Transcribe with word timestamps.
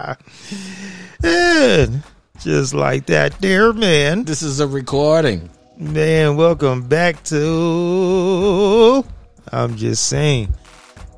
And 1.22 2.02
just 2.38 2.72
like 2.72 3.06
that, 3.06 3.38
there, 3.40 3.74
man. 3.74 4.24
This 4.24 4.40
is 4.40 4.60
a 4.60 4.66
recording. 4.66 5.50
Man, 5.76 6.36
welcome 6.36 6.88
back 6.88 7.22
to. 7.24 9.04
I'm 9.52 9.76
just 9.76 10.06
saying, 10.06 10.54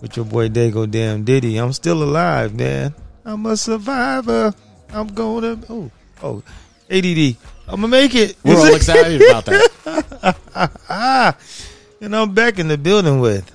with 0.00 0.16
your 0.16 0.24
boy 0.26 0.48
Dago 0.48 0.90
Damn 0.90 1.24
Diddy. 1.24 1.56
I'm 1.56 1.72
still 1.72 2.02
alive, 2.02 2.54
man. 2.54 2.94
I'm 3.24 3.46
a 3.46 3.56
survivor. 3.56 4.52
I'm 4.92 5.06
gonna. 5.06 5.58
Oh, 5.70 5.90
oh, 6.22 6.42
ADD. 6.90 7.36
I'm 7.68 7.76
gonna 7.76 7.88
make 7.88 8.14
it. 8.14 8.36
We're 8.44 8.58
all 8.58 8.74
excited 8.74 9.22
about 9.22 9.44
that. 9.46 11.36
and 12.00 12.16
I'm 12.16 12.34
back 12.34 12.58
in 12.58 12.68
the 12.68 12.76
building 12.76 13.20
with. 13.20 13.50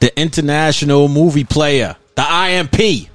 The 0.00 0.16
international 0.20 1.08
movie 1.08 1.44
player, 1.44 1.96
the 2.14 2.22
IMP. 2.22 3.08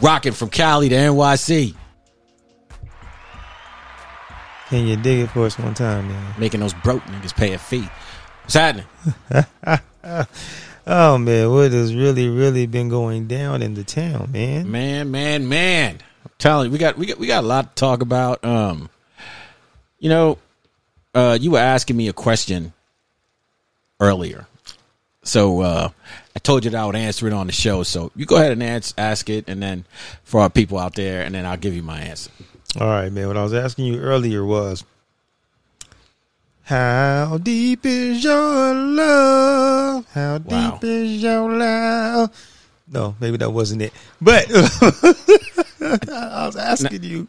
Rocking 0.00 0.32
from 0.32 0.50
Cali 0.50 0.88
to 0.88 0.94
NYC. 0.94 1.74
Can 4.68 4.86
you 4.86 4.96
dig 4.96 5.20
it 5.20 5.28
for 5.28 5.46
us 5.46 5.58
one 5.58 5.74
time, 5.74 6.08
man? 6.08 6.34
Making 6.38 6.60
those 6.60 6.74
broke 6.74 7.02
niggas 7.04 7.34
pay 7.34 7.54
a 7.54 7.58
fee. 7.58 7.88
What's 8.42 8.54
happening? 8.54 8.86
Oh 10.90 11.18
man, 11.18 11.50
what 11.50 11.70
has 11.72 11.94
really, 11.94 12.30
really 12.30 12.66
been 12.66 12.88
going 12.88 13.26
down 13.26 13.60
in 13.60 13.74
the 13.74 13.84
town, 13.84 14.30
man? 14.32 14.70
Man, 14.70 15.10
man, 15.10 15.46
man. 15.46 15.98
I'm 16.24 16.30
telling 16.38 16.68
you, 16.68 16.72
we 16.72 16.78
got 16.78 16.96
we 16.96 17.04
got 17.04 17.18
we 17.18 17.26
got 17.26 17.44
a 17.44 17.46
lot 17.46 17.76
to 17.76 17.78
talk 17.78 18.00
about. 18.00 18.42
Um 18.42 18.88
you 19.98 20.08
know, 20.08 20.38
uh 21.14 21.36
you 21.38 21.50
were 21.50 21.58
asking 21.58 21.94
me 21.94 22.08
a 22.08 22.14
question 22.14 22.72
earlier. 24.00 24.46
So 25.24 25.60
uh 25.60 25.88
I 26.38 26.40
told 26.40 26.64
you 26.64 26.70
that 26.70 26.78
I 26.80 26.86
would 26.86 26.94
answer 26.94 27.26
it 27.26 27.32
on 27.32 27.48
the 27.48 27.52
show. 27.52 27.82
So 27.82 28.12
you 28.14 28.24
go 28.24 28.36
ahead 28.36 28.52
and 28.52 28.62
ask, 28.62 28.94
ask 28.96 29.28
it 29.28 29.48
and 29.48 29.60
then 29.60 29.84
for 30.22 30.40
our 30.40 30.48
people 30.48 30.78
out 30.78 30.94
there 30.94 31.22
and 31.22 31.34
then 31.34 31.44
I'll 31.44 31.56
give 31.56 31.74
you 31.74 31.82
my 31.82 31.98
answer. 31.98 32.30
All 32.80 32.86
right, 32.86 33.10
man. 33.10 33.26
What 33.26 33.36
I 33.36 33.42
was 33.42 33.52
asking 33.52 33.86
you 33.86 33.98
earlier 33.98 34.44
was, 34.44 34.84
how 36.62 37.40
deep 37.42 37.84
is 37.84 38.22
your 38.22 38.72
love? 38.72 40.06
How 40.12 40.38
Wow. 40.38 40.78
deep 40.80 40.84
is 40.84 41.22
your 41.24 41.52
love? 41.58 42.30
No, 42.86 43.16
maybe 43.18 43.36
that 43.38 43.50
wasn't 43.50 43.82
it. 43.82 43.92
But 44.20 44.46
I 44.54 46.46
was 46.46 46.54
asking 46.54 47.02
you. 47.02 47.26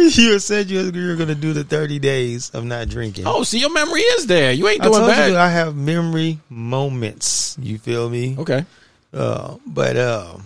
You 0.20 0.38
said 0.38 0.70
you 0.70 0.84
were, 0.86 1.16
going 1.16 1.28
to 1.28 1.34
do 1.34 1.52
the 1.52 1.64
thirty 1.64 1.98
days 1.98 2.50
of 2.50 2.64
not 2.64 2.88
drinking. 2.88 3.26
Oh, 3.26 3.42
see 3.42 3.58
your 3.58 3.72
memory 3.72 4.00
is 4.00 4.26
there. 4.26 4.52
You 4.52 4.68
ain't 4.68 4.80
I 4.80 4.84
doing 4.84 4.96
told 4.96 5.08
bad. 5.08 5.30
you 5.30 5.36
I 5.36 5.48
have 5.48 5.76
memory 5.76 6.38
moments. 6.48 7.56
You 7.60 7.78
feel 7.78 8.08
me? 8.08 8.36
okay. 8.38 8.64
Uh, 9.12 9.56
but 9.66 9.96
um, 9.96 10.44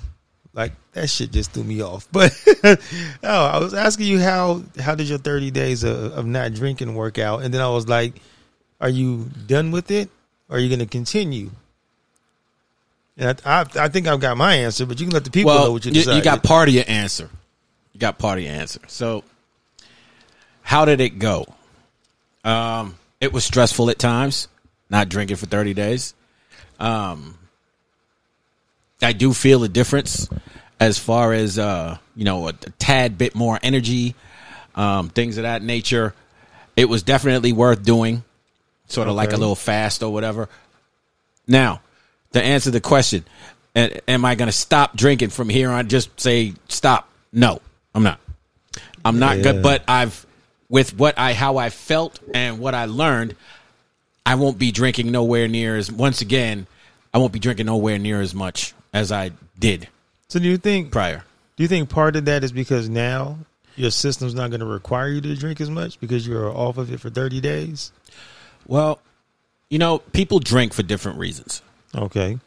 like 0.54 0.72
that 0.92 1.08
shit 1.08 1.30
just 1.30 1.52
threw 1.52 1.64
me 1.64 1.82
off. 1.82 2.08
But 2.12 2.32
oh, 3.22 3.44
I 3.46 3.58
was 3.58 3.74
asking 3.74 4.06
you 4.06 4.20
how 4.20 4.62
how 4.78 4.94
did 4.94 5.08
your 5.08 5.18
thirty 5.18 5.50
days 5.50 5.84
of, 5.84 6.12
of 6.12 6.26
not 6.26 6.54
drinking 6.54 6.94
work 6.94 7.18
out, 7.18 7.42
and 7.42 7.52
then 7.52 7.60
I 7.60 7.68
was 7.68 7.88
like, 7.88 8.14
are 8.80 8.88
you 8.88 9.30
done 9.46 9.70
with 9.70 9.90
it? 9.90 10.10
Or 10.48 10.56
are 10.56 10.60
you 10.60 10.68
going 10.68 10.80
to 10.80 10.86
continue? 10.86 11.50
And 13.16 13.40
I, 13.44 13.60
I 13.60 13.66
I 13.76 13.88
think 13.88 14.06
I've 14.06 14.20
got 14.20 14.36
my 14.36 14.54
answer, 14.56 14.86
but 14.86 15.00
you 15.00 15.06
can 15.06 15.14
let 15.14 15.24
the 15.24 15.30
people 15.30 15.54
know 15.54 15.72
what 15.72 15.84
you 15.84 15.90
you, 15.90 16.00
decided. 16.00 16.18
you 16.18 16.24
got 16.24 16.42
part 16.42 16.68
of 16.68 16.74
your 16.74 16.84
answer. 16.86 17.30
You 17.92 18.00
got 18.00 18.18
part 18.18 18.38
of 18.38 18.44
your 18.44 18.52
answer. 18.52 18.80
So, 18.88 19.22
how 20.64 20.84
did 20.84 21.00
it 21.00 21.18
go? 21.20 21.46
Um, 22.42 22.96
it 23.20 23.32
was 23.32 23.44
stressful 23.44 23.88
at 23.90 23.98
times, 23.98 24.48
not 24.90 25.08
drinking 25.08 25.36
for 25.36 25.46
thirty 25.46 25.72
days. 25.74 26.14
Um, 26.80 27.38
I 29.00 29.12
do 29.12 29.32
feel 29.32 29.62
a 29.64 29.68
difference 29.68 30.28
as 30.80 30.98
far 30.98 31.32
as 31.32 31.58
uh, 31.58 31.98
you 32.16 32.24
know, 32.24 32.46
a, 32.46 32.50
a 32.50 32.70
tad 32.78 33.16
bit 33.16 33.34
more 33.34 33.58
energy, 33.62 34.14
um, 34.74 35.08
things 35.10 35.36
of 35.38 35.42
that 35.44 35.62
nature. 35.62 36.14
It 36.76 36.88
was 36.88 37.02
definitely 37.04 37.52
worth 37.52 37.84
doing, 37.84 38.24
sort 38.88 39.06
of 39.08 39.14
like 39.14 39.32
a 39.32 39.36
little 39.36 39.54
fast 39.54 40.02
or 40.02 40.12
whatever. 40.12 40.48
Now, 41.46 41.80
to 42.32 42.42
answer 42.42 42.70
the 42.72 42.80
question, 42.80 43.24
am 43.76 44.24
I 44.24 44.34
going 44.34 44.48
to 44.48 44.52
stop 44.52 44.96
drinking 44.96 45.30
from 45.30 45.48
here 45.48 45.70
on? 45.70 45.88
Just 45.88 46.18
say 46.18 46.54
stop. 46.68 47.08
No, 47.32 47.60
I'm 47.94 48.02
not. 48.02 48.18
I'm 49.04 49.18
not 49.20 49.36
Yeah. 49.36 49.42
good. 49.52 49.62
But 49.62 49.84
I've, 49.86 50.26
with 50.74 50.98
what 50.98 51.16
I, 51.16 51.32
how 51.32 51.56
I 51.56 51.70
felt 51.70 52.18
and 52.34 52.58
what 52.58 52.74
I 52.74 52.86
learned, 52.86 53.36
I 54.26 54.34
won't 54.34 54.58
be 54.58 54.72
drinking 54.72 55.12
nowhere 55.12 55.46
near 55.46 55.76
as, 55.76 55.90
once 55.90 56.20
again, 56.20 56.66
I 57.12 57.18
won't 57.18 57.32
be 57.32 57.38
drinking 57.38 57.66
nowhere 57.66 57.98
near 57.98 58.20
as 58.20 58.34
much 58.34 58.74
as 58.92 59.12
I 59.12 59.30
did 59.56 59.86
so 60.34 60.40
do 60.40 60.48
you 60.48 60.56
think 60.56 60.90
prior. 60.90 61.22
do 61.56 61.62
you 61.62 61.68
think 61.68 61.88
part 61.88 62.16
of 62.16 62.24
that 62.24 62.42
is 62.42 62.50
because 62.50 62.88
now 62.88 63.38
your 63.76 63.92
system's 63.92 64.34
not 64.34 64.50
going 64.50 64.58
to 64.58 64.66
require 64.66 65.08
you 65.08 65.20
to 65.20 65.36
drink 65.36 65.60
as 65.60 65.70
much 65.70 66.00
because 66.00 66.26
you're 66.26 66.50
off 66.50 66.76
of 66.76 66.92
it 66.92 66.98
for 66.98 67.08
thirty 67.08 67.40
days? 67.40 67.92
Well, 68.66 68.98
you 69.68 69.78
know, 69.78 69.98
people 69.98 70.40
drink 70.40 70.72
for 70.72 70.82
different 70.82 71.18
reasons. 71.18 71.62
Okay. 71.94 72.40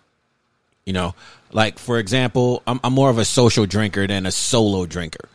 You 0.86 0.92
know, 0.92 1.16
like 1.52 1.80
for 1.80 1.98
example, 1.98 2.62
I'm, 2.68 2.82
I'm 2.84 2.92
more 2.92 3.10
of 3.10 3.20
a 3.20 3.26
social 3.26 3.66
drinker 3.66 4.06
than 4.06 4.26
a 4.26 4.32
solo 4.32 4.86
drinker. 4.86 5.30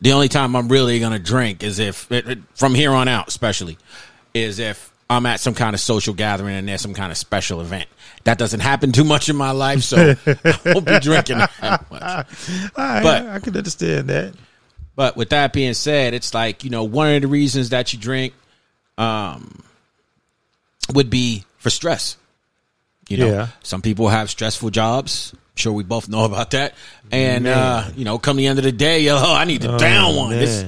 The 0.00 0.12
only 0.12 0.28
time 0.28 0.54
I'm 0.54 0.68
really 0.68 1.00
gonna 1.00 1.18
drink 1.18 1.62
is 1.62 1.78
if, 1.78 2.10
it, 2.12 2.28
it- 2.28 2.38
from 2.54 2.74
here 2.74 2.92
on 2.92 3.08
out, 3.08 3.28
especially, 3.28 3.78
is 4.34 4.58
if 4.58 4.92
I'm 5.10 5.26
at 5.26 5.40
some 5.40 5.54
kind 5.54 5.74
of 5.74 5.80
social 5.80 6.14
gathering 6.14 6.54
and 6.54 6.68
there's 6.68 6.82
some 6.82 6.94
kind 6.94 7.10
of 7.10 7.18
special 7.18 7.60
event. 7.60 7.88
That 8.24 8.36
doesn't 8.38 8.60
happen 8.60 8.92
too 8.92 9.04
much 9.04 9.28
in 9.28 9.36
my 9.36 9.52
life, 9.52 9.82
so 9.82 10.14
I 10.26 10.56
won't 10.66 10.84
be 10.86 10.98
drinking 11.00 11.38
that 11.38 11.90
much. 11.90 11.92
All 12.76 12.84
right, 12.84 13.02
But- 13.02 13.26
I, 13.26 13.34
I 13.36 13.38
can 13.40 13.56
understand 13.56 14.08
that. 14.08 14.34
But 14.94 15.16
with 15.16 15.30
that 15.30 15.52
being 15.52 15.74
said, 15.74 16.12
it's 16.12 16.34
like 16.34 16.64
you 16.64 16.70
know 16.70 16.82
one 16.84 17.14
of 17.14 17.22
the 17.22 17.28
reasons 17.28 17.68
that 17.70 17.92
you 17.92 17.98
drink, 18.00 18.34
um, 18.98 19.62
would 20.92 21.08
be 21.10 21.44
for 21.58 21.70
stress. 21.70 22.16
You 23.08 23.16
know, 23.18 23.28
Yeah. 23.28 23.46
some 23.62 23.80
people 23.80 24.08
have 24.08 24.28
stressful 24.28 24.70
jobs. 24.70 25.34
Sure 25.58 25.72
we 25.72 25.82
both 25.84 26.08
know 26.08 26.24
about 26.24 26.52
that. 26.52 26.74
And 27.10 27.46
uh, 27.46 27.84
you 27.96 28.04
know, 28.04 28.18
come 28.18 28.36
the 28.36 28.46
end 28.46 28.58
of 28.58 28.64
the 28.64 28.72
day, 28.72 29.08
oh, 29.10 29.16
I 29.34 29.44
need 29.44 29.62
to 29.62 29.76
down 29.78 30.14
one. 30.16 30.30
This. 30.30 30.64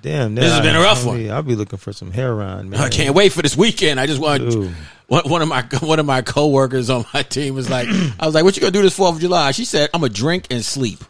Damn, 0.00 0.34
this 0.36 0.50
has 0.52 0.60
been 0.60 0.76
a 0.76 0.80
rough 0.80 1.00
I'll 1.02 1.06
one. 1.08 1.16
Be, 1.18 1.30
I'll 1.30 1.42
be 1.42 1.56
looking 1.56 1.78
for 1.78 1.92
some 1.92 2.12
heroin, 2.12 2.70
man. 2.70 2.80
I 2.80 2.88
can't 2.88 3.14
wait 3.16 3.32
for 3.32 3.42
this 3.42 3.56
weekend. 3.56 3.98
I 3.98 4.06
just 4.06 4.20
want 4.20 4.48
Dude. 4.48 4.72
one 5.08 5.28
one 5.28 5.42
of 5.42 5.48
my 5.48 5.62
one 5.80 5.98
of 5.98 6.06
my 6.06 6.22
coworkers 6.22 6.88
on 6.88 7.04
my 7.12 7.22
team 7.22 7.54
was 7.54 7.68
like, 7.68 7.88
I 8.20 8.24
was 8.24 8.34
like, 8.34 8.44
"What 8.44 8.56
you 8.56 8.60
gonna 8.60 8.70
do 8.70 8.82
this 8.82 8.94
Fourth 8.96 9.16
of 9.16 9.20
July?" 9.20 9.50
She 9.50 9.64
said, 9.64 9.90
"I'm 9.92 10.00
gonna 10.00 10.12
drink 10.12 10.46
and 10.50 10.64
sleep." 10.64 11.02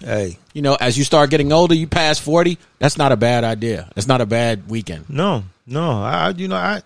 Hey, 0.00 0.38
You 0.54 0.62
know, 0.62 0.76
as 0.80 0.96
you 0.96 1.04
start 1.04 1.28
getting 1.30 1.52
older, 1.52 1.74
you 1.74 1.86
pass 1.86 2.18
forty. 2.18 2.58
That's 2.78 2.96
not 2.96 3.12
a 3.12 3.16
bad 3.16 3.44
idea. 3.44 3.90
That's 3.94 4.06
not 4.06 4.20
a 4.20 4.26
bad 4.26 4.68
weekend. 4.68 5.10
no, 5.10 5.44
no. 5.66 5.90
I, 6.02 6.28
I- 6.28 6.30
you 6.30 6.48
know, 6.48 6.56
I, 6.56 6.82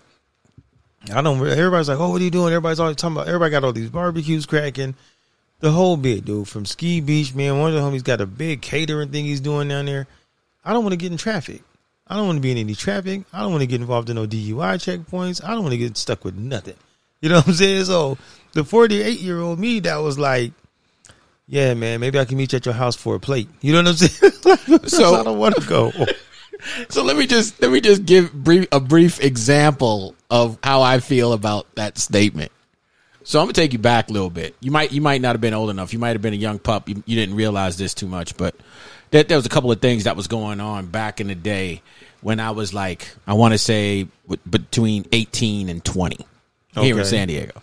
I 1.12 1.20
don't. 1.22 1.38
Everybody's 1.46 1.88
like, 1.88 1.98
oh, 1.98 2.10
what 2.10 2.20
are 2.20 2.24
you 2.24 2.30
doing? 2.30 2.52
Everybody's 2.52 2.80
always 2.80 2.96
talking 2.96 3.16
about. 3.16 3.28
Everybody 3.28 3.50
got 3.50 3.64
all 3.64 3.72
these 3.72 3.90
barbecues 3.90 4.46
cracking. 4.46 4.94
The 5.60 5.70
whole 5.70 5.96
bit, 5.96 6.24
dude. 6.24 6.48
From 6.48 6.66
Ski 6.66 7.00
Beach, 7.00 7.34
man. 7.34 7.58
One 7.58 7.74
of 7.74 7.74
the 7.74 7.80
homies 7.80 8.04
got 8.04 8.20
a 8.20 8.26
big 8.26 8.60
catering 8.62 9.10
thing 9.10 9.24
he's 9.24 9.40
doing 9.40 9.68
down 9.68 9.86
there. 9.86 10.06
I 10.64 10.72
don't 10.72 10.82
want 10.84 10.92
to 10.92 10.96
get 10.98 11.12
in 11.12 11.18
traffic. 11.18 11.62
I 12.06 12.16
don't 12.16 12.26
want 12.26 12.36
to 12.36 12.40
be 12.42 12.50
in 12.52 12.58
any 12.58 12.74
traffic. 12.74 13.22
I 13.32 13.40
don't 13.40 13.50
want 13.52 13.62
to 13.62 13.66
get 13.66 13.80
involved 13.80 14.10
in 14.10 14.16
no 14.16 14.26
DUI 14.26 14.76
checkpoints. 14.76 15.42
I 15.44 15.48
don't 15.52 15.62
want 15.62 15.72
to 15.72 15.78
get 15.78 15.96
stuck 15.96 16.24
with 16.24 16.34
nothing. 16.36 16.76
You 17.20 17.30
know 17.30 17.36
what 17.36 17.48
I'm 17.48 17.54
saying? 17.54 17.84
So 17.86 18.18
the 18.52 18.64
48 18.64 19.20
year 19.20 19.40
old 19.40 19.58
me 19.58 19.80
that 19.80 19.96
was 19.96 20.18
like, 20.18 20.52
yeah, 21.46 21.72
man, 21.74 22.00
maybe 22.00 22.18
I 22.18 22.24
can 22.26 22.36
meet 22.36 22.52
you 22.52 22.56
at 22.56 22.66
your 22.66 22.74
house 22.74 22.96
for 22.96 23.14
a 23.14 23.20
plate. 23.20 23.48
You 23.62 23.72
know 23.72 23.78
what 23.82 23.88
I'm 23.88 23.94
saying? 23.96 24.32
so 24.88 24.98
So- 24.98 25.14
I 25.14 25.22
don't 25.24 25.38
want 25.38 25.54
to 25.56 25.66
go. 25.66 25.92
So 26.88 27.02
let 27.02 27.16
me 27.16 27.26
just 27.26 27.60
let 27.60 27.70
me 27.70 27.80
just 27.80 28.04
give 28.06 28.32
brief, 28.32 28.66
a 28.72 28.80
brief 28.80 29.22
example 29.22 30.14
of 30.30 30.58
how 30.62 30.82
I 30.82 31.00
feel 31.00 31.32
about 31.32 31.72
that 31.74 31.98
statement. 31.98 32.52
So 33.22 33.38
I'm 33.40 33.46
gonna 33.46 33.54
take 33.54 33.72
you 33.72 33.78
back 33.78 34.10
a 34.10 34.12
little 34.12 34.30
bit. 34.30 34.54
You 34.60 34.70
might 34.70 34.92
you 34.92 35.00
might 35.00 35.20
not 35.20 35.34
have 35.34 35.40
been 35.40 35.54
old 35.54 35.70
enough. 35.70 35.92
You 35.92 35.98
might 35.98 36.10
have 36.10 36.22
been 36.22 36.34
a 36.34 36.36
young 36.36 36.58
pup. 36.58 36.88
You, 36.88 37.02
you 37.06 37.16
didn't 37.16 37.36
realize 37.36 37.76
this 37.76 37.94
too 37.94 38.06
much, 38.06 38.36
but 38.36 38.54
there, 39.10 39.22
there 39.22 39.38
was 39.38 39.46
a 39.46 39.50
couple 39.50 39.70
of 39.72 39.80
things 39.80 40.04
that 40.04 40.16
was 40.16 40.26
going 40.26 40.60
on 40.60 40.86
back 40.86 41.20
in 41.20 41.28
the 41.28 41.34
day 41.34 41.82
when 42.20 42.40
I 42.40 42.50
was 42.50 42.74
like 42.74 43.08
I 43.26 43.34
want 43.34 43.52
to 43.52 43.58
say 43.58 44.08
w- 44.28 44.40
between 44.48 45.06
18 45.12 45.68
and 45.68 45.84
20 45.84 46.16
here 46.84 46.98
in 46.98 47.04
San 47.04 47.28
Diego. 47.28 47.62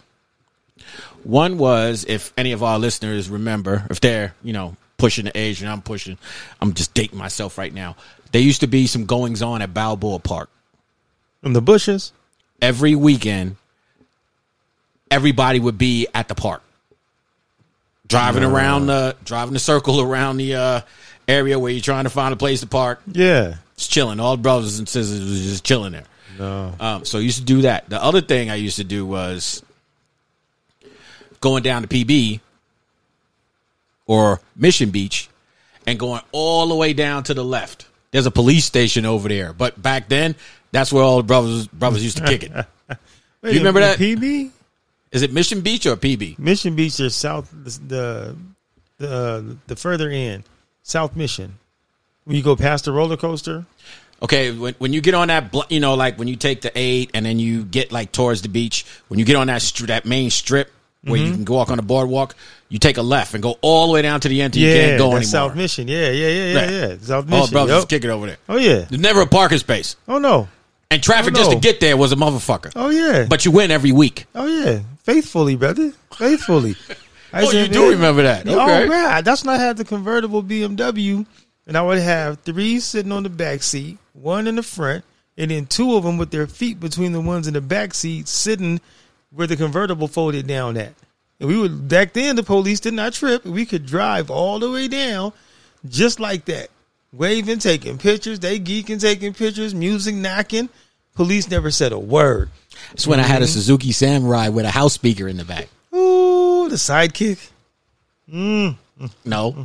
One 1.23 1.57
was 1.57 2.05
if 2.07 2.33
any 2.37 2.51
of 2.53 2.63
our 2.63 2.79
listeners 2.79 3.29
remember, 3.29 3.85
if 3.89 3.99
they're 3.99 4.33
you 4.43 4.53
know 4.53 4.75
pushing 5.01 5.25
the 5.25 5.35
age 5.37 5.61
and 5.61 5.69
I'm 5.69 5.81
pushing, 5.81 6.17
I'm 6.61 6.73
just 6.75 6.93
dating 6.93 7.17
myself 7.17 7.57
right 7.57 7.73
now. 7.73 7.95
There 8.31 8.41
used 8.41 8.61
to 8.61 8.67
be 8.67 8.85
some 8.85 9.05
goings 9.07 9.41
on 9.41 9.61
at 9.63 9.73
Balboa 9.73 10.19
Park 10.19 10.49
In 11.43 11.53
the 11.53 11.61
bushes. 11.61 12.13
every 12.61 12.93
weekend. 12.95 13.55
Everybody 15.09 15.59
would 15.59 15.77
be 15.77 16.07
at 16.13 16.27
the 16.29 16.35
park, 16.35 16.61
driving 18.07 18.43
around 18.45 18.85
the 18.85 19.17
driving 19.25 19.51
the 19.53 19.59
circle 19.59 19.99
around 19.99 20.37
the 20.37 20.55
uh, 20.55 20.81
area 21.27 21.59
where 21.59 21.69
you're 21.71 21.81
trying 21.81 22.05
to 22.05 22.09
find 22.09 22.31
a 22.33 22.37
place 22.37 22.61
to 22.61 22.67
park. 22.67 23.01
Yeah. 23.11 23.55
It's 23.73 23.87
chilling. 23.87 24.21
All 24.21 24.37
the 24.37 24.41
brothers 24.41 24.79
and 24.79 24.87
sisters 24.87 25.19
was 25.19 25.41
just 25.43 25.65
chilling 25.65 25.91
there. 25.91 26.05
No. 26.39 26.73
Um, 26.79 27.03
so 27.03 27.17
I 27.17 27.21
used 27.23 27.39
to 27.39 27.43
do 27.43 27.63
that. 27.63 27.89
The 27.89 28.01
other 28.01 28.21
thing 28.21 28.49
I 28.49 28.55
used 28.55 28.77
to 28.77 28.85
do 28.85 29.05
was 29.05 29.61
going 31.41 31.63
down 31.63 31.81
to 31.81 31.89
PB 31.89 32.39
or 34.11 34.41
Mission 34.57 34.89
Beach 34.89 35.29
and 35.87 35.97
going 35.97 36.21
all 36.33 36.67
the 36.67 36.75
way 36.75 36.91
down 36.91 37.23
to 37.23 37.33
the 37.33 37.45
left. 37.45 37.87
There's 38.11 38.25
a 38.25 38.31
police 38.31 38.65
station 38.65 39.05
over 39.05 39.29
there, 39.29 39.53
but 39.53 39.81
back 39.81 40.09
then 40.09 40.35
that's 40.73 40.91
where 40.91 41.01
all 41.01 41.15
the 41.15 41.23
brothers 41.23 41.67
brothers 41.67 42.03
used 42.03 42.17
to 42.17 42.25
kick 42.25 42.43
it. 42.43 42.51
Wait, 43.41 43.53
You 43.53 43.59
remember 43.59 43.79
that? 43.79 43.97
PB 43.97 44.51
Is 45.13 45.21
it 45.21 45.31
Mission 45.31 45.61
Beach 45.61 45.85
or 45.85 45.95
PB? 45.95 46.37
Mission 46.37 46.75
Beach 46.75 46.99
is 46.99 47.15
south 47.15 47.49
the 47.51 47.79
the 47.87 48.35
the, 48.97 49.57
the 49.67 49.75
further 49.77 50.09
end 50.09 50.43
South 50.83 51.15
Mission. 51.15 51.57
When 52.25 52.35
you 52.35 52.43
go 52.43 52.57
past 52.57 52.85
the 52.85 52.91
roller 52.91 53.15
coaster, 53.15 53.65
Okay, 54.21 54.51
when 54.51 54.75
when 54.77 54.91
you 54.91 54.99
get 54.99 55.13
on 55.13 55.29
that, 55.29 55.55
you 55.69 55.79
know, 55.79 55.95
like 55.95 56.19
when 56.19 56.27
you 56.27 56.35
take 56.35 56.59
the 56.61 56.71
eight 56.75 57.11
and 57.13 57.25
then 57.25 57.39
you 57.39 57.63
get 57.63 57.93
like 57.93 58.11
towards 58.11 58.41
the 58.41 58.49
beach, 58.49 58.85
when 59.07 59.19
you 59.19 59.25
get 59.25 59.37
on 59.37 59.47
that 59.47 59.61
that 59.87 60.05
main 60.05 60.29
strip 60.29 60.69
where 61.03 61.19
Mm-hmm. 61.19 61.39
you 61.39 61.45
can 61.45 61.53
walk 61.55 61.69
on 61.71 61.77
the 61.77 61.83
boardwalk, 61.83 62.35
you 62.69 62.77
take 62.79 62.97
a 62.97 63.01
left 63.01 63.33
and 63.33 63.41
go 63.41 63.57
all 63.61 63.87
the 63.87 63.93
way 63.93 64.01
down 64.03 64.19
to 64.19 64.29
the 64.29 64.41
end 64.41 64.53
till 64.53 64.61
you 64.63 64.73
can't 64.73 64.97
go 64.99 65.05
anymore. 65.07 65.23
South 65.23 65.55
Mission. 65.55 65.87
Yeah, 65.87 66.11
yeah, 66.11 66.27
yeah, 66.27 66.53
yeah, 66.53 66.69
yeah. 66.89 66.97
South 67.01 67.25
Mission. 67.27 67.51
brothers 67.51 67.69
Yup. 67.71 67.77
just 67.79 67.89
kick 67.89 68.03
it 68.03 68.09
over 68.09 68.27
there. 68.27 68.37
Oh 68.47 68.57
yeah. 68.57 68.81
There's 68.81 69.01
never 69.01 69.21
a 69.21 69.25
parking 69.27 69.57
space, 69.57 69.95
Oh 70.07 70.19
no. 70.19 70.47
and 70.91 71.01
traffic 71.01 71.33
Oh, 71.33 71.37
just 71.37 71.51
to 71.51 71.59
get 71.59 71.79
there 71.79 71.97
was 71.97 72.11
a 72.11 72.15
motherfucker. 72.15 72.71
Oh 72.75 72.89
yeah. 72.89 73.25
But 73.27 73.45
you 73.45 73.51
win 73.51 73.71
every 73.71 73.91
week. 73.91 74.25
oh 74.35 74.45
yeah. 74.45 74.81
Faithfully, 75.03 75.55
brother. 75.55 75.91
Faithfully. 76.15 76.75
I 77.33 77.41
Oh, 77.43 77.45
said, 77.49 77.67
you 77.67 77.73
do 77.73 77.81
man, 77.81 77.89
remember 77.91 78.23
that? 78.23 78.47
Oh, 78.47 78.61
Okay. 78.61 78.87
right. 78.87 79.23
That's 79.25 79.43
when 79.43 79.55
I 79.55 79.57
had 79.57 79.77
the 79.77 79.85
convertible 79.85 80.43
BMW, 80.43 81.25
and 81.65 81.77
I 81.77 81.81
would 81.81 81.97
have 81.97 82.39
three 82.41 82.79
sitting 82.79 83.11
on 83.11 83.23
the 83.23 83.29
back 83.29 83.63
seat, 83.63 83.97
one 84.13 84.45
in 84.47 84.57
the 84.57 84.63
front, 84.63 85.03
and 85.37 85.49
then 85.49 85.65
two 85.65 85.95
of 85.95 86.03
them 86.03 86.17
with 86.19 86.29
their 86.29 86.45
feet 86.45 86.79
between 86.79 87.13
the 87.13 87.21
ones 87.21 87.47
in 87.47 87.53
the 87.55 87.61
back 87.61 87.93
seat, 87.95 88.27
sitting 88.27 88.79
where 89.33 89.47
the 89.47 89.55
convertible 89.57 90.07
folded 90.07 90.47
down 90.47 90.77
at. 90.77 90.93
And 91.39 91.49
we 91.49 91.57
would 91.57 91.87
back 91.87 92.13
then 92.13 92.35
the 92.35 92.43
police 92.43 92.79
did 92.79 92.93
not 92.93 93.13
trip. 93.13 93.43
We 93.45 93.65
could 93.65 93.85
drive 93.85 94.29
all 94.29 94.59
the 94.59 94.69
way 94.69 94.87
down, 94.87 95.33
just 95.89 96.19
like 96.19 96.45
that, 96.45 96.69
waving, 97.11 97.59
taking 97.59 97.97
pictures. 97.97 98.39
They 98.39 98.59
geeking, 98.59 99.01
taking 99.01 99.33
pictures, 99.33 99.73
music 99.73 100.13
knocking. 100.15 100.69
Police 101.15 101.49
never 101.49 101.71
said 101.71 101.91
a 101.91 101.99
word. 101.99 102.49
That's 102.89 103.05
when 103.07 103.19
I 103.19 103.23
Mm-hmm. 103.23 103.31
had 103.31 103.41
a 103.41 103.47
Suzuki 103.47 103.91
Samurai 103.91 104.49
with 104.49 104.65
a 104.65 104.71
house 104.71 104.93
speaker 104.93 105.27
in 105.27 105.37
the 105.37 105.43
back. 105.45 105.67
Ooh, 105.93 106.69
the 106.69 106.75
sidekick. 106.77 107.49
No, 108.27 108.71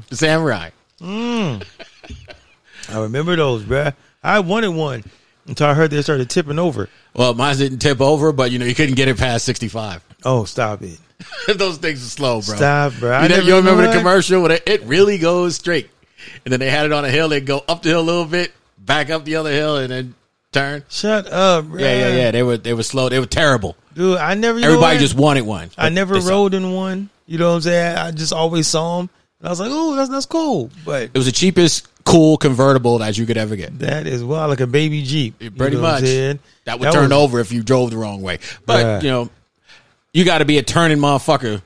the 0.08 0.16
Samurai. 0.16 0.70
I 1.00 1.60
remember 2.94 3.36
those, 3.36 3.62
bruh. 3.64 3.94
I 4.22 4.40
wanted 4.40 4.68
one 4.70 5.04
until 5.46 5.66
I 5.66 5.74
heard 5.74 5.90
they 5.90 6.02
started 6.02 6.28
tipping 6.30 6.58
over. 6.58 6.88
Well, 7.14 7.34
mine 7.34 7.56
didn't 7.56 7.78
tip 7.78 8.00
over, 8.00 8.32
but 8.32 8.50
you 8.50 8.58
know 8.58 8.64
you 8.64 8.74
couldn't 8.74 8.94
get 8.96 9.08
it 9.08 9.18
past 9.18 9.44
sixty 9.44 9.68
five. 9.68 10.02
Oh, 10.24 10.44
stop 10.44 10.82
it. 10.82 10.98
Those 11.56 11.78
things 11.78 12.04
are 12.04 12.10
slow, 12.10 12.42
bro. 12.42 12.56
Stop, 12.56 12.94
bro. 12.98 13.22
You, 13.22 13.28
know, 13.28 13.36
never 13.36 13.48
you 13.48 13.56
remember 13.56 13.86
the 13.86 13.92
commercial 13.92 14.42
where 14.42 14.58
it, 14.66 14.82
really 14.82 15.18
goes 15.18 15.56
straight, 15.56 15.90
and 16.44 16.52
then 16.52 16.60
they 16.60 16.70
had 16.70 16.86
it 16.86 16.92
on 16.92 17.04
a 17.04 17.10
hill. 17.10 17.28
They 17.28 17.40
go 17.40 17.64
up 17.66 17.82
the 17.82 17.90
hill 17.90 18.00
a 18.00 18.02
little 18.02 18.24
bit, 18.24 18.52
back 18.78 19.10
up 19.10 19.24
the 19.24 19.36
other 19.36 19.50
hill, 19.50 19.78
and 19.78 19.90
then 19.90 20.14
turn. 20.52 20.84
Shut 20.88 21.30
up, 21.30 21.66
bro. 21.66 21.80
Yeah, 21.80 21.98
yeah, 21.98 22.16
yeah. 22.16 22.30
They 22.30 22.42
were 22.42 22.56
they 22.56 22.74
were 22.74 22.82
slow. 22.82 23.08
They 23.08 23.20
were 23.20 23.26
terrible. 23.26 23.76
Dude, 23.94 24.18
I 24.18 24.34
never. 24.34 24.58
Everybody 24.58 24.98
just 24.98 25.14
wanted 25.14 25.42
one. 25.42 25.70
I 25.78 25.88
never 25.88 26.20
rode 26.20 26.54
in 26.54 26.72
one. 26.72 27.08
You 27.26 27.38
know 27.38 27.50
what 27.50 27.56
I'm 27.56 27.60
saying? 27.62 27.96
I 27.96 28.10
just 28.12 28.32
always 28.32 28.66
saw 28.68 28.98
them. 28.98 29.10
And 29.40 29.48
I 29.48 29.50
was 29.50 29.60
like, 29.60 29.70
oh, 29.72 29.96
that's 29.96 30.10
that's 30.10 30.26
cool. 30.26 30.70
But 30.84 31.04
It 31.04 31.14
was 31.14 31.26
the 31.26 31.32
cheapest 31.32 31.88
cool 32.06 32.36
convertible 32.38 32.98
that 32.98 33.18
you 33.18 33.26
could 33.26 33.36
ever 33.36 33.56
get. 33.56 33.78
that 33.80 34.06
is 34.06 34.24
well 34.24 34.48
like 34.48 34.60
a 34.60 34.66
baby 34.66 35.02
Jeep. 35.02 35.42
You 35.42 35.50
Pretty 35.50 35.76
much. 35.76 36.02
That 36.64 36.78
would 36.80 36.92
turn 36.92 37.10
was- 37.10 37.12
over 37.12 37.40
if 37.40 37.52
you 37.52 37.62
drove 37.62 37.90
the 37.90 37.98
wrong 37.98 38.22
way. 38.22 38.38
But 38.64 38.80
Yeah. 38.80 39.00
you 39.02 39.10
know, 39.10 39.30
you 40.14 40.24
got 40.24 40.38
to 40.38 40.44
be 40.46 40.56
a 40.58 40.62
turning 40.62 40.98
motherfucker 40.98 41.60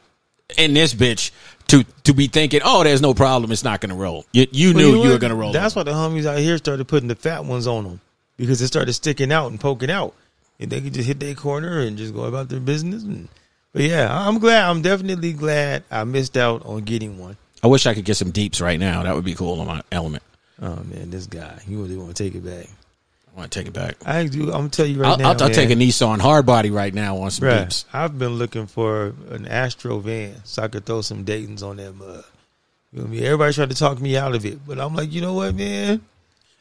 in 0.59 0.75
this 0.75 0.93
bitch 0.95 1.31
to 1.69 1.85
to 2.05 2.13
be 2.15 2.27
thinking, 2.27 2.61
oh, 2.65 2.83
there's 2.83 3.01
no 3.03 3.15
problem. 3.15 3.53
It's 3.53 3.63
not 3.63 3.81
going 3.81 3.91
to 3.91 3.97
roll. 3.97 4.25
You, 4.33 4.47
you 4.51 4.73
But 4.73 4.79
knew 4.81 4.93
know 4.97 5.03
you, 5.05 5.11
were 5.11 5.19
going 5.19 5.31
to 5.31 5.37
roll. 5.37 5.53
That's 5.53 5.77
over. 5.77 5.89
why 5.89 5.93
the 5.93 5.99
homies 5.99 6.27
out 6.27 6.39
here 6.39 6.59
started 6.59 6.89
putting 6.89 7.09
the 7.09 7.15
fat 7.15 7.45
ones 7.45 7.67
on 7.69 7.85
them 7.85 8.01
because 8.37 8.61
it 8.61 8.67
started 8.67 8.93
sticking 8.95 9.31
out 9.31 9.51
and 9.51 9.61
poking 9.61 9.91
out, 9.91 10.15
and 10.59 10.71
they 10.71 10.81
could 10.81 10.95
just 10.95 11.07
hit 11.07 11.21
their 11.21 11.35
corner 11.35 11.81
and 11.81 11.97
just 11.99 12.13
go 12.15 12.25
about 12.25 12.49
their 12.49 12.59
business. 12.61 13.03
And, 13.05 13.29
but 13.73 13.83
yeah, 13.83 14.09
I'm 14.11 14.39
glad. 14.39 14.69
I'm 14.69 14.83
definitely 14.83 15.33
glad 15.35 15.85
I 15.91 16.03
missed 16.05 16.37
out 16.37 16.65
on 16.67 16.81
getting 16.83 17.19
one. 17.19 17.37
I 17.63 17.67
wish 17.69 17.87
I 17.87 17.95
could 17.95 18.07
get 18.07 18.17
some 18.17 18.31
deeps 18.33 18.61
right 18.61 18.81
now. 18.81 19.03
That 19.05 19.15
would 19.15 19.25
be 19.25 19.35
cool 19.35 19.61
on 19.61 19.67
my 19.67 19.83
element. 19.93 20.23
Oh 20.61 20.77
man, 20.85 21.11
this 21.11 21.27
guy, 21.27 21.61
you 21.67 21.83
really 21.83 21.97
want 21.97 22.15
to 22.15 22.23
take 22.23 22.35
it 22.35 22.45
back? 22.45 22.67
I 23.33 23.39
want 23.39 23.51
to 23.53 23.59
take 23.59 23.69
it 23.69 23.73
back. 23.73 23.97
I 24.05 24.27
do. 24.27 24.45
I'm 24.45 24.51
gonna 24.51 24.69
tell 24.69 24.87
you 24.87 25.01
right 25.01 25.11
I'll, 25.11 25.17
now, 25.17 25.31
I'll, 25.31 25.43
I'll 25.43 25.49
man. 25.49 25.55
take 25.55 25.71
a 25.71 25.75
Nissan 25.75 26.19
hardbody 26.19 26.73
right 26.73 26.93
now 26.93 27.19
on 27.19 27.31
some 27.31 27.49
Bruh, 27.49 27.61
deeps. 27.61 27.85
I've 27.93 28.19
been 28.19 28.35
looking 28.35 28.67
for 28.67 29.15
an 29.31 29.47
Astro 29.47 29.99
van 29.99 30.35
so 30.45 30.63
I 30.63 30.69
could 30.69 30.85
throw 30.85 31.01
some 31.01 31.25
Dayton's 31.25 31.63
on 31.63 31.77
that 31.77 31.93
mud. 31.95 32.25
You 32.93 32.99
know 32.99 33.05
what 33.05 33.09
I 33.09 33.11
mean? 33.15 33.25
Everybody 33.25 33.55
tried 33.55 33.71
to 33.71 33.77
talk 33.77 34.01
me 34.01 34.17
out 34.17 34.35
of 34.35 34.45
it, 34.45 34.67
but 34.67 34.81
I'm 34.81 34.95
like, 34.95 35.13
you 35.13 35.21
know 35.21 35.35
what, 35.35 35.55
man? 35.55 36.01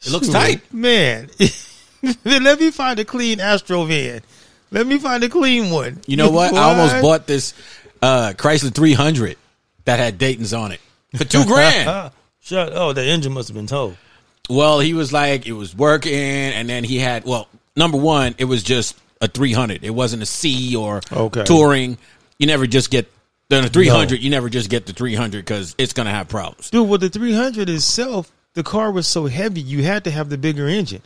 It 0.02 0.10
looks 0.10 0.26
Shoot, 0.26 0.32
tight. 0.32 0.72
man. 0.72 1.28
Let 2.24 2.60
me 2.60 2.70
find 2.70 2.98
a 3.00 3.04
clean 3.04 3.40
Astro 3.40 3.84
van. 3.84 4.22
Let 4.70 4.86
me 4.86 4.98
find 4.98 5.22
a 5.24 5.28
clean 5.28 5.70
one. 5.70 6.00
You 6.06 6.16
know 6.16 6.30
what? 6.30 6.54
I 6.54 6.62
almost 6.62 6.94
bought 7.02 7.26
this 7.26 7.52
uh, 8.00 8.32
Chrysler 8.36 8.72
300 8.72 9.36
that 9.84 9.98
had 9.98 10.16
Dayton's 10.18 10.54
on 10.54 10.72
it 10.72 10.80
for 11.16 11.24
two 11.24 11.44
grand. 11.46 12.12
Shut. 12.40 12.72
Oh, 12.74 12.92
the 12.92 13.04
engine 13.04 13.32
must 13.32 13.48
have 13.48 13.54
been 13.54 13.66
towed. 13.66 13.96
Well, 14.48 14.80
he 14.80 14.94
was 14.94 15.12
like, 15.12 15.46
it 15.46 15.52
was 15.52 15.76
working, 15.76 16.12
and 16.14 16.68
then 16.68 16.82
he 16.82 16.98
had, 16.98 17.24
well, 17.24 17.48
number 17.76 17.96
one, 17.98 18.34
it 18.38 18.46
was 18.46 18.62
just 18.62 18.96
a 19.20 19.28
300. 19.28 19.84
It 19.84 19.90
wasn't 19.90 20.22
a 20.22 20.26
C 20.26 20.74
or 20.74 21.00
Okay. 21.12 21.44
touring. 21.44 21.98
You 22.38 22.46
never 22.46 22.66
just 22.66 22.90
get, 22.90 23.08
the 23.48 23.60
a 23.64 23.68
300, 23.68 24.20
you 24.20 24.30
never 24.30 24.48
just 24.48 24.70
get 24.70 24.86
the 24.86 24.92
300 24.92 25.38
because 25.44 25.74
it's 25.78 25.92
going 25.92 26.06
to 26.06 26.12
have 26.12 26.28
problems. 26.28 26.70
Dude, 26.70 26.88
with 26.88 27.00
the 27.02 27.08
300 27.10 27.68
itself, 27.68 28.32
the 28.54 28.62
car 28.62 28.90
was 28.90 29.06
so 29.06 29.26
heavy, 29.26 29.60
you 29.60 29.84
had 29.84 30.04
to 30.04 30.10
have 30.10 30.30
the 30.30 30.38
bigger 30.38 30.66
engine. 30.66 31.02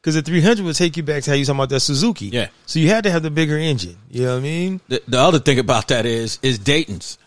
Because 0.00 0.14
the 0.14 0.22
300 0.22 0.64
would 0.64 0.76
take 0.76 0.96
you 0.96 1.02
back 1.02 1.22
to 1.24 1.30
how 1.30 1.36
you 1.36 1.44
talking 1.44 1.58
about 1.58 1.68
that 1.70 1.80
Suzuki. 1.80 2.26
Yeah. 2.26 2.48
So 2.66 2.78
you 2.78 2.88
had 2.88 3.04
to 3.04 3.10
have 3.10 3.22
the 3.22 3.30
bigger 3.30 3.58
engine. 3.58 3.96
You 4.10 4.22
know 4.24 4.32
what 4.34 4.38
I 4.38 4.42
mean? 4.42 4.80
The, 4.88 5.02
the 5.08 5.18
other 5.18 5.38
thing 5.40 5.58
about 5.58 5.88
that 5.88 6.06
is, 6.06 6.38
is 6.42 6.58
Dayton's. 6.58 7.18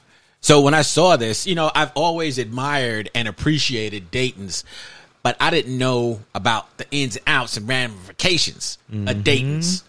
So 0.42 0.62
when 0.62 0.74
I 0.74 0.82
saw 0.82 1.18
this, 1.18 1.46
you 1.46 1.54
know, 1.56 1.72
I've 1.74 1.92
always 1.96 2.38
admired 2.40 3.10
and 3.14 3.28
appreciated 3.28 4.10
Dayton's, 4.10 4.64
but 5.22 5.38
I 5.40 5.52
didn't 5.52 5.78
know 5.78 6.22
about 6.34 6.78
the 6.78 6.86
ins 6.92 7.16
and 7.16 7.24
outs 7.28 7.58
and 7.58 7.68
ramifications 7.68 8.78
of 8.90 8.96
mm-hmm. 8.98 9.22
Dayton's. 9.22 9.84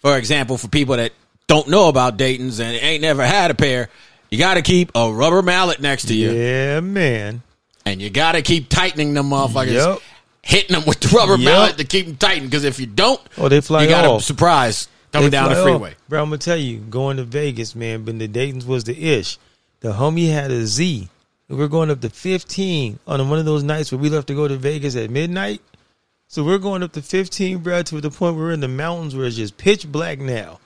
For 0.00 0.16
example, 0.16 0.56
for 0.56 0.68
people 0.68 0.96
that 0.96 1.12
don't 1.48 1.68
know 1.68 1.88
about 1.88 2.16
Dayton's 2.16 2.60
and 2.60 2.74
ain't 2.76 3.02
never 3.02 3.26
had 3.26 3.50
a 3.50 3.54
pair, 3.54 3.90
you 4.30 4.38
got 4.38 4.54
to 4.54 4.62
keep 4.62 4.90
a 4.94 5.12
rubber 5.12 5.42
mallet 5.42 5.80
next 5.80 6.06
to 6.08 6.14
you, 6.14 6.30
Yeah, 6.32 6.80
man. 6.80 7.42
and 7.84 8.00
you 8.00 8.08
got 8.08 8.32
to 8.32 8.42
keep 8.42 8.68
tightening 8.70 9.12
them 9.14 9.30
motherfuckers, 9.30 9.72
Yep. 9.72 9.98
hitting 10.42 10.76
them 10.76 10.84
with 10.86 11.00
the 11.00 11.08
rubber 11.08 11.36
Yep. 11.36 11.44
mallet 11.44 11.78
to 11.78 11.84
keep 11.84 12.06
them 12.06 12.16
tightened. 12.16 12.50
Because 12.50 12.64
if 12.64 12.80
you 12.80 12.86
don't, 12.86 13.20
Oh, 13.36 13.48
they 13.50 13.60
fly 13.60 13.82
you 13.82 13.88
got 13.90 14.06
off. 14.06 14.22
a 14.22 14.24
surprise 14.24 14.88
coming 15.12 15.28
They 15.30 15.36
down 15.36 15.50
the 15.50 15.62
freeway. 15.62 15.90
off. 15.90 15.96
Bro, 16.08 16.22
I'm 16.22 16.28
gonna 16.30 16.38
tell 16.38 16.56
you, 16.56 16.78
going 16.78 17.18
to 17.18 17.24
Vegas, 17.24 17.74
man, 17.74 18.04
but 18.04 18.18
the 18.18 18.28
Dayton's 18.28 18.64
was 18.64 18.84
the 18.84 18.98
ish. 18.98 19.36
The 19.80 19.92
homie 19.92 20.32
had 20.32 20.50
a 20.50 20.66
Z. 20.66 21.08
We 21.48 21.56
We're 21.56 21.68
going 21.68 21.90
up 21.90 22.00
to 22.00 22.10
15 22.10 22.98
on 23.06 23.30
one 23.30 23.38
of 23.38 23.44
those 23.44 23.62
nights 23.62 23.92
where 23.92 24.00
we 24.00 24.10
left 24.10 24.26
to 24.26 24.34
go 24.34 24.48
to 24.48 24.56
Vegas 24.56 24.96
at 24.96 25.08
midnight. 25.08 25.62
So 26.26 26.42
we're 26.42 26.58
going 26.58 26.82
up 26.82 26.92
to 26.92 27.02
15, 27.02 27.58
bro, 27.58 27.82
to 27.84 28.00
the 28.00 28.10
point 28.10 28.34
where 28.34 28.46
we're 28.46 28.52
in 28.52 28.60
the 28.60 28.68
mountains 28.68 29.14
where 29.14 29.26
it's 29.26 29.36
just 29.36 29.56
pitch 29.56 29.90
black 29.90 30.18
now. 30.18 30.58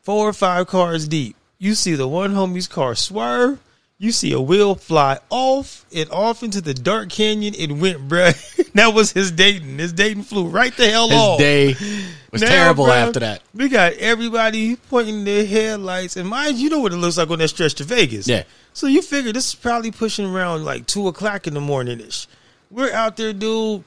Four 0.00 0.28
or 0.28 0.32
five 0.32 0.66
cars 0.68 1.06
deep. 1.06 1.36
You 1.58 1.74
see 1.74 1.94
the 1.94 2.08
one 2.08 2.34
homie's 2.34 2.66
car 2.66 2.94
swerve. 2.94 3.60
You 4.04 4.12
see 4.12 4.32
a 4.32 4.40
wheel 4.40 4.74
fly 4.74 5.18
off 5.30 5.86
and 5.96 6.10
off 6.10 6.42
into 6.42 6.60
the 6.60 6.74
dark 6.74 7.08
canyon. 7.08 7.54
It 7.56 7.72
went, 7.72 8.06
bruh. 8.06 8.34
that 8.74 8.88
was 8.92 9.12
his 9.12 9.30
Dayton. 9.32 9.78
His 9.78 9.94
Dayton 9.94 10.22
flew 10.24 10.46
right 10.46 10.76
the 10.76 10.90
hell 10.90 11.08
His 11.08 11.18
off. 11.18 11.38
day 11.38 11.68
was 12.30 12.42
Now, 12.42 12.48
terrible 12.48 12.84
bruh, 12.84 12.96
after 12.96 13.20
that. 13.20 13.40
We 13.54 13.70
got 13.70 13.94
everybody 13.94 14.76
pointing 14.76 15.24
their 15.24 15.46
headlights, 15.46 16.18
and 16.18 16.28
mind 16.28 16.58
you, 16.58 16.64
you 16.64 16.68
know 16.70 16.80
what 16.80 16.92
it 16.92 16.96
looks 16.96 17.16
like 17.16 17.30
on 17.30 17.38
that 17.38 17.48
stretch 17.48 17.76
to 17.76 17.84
Vegas. 17.84 18.28
Yeah. 18.28 18.42
So 18.74 18.88
you 18.88 19.00
figure 19.00 19.32
this 19.32 19.48
is 19.48 19.54
probably 19.54 19.90
pushing 19.90 20.26
around 20.26 20.66
like 20.66 20.84
two 20.86 21.08
o'clock 21.08 21.46
in 21.46 21.54
the 21.54 21.62
morning 21.62 21.98
ish. 22.00 22.26
We're 22.70 22.92
out 22.92 23.16
there, 23.16 23.32
dude. 23.32 23.84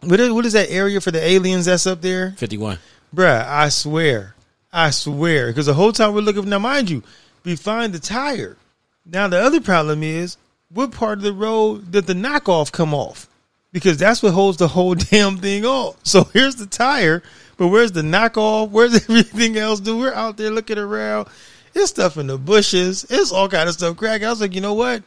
What 0.00 0.20
is, 0.20 0.30
what 0.30 0.44
is 0.44 0.52
that 0.52 0.70
area 0.70 1.00
for 1.00 1.10
the 1.10 1.24
aliens 1.26 1.64
that's 1.64 1.86
up 1.86 2.02
there? 2.02 2.32
51. 2.32 2.78
Bruh, 3.16 3.46
I 3.48 3.70
swear. 3.70 4.34
I 4.70 4.90
swear. 4.90 5.46
Because 5.46 5.64
the 5.64 5.72
whole 5.74 5.92
time 5.92 6.12
we're 6.12 6.20
looking, 6.20 6.46
now 6.50 6.58
mind 6.58 6.90
you, 6.90 7.02
we 7.44 7.56
find 7.56 7.94
the 7.94 7.98
tire. 7.98 8.58
Now 9.04 9.28
the 9.28 9.40
other 9.40 9.60
problem 9.60 10.02
is, 10.02 10.36
what 10.68 10.92
part 10.92 11.18
of 11.18 11.24
the 11.24 11.32
road 11.32 11.90
did 11.90 12.06
the 12.06 12.14
knockoff 12.14 12.72
come 12.72 12.94
off? 12.94 13.28
Because 13.72 13.96
that's 13.96 14.22
what 14.22 14.32
holds 14.32 14.58
the 14.58 14.68
whole 14.68 14.94
damn 15.10 15.38
thing 15.38 15.64
off. 15.64 15.96
So 16.02 16.24
here's 16.24 16.56
the 16.56 16.66
tire, 16.66 17.22
but 17.56 17.68
where's 17.68 17.92
the 17.92 18.02
knockoff? 18.02 18.70
Where's 18.70 18.94
everything 19.08 19.56
else? 19.56 19.80
Dude, 19.80 19.98
we're 19.98 20.14
out 20.14 20.36
there 20.36 20.50
looking 20.50 20.78
around. 20.78 21.28
It's 21.74 21.90
stuff 21.90 22.16
in 22.16 22.26
the 22.26 22.38
bushes. 22.38 23.06
It's 23.08 23.32
all 23.32 23.48
kind 23.48 23.68
of 23.68 23.74
stuff 23.74 23.96
crack. 23.96 24.22
I 24.22 24.30
was 24.30 24.40
like, 24.40 24.54
you 24.54 24.60
know 24.60 24.74
what? 24.74 25.02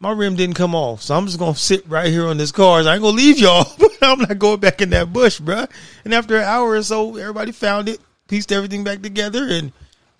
My 0.00 0.10
rim 0.10 0.36
didn't 0.36 0.56
come 0.56 0.74
off, 0.74 1.02
so 1.02 1.14
I'm 1.14 1.26
just 1.26 1.38
gonna 1.38 1.54
sit 1.54 1.88
right 1.88 2.08
here 2.08 2.26
on 2.26 2.36
this 2.36 2.52
car. 2.52 2.80
I 2.80 2.94
ain't 2.94 3.02
gonna 3.02 3.16
leave 3.16 3.38
y'all. 3.38 3.66
But 3.78 3.92
I'm 4.02 4.18
not 4.18 4.38
going 4.38 4.60
back 4.60 4.82
in 4.82 4.90
that 4.90 5.12
bush, 5.14 5.40
bruh. 5.40 5.70
And 6.04 6.12
after 6.12 6.36
an 6.36 6.42
hour 6.42 6.72
or 6.72 6.82
so, 6.82 7.16
everybody 7.16 7.52
found 7.52 7.88
it, 7.88 8.00
pieced 8.28 8.52
everything 8.52 8.84
back 8.84 9.00
together, 9.00 9.46
and 9.48 9.72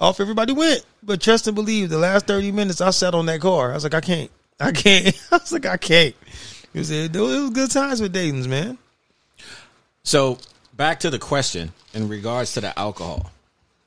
off 0.05 0.21
everybody 0.21 0.53
went. 0.53 0.85
But 1.03 1.21
trust 1.21 1.47
and 1.47 1.55
believe, 1.55 1.91
the 1.91 1.99
last 1.99 2.27
thirty 2.27 2.53
minutes 2.53 2.81
I 2.81 2.91
sat 2.91 3.15
on 3.15 3.27
that 3.27 3.41
car. 3.41 3.71
I 3.71 3.75
was 3.75 3.85
like, 3.85 3.95
I 3.95 4.01
can't, 4.01 4.31
I 4.61 4.73
can't. 4.73 5.21
I 5.33 5.37
was 5.37 5.53
like, 5.53 5.67
I 5.67 5.77
can't. 5.77 6.15
It 6.73 6.79
was, 6.79 6.91
it 6.91 7.15
was 7.15 7.51
good 7.51 7.71
times 7.71 8.01
with 8.01 8.13
Dayton's, 8.13 8.49
man. 8.49 8.79
So 10.03 10.39
back 10.77 11.01
to 11.01 11.11
the 11.11 11.19
question 11.19 11.73
in 11.95 12.09
regards 12.09 12.55
to 12.55 12.61
the 12.61 12.79
alcohol 12.79 13.31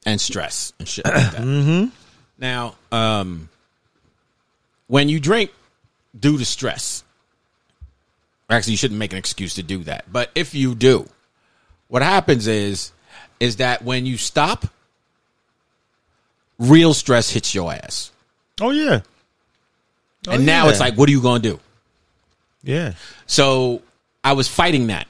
and 0.06 0.20
stress 0.20 0.74
and 0.80 0.88
shit 0.88 1.06
like 1.06 1.16
that. 1.16 1.42
mm-hmm. 1.42 1.90
Now, 2.40 2.76
um, 2.92 3.50
when 4.88 5.10
you 5.10 5.20
drink 5.20 5.52
due 6.18 6.38
to 6.38 6.46
stress, 6.46 7.04
actually, 8.50 8.72
you 8.72 8.78
shouldn't 8.78 9.00
make 9.00 9.12
an 9.12 9.20
excuse 9.20 9.56
to 9.56 9.64
do 9.64 9.84
that. 9.84 10.12
But 10.12 10.32
if 10.34 10.56
you 10.56 10.76
do, 10.76 11.08
what 11.88 12.02
happens 12.02 12.48
is, 12.48 12.92
is 13.40 13.58
that 13.58 13.84
when 13.84 14.06
you 14.06 14.18
stop, 14.18 14.66
real 16.60 16.94
stress 16.94 17.30
hits 17.30 17.54
your 17.56 17.72
ass, 17.74 18.12
Oh 18.62 18.72
yeah. 18.72 19.02
Oh, 20.28 20.32
and 20.34 20.46
now 20.46 20.66
yeah. 20.66 20.72
it's 20.72 20.80
like, 20.80 20.96
what 20.96 21.08
are 21.08 21.12
you 21.12 21.22
going 21.22 21.42
to 21.42 21.50
do? 21.52 21.60
yeah. 22.64 22.94
So 23.28 23.82
I 24.24 24.34
was 24.34 24.48
fighting 24.48 24.88
that. 24.88 25.08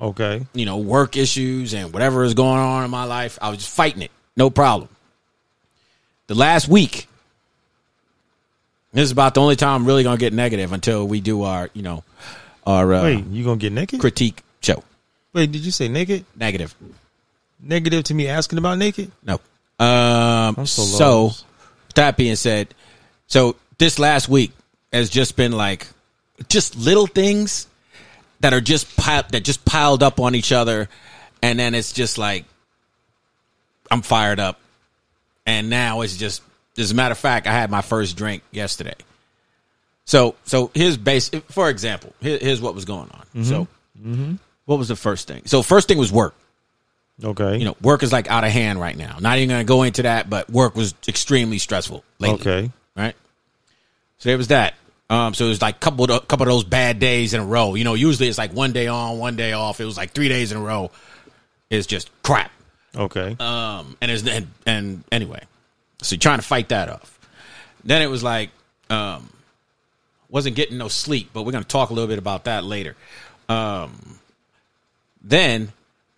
Okay. 0.00 0.44
you 0.52 0.66
know, 0.66 0.78
work 0.78 1.16
issues 1.16 1.74
and 1.74 1.92
whatever 1.92 2.24
is 2.24 2.34
going 2.34 2.58
on 2.58 2.84
in 2.84 2.90
my 2.90 3.04
life. 3.04 3.38
I 3.40 3.50
was 3.50 3.58
just 3.58 3.70
fighting 3.70 4.02
it. 4.02 4.10
No 4.36 4.50
problem. 4.50 4.88
The 6.26 6.34
last 6.34 6.66
week, 6.66 7.06
this 8.92 9.04
is 9.04 9.10
about 9.12 9.34
the 9.34 9.40
only 9.40 9.54
time 9.54 9.82
I'm 9.82 9.86
really 9.86 10.02
going 10.02 10.16
to 10.16 10.20
get 10.20 10.32
negative 10.32 10.72
until 10.72 11.06
we 11.06 11.20
do 11.20 11.42
our, 11.42 11.70
you 11.72 11.82
know, 11.82 12.02
our 12.66 12.92
uh, 12.92 13.02
Wait, 13.04 13.26
you 13.26 13.44
gonna 13.44 13.56
get 13.56 13.72
naked? 13.72 14.00
critique 14.00 14.42
show. 14.60 14.82
Wait, 15.32 15.50
did 15.52 15.64
you 15.64 15.70
say 15.70 15.88
naked? 15.88 16.24
Negative. 16.36 16.74
Negative 17.60 18.02
to 18.04 18.14
me 18.14 18.28
asking 18.28 18.58
about 18.58 18.78
naked? 18.78 19.10
No. 19.24 19.40
Um, 19.78 20.66
so 20.66 20.82
so, 20.82 21.30
that 21.94 22.16
being 22.16 22.36
said, 22.36 22.74
so 23.26 23.56
this 23.78 23.98
last 23.98 24.28
week 24.28 24.52
has 24.92 25.10
just 25.10 25.36
been 25.36 25.52
like 25.52 25.88
just 26.48 26.76
little 26.76 27.06
things 27.06 27.66
that 28.40 28.52
are 28.52 28.60
just 28.60 28.96
piled 28.96 29.30
that 29.30 29.44
just 29.44 29.64
piled 29.64 30.02
up 30.02 30.20
on 30.20 30.34
each 30.34 30.52
other, 30.52 30.88
and 31.42 31.58
then 31.58 31.74
it's 31.74 31.92
just 31.92 32.18
like 32.18 32.44
I'm 33.90 34.02
fired 34.02 34.40
up, 34.40 34.60
and 35.46 35.68
now 35.70 36.02
it's 36.02 36.16
just 36.16 36.42
as 36.78 36.90
a 36.90 36.94
matter 36.94 37.12
of 37.12 37.18
fact, 37.18 37.46
I 37.46 37.52
had 37.52 37.70
my 37.70 37.82
first 37.82 38.16
drink 38.16 38.42
yesterday. 38.50 38.96
So 40.04 40.36
so 40.44 40.70
here's 40.74 40.96
base 40.96 41.30
for 41.48 41.70
example, 41.70 42.12
here, 42.20 42.38
here's 42.40 42.60
what 42.60 42.74
was 42.74 42.84
going 42.84 43.10
on. 43.10 43.44
So 43.44 43.66
what 44.66 44.78
was 44.78 44.88
the 44.88 44.96
first 44.96 45.26
thing? 45.28 45.42
So 45.46 45.62
first 45.62 45.88
thing 45.88 45.98
was 45.98 46.12
work 46.12 46.34
Okay. 47.22 47.58
you 47.58 47.64
know, 47.64 47.76
work 47.82 48.02
is 48.02 48.12
like 48.12 48.30
out 48.30 48.44
of 48.44 48.50
hand 48.50 48.80
right 48.80 48.96
now. 48.96 49.18
Not 49.20 49.38
even 49.38 49.48
going 49.50 49.60
to 49.64 49.68
go 49.68 49.82
into 49.82 50.02
that, 50.02 50.28
but 50.28 50.50
work 50.50 50.74
was 50.74 50.94
extremely 51.06 51.58
stressful 51.58 52.04
lately. 52.18 52.40
Okay. 52.40 52.70
Right. 52.96 53.14
So 54.18 54.28
there 54.28 54.38
was 54.38 54.48
that. 54.48 54.74
Um, 55.10 55.34
so 55.34 55.46
it 55.46 55.48
was 55.50 55.60
like 55.60 55.78
couple 55.78 56.10
of, 56.10 56.26
couple 56.26 56.44
of 56.44 56.52
those 56.52 56.64
bad 56.64 56.98
days 56.98 57.34
in 57.34 57.40
a 57.40 57.44
row. 57.44 57.74
You 57.74 57.84
know, 57.84 57.94
usually 57.94 58.28
it's 58.28 58.38
like 58.38 58.52
one 58.52 58.72
day 58.72 58.86
on, 58.86 59.18
one 59.18 59.36
day 59.36 59.52
off. 59.52 59.80
It 59.80 59.84
was 59.84 59.96
like 59.96 60.12
three 60.12 60.28
days 60.28 60.52
in 60.52 60.58
a 60.58 60.62
row. 60.62 60.90
It's 61.70 61.86
just 61.86 62.10
crap. 62.22 62.50
Okay. 62.96 63.36
Um, 63.38 63.96
and 64.00 64.10
it's 64.10 64.26
and, 64.26 64.48
and 64.66 65.04
anyway, 65.12 65.42
so 66.02 66.16
trying 66.16 66.38
to 66.38 66.44
fight 66.44 66.70
that 66.70 66.88
off. 66.88 67.18
Then 67.84 68.02
it 68.02 68.06
was 68.06 68.22
like, 68.22 68.50
um, 68.90 69.30
wasn't 70.28 70.56
getting 70.56 70.78
no 70.78 70.88
sleep, 70.88 71.30
but 71.32 71.42
we're 71.42 71.52
gonna 71.52 71.64
talk 71.64 71.90
a 71.90 71.92
little 71.94 72.08
bit 72.08 72.18
about 72.18 72.44
that 72.44 72.64
later. 72.64 72.96
Um, 73.48 74.18
then 75.22 75.72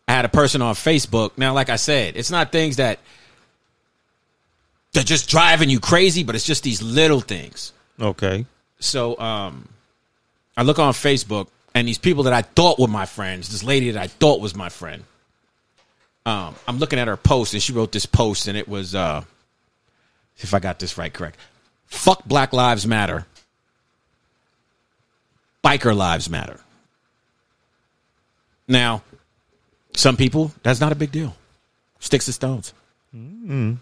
I 0.06 0.12
had 0.12 0.25
a 0.25 0.28
person 0.28 0.62
on 0.62 0.75
Facebook. 0.75 1.32
Now, 1.37 1.54
like 1.54 1.70
I 1.70 1.76
said, 1.76 2.16
it's 2.16 2.30
not 2.30 2.52
things 2.52 2.76
that 2.76 2.99
they're 4.92 5.02
just 5.02 5.28
driving 5.28 5.70
you 5.70 5.80
crazy, 5.80 6.23
but 6.25 6.34
it's 6.34 6.44
just 6.44 6.62
these 6.62 6.82
little 6.82 7.20
things. 7.20 7.73
okay. 8.00 8.46
So 8.80 9.18
um, 9.18 9.68
I 10.56 10.62
look 10.62 10.78
on 10.78 10.92
Facebook, 10.92 11.49
and 11.75 11.88
these 11.88 11.96
people 11.96 12.25
that 12.25 12.34
I 12.34 12.42
thought 12.42 12.78
were 12.78 12.88
my 12.88 13.06
friends, 13.06 13.49
this 13.49 13.62
lady 13.62 13.90
that 13.92 14.02
I 14.02 14.08
thought 14.08 14.40
was 14.40 14.54
my 14.54 14.68
friend, 14.68 15.04
um, 16.26 16.54
I'm 16.68 16.78
looking 16.78 16.99
at 16.99 17.08
her 17.08 17.16
post, 17.16 17.54
and 17.54 17.62
she 17.62 17.73
wrote 17.73 17.92
this 17.92 18.04
post, 18.04 18.46
and 18.46 18.58
it 18.58 18.68
was, 18.68 18.94
uh, 18.94 19.25
if 20.37 20.52
I 20.52 20.58
got 20.58 20.78
this 20.78 20.99
right, 20.99 21.12
correct, 21.12 21.38
fuck 21.87 22.25
Black 22.26 22.52
Lives 22.52 22.87
Matter, 22.87 23.26
biker 25.64 25.96
lives 25.96 26.28
matter. 26.28 26.61
Now, 28.68 29.02
some 29.94 30.16
people, 30.16 30.52
that's 30.62 30.80
not 30.80 30.92
a 30.92 30.94
big 30.94 31.12
deal. 31.12 31.34
Sticks 32.00 32.26
and 32.26 32.34
stones. 32.34 32.74
Mm-hmm. 33.16 33.74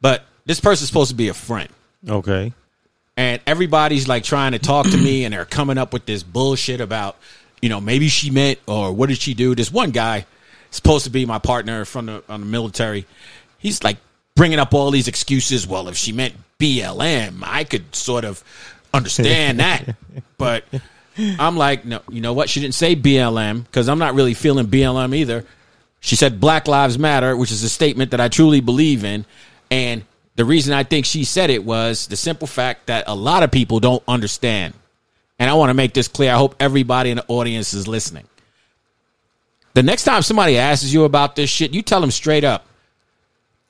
But 0.00 0.24
this 0.46 0.60
person's 0.60 0.88
supposed 0.88 1.10
to 1.10 1.16
be 1.16 1.28
a 1.28 1.34
friend 1.34 1.68
Okay. 2.08 2.52
and 3.16 3.40
everybody's 3.46 4.08
like 4.08 4.24
trying 4.24 4.52
to 4.52 4.58
talk 4.58 4.86
to 4.88 4.96
me 4.96 5.24
and 5.24 5.32
they're 5.34 5.44
coming 5.44 5.78
up 5.78 5.92
with 5.92 6.04
this 6.06 6.22
bullshit 6.24 6.80
about 6.80 7.16
you 7.60 7.68
know 7.68 7.80
maybe 7.80 8.08
she 8.08 8.30
meant 8.30 8.58
or 8.66 8.92
what 8.92 9.08
did 9.08 9.18
she 9.18 9.34
do 9.34 9.54
this 9.54 9.70
one 9.70 9.90
guy 9.92 10.26
supposed 10.72 11.04
to 11.04 11.10
be 11.10 11.24
my 11.26 11.38
partner 11.38 11.84
from 11.84 12.06
the 12.06 12.24
on 12.28 12.40
the 12.40 12.46
military 12.46 13.06
he's 13.58 13.84
like 13.84 13.98
bringing 14.34 14.58
up 14.58 14.74
all 14.74 14.90
these 14.90 15.06
excuses 15.06 15.64
well 15.64 15.86
if 15.86 15.96
she 15.96 16.10
meant 16.10 16.34
blm 16.58 17.40
i 17.44 17.62
could 17.62 17.94
sort 17.94 18.24
of 18.24 18.42
understand 18.92 19.60
that 19.60 19.94
but 20.38 20.64
i'm 21.16 21.56
like 21.56 21.84
no 21.84 22.00
you 22.08 22.20
know 22.20 22.32
what 22.32 22.48
she 22.48 22.60
didn't 22.60 22.74
say 22.74 22.96
blm 22.96 23.64
because 23.64 23.88
i'm 23.88 23.98
not 23.98 24.14
really 24.14 24.34
feeling 24.34 24.66
blm 24.66 25.14
either 25.14 25.44
she 26.02 26.16
said 26.16 26.40
Black 26.40 26.66
Lives 26.66 26.98
Matter, 26.98 27.36
which 27.36 27.52
is 27.52 27.62
a 27.62 27.68
statement 27.68 28.10
that 28.10 28.20
I 28.20 28.26
truly 28.26 28.60
believe 28.60 29.04
in. 29.04 29.24
And 29.70 30.04
the 30.34 30.44
reason 30.44 30.74
I 30.74 30.82
think 30.82 31.06
she 31.06 31.22
said 31.22 31.48
it 31.48 31.64
was 31.64 32.08
the 32.08 32.16
simple 32.16 32.48
fact 32.48 32.88
that 32.88 33.04
a 33.06 33.14
lot 33.14 33.44
of 33.44 33.52
people 33.52 33.78
don't 33.78 34.02
understand. 34.08 34.74
And 35.38 35.48
I 35.48 35.54
want 35.54 35.70
to 35.70 35.74
make 35.74 35.94
this 35.94 36.08
clear. 36.08 36.32
I 36.32 36.36
hope 36.36 36.56
everybody 36.58 37.10
in 37.10 37.18
the 37.18 37.24
audience 37.28 37.72
is 37.72 37.86
listening. 37.86 38.26
The 39.74 39.84
next 39.84 40.02
time 40.02 40.22
somebody 40.22 40.58
asks 40.58 40.92
you 40.92 41.04
about 41.04 41.36
this 41.36 41.48
shit, 41.48 41.72
you 41.72 41.82
tell 41.82 42.00
them 42.00 42.10
straight 42.10 42.42
up. 42.42 42.66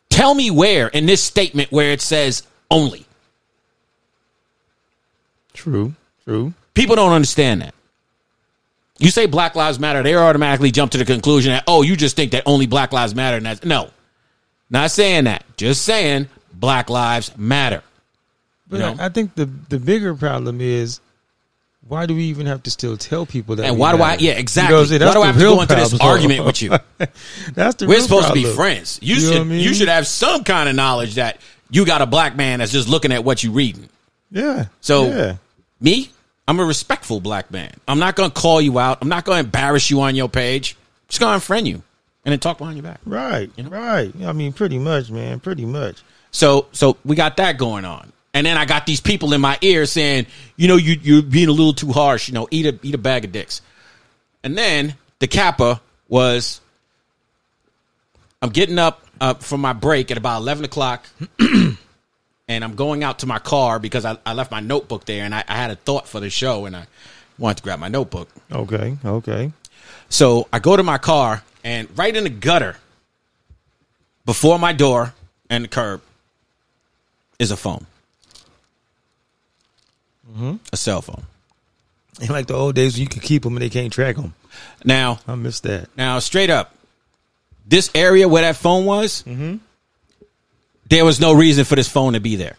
Tell 0.09 0.35
me 0.35 0.51
where 0.51 0.89
in 0.89 1.05
this 1.05 1.23
statement 1.23 1.71
where 1.71 1.93
it 1.93 2.01
says 2.01 2.45
only. 2.71 3.05
True. 5.53 5.95
True. 6.25 6.55
People 6.75 6.97
don't 6.97 7.13
understand 7.13 7.63
that. 7.63 7.75
You 8.99 9.11
say 9.11 9.27
Black 9.27 9.57
Lives 9.57 9.79
Matter, 9.79 10.03
they 10.03 10.15
automatically 10.15 10.71
jump 10.71 10.93
to 10.93 10.99
the 10.99 11.05
conclusion 11.05 11.53
that, 11.53 11.65
oh, 11.67 11.83
you 11.83 11.97
just 11.97 12.15
think 12.15 12.33
that 12.33 12.45
only 12.47 12.67
Black 12.67 12.93
Lives 12.93 13.15
Matter. 13.15 13.37
And 13.37 13.47
that's 13.47 13.65
no, 13.65 13.91
not 14.71 14.91
saying 14.91 15.25
that. 15.25 15.45
Just 15.57 15.83
saying 15.83 16.29
Black 16.53 16.89
Lives 16.89 17.37
Matter. 17.37 17.83
But 18.69 18.77
You 18.77 18.83
know? 18.83 18.97
I, 18.99 19.07
I 19.07 19.09
think 19.09 19.35
the 19.35 19.47
the 19.47 19.79
bigger 19.79 20.15
problem 20.15 20.61
is 20.61 21.01
why 21.87 22.07
do 22.07 22.15
we 22.15 22.25
even 22.25 22.47
have 22.47 22.63
to 22.63 22.71
still 22.71 22.97
tell 22.97 23.27
people 23.27 23.57
that? 23.57 23.67
And 23.67 23.79
why 23.79 23.95
do 23.95 24.03
I? 24.03 24.17
Yeah, 24.17 24.33
exactly. 24.33 24.71
You 24.71 24.71
know 24.71 24.79
what 24.79 24.83
I'm 24.83 24.89
saying? 24.89 25.09
why 25.09 25.15
do 25.15 25.23
I 25.23 25.27
have 25.27 25.37
to 25.37 25.41
go 25.43 25.61
into 25.61 25.75
this 25.75 25.89
problem. 25.91 26.11
argument 26.11 26.45
with 26.45 26.63
you? 26.63 26.71
That's 27.55 27.75
the 27.75 27.87
We're 27.87 28.01
supposed 28.01 28.29
to 28.29 28.35
be 28.35 28.45
friends. 28.45 28.99
You, 29.03 29.17
You 29.17 29.21
should. 29.21 29.37
I 29.41 29.45
mean? 29.45 29.61
You 29.61 29.75
should 29.75 29.89
have 29.89 30.07
some 30.07 30.45
kind 30.45 30.69
of 30.69 30.77
knowledge 30.77 31.17
that 31.17 31.39
you 31.71 31.85
got 31.85 32.03
a 32.03 32.07
black 32.07 32.37
man 32.37 32.61
that's 32.61 32.71
just 32.71 32.89
looking 32.89 33.13
at 33.13 33.25
what 33.25 33.43
you're 33.43 33.53
reading. 33.53 33.89
Yeah. 34.31 34.67
So 34.81 35.07
yeah. 35.07 35.37
me, 35.81 36.11
I'm 36.53 36.61
a 36.61 36.67
respectful 36.67 37.19
black 37.19 37.51
man. 37.51 37.73
I'm 37.89 37.99
not 37.99 38.15
going 38.15 38.31
to 38.31 38.39
call 38.39 38.61
you 38.61 38.79
out. 38.79 38.99
I'm 39.01 39.09
not 39.09 39.25
going 39.25 39.39
to 39.39 39.45
embarrass 39.47 39.89
you 39.89 40.03
on 40.03 40.15
your 40.15 40.29
page. 40.29 40.77
I'm 40.77 41.09
just 41.09 41.19
going 41.19 41.41
to 41.41 41.43
unfriend 41.43 41.65
you 41.65 41.83
and 42.27 42.33
then 42.33 42.41
talk 42.41 42.59
behind 42.59 42.77
your 42.77 42.83
back. 42.83 43.01
Right. 43.07 43.51
know? 43.57 43.71
Right. 43.71 44.13
I 44.23 44.33
mean, 44.33 44.53
pretty 44.53 44.79
much, 44.79 45.11
man. 45.11 45.41
Pretty 45.41 45.65
much. 45.65 46.03
So 46.31 46.67
so 46.73 46.99
we 47.07 47.17
got 47.17 47.39
that 47.39 47.57
going 47.57 47.87
on. 47.87 48.13
And 48.35 48.45
then 48.45 48.59
I 48.59 48.67
got 48.67 48.85
these 48.85 49.01
people 49.01 49.33
in 49.33 49.41
my 49.41 49.57
ear 49.63 49.87
saying, 49.87 50.27
you 50.57 50.69
know, 50.69 50.77
you 50.77 50.99
you're 51.01 51.23
being 51.23 51.49
a 51.49 51.53
little 51.53 51.73
too 51.73 51.91
harsh, 51.91 52.29
you 52.29 52.35
know, 52.35 52.49
eat 52.51 52.67
a 52.67 52.79
eat 52.83 52.95
a 52.95 52.99
bag 52.99 53.25
of 53.25 53.33
dicks. 53.33 53.63
And 54.45 54.55
then 54.59 54.95
the 55.21 55.29
kappa 55.29 55.81
was 56.11 56.61
I'm 58.43 58.51
getting 58.51 58.79
up 58.79 59.07
uh, 59.23 59.33
from 59.35 59.63
my 59.63 59.73
break 59.73 60.11
at 60.11 60.19
about 60.19 60.43
eleven 60.43 60.67
o'clock 60.67 61.09
and 62.53 62.65
I'm 62.65 62.75
going 62.75 63.03
out 63.03 63.21
to 63.21 63.27
my 63.27 63.39
car 63.39 63.79
because 63.79 64.05
I, 64.05 64.19
I 64.27 64.35
left 64.35 64.51
my 64.51 64.61
notebook 64.61 65.07
there 65.07 65.25
and 65.25 65.35
I, 65.35 65.43
I 65.49 65.57
had 65.57 65.71
a 65.71 65.77
thought 65.77 66.07
for 66.07 66.21
the 66.21 66.31
show 66.31 66.67
and 66.67 66.77
I 66.77 66.87
wanted 67.39 67.59
to 67.59 67.63
grab 67.63 67.79
my 67.79 67.89
notebook. 67.89 68.29
Okay. 68.51 68.97
Okay. 69.05 69.53
So 70.09 70.47
I 70.53 70.59
go 70.59 70.77
to 70.77 70.83
my 70.83 70.99
car, 70.99 71.43
and 71.65 71.89
right 71.97 72.15
in 72.15 72.25
the 72.25 72.31
gutter, 72.31 72.77
before 74.27 74.59
my 74.59 74.75
door 74.75 75.15
and 75.49 75.65
the 75.65 75.69
curb, 75.69 76.03
is 77.39 77.51
a 77.51 77.57
phone, 77.57 77.87
mm-hmm. 80.31 80.57
a 80.71 80.77
cell 80.77 81.01
phone. 81.01 81.23
And 82.21 82.29
like 82.29 82.47
the 82.47 82.55
old 82.55 82.75
days, 82.75 82.99
you 83.01 83.09
could 83.09 83.23
keep 83.23 83.43
them 83.43 83.57
and 83.57 83.63
they 83.63 83.71
can't 83.71 83.93
track 83.93 84.17
them. 84.17 84.35
Now, 84.85 85.19
I 85.27 85.35
miss 85.35 85.61
that. 85.61 85.89
now, 85.97 86.19
straight 86.19 86.51
up, 86.51 86.75
this 87.67 87.91
area 87.95 88.29
where 88.29 88.43
that 88.43 88.57
phone 88.57 88.85
was, 88.85 89.23
mm-hmm. 89.23 89.57
There 90.93 91.05
was 91.07 91.19
no 91.21 91.33
reason 91.33 91.65
for 91.65 91.75
this 91.75 91.89
phone 91.89 92.13
to 92.13 92.21
be 92.21 92.37
there. 92.37 92.57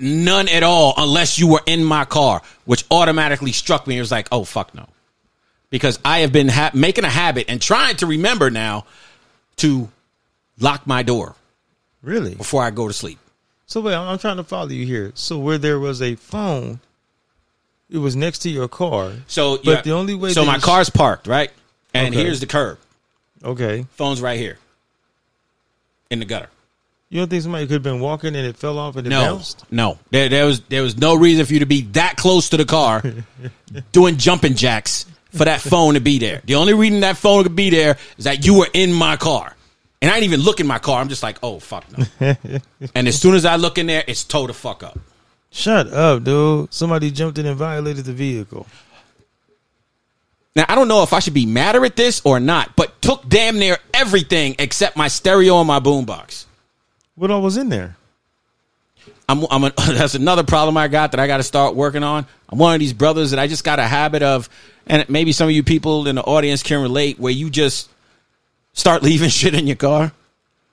None 0.00 0.48
at 0.48 0.62
all, 0.62 0.94
unless 0.96 1.38
you 1.38 1.48
were 1.48 1.62
in 1.66 1.82
my 1.82 2.04
car, 2.04 2.42
which 2.64 2.84
automatically 2.90 3.52
struck 3.52 3.86
me. 3.86 3.96
It 3.96 4.00
was 4.00 4.10
like, 4.12 4.28
oh 4.30 4.44
fuck 4.44 4.74
no, 4.74 4.86
because 5.70 5.98
I 6.04 6.20
have 6.20 6.32
been 6.32 6.48
ha- 6.48 6.70
making 6.74 7.04
a 7.04 7.08
habit 7.10 7.46
and 7.48 7.60
trying 7.60 7.96
to 7.96 8.06
remember 8.06 8.50
now 8.50 8.84
to 9.56 9.88
lock 10.60 10.86
my 10.86 11.02
door 11.02 11.34
Really? 12.02 12.34
before 12.34 12.62
I 12.62 12.70
go 12.70 12.86
to 12.86 12.92
sleep. 12.94 13.18
So 13.66 13.80
wait, 13.80 13.94
I'm 13.94 14.08
I'm 14.08 14.18
trying 14.18 14.36
to 14.36 14.44
follow 14.44 14.68
you 14.68 14.84
here. 14.86 15.10
So 15.14 15.38
where 15.38 15.58
there 15.58 15.78
was 15.80 16.00
a 16.02 16.14
phone, 16.16 16.80
it 17.90 17.98
was 17.98 18.14
next 18.14 18.40
to 18.40 18.50
your 18.50 18.68
car. 18.68 19.12
So, 19.26 19.58
But 19.64 19.84
the 19.84 19.92
only 19.92 20.14
way 20.14 20.32
So 20.32 20.44
my 20.44 20.58
car's 20.58 20.90
parked 20.90 21.26
right, 21.26 21.50
and 21.94 22.14
Okay. 22.14 22.22
here's 22.24 22.40
the 22.40 22.46
curb. 22.46 22.78
Okay. 23.42 23.86
Phone's 23.96 24.20
right 24.20 24.38
here, 24.38 24.58
in 26.10 26.18
the 26.18 26.24
gutter. 26.26 26.50
You 27.10 27.20
don't 27.20 27.28
think 27.30 27.42
somebody 27.42 27.66
could 27.66 27.72
have 27.74 27.82
been 27.82 28.00
walking 28.00 28.36
and 28.36 28.46
it 28.46 28.56
fell 28.56 28.78
off 28.78 28.96
and 28.96 29.06
it 29.06 29.10
No, 29.10 29.20
bounced? 29.36 29.64
no. 29.70 29.98
There, 30.10 30.28
there 30.28 30.44
was 30.44 30.60
there 30.62 30.82
was 30.82 30.98
no 30.98 31.14
reason 31.14 31.46
for 31.46 31.54
you 31.54 31.60
to 31.60 31.66
be 31.66 31.82
that 31.92 32.16
close 32.16 32.50
to 32.50 32.58
the 32.58 32.66
car, 32.66 33.02
doing 33.92 34.18
jumping 34.18 34.54
jacks 34.54 35.06
for 35.34 35.46
that 35.46 35.60
phone 35.62 35.94
to 35.94 36.00
be 36.00 36.18
there. 36.18 36.42
The 36.44 36.56
only 36.56 36.74
reason 36.74 37.00
that 37.00 37.16
phone 37.16 37.44
could 37.44 37.56
be 37.56 37.70
there 37.70 37.96
is 38.18 38.24
that 38.24 38.44
you 38.44 38.58
were 38.58 38.68
in 38.74 38.92
my 38.92 39.16
car, 39.16 39.56
and 40.02 40.10
I 40.10 40.14
didn't 40.20 40.34
even 40.34 40.40
look 40.44 40.60
in 40.60 40.66
my 40.66 40.78
car. 40.78 41.00
I'm 41.00 41.08
just 41.08 41.22
like, 41.22 41.38
oh 41.42 41.58
fuck 41.60 41.84
no. 41.96 42.04
and 42.94 43.08
as 43.08 43.18
soon 43.18 43.34
as 43.34 43.46
I 43.46 43.56
look 43.56 43.78
in 43.78 43.86
there, 43.86 44.04
it's 44.06 44.24
towed 44.24 44.50
the 44.50 44.54
fuck 44.54 44.82
up. 44.82 44.98
Shut 45.50 45.90
up, 45.90 46.24
dude. 46.24 46.74
Somebody 46.74 47.10
jumped 47.10 47.38
in 47.38 47.46
and 47.46 47.56
violated 47.56 48.04
the 48.04 48.12
vehicle. 48.12 48.66
Now 50.54 50.66
I 50.68 50.74
don't 50.74 50.88
know 50.88 51.02
if 51.02 51.14
I 51.14 51.20
should 51.20 51.32
be 51.34 51.46
madder 51.46 51.86
at 51.86 51.96
this 51.96 52.20
or 52.24 52.38
not, 52.38 52.76
but 52.76 53.00
took 53.00 53.26
damn 53.28 53.58
near 53.58 53.78
everything 53.94 54.56
except 54.58 54.94
my 54.98 55.08
stereo 55.08 55.58
and 55.60 55.66
my 55.68 55.80
boombox. 55.80 56.44
What 57.18 57.32
all 57.32 57.42
was 57.42 57.56
in 57.56 57.68
there? 57.68 57.96
I'm, 59.28 59.44
I'm 59.50 59.64
a, 59.64 59.70
that's 59.76 60.14
another 60.14 60.44
problem 60.44 60.76
I 60.76 60.86
got 60.86 61.10
that 61.10 61.20
I 61.20 61.26
got 61.26 61.38
to 61.38 61.42
start 61.42 61.74
working 61.74 62.04
on. 62.04 62.26
I'm 62.48 62.58
one 62.58 62.74
of 62.74 62.80
these 62.80 62.92
brothers 62.92 63.32
that 63.32 63.40
I 63.40 63.48
just 63.48 63.64
got 63.64 63.80
a 63.80 63.84
habit 63.84 64.22
of, 64.22 64.48
and 64.86 65.08
maybe 65.08 65.32
some 65.32 65.48
of 65.48 65.52
you 65.52 65.64
people 65.64 66.06
in 66.06 66.14
the 66.14 66.22
audience 66.22 66.62
can 66.62 66.80
relate, 66.80 67.18
where 67.18 67.32
you 67.32 67.50
just 67.50 67.90
start 68.72 69.02
leaving 69.08 69.30
shit 69.30 69.54
in 69.54 69.66
your 69.66 69.76
car. 69.76 70.12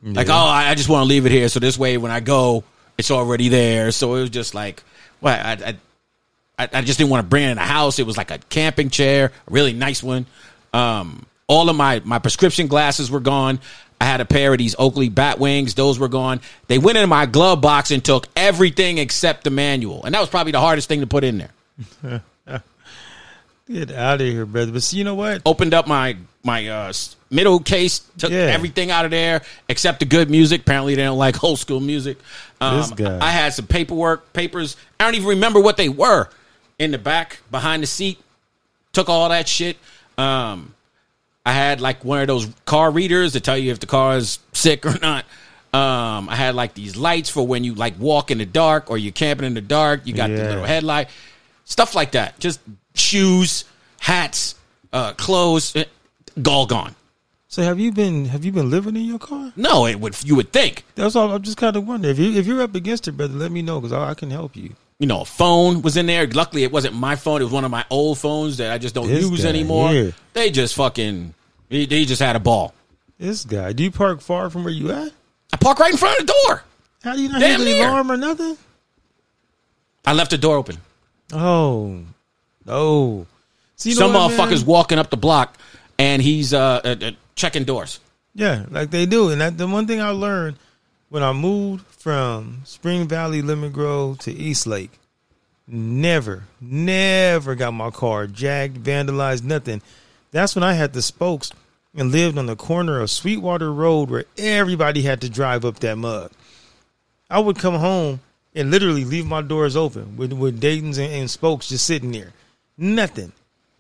Like, 0.03 0.29
oh, 0.29 0.33
I, 0.33 0.69
I 0.69 0.75
just 0.75 0.87
want 0.87 1.01
to 1.01 1.07
leave 1.07 1.25
it 1.25 1.31
here, 1.31 1.49
so 1.49 1.59
this 1.59 1.79
way 1.79 1.97
when 1.97 2.11
I 2.11 2.19
go, 2.19 2.63
it's 2.95 3.09
already 3.09 3.49
there. 3.49 3.91
So 3.91 4.13
it 4.13 4.21
was 4.21 4.29
just 4.29 4.53
like, 4.53 4.83
well, 5.19 5.33
I, 5.33 5.53
I, 5.53 5.75
I, 6.59 6.69
I 6.73 6.81
just 6.83 6.99
didn't 6.99 7.09
want 7.09 7.25
to 7.25 7.27
bring 7.27 7.45
it 7.45 7.49
in 7.49 7.57
the 7.57 7.63
house. 7.63 7.97
It 7.97 8.05
was 8.05 8.15
like 8.15 8.29
a 8.29 8.37
camping 8.37 8.91
chair, 8.91 9.31
a 9.47 9.51
really 9.51 9.73
nice 9.73 10.03
one. 10.03 10.27
Um, 10.73 11.25
all 11.47 11.69
of 11.69 11.75
my 11.75 12.01
my 12.05 12.19
prescription 12.19 12.67
glasses 12.67 13.09
were 13.09 13.19
gone. 13.19 13.59
I 14.01 14.05
had 14.05 14.21
a 14.21 14.25
pair 14.25 14.51
of 14.51 14.57
these 14.59 14.75
Oakley 14.77 15.09
bat 15.09 15.39
wings; 15.39 15.73
those 15.75 15.97
were 15.99 16.07
gone. 16.09 16.41
They 16.67 16.77
went 16.77 16.97
into 16.97 17.07
my 17.07 17.25
glove 17.25 17.61
box 17.61 17.91
and 17.91 18.03
took 18.03 18.27
everything 18.35 18.97
except 18.97 19.43
the 19.43 19.49
manual, 19.49 20.03
and 20.03 20.13
that 20.13 20.19
was 20.19 20.29
probably 20.29 20.51
the 20.51 20.59
hardest 20.59 20.87
thing 20.89 20.99
to 21.01 21.07
put 21.07 21.23
in 21.23 21.37
there. 22.03 22.21
Get 23.67 23.91
out 23.91 24.21
of 24.21 24.27
here, 24.27 24.45
brother. 24.45 24.71
But 24.71 24.83
see, 24.83 24.97
you 24.97 25.03
know 25.03 25.15
what? 25.15 25.41
Opened 25.43 25.73
up 25.73 25.87
my 25.87 26.17
my 26.43 26.67
uh, 26.67 26.93
middle 27.31 27.59
case, 27.59 27.99
took 28.19 28.29
Yeah. 28.31 28.37
everything 28.41 28.91
out 28.91 29.05
of 29.05 29.11
there 29.11 29.41
except 29.67 30.01
the 30.01 30.05
good 30.05 30.29
music. 30.29 30.61
Apparently, 30.61 30.93
they 30.93 31.01
don't 31.03 31.17
like 31.17 31.43
old 31.43 31.57
school 31.57 31.79
music. 31.79 32.19
Um, 32.61 32.77
This 32.77 32.91
guy. 32.91 33.17
I 33.19 33.31
had 33.31 33.55
some 33.55 33.65
paperwork, 33.65 34.33
papers. 34.33 34.77
I 34.99 35.05
don't 35.05 35.15
even 35.15 35.29
remember 35.29 35.59
what 35.59 35.77
they 35.77 35.89
were 35.89 36.29
in 36.77 36.91
the 36.91 36.99
back 36.99 37.39
behind 37.49 37.81
the 37.81 37.87
seat. 37.87 38.19
Took 38.93 39.09
all 39.09 39.29
that 39.29 39.47
shit. 39.47 39.77
Um, 40.15 40.74
I 41.45 41.51
had 41.51 41.79
like 41.79 42.03
one 42.03 42.21
of 42.21 42.27
those 42.27 42.47
car 42.65 42.89
readers 42.89 43.33
to 43.33 43.39
tell 43.39 43.57
you 43.57 43.71
if 43.71 43.79
the 43.79 43.85
car 43.85 44.17
is 44.17 44.39
sick 44.53 44.85
or 44.85 44.97
not. 44.99 45.25
Um, 45.73 46.29
I 46.29 46.35
had 46.35 46.55
like 46.55 46.73
these 46.73 46.95
lights 46.95 47.29
for 47.29 47.45
when 47.45 47.63
you 47.63 47.75
like 47.75 47.99
walk 47.99 48.31
in 48.31 48.37
the 48.37 48.45
dark 48.45 48.89
or 48.89 48.97
you're 48.97 49.11
camping 49.11 49.45
in 49.45 49.53
the 49.53 49.61
dark. 49.61 50.01
You 50.05 50.13
got 50.13 50.29
the 50.29 50.37
little 50.37 50.63
headlight, 50.63 51.09
stuff 51.65 51.95
like 51.95 52.11
that. 52.11 52.39
Just 52.39 52.61
shoes, 52.93 53.65
hats, 53.99 54.55
uh, 54.93 55.13
clothes, 55.13 55.75
eh, 55.75 55.83
all 56.47 56.65
gone. 56.65 56.95
So 57.47 57.61
have 57.61 57.79
you 57.79 57.91
been 57.91 58.25
have 58.25 58.43
you 58.43 58.51
been 58.51 58.69
living 58.69 58.95
in 58.95 59.03
your 59.03 59.19
car? 59.19 59.53
No, 59.55 59.85
it 59.85 59.99
would 59.99 60.21
you 60.23 60.35
would 60.35 60.51
think. 60.51 60.83
That's 60.95 61.15
all. 61.15 61.31
I'm 61.31 61.41
just 61.41 61.57
kind 61.57 61.75
of 61.75 61.87
wondering 61.87 62.11
if 62.11 62.19
you 62.19 62.31
if 62.39 62.47
you're 62.47 62.61
up 62.61 62.75
against 62.75 63.07
it, 63.07 63.13
brother. 63.13 63.33
Let 63.33 63.51
me 63.51 63.61
know 63.61 63.79
because 63.79 63.93
I, 63.93 64.09
I 64.09 64.13
can 64.13 64.31
help 64.31 64.55
you. 64.55 64.75
You 64.99 65.07
know, 65.07 65.21
a 65.21 65.25
phone 65.25 65.81
was 65.81 65.97
in 65.97 66.05
there. 66.05 66.25
Luckily, 66.27 66.63
it 66.63 66.71
wasn't 66.71 66.95
my 66.95 67.15
phone. 67.17 67.41
It 67.41 67.45
was 67.45 67.53
one 67.53 67.65
of 67.65 67.71
my 67.71 67.85
old 67.89 68.17
phones 68.17 68.57
that 68.57 68.71
I 68.71 68.77
just 68.77 68.95
don't 68.95 69.07
This 69.07 69.29
use 69.29 69.43
guy 69.43 69.49
anymore. 69.49 69.89
here. 69.89 70.13
They 70.33 70.51
just 70.51 70.73
fucking, 70.75 71.33
they, 71.69 71.85
they 71.85 72.05
just 72.05 72.21
had 72.21 72.35
a 72.35 72.39
ball. 72.39 72.73
This 73.19 73.43
guy. 73.43 73.73
Do 73.73 73.83
you 73.83 73.91
park 73.91 74.21
far 74.21 74.49
from 74.49 74.63
where 74.63 74.71
you 74.73 74.91
at? 74.91 75.11
I 75.53 75.57
park 75.57 75.79
right 75.79 75.91
in 75.91 75.97
front 75.97 76.19
of 76.19 76.27
the 76.27 76.33
door. 76.47 76.63
How 77.03 77.13
do 77.13 77.21
you 77.21 77.29
not 77.29 77.39
Damn 77.41 77.59
hear 77.59 77.69
the 77.69 77.75
near. 77.75 77.89
alarm 77.89 78.11
or 78.11 78.17
nothing? 78.17 78.57
I 80.05 80.13
left 80.13 80.31
the 80.31 80.37
door 80.37 80.55
open. 80.57 80.77
Oh, 81.33 82.01
oh. 82.67 83.17
Know 83.19 83.25
Some 83.75 84.13
what, 84.13 84.29
man? 84.29 84.37
motherfuckers 84.37 84.65
walking 84.65 84.97
up 84.97 85.09
the 85.09 85.17
block 85.17 85.57
and 85.99 86.21
he's 86.21 86.53
uh, 86.53 86.81
uh, 86.83 86.95
uh, 87.01 87.11
checking 87.35 87.63
doors. 87.65 87.99
Yeah, 88.33 88.65
like 88.69 88.91
they 88.91 89.05
do. 89.05 89.29
And 89.29 89.41
that, 89.41 89.57
the 89.57 89.67
one 89.67 89.87
thing 89.87 90.01
I 90.01 90.09
learned 90.09 90.57
when 91.15 91.23
I 91.23 91.31
moved 91.31 91.85
from 91.85 92.59
Spring 92.65 93.07
Valley, 93.07 93.41
Lemon 93.41 93.71
Grove 93.71 94.19
to 94.19 94.33
East 94.33 94.67
Lake, 94.67 94.91
never, 95.65 96.43
never 96.59 97.55
got 97.55 97.71
my 97.71 97.89
car 97.89 98.27
jacked, 98.27 98.83
vandalized, 98.83 99.45
nothing. 99.45 99.81
That's 100.31 100.55
when 100.55 100.63
I 100.63 100.73
had 100.73 100.91
the 100.91 101.01
spokes 101.01 101.53
and 101.95 102.11
lived 102.11 102.37
on 102.37 102.47
the 102.47 102.57
corner 102.57 102.99
of 102.99 103.09
Sweetwater 103.09 103.71
Road 103.71 104.09
where 104.09 104.25
everybody 104.37 105.03
had 105.03 105.21
to 105.21 105.29
drive 105.29 105.63
up 105.63 105.79
that 105.79 105.97
mud. 105.97 106.31
I 107.29 107.39
would 107.39 107.59
come 107.59 107.75
home 107.75 108.19
and 108.53 108.69
literally 108.69 109.05
leave 109.05 109.25
my 109.25 109.41
doors 109.41 109.77
open 109.77 110.17
with, 110.17 110.33
with 110.33 110.59
Dayton's 110.59 110.97
and, 110.97 111.13
and 111.13 111.31
spokes 111.31 111.69
just 111.69 111.85
sitting 111.85 112.11
there. 112.11 112.33
Nothing. 112.77 113.31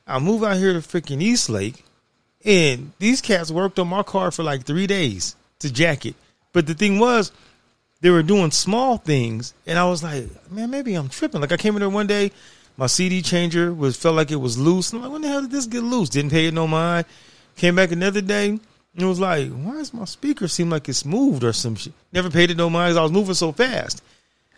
I 0.07 0.19
move 0.19 0.41
out 0.41 0.55
here 0.55 0.71
to 0.71 0.79
freaking 0.79 1.21
East 1.21 1.49
Lake 1.49 1.83
and 2.45 2.93
these 2.97 3.19
cats 3.19 3.51
worked 3.51 3.77
on 3.77 3.89
my 3.89 4.03
car 4.03 4.31
for 4.31 4.43
like 4.43 4.63
three 4.63 4.87
days 4.87 5.35
to 5.59 5.69
jack 5.69 6.05
it. 6.05 6.15
But 6.55 6.67
the 6.67 6.73
thing 6.73 6.99
was, 6.99 7.33
they 7.99 8.09
were 8.09 8.23
doing 8.23 8.49
small 8.49 8.95
things, 8.95 9.53
and 9.67 9.77
I 9.77 9.83
was 9.89 10.01
like, 10.01 10.29
man, 10.49 10.69
maybe 10.69 10.95
I'm 10.95 11.09
tripping. 11.09 11.41
Like 11.41 11.51
I 11.51 11.57
came 11.57 11.75
in 11.75 11.81
there 11.81 11.89
one 11.89 12.07
day, 12.07 12.31
my 12.77 12.87
CD 12.87 13.21
changer 13.21 13.73
was 13.73 13.97
felt 13.97 14.15
like 14.15 14.31
it 14.31 14.37
was 14.37 14.57
loose. 14.57 14.93
I'm 14.93 15.01
like, 15.01 15.11
when 15.11 15.21
the 15.21 15.27
hell 15.27 15.41
did 15.41 15.51
this 15.51 15.65
get 15.65 15.83
loose? 15.83 16.07
Didn't 16.07 16.31
pay 16.31 16.45
it 16.45 16.53
no 16.53 16.65
mind. 16.65 17.07
Came 17.57 17.75
back 17.75 17.91
another 17.91 18.21
day, 18.21 18.47
and 18.47 18.61
it 18.95 19.03
was 19.03 19.19
like, 19.19 19.51
why 19.51 19.73
does 19.73 19.93
my 19.93 20.05
speaker 20.05 20.47
seem 20.47 20.69
like 20.69 20.87
it's 20.87 21.03
moved 21.03 21.43
or 21.43 21.51
some 21.51 21.75
shit? 21.75 21.91
Never 22.13 22.29
paid 22.29 22.51
it 22.51 22.55
no 22.55 22.69
mind 22.69 22.97
I 22.97 23.03
was 23.03 23.11
moving 23.11 23.35
so 23.35 23.51
fast. 23.51 24.01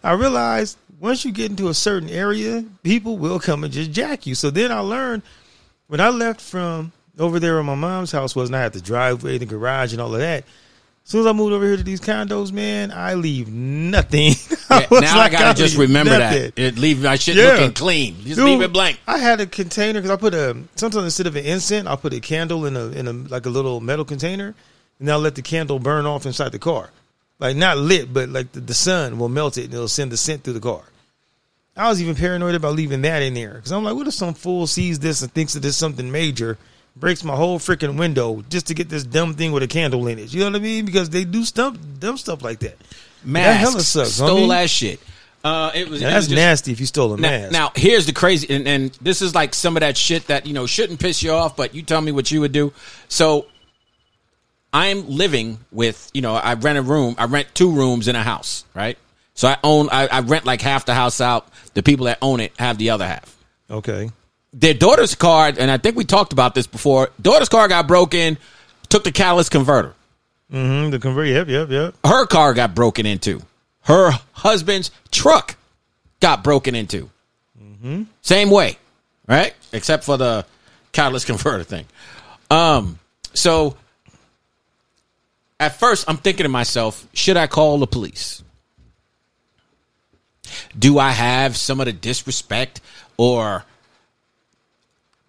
I 0.03 0.11
realized 0.11 0.77
once 0.99 1.25
you 1.25 1.31
get 1.31 1.49
into 1.49 1.69
a 1.69 1.73
certain 1.73 2.09
area, 2.09 2.63
people 2.83 3.17
will 3.17 3.39
come 3.39 3.63
and 3.63 3.73
just 3.73 3.91
jack 3.91 4.27
you. 4.27 4.35
So 4.35 4.51
then 4.51 4.71
I 4.71 4.81
learned 4.81 5.23
when 5.87 5.99
I 5.99 6.09
left 6.09 6.41
from 6.41 6.91
over 7.17 7.39
there 7.39 7.55
where 7.55 7.63
my 7.63 7.73
mom's 7.73 8.11
house 8.11 8.35
was, 8.35 8.49
and 8.49 8.55
I 8.55 8.61
had 8.61 8.73
the 8.73 8.81
driveway, 8.81 9.39
the 9.39 9.47
garage, 9.47 9.93
and 9.93 10.01
all 10.01 10.13
of 10.13 10.19
that. 10.19 10.43
As 11.07 11.11
soon 11.11 11.21
as 11.21 11.27
I 11.27 11.31
moved 11.31 11.53
over 11.53 11.65
here 11.65 11.77
to 11.77 11.83
these 11.83 12.01
condos, 12.01 12.51
man, 12.51 12.91
I 12.91 13.13
leave 13.13 13.47
nothing. 13.47 14.33
I 14.69 14.81
Yeah, 14.91 14.99
now 14.99 15.17
like, 15.19 15.33
I 15.33 15.39
gotta 15.39 15.57
just 15.57 15.77
remember 15.77 16.19
nothing. 16.19 16.51
that. 16.53 16.59
It 16.61 16.77
leave 16.77 17.01
my 17.01 17.15
shit 17.15 17.37
Yeah. 17.37 17.51
looking 17.51 17.71
clean. 17.71 18.15
Just 18.23 18.35
Dude, 18.35 18.43
leave 18.45 18.61
it 18.61 18.73
blank. 18.73 18.99
I 19.07 19.17
had 19.17 19.39
a 19.39 19.45
container 19.45 20.01
because 20.01 20.11
I 20.11 20.17
put 20.17 20.33
a 20.33 20.57
sometimes 20.75 21.05
instead 21.05 21.25
of 21.25 21.37
an 21.37 21.45
incense, 21.45 21.87
I'll 21.87 21.95
put 21.95 22.11
a 22.13 22.19
candle 22.19 22.65
in 22.65 22.75
a 22.75 22.87
in 22.89 23.07
a 23.07 23.13
like 23.13 23.45
a 23.45 23.49
little 23.49 23.79
metal 23.79 24.03
container, 24.03 24.53
and 24.99 25.09
I'll 25.09 25.19
let 25.19 25.35
the 25.35 25.41
candle 25.41 25.79
burn 25.79 26.05
off 26.05 26.25
inside 26.25 26.51
the 26.51 26.59
car, 26.59 26.89
like 27.39 27.55
not 27.55 27.77
lit, 27.77 28.11
but 28.11 28.27
like 28.27 28.51
the, 28.51 28.59
the 28.59 28.73
sun 28.73 29.17
will 29.17 29.29
melt 29.29 29.57
it 29.57 29.63
and 29.63 29.73
it'll 29.75 29.87
send 29.87 30.11
the 30.11 30.17
scent 30.17 30.43
through 30.43 30.53
the 30.55 30.59
car. 30.59 30.83
I 31.77 31.87
was 31.87 32.01
even 32.01 32.15
paranoid 32.15 32.55
about 32.55 32.75
leaving 32.75 33.03
that 33.03 33.21
in 33.21 33.33
there 33.33 33.53
because 33.53 33.71
I'm 33.71 33.85
like, 33.85 33.95
what 33.95 34.07
if 34.07 34.13
some 34.13 34.33
fool 34.33 34.67
sees 34.67 34.99
this 34.99 35.21
and 35.21 35.31
thinks 35.31 35.53
that 35.53 35.61
there's 35.61 35.77
something 35.77 36.11
major, 36.11 36.57
breaks 36.99 37.23
my 37.23 37.35
whole 37.35 37.59
freaking 37.59 37.97
window 37.97 38.43
just 38.49 38.67
to 38.67 38.73
get 38.73 38.89
this 38.89 39.03
dumb 39.03 39.33
thing 39.35 39.51
with 39.51 39.63
a 39.63 39.67
candle 39.67 40.07
in 40.07 40.19
it? 40.19 40.33
You 40.33 40.41
know 40.41 40.47
what 40.47 40.55
I 40.55 40.59
mean? 40.59 40.85
Because 40.85 41.09
they 41.09 41.23
do 41.23 41.43
stuff 41.43 41.77
dumb 41.99 42.17
stuff 42.17 42.41
like 42.43 42.59
that. 42.59 42.77
Masks, 43.23 43.59
hella 43.71 43.81
sucks, 43.81 44.11
stole 44.13 44.47
homie. 44.47 44.49
that 44.49 44.69
shit. 44.69 44.99
Uh, 45.43 45.71
it 45.73 45.87
was, 45.87 46.01
it 46.01 46.05
Now, 46.05 46.07
was 46.09 46.13
that's 46.15 46.27
just- 46.27 46.35
nasty 46.35 46.71
if 46.71 46.79
you 46.79 46.85
stole 46.85 47.13
a 47.13 47.17
Now, 47.17 47.29
mask. 47.29 47.51
now 47.51 47.71
here's 47.75 48.05
the 48.05 48.11
crazy, 48.13 48.53
and, 48.53 48.67
and 48.67 48.91
this 49.01 49.21
is 49.21 49.33
like 49.35 49.53
some 49.53 49.77
of 49.77 49.81
that 49.81 49.95
shit 49.97 50.27
that 50.27 50.45
you 50.45 50.53
know 50.53 50.65
shouldn't 50.65 50.99
piss 50.99 51.21
you 51.23 51.31
off, 51.31 51.55
but 51.55 51.73
you 51.75 51.81
tell 51.83 52.01
me 52.01 52.11
what 52.11 52.29
you 52.31 52.41
would 52.41 52.51
do. 52.51 52.73
So, 53.07 53.45
I'm 54.73 55.07
living 55.09 55.59
with 55.71 56.09
you 56.13 56.21
know 56.21 56.35
I 56.35 56.53
rent 56.55 56.77
a 56.77 56.81
room, 56.81 57.15
I 57.17 57.25
rent 57.25 57.47
two 57.53 57.71
rooms 57.71 58.07
in 58.07 58.15
a 58.15 58.23
house, 58.23 58.65
right? 58.73 58.97
So 59.33 59.47
I 59.47 59.57
own, 59.63 59.87
I, 59.91 60.07
I 60.07 60.19
rent 60.21 60.45
like 60.45 60.61
half 60.61 60.85
the 60.85 60.95
house 60.95 61.21
out. 61.21 61.47
The 61.75 61.83
people 61.83 62.07
that 62.07 62.17
own 62.23 62.39
it 62.39 62.53
have 62.57 62.77
the 62.79 62.89
other 62.89 63.05
half. 63.07 63.35
okay. 63.69 64.09
Their 64.57 64.73
daughter's 64.73 65.13
car, 65.13 65.53
and 65.57 65.69
I 65.69 65.77
think 65.77 65.95
we 65.95 66.03
talked 66.03 66.33
about 66.33 66.55
this 66.55 66.65
before. 66.65 67.11
Daughter's 67.21 67.47
car 67.47 67.67
got 67.67 67.87
broken, 67.87 68.39
took 68.89 69.03
the 69.03 69.11
catalyst 69.11 69.51
converter. 69.51 69.93
Mm-hmm. 70.51 70.89
The 70.89 70.99
convert. 70.99 71.27
Yep. 71.27 71.47
Yep. 71.47 71.69
Yep. 71.69 71.95
Her 72.03 72.25
car 72.25 72.53
got 72.53 72.73
broken 72.73 73.05
into. 73.05 73.41
Her 73.81 74.11
husband's 74.31 74.89
truck 75.11 75.55
got 76.19 76.43
broken 76.43 76.75
into. 76.75 77.09
Same 78.21 78.49
way, 78.49 78.77
right? 79.27 79.53
Except 79.71 80.03
for 80.03 80.17
the 80.17 80.45
catalyst 80.91 81.27
converter 81.27 81.63
thing. 81.63 81.85
Um, 82.49 82.99
so 83.33 83.77
at 85.59 85.79
first, 85.79 86.05
I'm 86.07 86.17
thinking 86.17 86.43
to 86.43 86.49
myself, 86.49 87.07
should 87.13 87.37
I 87.37 87.47
call 87.47 87.77
the 87.77 87.87
police? 87.87 88.43
Do 90.77 90.97
I 90.97 91.11
have 91.11 91.55
some 91.55 91.79
of 91.79 91.85
the 91.85 91.93
disrespect 91.93 92.81
or 93.15 93.63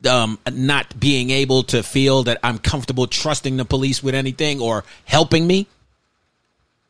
um, 0.06 0.38
not 0.50 0.98
being 0.98 1.30
able 1.30 1.64
to 1.64 1.82
feel 1.82 2.24
that 2.24 2.38
I'm 2.42 2.58
comfortable 2.58 3.06
trusting 3.06 3.56
the 3.56 3.64
police 3.64 4.02
with 4.02 4.14
anything 4.14 4.60
or 4.60 4.84
helping 5.04 5.46
me? 5.46 5.66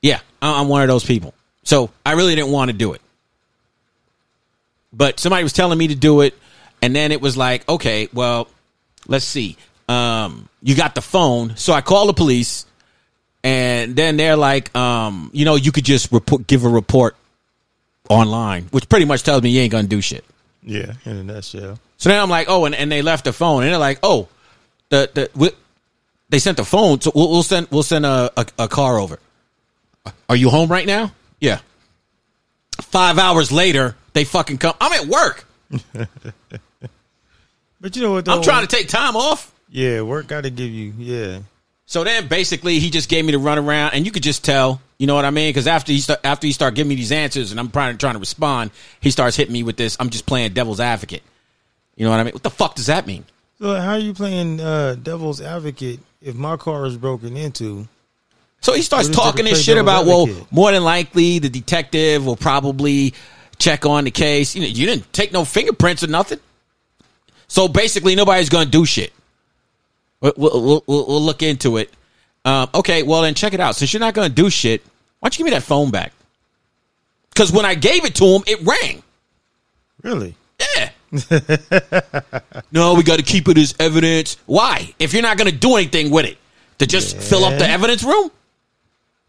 Yeah, 0.03 0.21
I'm 0.43 0.69
one 0.69 0.83
of 0.83 0.89
those 0.89 1.05
people. 1.05 1.35
So 1.65 1.91
I 2.05 2.13
really 2.13 2.35
didn't 2.35 2.53
want 2.53 2.71
to 2.71 2.77
do 2.77 2.93
it. 2.93 3.01
But 4.93 5.21
somebody 5.21 5.43
was 5.43 5.53
telling 5.53 5.79
me 5.79 5.89
to 5.89 5.95
do 5.95 6.23
it, 6.23 6.35
and 6.81 6.95
then 6.95 7.13
it 7.13 7.21
was 7.21 7.37
like, 7.37 7.69
okay, 7.69 8.09
well, 8.13 8.49
let's 9.07 9.25
see. 9.25 9.57
Um, 9.89 10.49
you 10.63 10.75
got 10.75 10.95
the 10.95 11.03
phone, 11.03 11.57
so 11.57 11.73
I 11.73 11.81
call 11.81 12.07
the 12.07 12.15
police, 12.15 12.67
and 13.45 13.95
then 13.97 14.17
they're 14.17 14.37
like, 14.37 14.75
um, 14.77 15.31
you 15.33 15.45
know, 15.45 15.57
you 15.57 15.73
could 15.73 15.85
just 15.85 16.11
report, 16.13 16.47
give 16.47 16.65
a 16.65 16.69
report 16.69 17.17
online, 18.09 18.65
which 18.71 18.89
pretty 18.89 19.05
much 19.05 19.23
tells 19.23 19.43
me 19.43 19.51
you 19.51 19.61
ain't 19.61 19.73
gonna 19.73 19.89
do 19.89 20.01
shit. 20.01 20.25
Yeah, 20.63 20.95
in 21.05 21.17
a 21.17 21.25
nutshell. 21.25 21.79
So 21.99 22.09
then 22.09 22.21
I'm 22.21 22.31
like, 22.31 22.47
oh, 22.49 22.65
and, 22.65 22.75
and 22.75 22.91
they 22.91 23.03
left 23.03 23.25
the 23.25 23.33
phone, 23.33 23.63
and 23.63 23.71
they're 23.71 23.79
like, 23.79 23.99
oh, 24.03 24.29
the 24.89 25.11
the 25.13 25.31
we, 25.35 25.51
they 26.31 26.39
sent 26.39 26.57
the 26.57 26.65
phone, 26.65 27.01
so 27.01 27.13
we'll, 27.15 27.31
we'll 27.31 27.43
send 27.43 27.69
we'll 27.71 27.83
send 27.83 28.07
a, 28.07 28.31
a 28.37 28.47
a 28.59 28.69
car 28.69 28.99
over. 28.99 29.19
Are 30.29 30.37
you 30.37 30.49
home 30.49 30.71
right 30.71 30.87
now? 30.87 31.13
Yeah. 31.41 31.61
Five 32.81 33.19
hours 33.19 33.53
later, 33.53 33.97
they 34.15 34.25
fucking 34.25 34.59
come. 34.59 34.75
I'm 34.81 34.93
at 34.93 35.07
work. 35.07 35.45
But 37.81 37.95
you 37.97 38.03
know 38.03 38.13
what? 38.13 38.25
Though? 38.25 38.33
I'm 38.33 38.43
trying 38.43 38.67
to 38.67 38.77
take 38.77 38.89
time 38.89 39.17
off. 39.17 39.53
Yeah, 39.69 40.03
work 40.03 40.27
got 40.27 40.43
to 40.43 40.51
give 40.51 40.71
you. 40.71 40.95
Yeah, 40.99 41.41
So 41.87 42.03
then 42.05 42.27
basically 42.27 42.79
he 42.79 42.91
just 42.91 43.09
gave 43.09 43.25
me 43.25 43.33
the 43.33 43.39
runaround, 43.39 43.91
and 43.93 44.05
you 44.05 44.11
could 44.11 44.23
just 44.23 44.45
tell, 44.45 44.81
you 44.99 45.07
know 45.07 45.15
what 45.15 45.25
I 45.25 45.31
mean? 45.31 45.51
Because 45.51 45.67
after 45.67 45.93
he 45.93 46.01
start, 46.01 46.21
after 46.25 46.47
he 46.47 46.53
start 46.53 46.75
giving 46.75 46.89
me 46.89 46.95
these 46.95 47.13
answers, 47.13 47.51
and 47.51 47.61
I'm 47.61 47.71
trying 47.71 47.97
trying 47.99 48.15
to 48.15 48.19
respond, 48.19 48.71
he 49.01 49.11
starts 49.11 49.37
hitting 49.37 49.53
me 49.53 49.63
with 49.63 49.77
this. 49.77 49.97
I'm 50.01 50.11
just 50.11 50.27
playing 50.27 50.55
devil's 50.55 50.81
advocate. 50.81 51.23
You 51.99 52.05
know 52.05 52.11
what 52.11 52.21
I 52.21 52.23
mean? 52.23 52.33
What 52.33 52.45
the 52.45 52.51
fuck 52.51 52.77
does 52.77 52.87
that 52.87 53.07
mean? 53.07 53.25
So 53.61 53.75
how 53.75 53.93
are 53.93 53.99
you 53.99 54.15
playing 54.15 54.61
uh, 54.61 54.95
devil's 54.95 55.41
advocate 55.41 55.99
if 56.23 56.37
my 56.37 56.57
car 56.57 56.87
is 56.87 56.97
broken 56.97 57.37
into? 57.37 57.89
So 58.61 58.73
he 58.73 58.83
starts 58.83 59.09
What 59.09 59.11
is 59.11 59.17
there 59.17 59.25
to 59.25 59.31
talking 59.31 59.45
this 59.47 59.65
shit 59.65 59.79
about, 59.79 60.07
well, 60.07 60.29
more 60.53 60.71
than 60.71 60.85
likely 60.85 61.41
the 61.41 61.49
detective 61.49 62.25
will 62.25 62.37
probably 62.37 63.15
check 63.59 63.85
on 63.85 64.05
the 64.05 64.13
case. 64.13 64.55
You 64.55 64.63
know, 64.63 64.69
you 64.69 64.87
didn't 64.87 65.13
take 65.13 65.33
no 65.33 65.45
fingerprints 65.45 66.05
or 66.05 66.07
nothing. 66.07 66.39
So 67.49 67.67
basically, 67.67 68.15
nobody's 68.15 68.49
going 68.49 68.67
to 68.67 68.71
do 68.71 68.85
shit. 68.85 69.13
We'll, 70.21 70.35
we'll, 70.37 70.63
we'll, 70.87 71.07
we'll 71.07 71.23
look 71.23 71.43
into 71.43 71.79
it. 71.79 71.93
Um, 72.45 72.69
okay, 72.75 73.03
well, 73.03 73.23
then 73.23 73.35
check 73.35 73.55
it 73.55 73.61
out. 73.61 73.75
Since 73.75 73.93
you're 73.93 74.01
not 74.01 74.15
going 74.15 74.29
to 74.29 74.35
do 74.35 74.51
shit, 74.51 74.83
why 75.19 75.27
don't 75.27 75.39
you 75.39 75.45
give 75.45 75.53
me 75.53 75.57
that 75.57 75.65
phone 75.65 75.91
back? 75.91 76.13
Because 77.31 77.51
when 77.51 77.65
I 77.65 77.75
gave 77.75 78.05
it 78.05 78.15
to 78.17 78.25
him, 78.25 78.43
it 78.47 78.61
rang. 78.63 79.03
Really? 80.03 80.37
Yeah. 80.77 80.91
no, 82.73 82.95
we 82.95 83.03
got 83.03 83.19
to 83.19 83.25
keep 83.25 83.49
it 83.49 83.57
as 83.59 83.75
evidence. 83.79 84.37
Why? 84.47 84.95
If 84.99 85.13
you're 85.13 85.23
not 85.23 85.39
going 85.39 85.51
to 85.51 85.57
do 85.57 85.77
anything 85.77 86.11
with 86.11 86.27
it, 86.27 86.39
to 86.79 86.87
just 86.87 87.17
fill 87.17 87.45
up 87.45 87.59
the 87.59 87.69
evidence 87.69 88.05
room. 88.05 88.31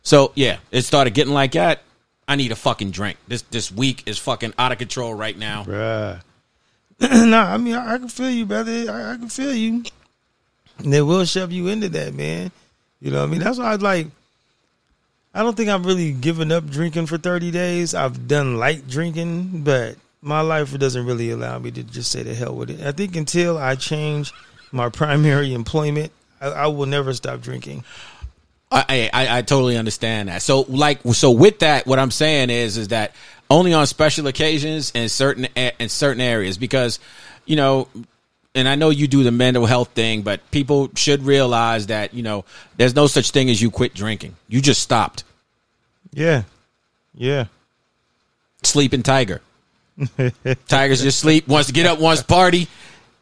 So 0.04 0.32
yeah, 0.36 0.58
it 0.72 0.84
started 0.84 1.14
getting 1.14 1.34
like 1.34 1.54
that. 1.54 1.82
I 2.28 2.36
need 2.36 2.52
a 2.52 2.56
fucking 2.56 2.92
drink. 2.92 3.18
This 3.28 3.42
this 3.44 3.72
week 3.72 4.04
is 4.06 4.18
fucking 4.18 4.54
out 4.58 4.72
of 4.72 4.78
control 4.78 5.14
right 5.14 5.38
now. 5.38 5.64
Bruh. 5.64 6.22
nah, 7.02 7.54
I 7.54 7.58
mean, 7.58 7.76
I, 7.76 7.96
I 7.96 7.98
can 7.98 8.10
feel 8.10 8.30
you, 8.30 8.46
brother. 8.46 8.92
I, 8.92 9.14
I 9.14 9.18
can 9.18 9.30
feel 9.30 9.54
you. 9.54 9.84
And 10.80 10.94
they 10.94 11.02
will 11.02 11.26
shove 11.26 11.52
you 11.52 11.68
into 11.68 11.90
that, 11.90 12.14
man. 12.14 12.52
You 13.02 13.12
know 13.12 13.20
what 13.20 13.30
I 13.30 13.32
mean? 13.32 13.42
That's 13.42 13.58
why 13.58 13.66
I 13.66 13.74
was 13.74 13.82
like. 13.82 14.08
I 15.34 15.44
don't 15.44 15.56
think 15.56 15.70
I've 15.70 15.86
really 15.86 16.12
given 16.12 16.52
up 16.52 16.68
drinking 16.68 17.06
for 17.06 17.20
30 17.20 17.52
days. 17.52 17.94
I've 17.94 18.28
done 18.28 18.58
light 18.58 18.88
drinking, 18.88 19.62
but 19.64 19.96
my 20.22 20.42
life 20.42 20.78
doesn't 20.78 21.06
really 21.06 21.30
allow 21.32 21.58
me 21.60 21.72
to 21.72 21.84
just 21.84 22.12
say 22.12 22.24
the 22.24 22.34
hell 22.34 22.56
with 22.56 22.70
it. 22.70 22.86
I 22.86 22.92
think 22.92 23.16
until 23.16 23.58
I 23.58 23.76
change 23.76 24.34
my 24.72 24.90
primary 25.02 25.54
employment, 25.54 26.12
I, 26.42 26.48
I 26.48 26.68
will 26.68 26.86
never 26.86 27.14
stop 27.14 27.42
drinking. 27.42 27.84
I, 28.72 29.10
I 29.12 29.38
I 29.40 29.42
totally 29.42 29.78
understand 29.78 30.30
that. 30.30 30.44
So 30.44 30.62
like 30.62 31.00
so 31.14 31.32
with 31.32 31.60
that, 31.60 31.88
what 31.88 31.98
I'm 31.98 32.12
saying 32.12 32.52
is 32.52 32.78
is 32.78 32.90
that 32.90 33.16
only 33.50 33.74
on 33.74 33.88
special 33.88 34.28
occasions 34.28 34.92
and 34.94 35.10
certain 35.10 35.46
in 35.56 35.90
certain 35.90 36.22
areas 36.22 36.58
because 36.58 37.00
you 37.46 37.56
know. 37.56 37.88
And 38.56 38.68
I 38.68 38.74
know 38.74 38.90
you 38.90 39.08
do 39.08 39.22
the 39.24 39.32
mental 39.32 39.68
health 39.68 39.90
thing, 39.90 40.24
but 40.24 40.50
people 40.50 40.90
should 40.96 41.22
realize 41.22 41.88
that 41.88 42.16
you 42.16 42.24
know 42.24 42.46
there's 42.78 42.96
no 42.96 43.06
such 43.06 43.30
thing 43.30 43.48
as 43.50 43.62
you 43.62 43.70
quit 43.70 43.94
drinking. 43.94 44.36
You 44.48 44.60
just 44.60 44.82
stopped. 44.82 45.24
Yeah. 46.12 46.44
Yeah. 47.14 47.46
sleeping 48.64 49.04
tiger. 49.04 49.42
Tiger's 50.68 51.02
just 51.02 51.20
sleep, 51.20 51.48
wants 51.48 51.68
to 51.68 51.74
get 51.74 51.86
up, 51.86 52.00
wants 52.00 52.22
to 52.22 52.28
party. 52.28 52.68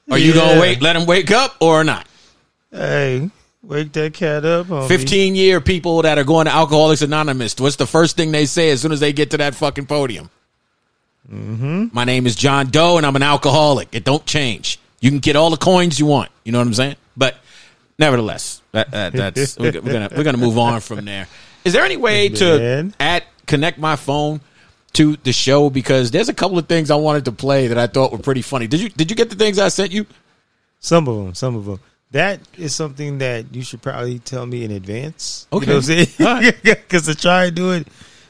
Are 0.09 0.17
you 0.17 0.33
Yeah. 0.33 0.35
gonna 0.35 0.61
wait, 0.61 0.81
let 0.81 0.95
him 0.95 1.05
wake 1.05 1.31
up 1.31 1.55
or 1.59 1.83
not? 1.83 2.07
Hey, 2.71 3.29
wake 3.63 3.91
that 3.93 4.13
cat 4.13 4.45
up. 4.45 4.67
Homie. 4.67 4.87
Fifteen 4.87 5.35
year 5.35 5.59
people 5.61 6.01
that 6.03 6.17
are 6.17 6.23
going 6.23 6.45
to 6.45 6.53
Alcoholics 6.53 7.01
Anonymous. 7.01 7.55
What's 7.59 7.75
the 7.77 7.87
first 7.87 8.15
thing 8.15 8.31
they 8.31 8.45
say 8.45 8.69
as 8.71 8.81
soon 8.81 8.91
as 8.91 8.99
they 8.99 9.13
get 9.13 9.31
to 9.31 9.37
that 9.37 9.55
fucking 9.55 9.85
podium? 9.85 10.29
Mm-hmm. 11.31 11.87
My 11.91 12.05
name 12.05 12.25
is 12.25 12.35
John 12.35 12.69
Doe, 12.69 12.97
and 12.97 13.05
I'm 13.05 13.15
an 13.15 13.23
alcoholic. 13.23 13.89
It 13.91 14.03
don't 14.05 14.25
change. 14.25 14.79
You 15.01 15.09
can 15.09 15.19
get 15.19 15.35
all 15.35 15.49
the 15.49 15.57
coins 15.57 15.99
you 15.99 16.05
want. 16.05 16.31
You 16.45 16.51
know 16.53 16.59
what 16.59 16.67
I'm 16.67 16.73
saying? 16.73 16.95
But 17.17 17.35
nevertheless, 17.99 18.61
that, 18.71 18.91
that, 18.91 19.13
that's 19.35 19.57
we're, 19.57 19.71
we're 19.73 19.81
gonna 19.93 20.09
we're 20.15 20.23
gonna 20.23 20.37
move 20.37 20.57
on 20.57 20.79
from 20.79 21.03
there. 21.05 21.27
Is 21.65 21.73
there 21.73 21.83
any 21.83 21.97
way 21.97 22.29
to 22.29 22.91
add 22.99 23.23
connect 23.45 23.77
my 23.77 23.95
phone 23.97 24.39
to 24.97 25.15
the 25.23 25.31
show 25.33 25.69
because 25.69 26.11
there's 26.11 26.29
a 26.29 26.33
couple 26.33 26.57
of 26.57 26.67
things 26.67 26.89
I 26.91 26.95
wanted 26.95 27.25
to 27.25 27.31
play 27.31 27.67
that 27.67 27.77
I 27.77 27.87
thought 27.87 28.11
were 28.11 28.17
pretty 28.17 28.41
funny. 28.41 28.67
Did 28.67 28.81
you 28.81 28.89
did 28.89 29.09
you 29.09 29.15
get 29.15 29.29
the 29.29 29.35
things 29.35 29.59
I 29.59 29.69
sent 29.69 29.91
you? 29.91 30.05
Some 30.79 31.07
of 31.07 31.15
them, 31.17 31.33
some 31.35 31.55
of 31.55 31.65
them. 31.65 31.79
That 32.11 32.39
is 32.57 32.73
something 32.73 33.17
that 33.17 33.53
you 33.53 33.63
should 33.63 33.81
probably 33.81 34.19
tell 34.19 34.45
me 34.45 34.63
in 34.63 34.71
advance. 34.71 35.47
Okay. 35.51 35.65
You 35.65 35.69
know 35.73 35.77
what 35.79 35.89
I'm 35.89 36.05
saying? 36.05 36.07
right. 36.19 36.55
Because 36.63 37.05
to 37.05 37.15
try 37.15 37.45
and 37.45 37.55
do 37.55 37.71
it 37.73 37.87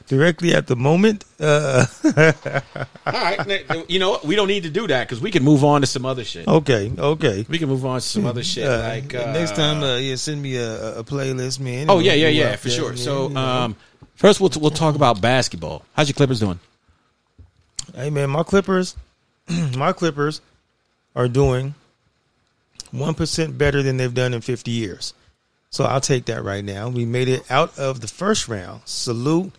directly 0.07 0.53
at 0.55 0.65
the 0.67 0.75
moment, 0.75 1.25
uh, 1.39 1.85
All 3.05 3.13
right, 3.13 3.89
you 3.89 3.99
know 3.99 4.11
what? 4.11 4.25
We 4.25 4.35
don't 4.35 4.47
need 4.47 4.63
to 4.63 4.69
do 4.69 4.87
that 4.87 5.07
because 5.07 5.21
we 5.21 5.31
can 5.31 5.43
move 5.43 5.63
on 5.63 5.81
to 5.81 5.87
some 5.87 6.05
other 6.05 6.23
shit. 6.23 6.47
okay, 6.47 6.91
okay. 6.97 7.45
We 7.47 7.59
can 7.59 7.69
move 7.69 7.85
on 7.85 7.99
to 7.99 8.05
some 8.05 8.25
other 8.25 8.43
shit 8.43 8.65
Uh, 8.65 8.79
like 8.79 9.13
uh, 9.13 9.31
next 9.31 9.55
time, 9.55 9.83
uh, 9.83 9.97
yeah, 9.97 10.15
send 10.15 10.41
me 10.41 10.55
a, 10.57 10.99
a 10.99 11.03
playlist, 11.03 11.59
man. 11.59 11.87
Oh 11.89 11.99
yeah, 11.99 12.13
yeah, 12.13 12.29
yeah, 12.29 12.55
for 12.55 12.69
that, 12.69 12.73
sure. 12.73 12.89
man, 12.89 12.97
So 12.97 13.35
um, 13.35 13.75
first 14.17 14.41
we'll 14.41 14.51
we'll 14.59 14.71
talk 14.71 14.95
about 14.95 15.21
basketball. 15.21 15.83
How's 15.95 16.09
your 16.09 16.15
Clippers 16.15 16.39
doing? 16.39 16.59
hey 17.95 18.09
man, 18.09 18.29
my 18.29 18.43
Clippers, 18.43 18.95
my 19.77 19.93
Clippers 19.93 20.41
are 21.15 21.27
doing 21.27 21.73
one 22.91 23.13
percent 23.13 23.57
better 23.57 23.81
than 23.81 23.97
they've 23.97 24.13
done 24.13 24.33
in 24.33 24.41
fifty 24.41 24.71
years. 24.71 25.13
So 25.69 25.83
I'll 25.85 26.01
take 26.01 26.25
that 26.25 26.43
right 26.43 26.63
now. 26.63 26.89
We 26.89 27.05
made 27.05 27.27
it 27.27 27.49
out 27.51 27.77
of 27.77 28.01
the 28.01 28.07
first 28.07 28.47
round. 28.47 28.81
Salute, 28.85 29.51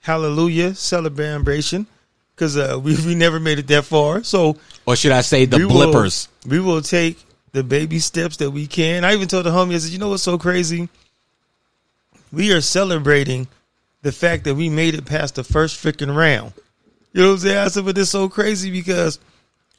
hallelujah, 0.00 0.74
celebration, 0.74 1.86
because 2.34 2.56
uh, 2.56 2.78
we 2.82 2.96
we 3.04 3.14
never 3.14 3.38
made 3.40 3.58
it 3.58 3.66
that 3.68 3.84
far. 3.84 4.22
So 4.24 4.56
Or 4.86 4.96
should 4.96 5.12
I 5.12 5.20
say 5.22 5.44
the 5.46 5.58
we 5.58 5.64
will- 5.64 5.92
blippers? 5.92 6.28
we 6.46 6.60
will 6.60 6.82
take 6.82 7.18
the 7.52 7.62
baby 7.62 7.98
steps 8.00 8.36
that 8.38 8.50
we 8.50 8.66
can. 8.66 9.04
I 9.04 9.14
even 9.14 9.28
told 9.28 9.46
the 9.46 9.50
homie, 9.50 9.74
I 9.74 9.78
said, 9.78 9.92
you 9.92 9.98
know 9.98 10.08
what's 10.08 10.24
so 10.24 10.36
crazy? 10.38 10.88
We 12.32 12.52
are 12.52 12.60
celebrating 12.60 13.46
the 14.04 14.12
fact 14.12 14.44
that 14.44 14.54
we 14.54 14.68
made 14.68 14.94
it 14.94 15.06
past 15.06 15.34
the 15.34 15.42
first 15.42 15.82
freaking 15.82 16.14
round. 16.14 16.52
You 17.14 17.22
know 17.22 17.28
what 17.28 17.34
I'm 17.34 17.38
saying? 17.40 17.56
I 17.58 17.68
said, 17.68 17.84
but 17.86 17.96
it's 17.96 18.10
so 18.10 18.28
crazy 18.28 18.70
because 18.70 19.18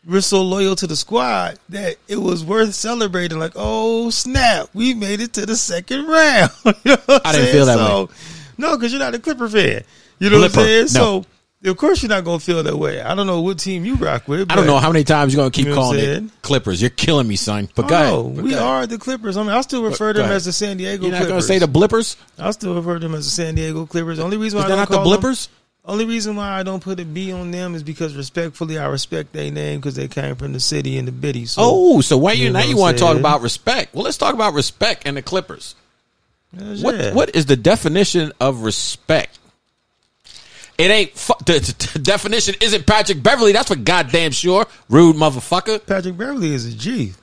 we're 0.04 0.22
so 0.22 0.42
loyal 0.42 0.76
to 0.78 0.88
the 0.88 0.96
squad 0.96 1.60
that 1.70 1.98
it 2.08 2.16
was 2.18 2.44
worth 2.44 2.74
celebrating. 2.74 3.38
Like, 3.38 3.54
oh 3.56 4.10
snap, 4.10 4.70
we 4.74 4.96
made 4.96 5.22
it 5.22 5.34
to 5.34 5.46
the 5.46 5.56
second 5.56 6.08
round. 6.08 6.50
you 6.66 6.72
know 6.86 6.98
I 7.08 7.32
didn't 7.32 7.34
saying? 7.34 7.52
feel 7.54 7.66
that 7.68 7.78
so, 7.78 8.10
No, 8.58 8.76
because 8.76 8.92
you're 8.92 9.00
not 9.00 9.14
a 9.14 9.20
Clipper 9.20 9.48
fan. 9.48 9.84
You 10.18 10.32
know 10.32 10.40
what 10.40 10.46
I'm 10.58 10.64
saying? 10.66 10.82
no. 10.86 11.22
So 11.22 11.26
of 11.66 11.78
course 11.78 12.02
you're 12.04 12.10
not 12.10 12.24
gonna 12.24 12.40
feel 12.40 12.62
that 12.64 12.78
way. 12.78 13.02
I 13.02 13.16
don't 13.16 13.28
know 13.28 13.42
what 13.42 13.60
team 13.60 13.86
you 13.86 13.96
rock 13.96 14.28
with. 14.28 14.52
I 14.52 14.56
don't 14.56 14.68
know 14.68 14.78
how 14.78 14.92
many 14.92 15.04
times 15.04 15.34
you're 15.34 15.42
gonna 15.42 15.52
keep 15.52 15.66
You 15.66 15.72
know 15.72 15.78
calling 15.78 16.00
it 16.00 16.24
Clippers. 16.42 16.82
You're 16.82 16.90
killing 16.92 17.28
me, 17.28 17.36
son. 17.36 17.70
But 17.76 17.86
oh, 17.86 17.88
go 17.90 17.96
Oh, 17.96 18.00
ahead. 18.26 18.36
But 18.36 18.44
we 18.46 18.52
go 18.52 18.60
are 18.64 18.88
the 18.88 18.98
Clippers. 18.98 19.38
I 19.38 19.42
mean, 19.44 19.52
I 19.52 19.62
still 19.62 19.84
refer 19.84 20.14
to 20.14 20.22
them 20.22 20.32
as 20.32 20.46
the 20.46 20.52
San 20.54 20.78
Diego 20.78 21.04
You're 21.04 21.12
not 21.12 21.18
Clippers. 21.26 21.30
gonna 21.32 21.42
say 21.42 21.60
the 21.60 21.68
blippers? 21.68 22.16
I 22.40 22.52
still 22.52 22.76
refer 22.76 22.94
to 22.96 23.00
them 23.00 23.16
as 23.16 23.26
the 23.26 23.32
San 23.32 23.56
Diego 23.56 23.86
Clippers. 23.86 24.20
Only 24.20 24.38
reason 24.38 24.58
why 24.60 24.66
Is 24.66 24.66
I 24.66 24.70
don't 24.70 24.78
not 24.80 24.90
the 24.90 24.96
call 24.98 25.10
them- 25.10 25.22
blippers? 25.22 25.48
only 25.88 26.06
reason 26.06 26.36
why 26.36 26.50
I 26.60 26.64
don't 26.64 26.82
put 26.82 27.00
a 27.00 27.06
B 27.06 27.32
on 27.32 27.52
them 27.52 27.76
is 27.76 27.84
because 27.84 28.16
respectfully, 28.16 28.80
I 28.80 28.88
respect 28.88 29.34
their 29.34 29.52
name 29.52 29.80
because 29.80 29.94
they 29.96 30.08
came 30.08 30.36
from 30.36 30.52
the 30.54 30.60
city 30.60 30.98
and 30.98 31.08
the 31.08 31.12
biddy. 31.12 31.46
So, 31.46 31.62
Oh, 31.64 32.02
so 32.02 32.18
why 32.18 32.32
you 32.32 32.46
You 32.46 32.52
now 32.54 32.64
you 32.64 32.76
want 32.76 32.98
to 32.98 33.04
talk 33.04 33.18
about 33.18 33.42
respect? 33.42 33.94
Well, 33.94 34.04
let's 34.04 34.18
talk 34.18 34.34
about 34.34 34.54
respect 34.56 35.04
and 35.06 35.16
the 35.16 35.22
Clippers. 35.22 35.76
yeah. 36.58 36.74
What 36.84 37.14
what 37.14 37.36
is 37.36 37.46
the 37.46 37.56
definition 37.56 38.32
of 38.40 38.62
respect? 38.64 39.38
It 40.78 40.92
ain't 40.92 41.12
fu- 41.18 41.34
the, 41.46 41.60
the- 41.94 42.00
definition 42.00 42.56
isn't 42.62 42.86
Patrick 42.86 43.22
Beverley. 43.24 43.52
That's 43.54 43.70
for 43.70 43.76
goddamn 43.78 44.32
sure. 44.32 44.66
Rude 44.90 45.16
motherfucker. 45.16 45.86
Patrick 45.86 46.18
Beverley 46.18 46.54
is 46.54 46.66
a 46.66 46.76
G. 46.78 47.14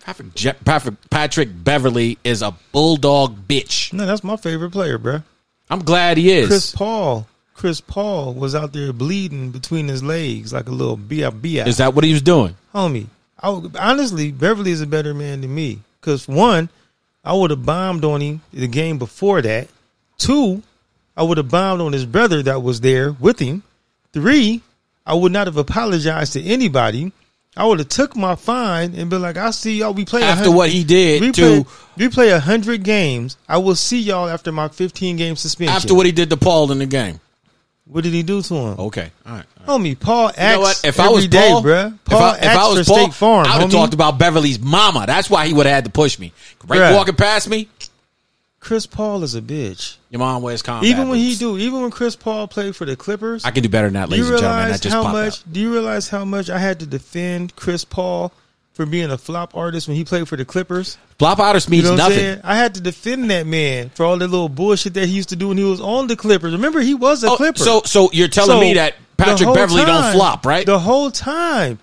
Patrick, 0.00 0.34
Je- 0.34 0.52
Patrick 0.64 0.94
Patrick 1.10 1.48
Beverley 1.52 2.18
is 2.24 2.42
a 2.42 2.54
bulldog 2.72 3.46
bitch. 3.48 3.92
No, 3.92 4.06
that's 4.06 4.24
my 4.24 4.36
favorite 4.36 4.70
player, 4.72 4.98
bro. 4.98 5.22
I'm 5.70 5.80
glad 5.80 6.16
he 6.16 6.30
is. 6.32 6.46
Chris 6.48 6.72
Paul. 6.74 7.26
Chris 7.54 7.80
Paul 7.80 8.34
was 8.34 8.54
out 8.54 8.72
there 8.72 8.92
bleeding 8.92 9.50
between 9.50 9.88
his 9.88 10.02
legs 10.02 10.52
like 10.52 10.68
a 10.68 10.70
little 10.72 10.96
bia 10.96 11.30
bia. 11.30 11.66
is 11.66 11.78
that 11.78 11.92
what 11.94 12.04
he 12.04 12.12
was 12.12 12.22
doing? 12.22 12.56
homie. 12.74 13.06
I 13.40 13.50
would, 13.50 13.76
honestly, 13.76 14.32
Beverley 14.32 14.70
is 14.70 14.80
a 14.80 14.86
better 14.86 15.12
man 15.14 15.40
than 15.42 15.54
me. 15.54 15.80
Cause 16.00 16.26
one, 16.28 16.68
I 17.24 17.32
would 17.34 17.50
have 17.50 17.66
bombed 17.66 18.04
on 18.04 18.20
him 18.20 18.40
the 18.52 18.66
game 18.68 18.98
before 18.98 19.42
that. 19.42 19.68
Two, 20.18 20.62
I 21.18 21.22
would 21.24 21.36
have 21.36 21.48
bombed 21.50 21.82
on 21.82 21.92
his 21.92 22.06
brother 22.06 22.42
that 22.44 22.62
was 22.62 22.80
there 22.80 23.10
with 23.12 23.40
him. 23.40 23.64
Three, 24.12 24.62
I 25.04 25.14
would 25.14 25.32
not 25.32 25.48
have 25.48 25.56
apologized 25.56 26.34
to 26.34 26.42
anybody. 26.42 27.10
I 27.56 27.66
would 27.66 27.80
have 27.80 27.88
took 27.88 28.14
my 28.14 28.36
fine 28.36 28.94
and 28.94 29.10
been 29.10 29.20
like, 29.20 29.36
"I'll 29.36 29.52
see 29.52 29.78
y'all. 29.78 29.92
We 29.92 30.04
play 30.04 30.22
After 30.22 30.52
what 30.52 30.70
he 30.70 30.84
did 30.84 31.20
we 31.20 31.32
to 31.32 31.64
play, 31.64 31.74
we 31.96 32.08
play 32.08 32.30
a 32.30 32.38
hundred 32.38 32.84
games. 32.84 33.36
I 33.48 33.58
will 33.58 33.74
see 33.74 33.98
y'all 33.98 34.28
after 34.28 34.52
my 34.52 34.68
fifteen 34.68 35.16
game 35.16 35.34
suspension. 35.34 35.74
after 35.74 35.92
what 35.94 36.06
he 36.06 36.12
did 36.12 36.30
to 36.30 36.36
Paul 36.36 36.70
in 36.70 36.78
the 36.78 36.86
game. 36.86 37.18
what 37.84 38.04
did 38.04 38.12
he 38.12 38.22
do 38.22 38.40
to 38.42 38.54
him? 38.54 38.78
Okay, 38.78 39.10
all 39.26 39.32
right. 39.34 39.44
all 39.66 39.78
right. 39.78 39.84
Homie, 39.84 39.98
Paul 39.98 40.28
acts 40.28 40.38
You 40.38 40.44
know 40.52 40.60
what? 40.60 40.80
If 40.84 41.00
every 41.00 41.04
I 41.04 41.08
was 41.08 41.26
day, 41.26 41.48
Paul, 41.48 41.62
bruh. 41.64 41.94
if 41.94 42.04
Paul 42.04 42.22
I, 42.22 42.36
if 42.36 42.44
acts 42.44 42.58
I 42.58 42.68
was 42.68 42.86
for 42.86 42.94
Paul, 42.94 43.02
State 43.02 43.14
Farm, 43.14 43.46
I 43.48 43.54
would 43.56 43.62
have 43.62 43.70
talked 43.72 43.94
about 43.94 44.18
Beverley's 44.18 44.60
mama. 44.60 45.04
That's 45.06 45.28
why 45.28 45.46
he 45.48 45.52
would 45.52 45.66
have 45.66 45.74
had 45.74 45.84
to 45.84 45.90
push 45.90 46.18
me. 46.18 46.32
Right 46.64 46.78
Bruh. 46.80 46.94
walking 46.96 47.16
past 47.16 47.48
me, 47.48 47.68
Chris 48.60 48.86
Paul 48.86 49.22
is 49.22 49.34
a 49.34 49.40
bitch. 49.40 49.96
your 50.10 50.18
mom 50.18 50.42
wears 50.42 50.62
combat 50.62 50.88
Even 50.88 51.08
when 51.08 51.18
he 51.18 51.28
boots. 51.28 51.38
do, 51.38 51.58
even 51.58 51.80
when 51.82 51.90
Chris 51.90 52.16
Paul 52.16 52.48
played 52.48 52.74
for 52.74 52.84
the 52.84 52.96
Clippers, 52.96 53.44
I 53.44 53.50
can 53.52 53.62
do 53.62 53.68
better 53.68 53.86
than 53.86 53.94
that, 53.94 54.06
do 54.06 54.12
ladies 54.12 54.26
you 54.26 54.32
and 54.34 54.40
gentlemen. 54.40 54.64
realize 54.64 54.80
That 54.80 54.82
just 54.88 54.94
how 54.94 55.02
much? 55.12 55.32
out. 55.38 55.44
Do 55.52 55.60
you 55.60 55.72
realize 55.72 56.08
how 56.08 56.24
much 56.24 56.50
I 56.50 56.58
had 56.58 56.80
to 56.80 56.86
defend 56.86 57.54
Chris 57.56 57.84
Paul 57.84 58.32
for 58.72 58.84
being 58.84 59.10
a 59.10 59.18
flop 59.18 59.56
artist 59.56 59.86
when 59.88 59.96
he 59.96 60.04
played 60.04 60.28
for 60.28 60.36
the 60.36 60.44
Clippers? 60.44 60.98
Flop 61.18 61.38
artist 61.38 61.68
You 61.68 61.72
means 61.72 61.84
know 61.84 61.92
I'm 61.92 61.96
nothing. 61.98 62.16
saying? 62.18 62.40
I 62.44 62.56
had 62.56 62.74
to 62.74 62.80
defend 62.80 63.30
that 63.30 63.46
man 63.46 63.90
for 63.90 64.04
all 64.04 64.18
the 64.18 64.26
little 64.26 64.48
bullshit 64.48 64.94
that 64.94 65.06
he 65.06 65.14
used 65.14 65.28
to 65.30 65.36
do 65.36 65.48
when 65.48 65.56
he 65.58 65.64
was 65.64 65.80
on 65.80 66.06
the 66.08 66.16
Clippers. 66.16 66.52
Remember, 66.52 66.80
he 66.80 66.94
was 66.94 67.22
a 67.24 67.30
Oh, 67.30 67.36
Clipper. 67.36 67.58
so, 67.58 67.82
so 67.84 68.10
you're 68.12 68.28
telling 68.28 68.50
So, 68.56 68.60
me 68.60 68.74
that 68.74 68.94
Patrick 69.16 69.52
Beverley 69.54 69.84
don't 69.84 70.12
flop, 70.12 70.44
right? 70.46 70.64
Mm-hmm. 70.66 70.70
The 70.72 70.78
whole 70.80 71.10
time, 71.12 71.78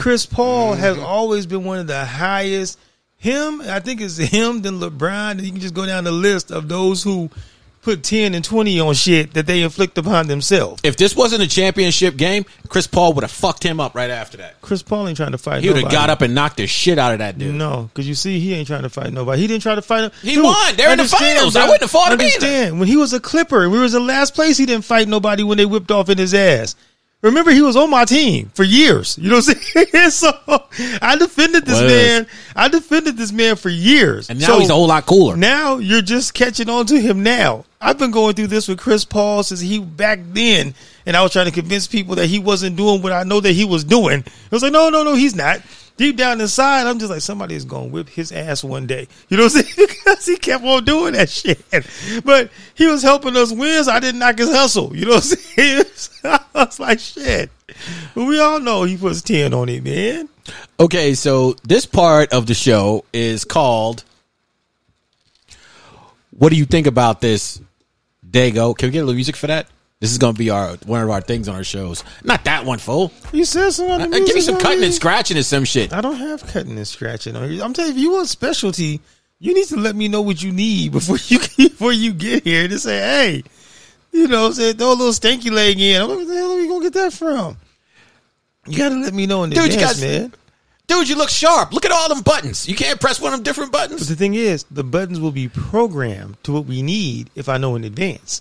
Chris 0.00 0.24
Paul 0.26 0.74
has 0.74 0.98
always 0.98 1.46
been 1.46 1.64
one 1.64 1.78
of 1.78 1.86
the 1.86 2.04
highest. 2.04 2.78
Him, 3.20 3.60
I 3.60 3.80
think 3.80 4.00
it's 4.00 4.16
him, 4.16 4.62
then 4.62 4.80
LeBron. 4.80 5.32
And 5.32 5.42
you 5.42 5.52
can 5.52 5.60
just 5.60 5.74
go 5.74 5.84
down 5.86 6.04
the 6.04 6.10
list 6.10 6.50
of 6.50 6.68
those 6.68 7.02
who 7.02 7.28
put 7.82 8.02
ten 8.02 8.34
and 8.34 8.42
twenty 8.44 8.80
on 8.80 8.94
shit 8.94 9.34
that 9.34 9.46
they 9.46 9.62
inflict 9.62 9.96
upon 9.98 10.26
themselves. 10.26 10.80
if 10.84 10.96
this 10.96 11.14
wasn't 11.14 11.42
a 11.42 11.46
championship 11.46 12.16
game, 12.16 12.44
Chris 12.68 12.86
Paul 12.86 13.12
would 13.14 13.22
have 13.24 13.30
fucked 13.30 13.62
him 13.62 13.78
up 13.78 13.94
right 13.94 14.10
after 14.10 14.38
that. 14.38 14.60
Chris 14.62 14.82
Paul 14.82 15.06
ain't 15.08 15.16
trying 15.18 15.32
to 15.32 15.38
fight. 15.38 15.62
He 15.62 15.68
would 15.68 15.82
have 15.82 15.92
got 15.92 16.08
up 16.10 16.22
and 16.22 16.34
knocked 16.34 16.56
the 16.58 16.66
shit 16.66 16.98
out 16.98 17.12
of 17.12 17.18
that 17.18 17.38
dude. 17.38 17.54
No, 17.54 17.90
because 17.92 18.08
you 18.08 18.14
see, 18.14 18.40
he 18.40 18.54
ain't 18.54 18.66
trying 18.66 18.82
to 18.82 18.90
fight 18.90 19.12
nobody. 19.12 19.42
He 19.42 19.46
didn't 19.48 19.62
try 19.62 19.74
to 19.74 19.82
fight 19.82 20.04
him. 20.04 20.10
He 20.22 20.40
won. 20.40 20.76
They're 20.76 20.92
in 20.92 20.98
the 20.98 21.04
finals. 21.04 21.56
I 21.56 21.64
wouldn't 21.64 21.82
have 21.82 21.90
fought 21.90 22.12
him 22.12 22.20
either. 22.20 22.74
When 22.74 22.88
he 22.88 22.96
was 22.96 23.12
a 23.12 23.20
Clipper, 23.20 23.68
we 23.68 23.78
was 23.78 23.94
in 23.94 24.06
last 24.06 24.34
place. 24.34 24.56
He 24.56 24.66
didn't 24.66 24.84
fight 24.84 25.08
nobody 25.08 25.42
when 25.42 25.58
they 25.58 25.66
whipped 25.66 25.90
off 25.90 26.08
in 26.08 26.16
his 26.18 26.32
ass. 26.34 26.74
Remember, 27.22 27.50
he 27.50 27.60
was 27.60 27.76
on 27.76 27.90
my 27.90 28.06
team 28.06 28.50
for 28.54 28.64
years. 28.64 29.18
You 29.18 29.28
know 29.28 29.36
what 29.36 29.48
I'm 29.48 29.84
saying? 29.84 30.10
so 30.10 30.32
I 31.02 31.16
defended 31.16 31.66
this 31.66 31.80
man. 31.82 32.26
I 32.56 32.68
defended 32.68 33.18
this 33.18 33.30
man 33.30 33.56
for 33.56 33.68
years. 33.68 34.30
And 34.30 34.40
now 34.40 34.46
So 34.46 34.58
he's 34.60 34.70
a 34.70 34.74
whole 34.74 34.86
lot 34.86 35.04
cooler. 35.04 35.36
Now 35.36 35.76
you're 35.76 36.00
just 36.00 36.32
catching 36.32 36.70
on 36.70 36.86
to 36.86 36.98
him 36.98 37.22
now. 37.22 37.66
I've 37.78 37.98
been 37.98 38.10
going 38.10 38.34
through 38.34 38.48
this 38.48 38.68
with 38.68 38.78
Chris 38.78 39.04
Paul 39.04 39.42
since 39.42 39.60
he 39.60 39.80
back 39.80 40.20
then, 40.22 40.74
and 41.06 41.16
I 41.16 41.22
was 41.22 41.32
trying 41.32 41.46
to 41.46 41.52
convince 41.52 41.86
people 41.86 42.14
that 42.16 42.26
he 42.26 42.38
wasn't 42.38 42.76
doing 42.76 43.00
what 43.02 43.12
I 43.12 43.22
know 43.24 43.40
that 43.40 43.52
he 43.52 43.64
was 43.64 43.84
doing. 43.84 44.22
I 44.26 44.30
was 44.50 44.62
like, 44.62 44.72
no, 44.72 44.90
no, 44.90 45.02
no, 45.02 45.14
he's 45.14 45.34
not. 45.34 45.60
Deep 46.00 46.16
down 46.16 46.40
inside, 46.40 46.86
I'm 46.86 46.98
just 46.98 47.10
like 47.10 47.20
somebody 47.20 47.54
is 47.54 47.66
going 47.66 47.88
to 47.88 47.92
whip 47.92 48.08
his 48.08 48.32
ass 48.32 48.64
one 48.64 48.86
day. 48.86 49.06
You 49.28 49.36
know 49.36 49.42
what 49.42 49.54
I'm 49.54 49.62
saying? 49.64 49.74
because 50.02 50.24
he 50.24 50.38
kept 50.38 50.64
on 50.64 50.82
doing 50.82 51.12
that 51.12 51.28
shit. 51.28 51.60
But 52.24 52.48
he 52.74 52.86
was 52.86 53.02
helping 53.02 53.36
us 53.36 53.52
win, 53.52 53.84
so 53.84 53.92
I 53.92 54.00
didn't 54.00 54.20
knock 54.20 54.38
his 54.38 54.48
hustle. 54.48 54.96
You 54.96 55.04
know 55.04 55.16
what 55.16 55.24
I'm 55.30 55.36
saying? 55.36 55.84
I 56.24 56.64
was 56.64 56.80
like, 56.80 57.00
shit. 57.00 57.50
But 58.14 58.24
we 58.24 58.40
all 58.40 58.60
know 58.60 58.84
he 58.84 58.96
puts 58.96 59.20
10 59.20 59.52
on 59.52 59.68
it, 59.68 59.84
man. 59.84 60.30
Okay, 60.80 61.12
so 61.12 61.54
this 61.64 61.84
part 61.84 62.32
of 62.32 62.46
the 62.46 62.54
show 62.54 63.04
is 63.12 63.44
called 63.44 64.02
What 66.30 66.48
do 66.48 66.56
you 66.56 66.64
think 66.64 66.86
about 66.86 67.20
this 67.20 67.60
Dago? 68.26 68.74
Can 68.74 68.88
we 68.88 68.92
get 68.92 69.00
a 69.00 69.04
little 69.04 69.16
music 69.16 69.36
for 69.36 69.48
that? 69.48 69.66
This 70.00 70.12
is 70.12 70.18
going 70.18 70.32
to 70.34 70.38
be 70.38 70.48
our 70.48 70.76
one 70.86 71.02
of 71.02 71.10
our 71.10 71.20
things 71.20 71.46
on 71.46 71.54
our 71.54 71.64
shows. 71.64 72.04
Not 72.24 72.44
that 72.44 72.64
one, 72.64 72.78
fool. 72.78 73.12
You 73.32 73.44
said 73.44 73.70
some 73.72 73.90
other 73.90 74.04
Uh, 74.04 74.18
give 74.20 74.34
me 74.34 74.40
some 74.40 74.58
cutting 74.58 74.82
and 74.82 74.94
scratching 74.94 75.36
and 75.36 75.44
some 75.44 75.66
shit. 75.66 75.92
I 75.92 76.00
don't 76.00 76.16
have 76.16 76.42
cutting 76.46 76.76
and 76.78 76.88
scratching 76.88 77.36
on 77.36 77.50
here. 77.50 77.62
I'm 77.62 77.74
telling 77.74 77.92
you, 77.92 77.98
if 77.98 78.02
you 78.02 78.12
want 78.12 78.28
specialty, 78.28 79.02
you 79.40 79.52
need 79.52 79.66
to 79.68 79.76
let 79.76 79.94
me 79.94 80.08
know 80.08 80.22
what 80.22 80.42
you 80.42 80.52
need 80.52 80.92
before 80.92 81.18
you 81.26 81.38
before 81.68 81.92
you 81.92 82.14
get 82.14 82.44
here 82.44 82.66
to 82.66 82.78
say, 82.78 82.96
hey, 82.98 83.44
you 84.10 84.26
know, 84.26 84.50
say 84.52 84.72
throw 84.72 84.88
a 84.88 84.94
little 84.94 85.12
stanky 85.12 85.50
leg 85.50 85.78
in. 85.78 86.08
Where 86.08 86.24
the 86.24 86.34
hell 86.34 86.52
are 86.52 86.56
we 86.56 86.66
gonna 86.66 86.82
get 86.84 86.94
that 86.94 87.12
from? 87.12 87.58
You 88.66 88.78
gotta 88.78 88.94
let 88.96 89.12
me 89.12 89.26
know 89.26 89.44
in 89.44 89.50
Dude, 89.50 89.58
you 89.58 89.64
advance, 89.74 90.00
guys- 90.00 90.00
man. 90.00 90.32
Dude, 90.86 91.08
you 91.10 91.16
look 91.16 91.28
sharp. 91.30 91.72
Look 91.74 91.84
at 91.84 91.92
all 91.92 92.08
them 92.08 92.22
buttons. 92.22 92.66
You 92.66 92.74
can't 92.74 93.00
press 93.00 93.20
one 93.20 93.32
of 93.34 93.38
them 93.38 93.44
different 93.44 93.70
buttons. 93.70 94.00
But 94.00 94.08
the 94.08 94.16
thing 94.16 94.34
is, 94.34 94.64
the 94.70 94.82
buttons 94.82 95.20
will 95.20 95.30
be 95.30 95.46
programmed 95.48 96.42
to 96.44 96.52
what 96.52 96.64
we 96.64 96.80
need 96.82 97.30
if 97.36 97.48
I 97.50 97.58
know 97.58 97.76
in 97.76 97.84
advance. 97.84 98.40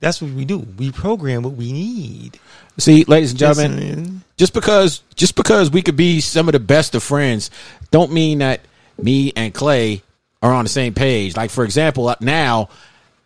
That's 0.00 0.20
what 0.20 0.32
we 0.32 0.44
do. 0.44 0.58
We 0.76 0.92
program 0.92 1.42
what 1.42 1.54
we 1.54 1.72
need. 1.72 2.38
See, 2.78 3.04
ladies 3.04 3.30
and 3.30 3.38
gentlemen, 3.38 3.76
Listen, 3.76 4.24
just 4.36 4.52
because 4.52 5.02
just 5.14 5.36
because 5.36 5.70
we 5.70 5.82
could 5.82 5.96
be 5.96 6.20
some 6.20 6.48
of 6.48 6.52
the 6.52 6.60
best 6.60 6.94
of 6.94 7.02
friends 7.02 7.50
don't 7.90 8.12
mean 8.12 8.38
that 8.38 8.60
me 9.00 9.32
and 9.36 9.54
Clay 9.54 10.02
are 10.42 10.52
on 10.52 10.64
the 10.64 10.68
same 10.68 10.92
page. 10.92 11.36
Like 11.36 11.50
for 11.50 11.64
example, 11.64 12.08
uh, 12.08 12.16
now 12.20 12.68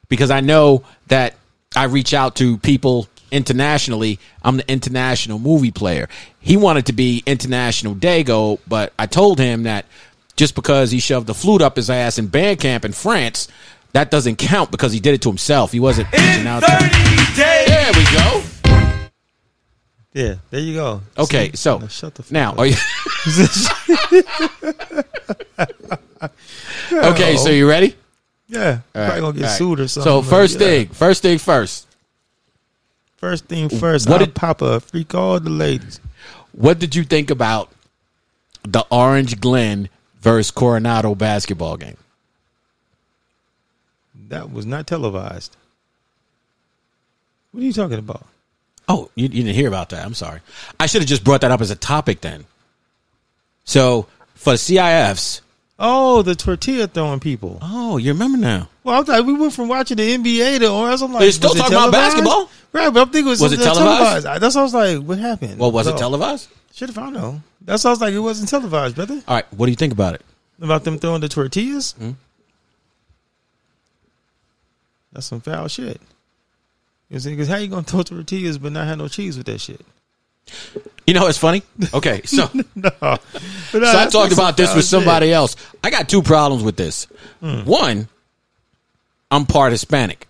because 0.09 0.31
I 0.31 0.41
know 0.41 0.85
that 1.09 1.35
I 1.75 1.85
reach 1.85 2.15
out 2.15 2.37
to 2.37 2.59
people 2.59 3.09
internationally, 3.31 4.19
I'm 4.43 4.59
the 4.59 4.71
international 4.71 5.39
movie 5.39 5.71
player. 5.71 6.09
He 6.41 6.57
wanted 6.57 6.87
to 6.87 6.93
be 6.93 7.23
international 7.27 7.95
Dago, 7.95 8.59
but 8.67 8.93
I 8.99 9.07
told 9.07 9.39
him 9.39 9.65
that 9.65 9.87
just 10.37 10.55
because 10.55 10.91
he 10.91 11.01
shoved 11.01 11.27
the 11.27 11.35
flute 11.35 11.63
up 11.63 11.77
his 11.77 11.91
ass 11.91 12.19
in 12.19 12.29
band 12.29 12.61
camp 12.61 12.85
in 12.85 12.93
France, 12.93 13.49
that 13.93 14.11
doesn't 14.11 14.37
count 14.37 14.71
because 14.71 14.93
he 14.93 15.01
did 15.01 15.15
it 15.15 15.23
to 15.23 15.29
himself. 15.29 15.73
He 15.73 15.81
wasn't 15.81 16.11
reaching 16.13 16.47
out. 16.47 16.61
To, 16.61 16.67
there 17.37 17.93
we 17.95 18.05
go. 18.17 18.43
Yeah, 20.15 20.35
there 20.51 20.61
you 20.61 20.75
go. 20.75 21.03
Okay, 21.17 21.51
See? 21.51 21.57
so 21.57 21.79
Now 21.79 21.87
shut 21.89 22.15
the 22.15 22.23
fuck 22.23 22.33
now 22.33 22.53
up. 22.53 22.59
are 22.59 22.67
you 22.67 22.77
okay? 27.13 27.37
So 27.37 27.51
you 27.51 27.69
ready? 27.69 27.95
yeah, 28.49 28.81
All 28.95 29.05
probably 29.07 29.21
gonna 29.21 29.33
get 29.35 29.43
all 29.45 29.49
right. 29.51 29.59
sued 29.59 29.81
or 29.81 29.89
something. 29.89 30.11
So 30.11 30.23
but 30.23 30.29
first 30.31 30.55
yeah. 30.55 30.59
thing, 30.67 30.89
first 30.89 31.23
thing 31.23 31.39
first. 31.39 31.87
First 33.17 33.47
thing 33.47 33.69
first, 33.69 34.09
What 34.09 34.21
I'll 34.21 34.27
did- 34.27 34.35
Papa 34.35 34.65
a 34.65 34.81
freak 34.81 35.15
all 35.15 35.41
the 35.41 35.51
ladies. 35.51 36.01
What 36.53 36.79
did 36.79 36.95
you 36.95 37.05
think 37.05 37.31
about 37.31 37.71
the 38.63 38.85
Orange 38.91 39.41
Glen 39.41 39.89
versus 40.21 40.51
Coronado 40.51 41.15
basketball 41.15 41.77
game? 41.77 41.97
That 44.29 44.53
was 44.53 44.67
not 44.67 44.87
televised. 44.87 45.57
What 47.53 47.63
are 47.63 47.67
you 47.67 47.73
talking 47.73 47.99
about? 47.99 48.27
Oh, 48.89 49.11
you, 49.15 49.25
you 49.25 49.43
didn't 49.45 49.55
hear 49.55 49.69
about 49.69 49.91
that. 49.91 50.05
I'm 50.05 50.15
sorry. 50.15 50.41
I 50.81 50.87
should 50.87 51.03
have 51.03 51.09
just 51.09 51.25
brought 51.25 51.43
that 51.43 51.51
up 51.51 51.61
as 51.61 51.71
a 51.71 51.77
topic 51.77 52.21
then. 52.21 52.45
So 53.65 54.07
for 54.35 54.51
the 54.53 54.57
CIFs, 54.57 55.41
Oh, 55.81 56.23
the 56.23 56.35
tortilla 56.35 56.89
throwing 56.89 57.21
people. 57.21 57.59
oh, 57.63 57.99
you 57.99 58.13
remember 58.13 58.37
now? 58.37 58.69
Well, 58.83 59.01
I 59.01 59.05
thought 59.05 59.25
we 59.25 59.35
went 59.35 59.53
from 59.53 59.69
watching 59.69 59.97
the 59.97 60.17
NBA 60.17 60.59
to 60.59 60.71
or 60.73 60.91
else 60.91 61.03
I'm 61.03 61.13
like, 61.13 61.21
They're 61.21 61.31
still 61.33 61.55
talking 61.55 61.73
about 61.77 61.93
basketball? 61.93 62.51
right? 62.73 62.93
But 62.93 63.01
I'm 63.03 63.11
thinking 63.11 63.29
it 63.29 63.31
was, 63.31 63.41
Was 63.41 63.53
it 63.53 63.63
televised? 63.63 64.27
I- 64.27 64.39
That's 64.39 64.55
what 64.57 64.63
I 64.63 64.65
was 64.65 64.75
like. 64.75 64.99
What 65.07 65.19
happened? 65.19 65.59
Well, 65.59 65.71
was 65.71 65.87
it 65.87 65.97
televised? 65.97 66.49
Should 66.75 66.89
have 66.91 66.99
I 66.99 67.11
know. 67.11 67.41
That's 67.61 67.85
what 67.85 67.91
I 67.91 67.93
was 67.93 68.01
like. 68.01 68.15
It 68.15 68.19
wasn't 68.21 68.49
televised, 68.49 68.97
brother. 68.97 69.21
All 69.29 69.35
right. 69.37 69.47
What 69.53 69.67
do 69.67 69.71
you 69.73 69.77
think 69.77 69.93
about 69.93 70.15
it? 70.15 70.23
About 70.61 70.85
them 70.85 70.99
throwing 70.99 71.21
the 71.21 71.29
tortillas. 71.29 71.93
Hmm? 71.93 72.11
That's 75.19 75.27
some 75.27 75.41
foul 75.41 75.67
shit. 75.67 76.01
You 77.11 77.19
see, 77.19 77.31
because 77.31 77.49
how 77.49 77.57
you 77.57 77.67
gonna 77.67 77.83
throw 77.87 78.05
tortillas 78.05 78.57
but 78.57 78.71
not 78.71 78.87
have 78.87 78.99
no 78.99 79.09
cheese 79.09 79.37
with 79.37 79.47
that 79.47 79.61
shit? 79.61 79.81
You 81.09 81.15
know, 81.15 81.27
it's 81.27 81.37
funny. 81.39 81.65
Okay, 81.93 82.23
so 82.25 82.49
No. 82.77 83.19
So 83.73 83.83
I 83.83 84.07
talked 84.07 84.33
about 84.33 84.57
this 84.57 84.73
with 84.77 84.85
shit. 84.85 84.91
somebody 84.91 85.33
else. 85.33 85.57
I 85.83 85.91
got 85.91 86.09
two 86.09 86.23
problems 86.23 86.63
with 86.63 86.77
this. 86.77 87.07
Hmm. 87.41 87.65
One, 87.65 88.09
I'm 89.29 89.45
part 89.45 89.73
Hispanic. 89.73 90.29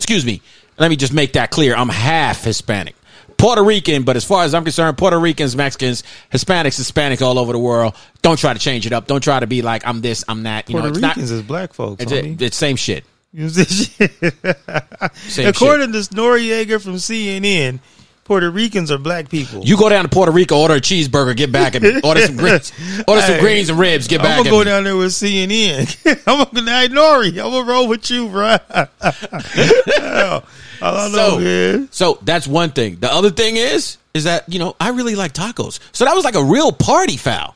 Excuse 0.00 0.26
me. 0.26 0.42
Let 0.80 0.90
me 0.90 0.96
just 0.96 1.12
make 1.12 1.34
that 1.34 1.52
clear. 1.52 1.76
I'm 1.76 1.88
half 1.88 2.42
Hispanic. 2.42 2.96
Puerto 3.38 3.62
Rican, 3.62 4.02
but 4.02 4.16
as 4.16 4.24
far 4.24 4.42
as 4.42 4.52
I'm 4.52 4.64
concerned, 4.64 4.98
Puerto 4.98 5.16
Ricans, 5.20 5.54
Mexicans, 5.54 6.02
Hispanics, 6.32 6.80
Hispanics 6.80 7.22
all 7.22 7.38
over 7.38 7.52
the 7.52 7.58
world. 7.60 7.94
Don't 8.20 8.38
try 8.38 8.52
to 8.52 8.58
change 8.58 8.84
it 8.84 8.92
up. 8.92 9.06
Don't 9.06 9.22
try 9.22 9.38
to 9.38 9.46
be 9.46 9.62
like 9.62 9.86
I'm 9.86 10.00
this, 10.00 10.24
I'm 10.26 10.42
that. 10.42 10.68
You 10.68 10.72
Puerto 10.72 10.88
know, 10.88 10.94
it's 10.94 11.00
Ricans 11.00 11.30
not. 11.30 11.36
is 11.36 11.42
black 11.42 11.72
folks. 11.72 12.02
It's, 12.02 12.10
homie. 12.10 12.40
it's 12.40 12.56
same 12.56 12.74
shit. 12.74 13.04
See 13.36 13.64
shit? 13.64 15.46
According 15.46 15.92
to 15.92 15.98
Noriega 16.14 16.80
from 16.82 16.94
CNN, 16.94 17.80
Puerto 18.24 18.48
Ricans 18.50 18.90
are 18.90 18.98
black 18.98 19.28
people. 19.28 19.64
You 19.64 19.76
go 19.76 19.88
down 19.88 20.04
to 20.04 20.08
Puerto 20.08 20.32
Rico, 20.32 20.56
order 20.58 20.74
a 20.74 20.80
cheeseburger, 20.80 21.36
get 21.36 21.50
back 21.52 21.74
and 21.74 22.02
order 22.04 22.20
some 22.26 22.36
greens, 22.36 22.72
order 23.06 23.20
some 23.20 23.40
greens 23.40 23.68
and 23.68 23.78
ribs, 23.78 24.06
get 24.08 24.22
back. 24.22 24.38
I'm 24.38 24.44
gonna 24.44 24.48
at 24.48 24.52
go 24.52 24.58
me. 24.60 24.64
down 24.64 24.84
there 24.84 24.96
with 24.96 25.12
CNN. 25.12 26.22
I'm 26.26 26.46
gonna 26.54 26.70
hey, 26.70 26.88
Nori. 26.88 27.28
I'm 27.30 27.50
gonna 27.50 27.64
roll 27.70 27.88
with 27.88 28.10
you, 28.10 28.28
bro. 28.28 28.56
I 28.70 30.40
don't 30.80 31.12
know, 31.12 31.28
So- 31.30 31.38
man. 31.40 31.88
So 31.90 32.18
that's 32.22 32.46
one 32.46 32.70
thing. 32.70 32.96
The 32.96 33.12
other 33.12 33.30
thing 33.30 33.56
is, 33.56 33.98
is 34.14 34.24
that 34.24 34.44
you 34.52 34.58
know 34.58 34.76
I 34.80 34.90
really 34.90 35.16
like 35.16 35.32
tacos. 35.32 35.80
So 35.92 36.04
that 36.04 36.14
was 36.14 36.24
like 36.24 36.34
a 36.36 36.44
real 36.44 36.72
party 36.72 37.16
foul. 37.16 37.54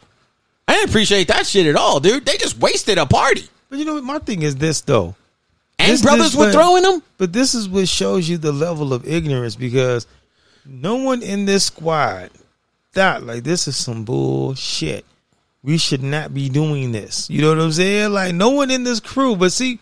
I 0.66 0.74
didn't 0.74 0.90
appreciate 0.90 1.28
that 1.28 1.46
shit 1.46 1.66
at 1.66 1.76
all, 1.76 1.98
dude. 2.00 2.26
They 2.26 2.36
just 2.36 2.58
wasted 2.58 2.98
a 2.98 3.06
party. 3.06 3.44
But 3.70 3.78
you 3.78 3.84
know 3.84 3.94
what? 3.94 4.04
My 4.04 4.18
thing 4.18 4.42
is 4.42 4.56
this 4.56 4.80
though. 4.82 5.14
And 5.88 5.94
This- 5.94 6.02
brothers 6.02 6.26
this- 6.26 6.34
were 6.36 6.46
but- 6.46 6.52
throwing 6.52 6.82
them. 6.82 7.02
But 7.18 7.32
this 7.32 7.54
is 7.54 7.68
what 7.68 7.88
shows 7.88 8.28
you 8.28 8.38
the 8.38 8.52
level 8.52 8.92
of 8.92 9.06
ignorance 9.08 9.56
because 9.56 10.06
no 10.66 10.96
one 10.96 11.22
in 11.22 11.46
this 11.46 11.64
squad 11.64 12.30
thought 12.92 13.22
like 13.24 13.44
this 13.44 13.68
is 13.68 13.76
some 13.76 14.04
bullshit. 14.04 15.04
We 15.62 15.76
should 15.78 16.02
not 16.02 16.32
be 16.32 16.48
doing 16.48 16.92
this. 16.92 17.28
You 17.28 17.42
know 17.42 17.48
what 17.50 17.58
I'm 17.60 17.72
saying? 17.72 18.12
Like 18.12 18.34
no 18.34 18.50
one 18.50 18.70
in 18.70 18.84
this 18.84 19.00
crew. 19.00 19.34
But 19.36 19.52
see, 19.52 19.80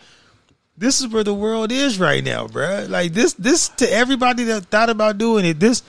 this 0.79 1.01
is 1.01 1.09
where 1.09 1.25
the 1.25 1.35
world 1.35 1.71
is 1.73 1.99
right 1.99 2.25
now, 2.25 2.47
bro. 2.47 2.87
Like 2.89 3.13
this, 3.13 3.35
this 3.35 3.69
to 3.77 3.93
everybody 3.93 4.45
that 4.45 4.67
thought 4.67 4.91
about 4.91 5.19
doing 5.19 5.45
it, 5.45 5.61
this 5.61 5.83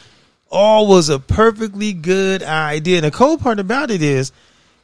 all 0.50 0.88
was 0.88 1.10
a 1.10 1.20
perfectly 1.20 1.94
good 1.94 2.44
idea. 2.44 2.98
And 2.98 3.06
the 3.06 3.12
cool 3.12 3.38
part 3.38 3.60
about 3.60 3.92
it 3.92 4.02
is, 4.02 4.32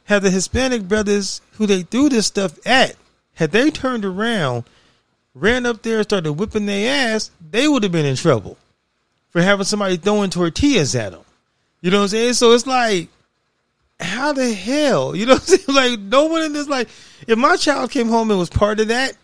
had 0.04 0.22
the 0.22 0.30
Hispanic 0.30 0.82
brothers 0.88 1.40
who 1.52 1.66
they 1.66 1.82
threw 1.82 2.08
this 2.10 2.26
stuff 2.26 2.58
at, 2.66 2.96
had 3.34 3.52
they 3.52 3.70
turned 3.70 4.04
around, 4.04 4.64
ran 5.34 5.66
up 5.66 5.82
there 5.82 5.96
and 5.98 6.04
started 6.04 6.32
whipping 6.32 6.66
their 6.66 7.14
ass, 7.14 7.30
they 7.50 7.68
would 7.68 7.82
have 7.82 7.92
been 7.92 8.06
in 8.06 8.16
trouble 8.16 8.56
for 9.30 9.42
having 9.42 9.64
somebody 9.64 9.96
throwing 9.96 10.30
tortillas 10.30 10.94
at 10.94 11.12
them. 11.12 11.22
You 11.80 11.90
know 11.90 11.98
what 11.98 12.02
I'm 12.04 12.08
saying? 12.08 12.32
So 12.34 12.52
it's 12.52 12.66
like, 12.66 13.08
how 14.00 14.32
the 14.32 14.52
hell? 14.52 15.14
You 15.14 15.26
know 15.26 15.34
what 15.34 15.42
I'm 15.42 15.46
saying? 15.46 15.60
Like, 15.68 16.00
no 16.00 16.26
one 16.26 16.42
in 16.42 16.52
this, 16.52 16.68
like, 16.68 16.88
if 17.26 17.36
my 17.36 17.56
child 17.56 17.90
came 17.90 18.08
home 18.08 18.30
and 18.30 18.38
was 18.38 18.48
part 18.48 18.80
of 18.80 18.88
that, 18.88 19.16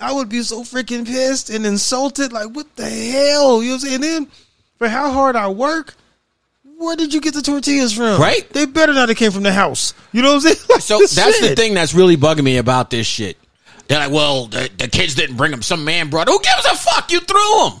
I 0.00 0.12
would 0.12 0.28
be 0.28 0.42
so 0.42 0.62
freaking 0.62 1.06
pissed 1.06 1.50
and 1.50 1.64
insulted. 1.64 2.32
Like, 2.32 2.50
what 2.50 2.74
the 2.76 2.88
hell? 2.88 3.62
You 3.62 3.70
know 3.70 3.74
what 3.74 3.82
I'm 3.84 3.88
saying? 3.88 3.94
And 3.94 4.04
then, 4.04 4.28
for 4.78 4.88
how 4.88 5.12
hard 5.12 5.36
I 5.36 5.48
work, 5.48 5.94
where 6.76 6.96
did 6.96 7.14
you 7.14 7.20
get 7.20 7.34
the 7.34 7.42
tortillas 7.42 7.92
from? 7.92 8.20
Right. 8.20 8.48
They 8.50 8.66
better 8.66 8.92
not 8.92 9.08
have 9.08 9.18
came 9.18 9.30
from 9.30 9.44
the 9.44 9.52
house. 9.52 9.94
You 10.10 10.22
know 10.22 10.34
what 10.34 10.46
I'm 10.46 10.54
saying? 10.54 10.56
Like, 10.70 10.80
So 10.80 10.98
that's 10.98 11.40
the 11.40 11.54
thing 11.54 11.74
that's 11.74 11.94
really 11.94 12.16
bugging 12.16 12.42
me 12.42 12.56
about 12.56 12.90
this 12.90 13.06
shit. 13.06 13.36
They're 13.92 14.00
like, 14.00 14.10
well, 14.10 14.46
the, 14.46 14.70
the 14.78 14.88
kids 14.88 15.14
didn't 15.14 15.36
bring 15.36 15.50
them. 15.50 15.60
Some 15.60 15.84
man 15.84 16.08
brought. 16.08 16.26
Who 16.26 16.40
gives 16.40 16.64
a 16.64 16.74
fuck? 16.74 17.12
You 17.12 17.20
threw 17.20 17.58
them. 17.68 17.78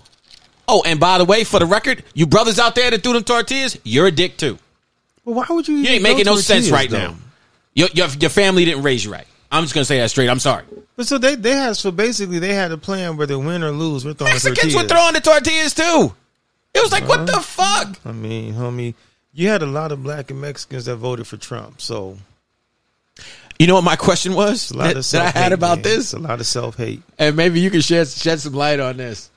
Oh, 0.68 0.82
and 0.84 1.00
by 1.00 1.16
the 1.16 1.24
way, 1.24 1.42
for 1.42 1.58
the 1.58 1.64
record, 1.64 2.04
you 2.12 2.26
brothers 2.26 2.58
out 2.58 2.74
there 2.74 2.90
that 2.90 3.02
threw 3.02 3.14
them 3.14 3.24
tortillas, 3.24 3.78
you're 3.82 4.08
a 4.08 4.10
dick 4.10 4.36
too. 4.36 4.58
Well, 5.24 5.36
why 5.36 5.46
would 5.48 5.66
you? 5.66 5.76
You 5.76 5.88
ain't 5.88 6.02
making 6.02 6.26
no 6.26 6.36
sense 6.36 6.68
right 6.68 6.90
though? 6.90 6.98
now. 6.98 7.14
Your, 7.72 7.88
your 7.94 8.08
your 8.08 8.28
family 8.28 8.66
didn't 8.66 8.82
raise 8.82 9.06
you 9.06 9.10
right. 9.10 9.26
I'm 9.50 9.64
just 9.64 9.72
gonna 9.72 9.86
say 9.86 10.00
that 10.00 10.10
straight. 10.10 10.28
I'm 10.28 10.38
sorry. 10.38 10.64
But 10.96 11.06
so 11.06 11.16
they 11.16 11.34
they 11.34 11.52
had 11.52 11.78
so 11.78 11.90
basically 11.90 12.38
they 12.38 12.52
had 12.52 12.72
a 12.72 12.76
plan 12.76 13.16
whether 13.16 13.38
win 13.38 13.64
or 13.64 13.70
lose. 13.70 14.04
We're 14.04 14.12
throwing 14.12 14.34
Mexicans 14.34 14.74
tortillas. 14.74 14.82
were 14.82 14.88
throwing 14.88 15.14
the 15.14 15.20
tortillas 15.22 15.72
too. 15.72 16.14
It 16.74 16.82
was 16.82 16.92
like, 16.92 17.08
what 17.08 17.26
the 17.26 17.40
fuck? 17.40 17.98
I 18.04 18.12
mean, 18.12 18.52
homie, 18.52 18.92
you 19.32 19.48
had 19.48 19.62
a 19.62 19.66
lot 19.66 19.92
of 19.92 20.02
black 20.02 20.30
and 20.30 20.42
Mexicans 20.42 20.84
that 20.84 20.96
voted 20.96 21.26
for 21.26 21.38
Trump. 21.38 21.80
So 21.80 22.18
You 23.62 23.68
know 23.68 23.76
what 23.76 23.84
my 23.84 23.94
question 23.94 24.34
was 24.34 24.72
a 24.72 24.76
lot 24.76 24.84
that, 24.88 24.96
of 24.96 25.10
that 25.12 25.36
I 25.36 25.38
had 25.38 25.52
about 25.52 25.84
this, 25.84 26.12
It's 26.12 26.14
a 26.14 26.18
lot 26.18 26.40
of 26.40 26.46
self 26.48 26.76
hate. 26.76 27.00
and 27.16 27.36
maybe 27.36 27.60
you 27.60 27.70
can 27.70 27.80
shed 27.80 28.08
shed 28.08 28.40
some 28.40 28.54
light 28.54 28.80
on 28.80 28.96
this. 28.96 29.30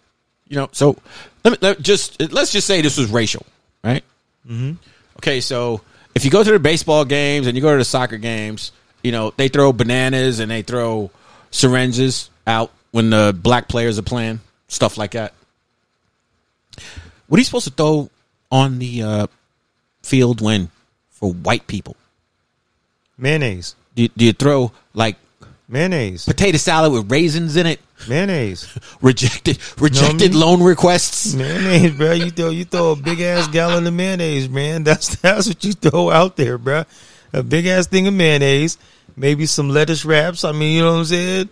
You 0.47 0.55
know, 0.55 0.69
so 0.71 0.97
let 1.43 1.51
me 1.51 1.57
let, 1.61 1.79
just 1.79 2.19
let's 2.31 2.51
just 2.51 2.65
say 2.65 2.81
this 2.81 2.97
was 2.97 3.11
racial, 3.11 3.45
right? 3.83 4.03
Mm-hmm. 4.49 4.77
Okay, 5.17 5.41
so 5.41 5.81
if 6.15 6.25
you 6.25 6.31
go 6.31 6.43
to 6.43 6.51
the 6.51 6.57
baseball 6.57 7.05
games 7.05 7.45
and 7.45 7.55
you 7.55 7.61
go 7.61 7.71
to 7.71 7.77
the 7.77 7.85
soccer 7.85 8.17
games, 8.17 8.71
you 9.03 9.11
know 9.11 9.31
they 9.37 9.47
throw 9.47 9.71
bananas 9.71 10.39
and 10.39 10.49
they 10.49 10.63
throw 10.63 11.11
syringes 11.51 12.31
out 12.47 12.71
when 12.89 13.11
the 13.11 13.37
black 13.39 13.67
players 13.67 13.99
are 13.99 14.01
playing, 14.01 14.39
stuff 14.67 14.97
like 14.97 15.11
that. 15.11 15.35
What 17.27 17.37
are 17.37 17.41
you 17.41 17.45
supposed 17.45 17.67
to 17.67 17.73
throw 17.73 18.09
on 18.51 18.79
the 18.79 19.03
uh, 19.03 19.27
field 20.01 20.41
when 20.41 20.71
for 21.11 21.31
white 21.31 21.67
people? 21.67 21.95
Mayonnaise, 23.19 23.75
Do 23.95 24.03
you, 24.03 24.09
do 24.09 24.25
you 24.25 24.33
throw 24.33 24.71
like 24.93 25.17
mayonnaise, 25.69 26.25
potato 26.25 26.57
salad 26.57 26.91
with 26.91 27.09
raisins 27.11 27.55
in 27.55 27.65
it? 27.65 27.79
mayonnaise, 28.09 28.77
Rejected 29.01 29.57
rejected 29.79 30.35
loan 30.35 30.61
requests. 30.61 31.33
mayonnaise, 31.33 31.91
bro. 31.95 32.11
You 32.11 32.29
throw 32.31 32.49
you 32.49 32.65
throw 32.65 32.91
a 32.91 32.95
big 32.95 33.21
ass 33.21 33.47
gallon 33.47 33.87
of 33.87 33.93
mayonnaise, 33.93 34.49
man. 34.49 34.83
That's 34.83 35.15
that's 35.21 35.47
what 35.47 35.63
you 35.63 35.73
throw 35.73 36.09
out 36.11 36.35
there, 36.35 36.57
bro. 36.57 36.83
A 37.33 37.41
big 37.43 37.65
ass 37.67 37.87
thing 37.87 38.07
of 38.07 38.13
mayonnaise, 38.13 38.77
maybe 39.15 39.45
some 39.45 39.69
lettuce 39.69 40.05
wraps. 40.05 40.43
I 40.43 40.51
mean, 40.51 40.75
you 40.77 40.81
know 40.83 40.93
what 40.93 40.99
I'm 40.99 41.05
saying. 41.05 41.49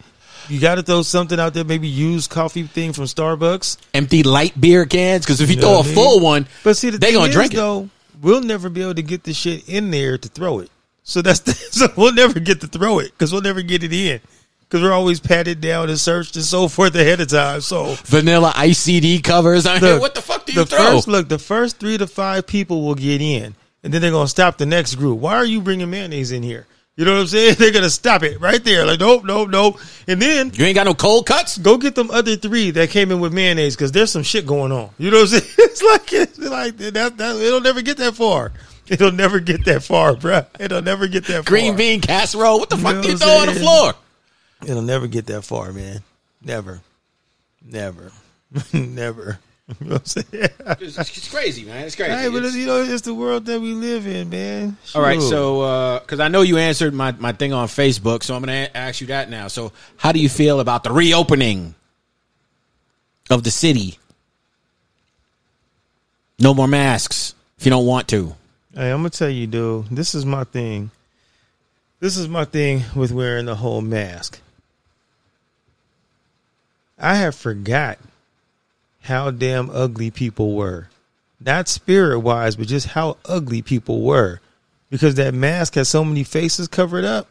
You 0.50 0.60
got 0.60 0.76
to 0.76 0.84
throw 0.84 1.04
something 1.04 1.40
out 1.40 1.54
there. 1.54 1.64
Maybe 1.64 1.88
used 1.88 2.30
coffee 2.30 2.64
thing 2.64 2.92
from 2.92 3.06
Starbucks. 3.06 3.78
Empty 3.94 4.24
light 4.24 4.60
beer 4.60 4.86
cans 4.86 5.26
because 5.26 5.40
if 5.40 5.50
you 5.50 5.56
You 5.56 5.62
throw 5.62 5.70
know 5.72 5.76
a 5.76 5.78
what 5.80 5.86
mean? 5.86 5.96
full 5.96 6.20
one, 6.20 6.48
But 6.66 6.76
see, 6.76 6.90
the 6.90 6.98
they 6.98 7.08
thing 7.08 7.16
gonna 7.16 7.30
is, 7.30 7.34
drink 7.34 7.54
it. 7.54 7.56
though, 7.58 7.90
we'll 8.22 8.42
never 8.42 8.68
be 8.70 8.82
able 8.82 8.96
to 8.96 9.02
get 9.02 9.24
the 9.24 9.34
shit 9.34 9.70
in 9.70 9.90
there 9.92 10.18
to 10.18 10.28
throw 10.28 10.60
it. 10.60 10.70
So 11.04 11.22
that's 11.22 11.42
the, 11.42 11.54
so 11.72 11.88
we'll 11.96 12.14
never 12.14 12.40
get 12.40 12.62
to 12.62 12.68
throw 12.68 13.00
it 13.00 13.12
because 13.12 13.32
we'll 13.32 13.42
never 13.42 13.62
get 13.62 13.84
it 13.84 13.94
in 13.94 14.22
because 14.62 14.82
we're 14.82 14.94
always 14.94 15.20
patted 15.20 15.62
down 15.62 15.90
and 15.90 16.00
searched 16.00 16.36
and 16.36 16.44
so 16.44 16.68
forth 16.68 16.96
ahead 16.96 17.20
of 17.22 17.28
time. 17.28 17.62
So 17.62 17.96
vanilla 18.06 18.52
ICD 18.56 19.24
covers. 19.24 19.66
I 19.66 19.80
mean, 19.80 20.00
what 20.00 20.16
the 20.16 20.22
fuck 20.22 20.46
do 20.46 20.54
you 20.54 20.60
the 20.60 20.66
throw? 20.66 20.78
first 20.80 21.08
look, 21.08 21.30
the 21.30 21.38
first 21.38 21.80
three 21.80 21.98
to 21.98 22.08
five 22.08 22.48
people 22.48 22.84
will 22.84 22.96
get 22.96 23.22
in, 23.22 23.56
and 23.84 23.94
then 23.94 24.02
they're 24.02 24.12
gonna 24.12 24.28
stop 24.28 24.58
the 24.58 24.66
next 24.66 24.96
group. 24.96 25.20
Why 25.20 25.36
are 25.36 25.46
you 25.46 25.62
bringing 25.62 25.90
mayonnaise 25.92 26.32
in 26.32 26.42
here? 26.42 26.66
You 26.96 27.06
know 27.06 27.14
what 27.14 27.22
I'm 27.22 27.28
saying? 27.28 27.56
They're 27.60 27.72
gonna 27.72 27.90
stop 27.90 28.22
it 28.22 28.40
right 28.40 28.64
there. 28.64 28.86
Like 28.86 29.00
nope, 29.00 29.24
nope, 29.26 29.50
nope. 29.50 29.80
And 30.08 30.22
then 30.22 30.52
you 30.54 30.64
ain't 30.66 30.76
got 30.76 30.86
no 30.86 30.94
cold 30.94 31.26
cuts. 31.26 31.58
go 31.58 31.78
get 31.78 31.96
them 31.96 32.12
other 32.12 32.36
three 32.36 32.70
that 32.72 32.92
came 32.92 33.12
in 33.12 33.20
with 33.20 33.34
mayonnaise 33.34 33.76
because 33.76 33.92
there's 33.92 34.12
some 34.12 34.22
shit 34.22 34.46
going 34.46 34.72
on. 34.72 34.92
You 35.00 35.10
know 35.10 35.22
what 35.22 35.34
I'm 35.34 35.40
saying? 35.40 35.52
It's 35.58 35.82
like 35.82 36.14
it's 36.14 36.38
like 36.40 36.78
that, 36.78 37.18
that. 37.18 37.36
It'll 37.36 37.62
never 37.62 37.82
get 37.82 37.98
that 37.98 38.14
far. 38.14 38.52
It'll 38.88 39.12
never 39.12 39.40
get 39.40 39.66
that 39.66 39.84
far, 39.84 40.14
bruh. 40.14 40.46
It'll 40.60 40.82
never 40.82 41.08
get 41.08 41.26
that 41.26 41.44
far. 41.46 41.50
Green 41.50 41.72
far. 41.72 41.78
bean 41.78 42.02
casserole. 42.02 42.60
What 42.60 42.70
the 42.70 42.78
fuck 42.78 42.96
know 42.96 43.02
do 43.02 43.10
you 43.12 43.18
throw 43.18 43.30
on 43.30 43.48
the 43.48 43.54
floor? 43.56 43.94
It'll 44.66 44.82
never 44.82 45.08
get 45.08 45.26
that 45.28 45.44
far, 45.44 45.72
man. 45.72 46.02
Never, 46.44 46.82
never, 47.66 48.12
never. 48.74 49.40
You 49.80 49.88
know 49.88 49.94
what 49.94 50.02
I'm 50.02 50.06
saying? 50.06 50.50
It's, 50.82 50.98
it's 50.98 51.30
crazy, 51.32 51.64
man. 51.64 51.86
It's 51.86 51.96
crazy. 51.96 52.12
Hey, 52.12 52.28
but 52.28 52.38
It's- 52.40 52.54
you 52.56 52.66
know, 52.66 52.84
it's 52.84 53.02
the 53.04 53.14
world 53.14 53.46
that 53.46 53.62
we 53.62 53.74
live 53.74 54.06
in, 54.06 54.30
man. 54.30 54.78
all 54.94 55.02
right, 55.02 55.22
so 55.22 55.62
uh, 55.62 56.00
because 56.02 56.20
I 56.20 56.28
know 56.28 56.42
you 56.42 56.58
answered 56.58 56.94
my, 56.94 57.14
my 57.14 57.32
thing 57.32 57.54
on 57.54 57.68
Facebook, 57.70 58.24
so 58.24 58.36
I'm 58.36 58.44
going 58.44 58.68
to 58.68 58.76
ask 58.78 59.00
you 59.00 59.08
that 59.08 59.30
now. 59.30 59.48
So, 59.48 59.72
how 59.96 60.12
do 60.12 60.20
you 60.20 60.28
feel 60.28 60.60
about 60.60 60.84
the 60.84 60.92
reopening 60.92 61.76
of 63.30 63.44
the 63.44 63.52
city? 63.52 63.98
No 66.40 66.54
more 66.54 66.68
masks 66.68 67.34
if 67.58 67.66
you 67.66 67.70
don't 67.70 67.86
want 67.86 68.10
to. 68.10 68.36
Hey, 68.76 68.90
I'm 68.90 69.00
gonna 69.00 69.12
tell 69.12 69.30
you, 69.30 69.46
dude. 69.46 69.86
This 69.92 70.16
is 70.16 70.26
my 70.26 70.46
thing. 70.46 70.90
This 72.00 72.18
is 72.18 72.28
my 72.28 72.44
thing 72.44 72.82
with 72.96 73.12
wearing 73.12 73.46
the 73.46 73.54
whole 73.54 73.82
mask. 73.82 74.42
I 76.98 77.16
have 77.16 77.36
forgot 77.36 78.00
how 79.02 79.30
damn 79.30 79.70
ugly 79.70 80.10
people 80.10 80.56
were. 80.56 80.88
Not 81.40 81.68
spirit 81.68 82.22
wise, 82.22 82.56
but 82.56 82.68
just 82.68 82.88
how 82.88 83.18
ugly 83.26 83.62
people 83.62 84.02
were. 84.02 84.40
Because 84.90 85.16
that 85.16 85.36
mask 85.36 85.76
has 85.76 85.88
so 85.88 86.04
many 86.04 86.24
faces 86.24 86.68
covered 86.68 87.06
up. 87.06 87.28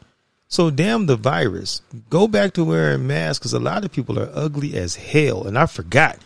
So 0.47 0.71
damn 0.71 1.07
the 1.07 1.17
virus. 1.17 1.83
Go 2.09 2.29
back 2.29 2.53
to 2.53 2.65
wearing 2.65 3.09
masks 3.09 3.41
because 3.41 3.53
a 3.53 3.59
lot 3.59 3.85
of 3.85 3.91
people 3.91 4.17
are 4.17 4.31
ugly 4.33 4.77
as 4.77 4.95
hell. 4.95 5.45
And 5.49 5.59
I 5.59 5.67
forgot. 5.67 6.19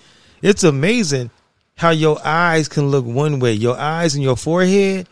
It's 0.43 0.63
amazing 0.63 1.31
how 1.77 1.91
your 1.91 2.19
eyes 2.27 2.69
can 2.69 2.89
look 2.91 3.05
one 3.05 3.39
way. 3.39 3.53
Your 3.53 3.77
eyes 3.79 4.15
and 4.15 4.23
your 4.25 4.37
forehead. 4.37 5.09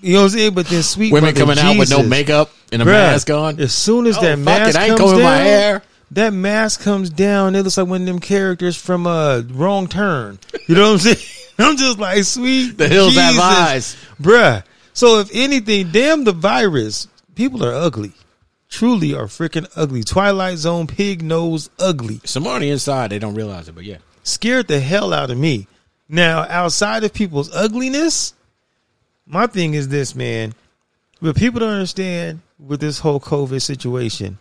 You 0.00 0.14
know 0.14 0.18
what 0.20 0.24
I'm 0.24 0.30
saying? 0.30 0.54
But 0.54 0.66
then 0.66 0.82
sweet 0.82 1.12
Women 1.12 1.34
coming 1.34 1.58
out 1.58 1.78
with 1.78 1.90
no 1.90 2.02
makeup 2.02 2.50
and 2.72 2.82
a 2.82 2.84
Bruh, 2.84 2.88
mask 2.88 3.30
on. 3.30 3.60
As 3.60 3.72
soon 3.72 4.06
as 4.06 4.18
Oh, 4.18 4.22
that 4.22 4.38
mask 4.38 4.70
it, 4.70 4.76
I 4.80 4.86
ain't 4.88 4.98
comes 4.98 5.12
down, 5.12 5.22
my 5.22 5.36
hair. 5.36 5.82
that 6.12 6.32
mask 6.32 6.80
comes 6.82 7.08
down. 7.08 7.54
It 7.54 7.62
looks 7.62 7.76
like 7.78 7.86
one 7.86 8.02
of 8.02 8.06
them 8.06 8.18
characters 8.18 8.76
from 8.76 9.06
uh, 9.06 9.42
Wrong 9.50 9.86
Turn. 9.86 10.38
You 10.66 10.74
know 10.74 10.92
what 10.92 11.06
I'm 11.06 11.14
saying? 11.14 11.16
I'm 11.58 11.76
just 11.76 11.98
like 11.98 12.24
sweet. 12.24 12.76
The 12.76 12.88
hills 12.88 13.14
have 13.14 13.38
eyes. 13.38 13.96
bruh. 14.20 14.64
So 14.92 15.20
if 15.20 15.30
anything, 15.32 15.90
damn 15.92 16.24
the 16.24 16.32
virus. 16.32 17.08
People 17.36 17.64
are 17.64 17.72
ugly. 17.74 18.12
Truly 18.68 19.14
are 19.14 19.26
freaking 19.26 19.70
ugly. 19.76 20.02
Twilight 20.02 20.58
Zone 20.58 20.86
pig 20.88 21.22
nose 21.22 21.70
ugly 21.78 22.20
Some 22.24 22.46
on 22.46 22.60
the 22.62 22.70
inside, 22.70 23.10
they 23.10 23.18
don't 23.20 23.34
realize 23.34 23.68
it, 23.68 23.74
but 23.74 23.84
yeah. 23.84 23.98
scared 24.24 24.66
the 24.68 24.80
hell 24.80 25.12
out 25.12 25.30
of 25.30 25.38
me. 25.38 25.68
Now, 26.08 26.46
outside 26.48 27.04
of 27.04 27.12
people's 27.12 27.52
ugliness, 27.54 28.34
my 29.26 29.46
thing 29.46 29.74
is 29.74 29.88
this, 29.88 30.14
man. 30.14 30.54
What 31.20 31.36
people 31.36 31.60
don't 31.60 31.72
understand 31.72 32.40
with 32.58 32.80
this 32.80 32.98
whole 33.00 33.20
COVID 33.20 33.60
situation, 33.60 34.38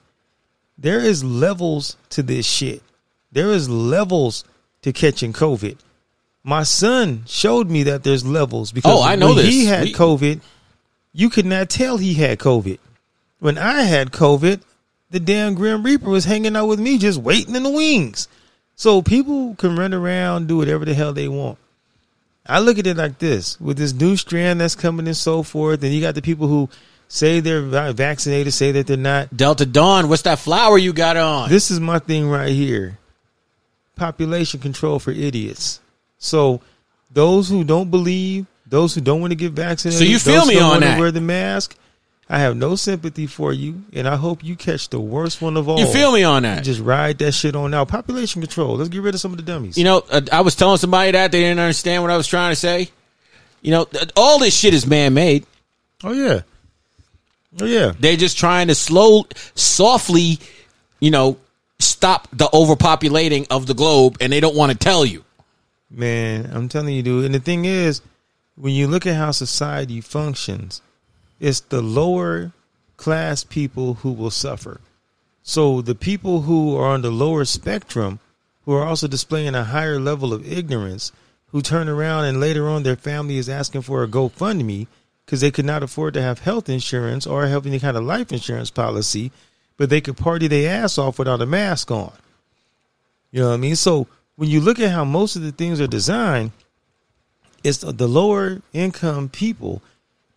there 0.77 0.99
is 0.99 1.23
levels 1.23 1.97
to 2.11 2.21
this 2.21 2.45
shit. 2.45 2.83
There 3.31 3.49
is 3.51 3.69
levels 3.69 4.43
to 4.83 4.93
catching 4.93 5.33
COVID. 5.33 5.77
My 6.43 6.63
son 6.63 7.23
showed 7.25 7.69
me 7.69 7.83
that 7.83 8.03
there's 8.03 8.25
levels 8.25 8.71
because 8.71 8.91
Oh, 8.99 9.01
I 9.03 9.15
know 9.15 9.27
when 9.29 9.37
this. 9.37 9.47
he 9.47 9.65
had 9.65 9.85
We- 9.85 9.93
COVID, 9.93 10.41
you 11.13 11.29
could 11.29 11.45
not 11.45 11.69
tell 11.69 11.97
he 11.97 12.13
had 12.13 12.37
COVID. 12.37 12.77
When 13.39 13.57
I 13.57 13.81
had 13.83 14.11
COVID, 14.11 14.61
the 15.09 15.19
damn 15.19 15.55
Grim 15.55 15.81
Reaper 15.83 16.09
was 16.09 16.25
hanging 16.25 16.55
out 16.55 16.67
with 16.67 16.79
me 16.79 16.97
just 16.97 17.19
waiting 17.19 17.55
in 17.55 17.63
the 17.63 17.69
wings. 17.69 18.27
So 18.75 19.01
people 19.01 19.55
can 19.55 19.75
run 19.75 19.93
around, 19.93 20.47
do 20.47 20.57
whatever 20.57 20.85
the 20.85 20.93
hell 20.93 21.13
they 21.13 21.27
want. 21.27 21.57
I 22.47 22.59
look 22.59 22.77
at 22.77 22.85
it 22.85 22.97
like 22.97 23.17
this 23.19 23.59
with 23.59 23.77
this 23.77 23.93
new 23.93 24.17
strand 24.17 24.61
that's 24.61 24.75
coming 24.75 25.07
and 25.07 25.17
so 25.17 25.43
forth, 25.43 25.83
and 25.83 25.93
you 25.93 26.01
got 26.01 26.15
the 26.15 26.21
people 26.21 26.47
who 26.47 26.69
say 27.07 27.39
they're 27.39 27.61
vaccinated, 27.93 28.53
say 28.53 28.71
that 28.73 28.87
they're 28.87 28.97
not. 28.97 29.35
Delta 29.35 29.65
Dawn, 29.65 30.09
what's 30.09 30.23
that 30.23 30.39
flower 30.39 30.77
you 30.77 30.93
got 30.93 31.17
on? 31.17 31.49
This 31.49 31.71
is 31.71 31.79
my 31.79 31.99
thing 31.99 32.29
right 32.29 32.51
here. 32.51 32.99
Population 33.95 34.59
control 34.59 34.99
for 34.99 35.11
idiots. 35.11 35.79
So 36.19 36.61
those 37.11 37.49
who 37.49 37.63
don't 37.63 37.89
believe, 37.89 38.45
those 38.67 38.93
who 38.93 39.01
don't 39.01 39.21
want 39.21 39.31
to 39.31 39.35
get 39.35 39.53
vaccinated, 39.53 39.99
So 39.99 40.05
you 40.05 40.19
feel 40.19 40.41
those 40.41 40.49
me 40.49 40.59
on 40.59 40.81
that. 40.81 40.99
Wear 40.99 41.11
the 41.11 41.21
mask. 41.21 41.77
I 42.27 42.39
have 42.39 42.57
no 42.57 42.75
sympathy 42.75 43.27
for 43.27 43.53
you, 43.53 43.83
and 43.93 44.07
I 44.07 44.15
hope 44.15 44.43
you 44.43 44.55
catch 44.55 44.89
the 44.89 44.99
worst 44.99 45.43
one 45.43 45.57
of 45.57 45.69
all. 45.69 45.79
you 45.79 45.85
feel 45.85 46.11
me 46.11 46.23
on 46.23 46.41
that? 46.43 46.63
Just 46.63 46.81
ride 46.81 47.19
that 47.19 47.33
shit 47.33 47.55
on 47.55 47.73
out. 47.73 47.87
Population 47.87 48.41
control. 48.41 48.77
Let's 48.77 48.89
get 48.89 49.03
rid 49.03 49.13
of 49.13 49.21
some 49.21 49.31
of 49.31 49.37
the 49.37 49.43
dummies. 49.43 49.77
You 49.77 49.83
know, 49.83 50.03
uh, 50.09 50.21
I 50.31 50.41
was 50.41 50.55
telling 50.55 50.77
somebody 50.77 51.11
that 51.11 51.31
they 51.31 51.41
didn't 51.41 51.59
understand 51.59 52.01
what 52.01 52.11
I 52.11 52.17
was 52.17 52.25
trying 52.25 52.51
to 52.51 52.55
say. 52.55 52.89
You 53.61 53.71
know, 53.71 53.87
all 54.15 54.39
this 54.39 54.55
shit 54.55 54.73
is 54.73 54.87
man 54.87 55.13
made. 55.13 55.45
oh 56.03 56.13
yeah, 56.13 56.41
oh 57.61 57.65
yeah. 57.65 57.93
They're 57.99 58.17
just 58.17 58.37
trying 58.39 58.69
to 58.69 58.75
slow, 58.75 59.27
softly, 59.53 60.39
you 60.99 61.11
know, 61.11 61.37
stop 61.79 62.27
the 62.33 62.45
overpopulating 62.45 63.47
of 63.51 63.67
the 63.67 63.75
globe, 63.75 64.17
and 64.19 64.33
they 64.33 64.39
don't 64.39 64.55
want 64.55 64.71
to 64.71 64.77
tell 64.77 65.05
you. 65.05 65.23
Man, 65.91 66.49
I'm 66.51 66.69
telling 66.69 66.95
you, 66.95 67.03
dude. 67.03 67.25
And 67.25 67.35
the 67.35 67.39
thing 67.39 67.65
is, 67.65 68.01
when 68.55 68.73
you 68.73 68.87
look 68.87 69.05
at 69.05 69.15
how 69.15 69.31
society 69.31 70.01
functions, 70.01 70.81
it's 71.39 71.59
the 71.59 71.81
lower 71.81 72.51
class 72.97 73.43
people 73.43 73.95
who 73.95 74.11
will 74.11 74.31
suffer. 74.31 74.79
So 75.43 75.81
the 75.81 75.95
people 75.95 76.41
who 76.41 76.75
are 76.75 76.87
on 76.87 77.01
the 77.01 77.11
lower 77.11 77.45
spectrum, 77.45 78.19
who 78.65 78.73
are 78.73 78.85
also 78.85 79.07
displaying 79.07 79.53
a 79.53 79.65
higher 79.65 79.99
level 79.99 80.33
of 80.33 80.51
ignorance, 80.51 81.11
who 81.51 81.61
turn 81.61 81.87
around 81.87 82.25
and 82.25 82.39
later 82.39 82.67
on 82.67 82.83
their 82.83 82.95
family 82.95 83.37
is 83.37 83.47
asking 83.47 83.83
for 83.83 84.03
a 84.03 84.07
GoFundMe 84.07 84.87
because 85.25 85.41
they 85.41 85.51
could 85.51 85.65
not 85.65 85.83
afford 85.83 86.13
to 86.13 86.21
have 86.21 86.39
health 86.39 86.69
insurance 86.69 87.25
or 87.25 87.47
have 87.47 87.65
any 87.65 87.79
kind 87.79 87.97
of 87.97 88.03
life 88.03 88.31
insurance 88.31 88.69
policy, 88.69 89.31
but 89.77 89.89
they 89.89 90.01
could 90.01 90.17
party 90.17 90.47
their 90.47 90.83
ass 90.83 90.97
off 90.97 91.19
without 91.19 91.41
a 91.41 91.45
mask 91.45 91.91
on. 91.91 92.13
You 93.31 93.41
know 93.41 93.47
what 93.49 93.55
I 93.55 93.57
mean? 93.57 93.75
So 93.75 94.07
when 94.35 94.49
you 94.49 94.61
look 94.61 94.79
at 94.79 94.91
how 94.91 95.03
most 95.03 95.35
of 95.35 95.41
the 95.41 95.51
things 95.51 95.81
are 95.81 95.87
designed, 95.87 96.51
it's 97.63 97.79
the- 97.79 98.07
lower 98.07 98.61
income 98.73 99.29
people. 99.29 99.81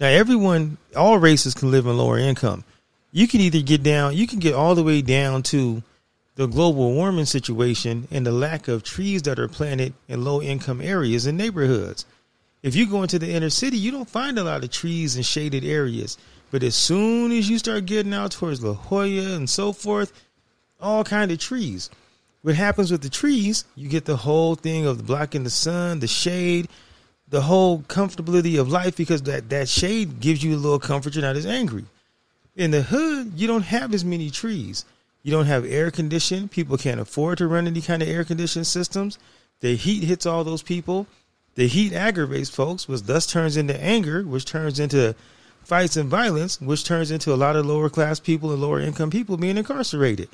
Now, 0.00 0.06
everyone, 0.06 0.78
all 0.94 1.18
races 1.18 1.54
can 1.54 1.72
live 1.72 1.86
in 1.86 1.96
lower 1.96 2.18
income. 2.18 2.62
You 3.10 3.26
can 3.26 3.40
either 3.40 3.60
get 3.60 3.82
down, 3.82 4.16
you 4.16 4.28
can 4.28 4.38
get 4.38 4.54
all 4.54 4.76
the 4.76 4.84
way 4.84 5.02
down 5.02 5.42
to 5.44 5.82
the 6.36 6.46
global 6.46 6.92
warming 6.92 7.24
situation 7.24 8.06
and 8.12 8.24
the 8.24 8.30
lack 8.30 8.68
of 8.68 8.84
trees 8.84 9.22
that 9.22 9.40
are 9.40 9.48
planted 9.48 9.94
in 10.06 10.22
low 10.22 10.40
income 10.40 10.80
areas 10.80 11.26
and 11.26 11.36
neighborhoods. 11.36 12.06
If 12.62 12.76
you 12.76 12.88
go 12.88 13.02
into 13.02 13.18
the 13.18 13.30
inner 13.30 13.50
city, 13.50 13.76
you 13.76 13.90
don't 13.90 14.08
find 14.08 14.38
a 14.38 14.44
lot 14.44 14.62
of 14.62 14.70
trees 14.70 15.16
and 15.16 15.26
shaded 15.26 15.64
areas. 15.64 16.16
But 16.52 16.62
as 16.62 16.76
soon 16.76 17.32
as 17.32 17.50
you 17.50 17.58
start 17.58 17.86
getting 17.86 18.14
out 18.14 18.30
towards 18.30 18.62
La 18.62 18.74
Jolla 18.74 19.34
and 19.34 19.50
so 19.50 19.72
forth, 19.72 20.12
all 20.80 21.02
kind 21.02 21.32
of 21.32 21.38
trees. 21.38 21.90
What 22.42 22.54
happens 22.54 22.92
with 22.92 23.02
the 23.02 23.10
trees, 23.10 23.64
you 23.74 23.88
get 23.88 24.04
the 24.04 24.16
whole 24.16 24.54
thing 24.54 24.86
of 24.86 24.98
the 24.98 25.02
blocking 25.02 25.42
the 25.42 25.50
sun, 25.50 25.98
the 25.98 26.06
shade, 26.06 26.68
the 27.30 27.42
whole 27.42 27.80
comfortability 27.80 28.58
of 28.58 28.70
life 28.70 28.96
because 28.96 29.22
that, 29.22 29.50
that 29.50 29.68
shade 29.68 30.20
gives 30.20 30.42
you 30.42 30.54
a 30.54 30.56
little 30.56 30.78
comfort. 30.78 31.14
You're 31.14 31.22
not 31.22 31.36
as 31.36 31.46
angry. 31.46 31.84
In 32.56 32.70
the 32.70 32.82
hood, 32.82 33.32
you 33.36 33.46
don't 33.46 33.62
have 33.62 33.94
as 33.94 34.04
many 34.04 34.30
trees. 34.30 34.84
You 35.22 35.32
don't 35.32 35.46
have 35.46 35.64
air 35.64 35.90
condition. 35.90 36.48
People 36.48 36.78
can't 36.78 37.00
afford 37.00 37.38
to 37.38 37.46
run 37.46 37.66
any 37.66 37.80
kind 37.80 38.02
of 38.02 38.08
air 38.08 38.24
conditioning 38.24 38.64
systems. 38.64 39.18
The 39.60 39.76
heat 39.76 40.04
hits 40.04 40.26
all 40.26 40.44
those 40.44 40.62
people. 40.62 41.06
The 41.54 41.66
heat 41.66 41.92
aggravates 41.92 42.50
folks, 42.50 42.88
which 42.88 43.02
thus 43.02 43.26
turns 43.26 43.56
into 43.56 43.78
anger, 43.80 44.22
which 44.22 44.44
turns 44.44 44.78
into 44.78 45.14
fights 45.64 45.96
and 45.96 46.08
violence, 46.08 46.60
which 46.60 46.84
turns 46.84 47.10
into 47.10 47.34
a 47.34 47.36
lot 47.36 47.56
of 47.56 47.66
lower 47.66 47.90
class 47.90 48.20
people 48.20 48.52
and 48.52 48.62
lower 48.62 48.80
income 48.80 49.10
people 49.10 49.36
being 49.36 49.58
incarcerated. 49.58 50.28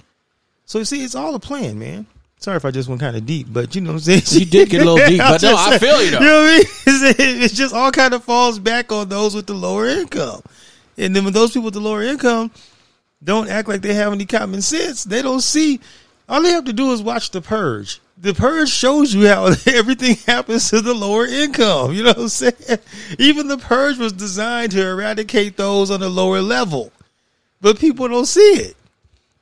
So 0.67 0.79
you 0.79 0.85
see, 0.85 1.03
it's 1.03 1.15
all 1.15 1.35
a 1.35 1.41
plan, 1.41 1.79
man. 1.79 2.07
Sorry 2.45 2.59
if 2.59 2.67
I 2.67 2.71
just 2.73 2.91
went 2.91 3.01
kind 3.01 3.17
of 3.17 3.25
deep, 3.25 3.47
but 3.51 3.75
you 3.75 3.81
know 3.81 3.93
what 3.93 4.07
I'm 4.07 4.21
saying. 4.21 4.23
You 4.29 4.45
did 4.45 4.69
get 4.69 4.83
a 4.83 4.85
little 4.85 5.09
deep, 5.09 5.19
but 5.31 5.43
no, 5.43 5.57
I 5.57 5.79
feel 5.79 6.05
you, 6.05 6.11
though. 6.11 6.19
You 6.19 6.27
know 6.27 6.43
what 6.43 6.67
I 6.87 7.15
mean? 7.17 7.41
It's 7.43 7.55
just 7.55 7.75
all 7.75 7.91
kind 7.91 8.13
of 8.13 8.23
falls 8.23 8.59
back 8.59 8.93
on 8.93 9.09
those 9.09 9.35
with 9.35 9.47
the 9.47 9.55
lower 9.55 9.87
income, 9.87 10.43
and 10.99 11.17
then 11.17 11.25
when 11.25 11.33
those 11.33 11.53
people 11.53 11.65
with 11.65 11.75
the 11.75 11.81
lower 11.81 12.03
income 12.03 12.51
don't 13.23 13.49
act 13.49 13.67
like 13.67 13.81
they 13.81 13.95
have 13.95 14.13
any 14.13 14.27
common 14.27 14.61
sense, 14.61 15.05
they 15.05 15.23
don't 15.23 15.41
see. 15.41 15.81
All 16.29 16.43
they 16.43 16.51
have 16.51 16.67
to 16.67 16.75
do 16.75 16.93
is 16.93 17.01
watch 17.01 17.31
the 17.31 17.41
purge. 17.41 18.03
The 18.19 18.35
purge 18.35 18.69
shows 18.69 19.15
you 19.15 19.27
how 19.27 19.47
everything 19.67 20.17
happens 20.27 20.69
to 20.69 20.83
the 20.83 20.93
lower 20.93 21.25
income. 21.25 21.95
You 21.95 22.03
know 22.03 22.11
what 22.11 22.19
I'm 22.19 22.29
saying? 22.29 22.79
Even 23.19 23.49
the 23.49 23.57
purge 23.57 23.97
was 23.97 24.13
designed 24.13 24.73
to 24.73 24.87
eradicate 24.87 25.57
those 25.57 25.91
on 25.91 26.01
the 26.01 26.11
lower 26.11 26.43
level, 26.43 26.93
but 27.63 27.79
people 27.79 28.07
don't 28.07 28.27
see 28.27 28.41
it. 28.41 28.77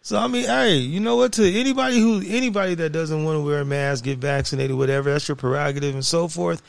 So 0.02 0.18
I 0.18 0.26
mean, 0.26 0.44
hey, 0.44 0.76
you 0.76 0.98
know 0.98 1.16
what? 1.16 1.32
To 1.34 1.48
anybody 1.48 1.98
who 1.98 2.22
anybody 2.26 2.74
that 2.74 2.90
doesn't 2.90 3.24
want 3.24 3.36
to 3.36 3.40
wear 3.44 3.60
a 3.60 3.64
mask, 3.64 4.04
get 4.04 4.18
vaccinated, 4.18 4.76
whatever, 4.76 5.12
that's 5.12 5.28
your 5.28 5.36
prerogative 5.36 5.94
and 5.94 6.04
so 6.04 6.26
forth. 6.26 6.60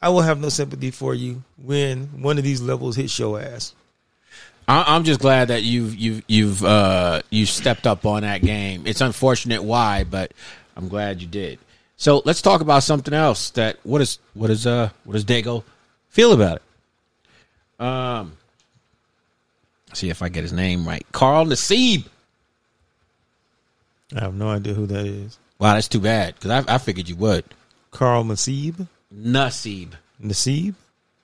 I 0.00 0.08
will 0.08 0.22
have 0.22 0.40
no 0.40 0.48
sympathy 0.48 0.90
for 0.90 1.14
you 1.14 1.42
when 1.62 2.06
one 2.22 2.38
of 2.38 2.44
these 2.44 2.60
levels 2.60 2.96
hits 2.96 3.18
your 3.18 3.40
ass. 3.40 3.74
I'm 4.66 5.04
just 5.04 5.20
glad 5.20 5.48
that 5.48 5.62
you've 5.62 5.94
you've 5.94 6.22
you've 6.26 6.64
uh, 6.64 7.20
you 7.28 7.44
stepped 7.44 7.86
up 7.86 8.06
on 8.06 8.22
that 8.22 8.40
game. 8.40 8.86
It's 8.86 9.02
unfortunate 9.02 9.62
why, 9.62 10.04
but 10.04 10.32
I'm 10.74 10.88
glad 10.88 11.20
you 11.20 11.28
did. 11.28 11.58
So 11.96 12.22
let's 12.24 12.40
talk 12.40 12.62
about 12.62 12.82
something 12.82 13.12
else. 13.12 13.50
That 13.50 13.78
what 13.82 14.00
is 14.00 14.18
what 14.32 14.48
is 14.48 14.66
uh 14.66 14.88
what 15.04 15.12
does 15.14 15.24
Dago 15.26 15.64
feel 16.08 16.32
about 16.32 16.56
it? 16.56 17.84
Um, 17.84 18.38
see 19.92 20.08
if 20.08 20.22
I 20.22 20.30
get 20.30 20.42
his 20.42 20.52
name 20.52 20.86
right. 20.88 21.04
Carl 21.12 21.44
Nassib. 21.44 22.06
I 24.14 24.20
have 24.20 24.34
no 24.34 24.48
idea 24.48 24.74
who 24.74 24.86
that 24.86 25.06
is. 25.06 25.38
Wow, 25.58 25.74
that's 25.74 25.88
too 25.88 26.00
bad 26.00 26.34
because 26.34 26.50
I, 26.50 26.74
I 26.74 26.78
figured 26.78 27.08
you 27.08 27.16
would. 27.16 27.44
Carl 27.90 28.24
Nassib? 28.24 28.86
Nassib. 29.14 29.92
Nassib? 30.22 30.74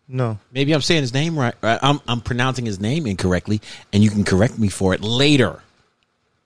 No. 0.09 0.39
Maybe 0.53 0.73
I'm 0.73 0.81
saying 0.83 1.03
his 1.03 1.15
name 1.15 1.39
right. 1.39 1.55
I'm 1.63 2.01
I'm 2.09 2.21
pronouncing 2.21 2.67
his 2.67 2.81
name 2.81 3.07
incorrectly, 3.07 3.61
and 3.93 4.03
you 4.03 4.11
can 4.11 4.25
correct 4.25 4.59
me 4.59 4.69
for 4.69 4.93
it 4.93 5.03
later. 5.03 5.63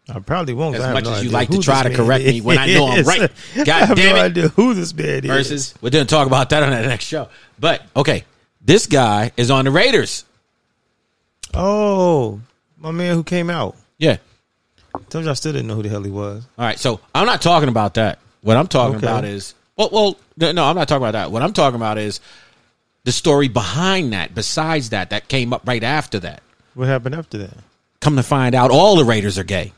I 0.09 0.19
probably 0.19 0.53
won't. 0.53 0.77
As 0.77 0.93
much 0.93 1.05
no 1.05 1.15
as 1.15 1.25
you 1.25 1.31
like 1.31 1.49
to 1.49 1.61
try 1.61 1.83
to 1.83 1.95
correct 1.95 2.27
me 2.27 2.43
when 2.43 2.59
I 2.59 2.67
know 2.75 2.89
I'm 2.89 3.05
right. 3.05 3.31
I 3.57 3.87
have 3.87 3.97
damn 3.97 4.17
no 4.17 4.23
it. 4.23 4.25
idea 4.27 4.49
who 4.49 4.75
this 4.75 4.93
man 4.93 5.25
is. 5.25 5.27
Versus, 5.27 5.75
we're 5.81 5.89
going 5.89 6.07
to 6.07 6.15
talk 6.15 6.27
about 6.27 6.51
that 6.51 6.63
on 6.63 6.71
the 6.71 6.83
next 6.83 7.07
show. 7.07 7.29
But 7.59 7.83
okay, 7.97 8.25
this 8.61 8.87
guy 8.87 9.33
is 9.39 9.51
on 9.51 9.65
the 9.65 9.71
Raiders. 9.71 10.27
Oh, 11.55 12.41
my 12.77 12.91
man 12.91 13.15
who 13.15 13.25
came 13.25 13.49
out. 13.49 13.77
Yeah. 13.97 14.19
Told 15.11 15.25
you 15.25 15.31
I 15.31 15.35
still 15.35 15.53
didn't 15.53 15.67
know 15.69 15.75
who 15.75 15.83
the 15.83 15.89
hell 15.89 16.03
he 16.03 16.11
was. 16.11 16.45
All 16.59 16.65
right. 16.65 16.79
So 16.79 17.01
I'm 17.15 17.27
not 17.27 17.43
talking 17.43 17.69
about 17.69 17.95
that. 17.95 18.19
What 18.43 18.57
I'm 18.57 18.67
talking 18.69 18.97
Okay. 18.97 19.07
about 19.07 19.25
is 19.25 19.55
well, 19.77 19.89
well, 19.93 20.19
no, 20.37 20.53
no, 20.53 20.65
I'm 20.65 20.77
not 20.77 20.87
talking 20.89 21.03
about 21.03 21.13
that. 21.13 21.31
What 21.33 21.43
I'm 21.43 21.53
talking 21.53 21.77
about 21.77 21.99
is 21.99 22.21
the 23.05 23.13
story 23.13 23.49
behind 23.49 24.13
that. 24.13 24.35
Besides 24.35 24.91
that, 24.91 25.11
that 25.11 25.29
came 25.29 25.53
up 25.53 25.67
right 25.67 25.83
after 25.83 26.19
that. 26.21 26.43
What 26.75 26.89
happened 26.89 27.15
after 27.15 27.39
that? 27.39 27.55
Come 28.01 28.17
to 28.17 28.23
find 28.23 28.55
out, 28.55 28.71
all 28.71 28.97
the 28.97 29.05
Raiders 29.05 29.39
are 29.39 29.45
gay. 29.45 29.73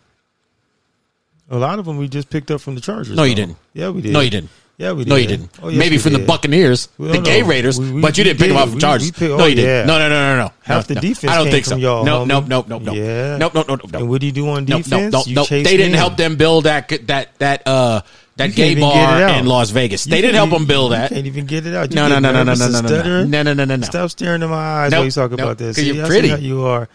A 1.50 1.56
lot 1.58 1.78
of 1.78 1.84
them 1.84 1.96
we 1.96 2.08
just 2.08 2.28
picked 2.28 2.50
up 2.50 2.60
from 2.60 2.74
the 2.74 2.80
Chargers. 2.80 3.14
No, 3.16 3.22
you 3.22 3.34
though. 3.34 3.40
didn't. 3.42 3.58
Yeah, 3.72 3.90
we 3.90 4.02
did. 4.02 4.12
No, 4.12 4.20
you 4.20 4.30
didn't. 4.30 4.50
Yeah, 4.78 4.92
we 4.92 5.04
did. 5.04 5.08
No, 5.08 5.16
you 5.16 5.26
didn't. 5.26 5.50
Oh, 5.62 5.68
yes, 5.68 5.78
Maybe 5.78 5.96
from 5.96 6.12
the. 6.12 6.18
Buccaneers, 6.18 6.88
Well, 6.98 7.10
the 7.12 7.18
no, 7.18 7.24
gay 7.24 7.40
no. 7.40 7.46
Raiders, 7.48 7.78
We- 7.80 7.92
we- 7.92 8.00
but 8.02 8.18
you 8.18 8.24
didn't 8.24 8.38
pick 8.40 8.48
them 8.48 8.56
did. 8.56 8.62
up 8.62 8.68
from 8.68 8.74
We- 8.74 8.80
Chargers. 8.82 9.06
we 9.06 9.12
picked- 9.12 9.30
no, 9.38 9.40
oh, 9.40 9.46
you 9.46 9.54
didn't. 9.54 9.70
yeah. 9.70 9.84
No, 9.86 9.98
no, 9.98 10.08
no, 10.10 10.34
no, 10.36 10.36
no. 10.42 10.52
Half 10.64 10.76
no, 10.90 10.94
the 10.94 10.94
no. 10.96 11.00
defense 11.00 11.32
I 11.32 11.36
don't 11.36 11.44
came 11.44 11.52
think 11.52 11.64
from 11.64 11.72
so. 11.72 11.78
y'all, 11.78 12.04
No, 12.04 12.24
no, 12.26 12.40
no, 12.40 12.64
no, 12.68 12.78
no. 12.78 12.92
Yeah. 12.92 13.38
No, 13.38 13.50
no, 13.54 13.64
no, 13.66 13.74
no, 13.76 13.80
no. 13.90 13.98
And 14.00 14.08
what 14.10 14.20
do 14.20 14.26
you 14.26 14.32
do 14.32 14.48
on 14.50 14.66
defense? 14.66 14.88
no, 14.90 15.08
no, 15.08 15.22
You 15.26 15.34
no. 15.34 15.44
They 15.44 15.62
didn't 15.62 15.92
men. 15.92 15.98
help 15.98 16.16
them 16.18 16.36
build 16.36 16.64
that 16.64 16.88
that 17.06 17.38
that 17.38 17.62
uh 17.66 18.02
that 18.36 18.54
gay 18.54 18.74
bar 18.74 19.28
in 19.38 19.46
Las 19.46 19.70
Vegas. 19.70 20.06
You 20.06 20.10
They 20.10 20.20
didn't 20.20 20.36
help 20.36 20.50
them 20.50 20.66
build 20.66 20.90
you 20.92 20.98
that. 20.98 21.08
can't 21.10 21.26
even 21.26 21.46
get 21.46 21.66
it 21.66 21.74
out. 21.74 21.90
You 21.90 21.96
No, 21.96 22.08
no, 22.08 22.18
no, 22.18 22.32
no, 22.32 22.42
no, 22.42 22.52
no, 22.54 22.68
no, 22.68 22.80
no, 22.82 23.24
no, 23.24 23.42
no, 23.42 23.52
no, 23.54 23.64
no, 23.64 23.76
no. 23.76 23.86
Stop 23.86 24.10
staring 24.10 24.42
in 24.42 24.50
my 24.50 24.56
eyes 24.56 24.90
Nope, 24.90 24.98
while 24.98 25.04
you 25.06 25.10
talk 25.10 25.30
nope, 25.30 25.40
about 25.40 25.56
this. 25.58 25.78
you're 25.78 26.06
pretty. 26.06 26.28
how 26.28 26.36
you 26.36 26.64
are. 26.66 26.86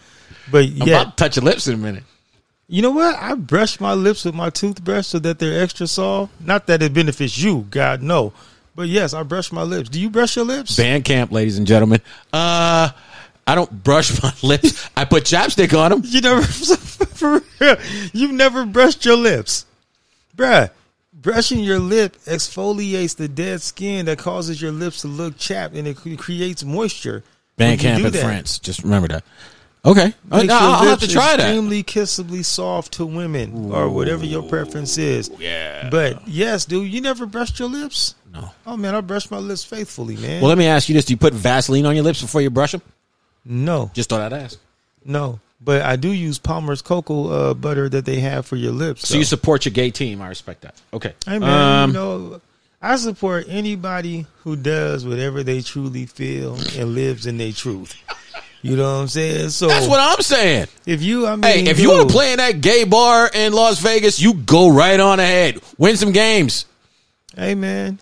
But 0.52 0.66
I'm 0.66 0.76
yeah, 0.86 1.00
about 1.02 1.16
to 1.16 1.24
touch 1.24 1.36
your 1.36 1.44
lips 1.44 1.66
in 1.66 1.74
a 1.74 1.78
minute. 1.78 2.04
You 2.68 2.82
know 2.82 2.90
what? 2.90 3.16
I 3.16 3.34
brush 3.34 3.80
my 3.80 3.92
lips 3.92 4.24
with 4.24 4.34
my 4.34 4.50
toothbrush 4.50 5.06
so 5.06 5.18
that 5.20 5.38
they're 5.38 5.62
extra 5.62 5.86
soft. 5.86 6.32
Not 6.40 6.66
that 6.68 6.82
it 6.82 6.94
benefits 6.94 7.38
you, 7.38 7.66
God 7.70 8.02
no. 8.02 8.32
But 8.74 8.88
yes, 8.88 9.12
I 9.12 9.22
brush 9.22 9.52
my 9.52 9.62
lips. 9.62 9.88
Do 9.88 10.00
you 10.00 10.08
brush 10.08 10.36
your 10.36 10.46
lips? 10.46 10.76
Band 10.76 11.04
camp, 11.04 11.30
ladies 11.30 11.58
and 11.58 11.66
gentlemen. 11.66 12.00
Uh, 12.32 12.90
I 13.46 13.54
don't 13.54 13.82
brush 13.84 14.22
my 14.22 14.32
lips. 14.42 14.88
I 14.96 15.04
put 15.04 15.24
chapstick 15.24 15.78
on 15.78 15.90
them. 15.90 16.02
You 16.04 16.20
never, 16.20 16.42
for 16.42 17.42
real, 17.60 17.76
you've 18.12 18.32
never 18.32 18.64
brushed 18.64 19.04
your 19.04 19.16
lips, 19.16 19.66
bruh. 20.36 20.70
Brushing 21.12 21.60
your 21.60 21.78
lip 21.78 22.16
exfoliates 22.24 23.14
the 23.14 23.28
dead 23.28 23.62
skin 23.62 24.06
that 24.06 24.18
causes 24.18 24.60
your 24.60 24.72
lips 24.72 25.02
to 25.02 25.08
look 25.08 25.38
chapped, 25.38 25.74
and 25.76 25.86
it 25.86 25.96
creates 26.18 26.64
moisture. 26.64 27.22
Band 27.56 27.80
camp 27.80 28.04
in 28.04 28.10
that. 28.10 28.22
France. 28.22 28.58
Just 28.58 28.82
remember 28.82 29.06
that. 29.06 29.24
Okay, 29.84 30.14
I, 30.30 30.36
Makes 30.36 30.48
your 30.48 30.52
I'll 30.60 30.84
have 30.84 31.00
to 31.00 31.08
try 31.08 31.36
that. 31.36 31.40
Extremely 31.40 31.82
kissably 31.82 32.44
soft 32.44 32.92
to 32.94 33.06
women, 33.06 33.72
or 33.72 33.88
whatever 33.88 34.24
your 34.24 34.42
preference 34.44 34.96
is. 34.96 35.28
Yeah. 35.40 35.88
But 35.90 36.28
yes, 36.28 36.64
dude, 36.66 36.92
you 36.92 37.00
never 37.00 37.26
brushed 37.26 37.58
your 37.58 37.68
lips. 37.68 38.14
No. 38.32 38.50
Oh 38.64 38.76
man, 38.76 38.94
I 38.94 39.00
brush 39.00 39.28
my 39.30 39.38
lips 39.38 39.64
faithfully, 39.64 40.16
man. 40.16 40.40
Well, 40.40 40.48
let 40.50 40.56
me 40.58 40.66
ask 40.66 40.88
you 40.88 40.94
this: 40.94 41.04
Do 41.06 41.12
you 41.14 41.16
put 41.16 41.34
Vaseline 41.34 41.84
on 41.84 41.96
your 41.96 42.04
lips 42.04 42.22
before 42.22 42.40
you 42.40 42.48
brush 42.50 42.72
them? 42.72 42.82
no, 43.44 43.90
Just 43.92 44.08
thought 44.08 44.20
I'd 44.20 44.32
ask. 44.32 44.58
no. 45.04 45.40
But 45.64 45.82
I 45.82 45.94
do 45.94 46.10
use 46.10 46.40
Palmer's 46.40 46.82
cocoa 46.82 47.28
uh, 47.28 47.54
butter 47.54 47.88
that 47.88 48.04
they 48.04 48.18
have 48.18 48.46
for 48.46 48.56
your 48.56 48.72
lips. 48.72 49.08
So 49.08 49.16
you 49.16 49.22
support 49.22 49.64
your 49.64 49.70
gay 49.70 49.92
team. 49.92 50.20
I 50.20 50.26
respect 50.28 50.62
that. 50.62 50.74
Okay. 50.92 51.12
Hey 51.24 51.38
man, 51.38 51.82
Um, 51.84 51.90
you 51.90 51.94
know, 51.94 52.40
I 52.80 52.96
support 52.96 53.46
anybody 53.48 54.26
who 54.42 54.56
does 54.56 55.06
whatever 55.06 55.44
they 55.44 55.60
truly 55.62 56.06
feel 56.06 56.54
and 56.76 56.94
lives 56.96 57.26
in 57.26 57.36
their 57.38 57.52
truth. 57.52 57.94
You 58.62 58.76
know 58.76 58.84
what 58.94 59.00
I'm 59.02 59.08
saying? 59.08 59.50
So 59.50 59.66
that's 59.68 59.88
what 59.88 59.98
I'm 60.00 60.22
saying. 60.22 60.68
if 60.86 61.02
you, 61.02 61.26
I 61.26 61.32
mean, 61.36 61.42
Hey, 61.42 61.64
if 61.64 61.80
you 61.80 61.90
want 61.90 62.08
to 62.08 62.12
play 62.14 62.30
in 62.32 62.38
that 62.38 62.60
gay 62.60 62.84
bar 62.84 63.28
in 63.32 63.52
Las 63.52 63.80
Vegas, 63.80 64.20
you 64.20 64.34
go 64.34 64.70
right 64.70 64.98
on 65.00 65.18
ahead. 65.18 65.60
Win 65.78 65.96
some 65.96 66.12
games. 66.12 66.66
hey 67.36 67.54
man, 67.56 67.98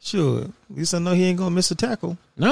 sure. 0.00 0.42
At 0.42 0.76
least 0.76 0.94
I 0.94 0.98
know 1.00 1.12
he 1.12 1.24
ain't 1.24 1.38
gonna 1.38 1.50
miss 1.50 1.70
a 1.70 1.74
tackle. 1.74 2.16
Nah. 2.36 2.46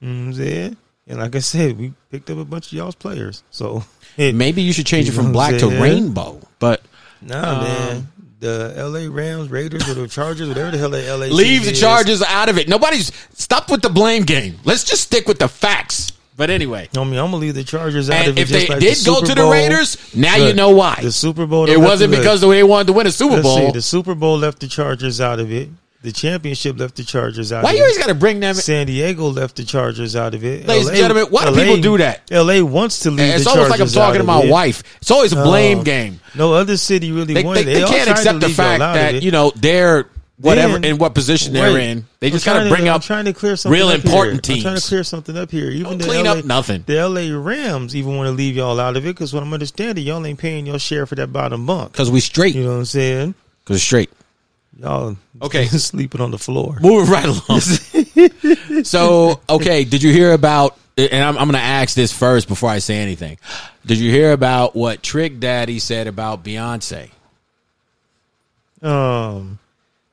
You 0.00 0.08
know 0.08 0.14
what 0.20 0.26
I'm 0.28 0.34
saying? 0.34 0.76
And 1.08 1.18
like 1.18 1.34
I 1.34 1.40
said, 1.40 1.76
we 1.76 1.92
picked 2.10 2.30
up 2.30 2.38
a 2.38 2.44
bunch 2.44 2.68
of 2.68 2.72
y'all's 2.74 2.94
players. 2.94 3.42
So 3.50 3.82
Maybe 4.16 4.62
you 4.62 4.72
should 4.72 4.86
change 4.86 5.08
it 5.08 5.12
You 5.12 5.16
know 5.18 5.22
from 5.24 5.32
black 5.32 5.58
to 5.58 5.66
rainbow. 5.68 6.40
But 6.60 6.82
Nah, 7.20 7.58
Um, 7.58 7.64
man. 7.64 8.08
The 8.38 8.72
L.A. 8.76 9.06
Rams, 9.08 9.50
Raiders, 9.50 9.86
or 9.86 9.92
the 9.92 10.08
Chargers, 10.08 10.48
whatever 10.48 10.70
the 10.70 10.78
hell 10.78 10.88
the 10.88 11.04
L.A. 11.04 11.26
leave 11.28 11.64
the 11.64 11.72
is. 11.72 11.80
Chargers 11.80 12.22
out 12.22 12.48
of 12.48 12.56
it. 12.56 12.68
Nobody's 12.68 13.12
stop 13.34 13.70
with 13.70 13.82
the 13.82 13.90
blame 13.90 14.22
game. 14.22 14.58
Let's 14.64 14.82
just 14.84 15.02
stick 15.02 15.28
with 15.28 15.38
the 15.38 15.48
facts. 15.48 16.12
But 16.40 16.48
anyway, 16.48 16.88
I 16.96 17.04
mean, 17.04 17.18
I'm 17.18 17.26
gonna 17.26 17.36
leave 17.36 17.54
the 17.54 17.64
Chargers 17.64 18.08
out 18.08 18.20
and 18.20 18.28
of 18.28 18.38
it. 18.38 18.40
if 18.40 18.48
just 18.48 18.66
they 18.66 18.72
like 18.72 18.80
did 18.80 18.96
the 18.96 19.04
go 19.04 19.14
Super 19.16 19.26
to 19.26 19.34
the 19.34 19.40
Bowl. 19.42 19.52
Raiders, 19.52 20.14
now 20.16 20.36
you 20.36 20.54
know 20.54 20.70
why. 20.70 20.98
The 21.02 21.12
Super 21.12 21.44
Bowl. 21.44 21.68
It 21.68 21.78
wasn't 21.78 22.12
the- 22.12 22.16
because 22.16 22.40
they 22.40 22.62
wanted 22.62 22.86
to 22.86 22.92
win 22.94 23.06
a 23.06 23.10
Super 23.12 23.34
let's 23.34 23.42
Bowl. 23.42 23.58
See, 23.58 23.70
the 23.72 23.82
Super 23.82 24.14
Bowl 24.14 24.38
left 24.38 24.60
the 24.60 24.66
Chargers 24.66 25.20
out 25.20 25.38
of 25.38 25.52
it. 25.52 25.68
The 26.02 26.12
championship 26.12 26.78
left 26.80 26.96
the 26.96 27.04
Chargers 27.04 27.52
out. 27.52 27.62
Why 27.62 27.72
of 27.72 27.76
you 27.76 27.82
always 27.82 27.98
got 27.98 28.06
to 28.06 28.14
bring 28.14 28.40
them? 28.40 28.54
San 28.54 28.86
Diego 28.86 29.26
left 29.28 29.56
the 29.56 29.64
Chargers 29.64 30.16
out 30.16 30.34
of 30.34 30.42
it. 30.42 30.66
Ladies 30.66 30.88
and 30.88 30.96
gentlemen, 30.96 31.26
why 31.26 31.44
do 31.44 31.54
people 31.54 31.76
do 31.76 31.98
that? 31.98 32.22
LA 32.30 32.62
wants 32.64 33.00
to 33.00 33.10
leave. 33.10 33.34
It's 33.34 33.44
the 33.44 33.50
almost 33.50 33.68
like 33.70 33.80
I'm 33.80 33.86
talking 33.88 34.20
to 34.20 34.24
my 34.26 34.40
it. 34.40 34.48
wife. 34.50 34.82
It's 35.02 35.10
always 35.10 35.34
a 35.34 35.36
blame 35.36 35.80
Um, 35.80 35.84
game. 35.84 36.20
No 36.34 36.54
other 36.54 36.78
city 36.78 37.12
really 37.12 37.34
They, 37.34 37.44
wanted. 37.44 37.66
they, 37.66 37.72
it. 37.72 37.80
they 37.80 37.84
can't 37.84 38.08
accept 38.08 38.40
the 38.40 38.48
fact 38.48 38.78
that 38.78 39.22
you 39.22 39.30
know 39.30 39.52
they're 39.56 40.06
whatever 40.40 40.74
Then- 40.74 40.84
in 40.84 40.98
what 40.98 41.14
position 41.14 41.52
they're 41.52 41.72
Wait. 41.74 41.88
in. 41.90 42.06
They 42.20 42.30
just 42.30 42.44
got 42.44 42.62
to 42.62 42.68
bring 42.68 42.88
I'm 42.88 43.00
trying 43.00 43.26
to 43.26 43.32
clear 43.32 43.56
something 43.56 43.78
real 43.78 43.88
up 43.88 44.04
important 44.04 44.46
here. 44.46 44.56
I'm 44.56 44.62
trying 44.62 44.76
to 44.76 44.82
clear 44.82 45.04
something 45.04 45.36
up 45.36 45.50
here. 45.50 45.70
Even 45.70 45.98
Don't 45.98 46.08
clean 46.08 46.24
LA, 46.24 46.32
up 46.32 46.44
nothing. 46.44 46.82
The 46.86 47.06
LA 47.08 47.36
Rams 47.36 47.94
even 47.96 48.16
want 48.16 48.26
to 48.28 48.32
leave 48.32 48.56
y'all 48.56 48.78
out 48.80 48.96
of 48.96 49.04
it 49.04 49.08
because 49.08 49.32
what 49.32 49.42
I'm 49.42 49.52
understanding, 49.52 50.04
y'all 50.06 50.24
ain't 50.26 50.38
paying 50.38 50.66
your 50.66 50.78
share 50.78 51.06
for 51.06 51.14
that 51.16 51.32
bottom 51.32 51.66
bunk. 51.66 51.92
because 51.92 52.10
we 52.10 52.20
straight. 52.20 52.54
You 52.54 52.64
know 52.64 52.70
what 52.72 52.76
I'm 52.78 52.84
saying? 52.86 53.34
Because 53.64 53.82
straight. 53.82 54.10
Y'all 54.78 55.16
Okay. 55.42 55.66
sleeping 55.66 56.20
on 56.20 56.30
the 56.30 56.38
floor. 56.38 56.78
Moving 56.80 57.10
right 57.12 57.26
along. 57.26 57.60
so, 58.84 59.40
okay, 59.48 59.84
did 59.84 60.02
you 60.02 60.12
hear 60.12 60.32
about? 60.32 60.76
And 60.96 61.22
I'm, 61.24 61.38
I'm 61.38 61.46
going 61.48 61.60
to 61.60 61.66
ask 61.66 61.94
this 61.94 62.12
first 62.12 62.46
before 62.48 62.68
I 62.68 62.78
say 62.78 62.96
anything. 62.98 63.38
Did 63.86 63.98
you 63.98 64.10
hear 64.10 64.32
about 64.32 64.76
what 64.76 65.02
Trick 65.02 65.40
Daddy 65.40 65.78
said 65.78 66.06
about 66.06 66.44
Beyonce? 66.44 67.10
Um, 68.82 69.58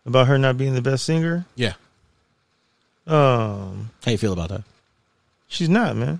about 0.08 0.28
her 0.28 0.38
not 0.40 0.58
being 0.58 0.74
the 0.74 0.82
best 0.82 1.06
singer. 1.06 1.46
Yeah. 1.56 1.74
Um, 3.06 3.92
How 4.04 4.12
you 4.12 4.18
feel 4.18 4.34
about 4.34 4.50
that? 4.50 4.64
she's 5.48 5.70
not, 5.70 5.96
man. 5.96 6.20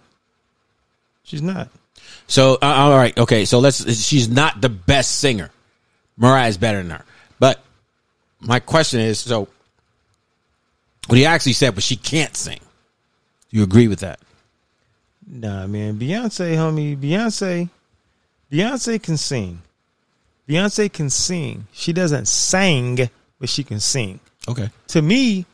She's 1.24 1.42
not. 1.42 1.70
So, 2.28 2.56
uh, 2.56 2.58
all 2.62 2.96
right, 2.98 3.18
okay. 3.18 3.46
So 3.46 3.60
let's. 3.60 4.02
She's 4.02 4.30
not 4.30 4.62
the 4.62 4.70
best 4.70 5.18
singer. 5.20 5.50
Mariah's 6.18 6.58
better 6.58 6.78
than 6.82 6.92
her. 6.92 7.04
But 7.40 7.62
my 8.40 8.60
question 8.60 9.00
is, 9.00 9.20
so 9.20 9.48
what 11.08 11.18
he 11.18 11.26
actually 11.26 11.54
said 11.54 11.76
was 11.76 11.84
she 11.84 11.96
can't 11.96 12.36
sing. 12.36 12.60
Do 13.50 13.58
you 13.58 13.64
agree 13.64 13.88
with 13.88 14.00
that? 14.00 14.20
Nah, 15.26 15.68
man. 15.68 16.00
Beyonce, 16.00 16.56
homie. 16.56 16.96
Beyonce. 16.98 17.70
Beyonce 18.52 19.02
can 19.02 19.18
sing. 19.18 19.62
Beyonce 20.48 20.92
can 20.92 21.10
sing. 21.10 21.68
She 21.74 21.92
doesn't 21.92 22.28
sing, 22.30 23.10
but 23.40 23.50
she 23.50 23.64
can 23.64 23.80
sing. 23.80 24.20
Okay. 24.48 24.70
To 24.90 25.02
me, 25.02 25.46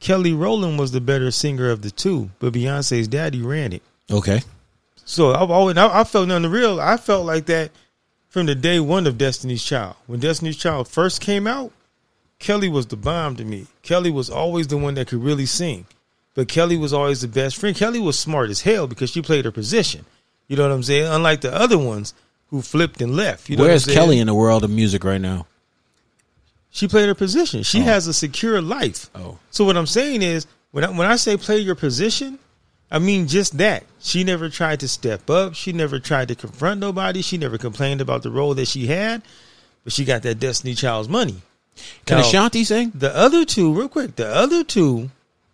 Kelly 0.00 0.32
Rowland 0.32 0.78
was 0.78 0.92
the 0.92 1.00
better 1.00 1.30
singer 1.30 1.70
of 1.70 1.82
the 1.82 1.90
two, 1.90 2.30
but 2.38 2.52
Beyonce's 2.52 3.08
daddy 3.08 3.42
ran 3.42 3.72
it. 3.72 3.82
Okay. 4.10 4.42
So 5.04 5.34
I've 5.34 5.50
always 5.50 5.76
I, 5.76 6.00
I 6.00 6.04
felt 6.04 6.28
the 6.28 6.48
real. 6.48 6.80
I 6.80 6.96
felt 6.96 7.26
like 7.26 7.46
that 7.46 7.70
from 8.28 8.46
the 8.46 8.54
day 8.54 8.80
one 8.80 9.06
of 9.06 9.18
Destiny's 9.18 9.64
Child. 9.64 9.96
When 10.06 10.20
Destiny's 10.20 10.56
Child 10.56 10.88
first 10.88 11.20
came 11.20 11.46
out, 11.46 11.72
Kelly 12.38 12.68
was 12.68 12.86
the 12.86 12.96
bomb 12.96 13.36
to 13.36 13.44
me. 13.44 13.66
Kelly 13.82 14.10
was 14.10 14.28
always 14.28 14.66
the 14.66 14.76
one 14.76 14.94
that 14.94 15.08
could 15.08 15.22
really 15.22 15.46
sing, 15.46 15.86
but 16.34 16.48
Kelly 16.48 16.76
was 16.76 16.92
always 16.92 17.20
the 17.22 17.28
best 17.28 17.56
friend. 17.56 17.74
Kelly 17.74 18.00
was 18.00 18.18
smart 18.18 18.50
as 18.50 18.62
hell 18.62 18.86
because 18.86 19.10
she 19.10 19.22
played 19.22 19.44
her 19.44 19.52
position. 19.52 20.04
You 20.48 20.56
know 20.56 20.64
what 20.64 20.72
I'm 20.72 20.82
saying? 20.82 21.06
Unlike 21.06 21.40
the 21.40 21.54
other 21.54 21.78
ones 21.78 22.14
who 22.48 22.62
flipped 22.62 23.00
and 23.00 23.16
left. 23.16 23.48
You 23.48 23.56
know 23.56 23.64
Where's 23.64 23.86
what 23.86 23.92
I'm 23.92 23.94
saying? 23.94 24.06
Kelly 24.06 24.18
in 24.18 24.26
the 24.26 24.34
world 24.34 24.64
of 24.64 24.70
music 24.70 25.02
right 25.02 25.20
now? 25.20 25.46
She 26.76 26.88
played 26.88 27.08
her 27.08 27.14
position. 27.14 27.62
She 27.62 27.80
oh. 27.80 27.84
has 27.84 28.06
a 28.06 28.12
secure 28.12 28.60
life. 28.60 29.08
Oh. 29.14 29.38
So 29.50 29.64
what 29.64 29.78
I'm 29.78 29.86
saying 29.86 30.20
is, 30.20 30.46
when 30.72 30.84
I, 30.84 30.90
when 30.90 31.06
I 31.06 31.16
say 31.16 31.38
play 31.38 31.56
your 31.56 31.74
position, 31.74 32.38
I 32.90 32.98
mean 32.98 33.28
just 33.28 33.56
that. 33.56 33.84
She 33.98 34.24
never 34.24 34.50
tried 34.50 34.80
to 34.80 34.88
step 34.88 35.30
up. 35.30 35.54
She 35.54 35.72
never 35.72 35.98
tried 35.98 36.28
to 36.28 36.34
confront 36.34 36.78
nobody. 36.78 37.22
She 37.22 37.38
never 37.38 37.56
complained 37.56 38.02
about 38.02 38.22
the 38.22 38.30
role 38.30 38.52
that 38.52 38.68
she 38.68 38.88
had, 38.88 39.22
but 39.84 39.94
she 39.94 40.04
got 40.04 40.20
that 40.24 40.38
Destiny 40.38 40.74
Child's 40.74 41.08
money. 41.08 41.40
Can 42.04 42.18
Now, 42.18 42.24
Ashanti 42.24 42.62
sing? 42.62 42.92
The 42.94 43.16
other 43.16 43.46
two, 43.46 43.72
real 43.72 43.88
quick, 43.88 44.16
the 44.16 44.28
other 44.28 44.62
two 44.62 45.10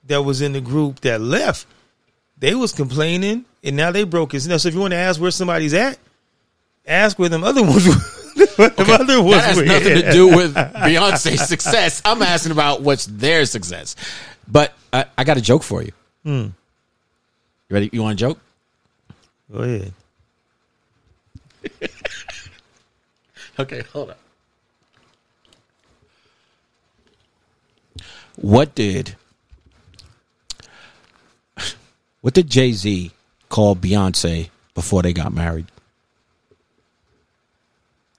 that 0.09 0.23
was 0.23 0.43
in 0.43 0.55
the 0.55 0.61
group 0.61 1.03
that 1.03 1.20
left, 1.20 1.68
they 2.37 2.57
was 2.57 2.73
complaining, 2.73 3.45
and 3.62 3.77
now 3.77 3.93
they 3.93 4.03
broke 4.03 4.33
his. 4.33 4.47
So 4.47 4.68
if 4.68 4.75
you 4.75 4.81
want 4.81 4.91
to 4.91 4.97
ask 4.97 5.20
where 5.20 5.31
somebody's 5.31 5.73
at, 5.73 6.01
ask 6.85 7.16
where 7.16 7.29
them 7.29 7.45
other 7.45 7.62
ones. 7.64 7.87
Where 8.57 8.68
them 8.70 8.91
other 8.91 9.22
ones 9.22 9.43
That 9.43 9.45
has 9.49 9.57
were 9.57 9.64
nothing 9.64 9.95
to 10.03 10.12
do 10.12 10.28
with 10.28 10.55
Beyonce's 10.55 11.47
success. 11.49 12.03
I'm 12.05 12.22
asking 12.22 12.53
about 12.53 12.83
what's 12.83 13.07
their 13.07 13.45
success. 13.47 13.97
But 14.49 14.72
I, 14.93 15.07
I 15.16 15.24
got 15.24 15.37
a 15.37 15.41
joke 15.41 15.62
for 15.62 15.83
you. 15.83 15.93
Hmm. 16.24 16.30
You 16.41 16.55
ready? 17.70 17.91
You 17.93 18.03
want 18.03 18.14
a 18.14 18.16
joke? 18.16 18.39
Go 19.53 19.59
ahead. 19.59 19.93
Okay, 23.59 23.83
hold 23.93 24.11
on. 24.11 24.16
What 28.37 28.74
did 28.74 29.14
what 32.22 32.35
did 32.35 32.49
Jay 32.49 32.72
Z 32.72 33.11
call 33.51 33.76
Beyonce 33.76 34.49
before 34.74 35.03
they 35.03 35.12
got 35.12 35.33
married? 35.35 35.66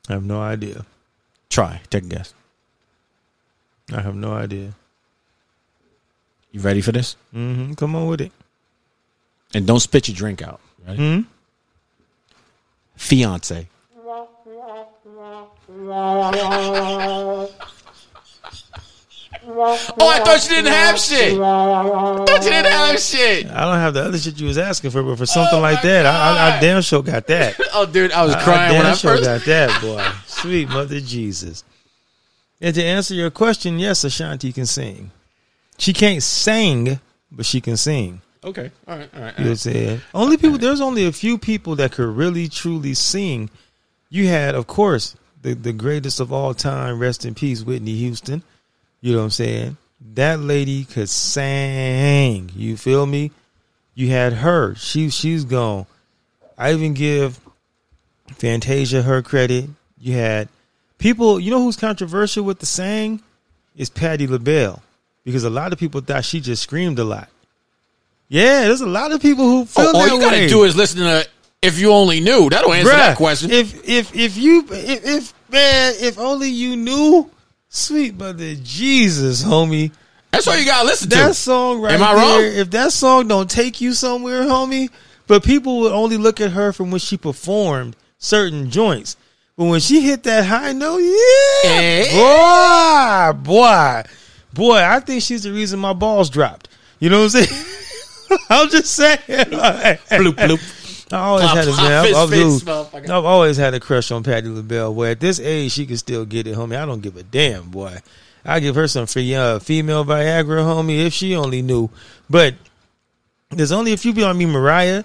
I 0.10 0.14
have 0.14 0.24
no 0.24 0.42
idea. 0.42 0.86
Try, 1.50 1.82
take 1.90 2.04
a 2.04 2.08
guess. 2.08 2.34
I 3.94 4.02
have 4.02 4.16
no 4.16 4.34
idea. 4.34 4.74
You 6.52 6.60
ready 6.62 6.82
for 6.82 6.92
this? 6.92 7.16
hmm 7.32 7.74
Come 7.74 7.96
on 7.96 8.08
with 8.08 8.22
it. 8.22 8.32
And 9.54 9.66
don't 9.68 9.80
spit 9.80 10.08
your 10.08 10.16
drink 10.16 10.42
out. 10.42 10.60
Ready? 10.86 10.98
Hmm? 10.98 11.22
Fiance. 12.96 13.68
Oh, 19.46 20.10
I 20.10 20.20
thought 20.24 20.44
you 20.44 20.56
didn't 20.56 20.72
have 20.74 21.00
shit. 21.00 21.34
I 21.34 22.26
thought 22.26 22.44
you 22.44 22.50
didn't 22.50 22.72
have 22.72 23.00
shit. 23.00 23.46
I 23.48 23.62
don't 23.66 23.80
have 23.80 23.94
the 23.94 24.04
other 24.04 24.18
shit 24.18 24.40
you 24.40 24.48
was 24.48 24.58
asking 24.58 24.92
for, 24.92 25.04
but 25.04 25.18
for 25.18 25.26
something 25.26 25.60
Oh 25.60 25.62
like 25.62 25.82
that, 25.82 26.06
I, 26.06 26.38
I, 26.52 26.58
I 26.58 26.60
damn 26.60 26.82
sure 26.82 27.02
got 27.04 27.28
that. 27.28 27.60
Oh, 27.76 27.86
dude, 27.86 28.12
I 28.12 28.24
was 28.24 28.36
I- 28.36 28.44
crying 28.44 28.70
I 28.70 28.74
when 28.74 28.82
damn 28.84 28.92
I 28.92 28.96
sure 28.96 29.18
first. 29.18 29.24
got 29.24 29.42
that, 29.46 29.82
boy. 29.82 30.06
Sweet 30.28 30.70
mother 30.70 31.00
Jesus. 31.00 31.64
And 32.62 32.74
to 32.76 32.84
answer 32.84 33.14
your 33.14 33.32
question, 33.32 33.80
yes, 33.80 34.04
Ashanti 34.04 34.54
can 34.54 34.66
sing. 34.66 35.12
She 35.78 35.92
can't 35.92 36.22
sing, 36.24 37.00
but 37.32 37.46
she 37.46 37.60
can 37.60 37.76
sing. 37.78 38.22
Okay, 38.44 38.72
all 38.88 38.98
right, 38.98 39.10
all 39.16 39.22
right. 39.22 39.34
You 39.40 39.44
know 39.46 39.50
what 39.50 39.52
I'm 39.52 39.56
saying? 39.56 40.02
Only 40.14 40.38
people. 40.38 40.58
There's 40.58 40.82
only 40.82 41.06
a 41.06 41.12
few 41.12 41.38
people 41.38 41.76
that 41.78 41.94
could 41.94 42.08
really 42.16 42.48
truly 42.48 42.94
sing. 42.94 43.50
You 44.10 44.28
had, 44.28 44.54
of 44.56 44.68
course, 44.68 45.16
the 45.42 45.54
the 45.56 45.74
greatest 45.74 46.20
of 46.20 46.32
all 46.32 46.54
time. 46.54 47.00
Rest 47.00 47.26
in 47.26 47.34
peace, 47.36 47.64
Whitney 47.64 47.96
Houston. 47.96 48.44
You 49.04 49.12
know 49.12 49.18
what 49.18 49.24
I'm 49.26 49.30
saying? 49.32 49.76
That 50.14 50.40
lady 50.40 50.86
could 50.86 51.10
sing. 51.10 52.50
You 52.56 52.78
feel 52.78 53.06
me? 53.06 53.32
You 53.96 54.08
had 54.10 54.32
her. 54.32 54.76
She 54.76 55.10
she's 55.10 55.44
gone. 55.44 55.86
I 56.58 56.72
even 56.72 56.94
give 56.94 57.38
Fantasia 58.38 59.02
her 59.02 59.22
credit. 59.22 59.70
You 60.00 60.14
had 60.14 60.48
people. 61.00 61.38
You 61.38 61.52
know 61.52 61.62
who's 61.62 61.76
controversial 61.76 62.46
with 62.46 62.60
the 62.60 62.66
sang? 62.66 63.22
Is 63.76 63.90
Patti 63.90 64.26
LaBelle 64.26 64.82
because 65.26 65.44
a 65.44 65.50
lot 65.50 65.74
of 65.74 65.80
people 65.80 66.00
thought 66.00 66.24
she 66.24 66.40
just 66.40 66.64
screamed 66.64 66.98
a 66.98 67.04
lot. 67.04 67.28
Yeah, 68.30 68.62
there's 68.62 68.80
a 68.82 68.88
lot 68.88 69.12
of 69.12 69.22
people 69.22 69.44
who 69.46 69.66
feel 69.66 69.92
Oh, 69.94 70.00
all 70.00 70.08
you 70.08 70.20
gotta 70.22 70.38
way. 70.38 70.48
do 70.48 70.64
is 70.64 70.78
listen 70.78 71.00
to 71.00 71.28
"If 71.62 71.78
You 71.78 71.92
Only 71.92 72.22
Knew." 72.22 72.50
That'll 72.50 72.72
answer 72.72 72.92
that 72.92 73.18
question. 73.18 73.52
If 73.52 73.86
if 73.86 74.16
if 74.16 74.38
you 74.38 74.66
if, 74.72 75.06
if 75.06 75.34
man, 75.50 75.94
if 76.00 76.18
only 76.18 76.50
you 76.50 76.78
knew, 76.78 77.30
sweet 77.74 78.16
mother 78.16 78.56
Jesus, 78.56 79.44
homie. 79.44 79.92
That's 80.32 80.48
all 80.48 80.58
you 80.58 80.66
gotta 80.66 80.86
listen 80.86 81.10
to. 81.10 81.16
That 81.16 81.36
song 81.36 81.82
right 81.82 81.94
Am 81.94 82.04
I 82.04 82.16
there, 82.16 82.50
wrong? 82.50 82.60
If 82.60 82.72
that 82.72 82.92
song 82.92 83.28
don't 83.28 83.50
take 83.50 83.82
you 83.82 83.94
somewhere, 83.94 84.44
homie, 84.44 84.90
but 85.28 85.42
But 85.42 85.44
people 85.44 85.80
would 85.82 85.92
only 85.92 86.18
look 86.18 86.40
at 86.40 86.52
her 86.52 86.72
from 86.72 86.92
when 86.92 87.00
she 87.00 87.18
performed 87.18 87.96
certain 88.18 88.70
joints. 88.70 89.18
But 89.58 89.66
when 89.66 89.80
she 89.80 90.02
hit 90.02 90.24
that 90.24 90.46
high 90.46 90.74
note, 90.74 90.98
yeah, 90.98 91.70
eh? 91.70 93.32
boy, 93.34 93.40
boy, 93.44 94.04
boy, 94.54 94.78
I 94.78 95.00
think 95.00 95.22
she's 95.22 95.44
the 95.44 95.52
reason 95.52 95.80
my 95.80 95.94
balls 95.94 96.30
dropped. 96.30 96.70
You 97.00 97.10
know 97.10 97.24
what 97.24 97.36
I'm 97.36 97.46
saying? 97.46 97.66
I'm 98.50 98.70
just 98.70 98.92
saying. 98.96 99.20
Bloop, 99.20 100.36
bloop. 100.36 100.83
I 101.14 101.20
always 101.20 101.44
Plop, 101.44 101.58
had 101.58 101.68
a 101.68 101.78
man. 101.78 101.92
I've, 102.16 102.30
fist, 102.30 102.68
I've. 102.68 103.04
I've 103.04 103.26
always 103.26 103.58
had 103.58 103.74
a 103.76 103.80
crush 103.80 104.12
on 104.12 104.24
Patti 104.24 104.48
LaBelle. 104.48 104.94
Where 104.94 105.12
at 105.12 105.20
this 105.20 105.40
age 105.40 105.72
she 105.72 105.86
can 105.86 105.98
still 105.98 106.26
get 106.26 106.48
it, 106.48 106.56
homie. 106.56 106.76
I 106.76 106.86
don't 106.86 107.02
give 107.02 107.18
a 107.18 107.24
damn, 107.24 107.70
boy. 107.70 108.00
I 108.44 108.60
give 108.60 108.76
her 108.76 108.88
some 108.88 109.06
free 109.06 109.34
uh, 109.36 109.60
female 109.60 110.04
Viagra, 110.04 110.64
homie, 110.64 111.06
if 111.06 111.14
she 111.14 111.36
only 111.36 111.62
knew. 111.62 111.90
But 112.30 112.56
there's 113.52 113.72
only 113.72 113.94
a 113.94 113.98
few 113.98 114.14
people. 114.14 114.30
I 114.30 114.34
mean, 114.34 114.50
Mariah. 114.50 115.04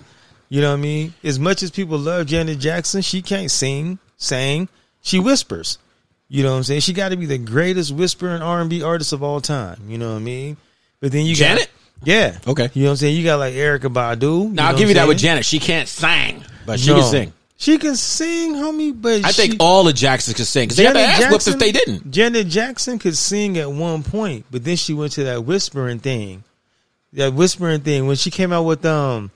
You 0.48 0.62
know 0.62 0.70
what 0.70 0.78
I 0.78 0.80
mean? 0.80 1.12
As 1.22 1.38
much 1.38 1.62
as 1.62 1.70
people 1.70 1.98
love 1.98 2.26
Janet 2.26 2.58
Jackson, 2.58 3.02
she 3.02 3.20
can't 3.20 3.50
sing, 3.50 3.98
sing. 4.16 4.68
She 5.02 5.20
whispers. 5.20 5.78
You 6.28 6.42
know 6.42 6.52
what 6.52 6.58
I'm 6.58 6.62
saying? 6.62 6.80
She 6.80 6.94
got 6.94 7.10
to 7.10 7.16
be 7.16 7.26
the 7.26 7.38
greatest 7.38 7.94
whispering 7.94 8.40
R&B 8.40 8.82
artist 8.82 9.12
of 9.12 9.22
all 9.22 9.42
time. 9.42 9.78
You 9.88 9.98
know 9.98 10.10
what 10.10 10.16
I 10.16 10.20
mean? 10.20 10.56
But 11.00 11.12
then 11.12 11.26
you 11.26 11.34
Janet? 11.34 11.70
got 11.70 11.77
yeah. 12.04 12.38
Okay. 12.46 12.70
You 12.74 12.82
know 12.82 12.88
what 12.88 12.92
I'm 12.92 12.96
saying? 12.96 13.16
You 13.16 13.24
got 13.24 13.38
like 13.38 13.54
Erykah 13.54 13.92
Badu. 13.92 14.50
Now 14.52 14.68
I'll 14.68 14.76
give 14.76 14.88
you 14.88 14.94
that 14.94 15.08
with 15.08 15.18
Janet. 15.18 15.44
She 15.44 15.58
can't 15.58 15.88
sing, 15.88 16.44
but 16.66 16.80
she 16.80 16.88
No. 16.90 17.00
can 17.00 17.04
sing. 17.10 17.32
She 17.60 17.76
can 17.76 17.96
sing, 17.96 18.54
homie, 18.54 18.94
but 19.00 19.24
I 19.24 19.32
think 19.32 19.54
she, 19.54 19.58
all 19.58 19.82
the 19.82 19.92
Jacksons 19.92 20.36
can 20.36 20.44
sing 20.44 20.66
because 20.68 20.76
they 20.76 20.84
got 20.84 20.94
their 20.94 21.08
ass 21.08 21.28
whipped 21.28 21.48
if 21.48 21.58
they 21.58 21.72
didn't. 21.72 22.08
Janet 22.08 22.46
Jackson 22.46 23.00
could 23.00 23.16
sing 23.16 23.58
at 23.58 23.68
one 23.72 24.04
point, 24.04 24.46
but 24.48 24.62
then 24.62 24.76
she 24.76 24.94
went 24.94 25.10
to 25.14 25.24
that 25.24 25.44
whispering 25.44 25.98
thing. 25.98 26.44
That 27.14 27.34
whispering 27.34 27.80
thing 27.80 28.06
when 28.06 28.14
she 28.14 28.30
came 28.30 28.52
out 28.52 28.62
with 28.62 28.84
um, 28.86 29.32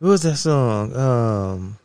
what 0.00 0.08
was 0.08 0.22
that 0.24 0.36
song? 0.36 0.94
Um, 0.94 1.78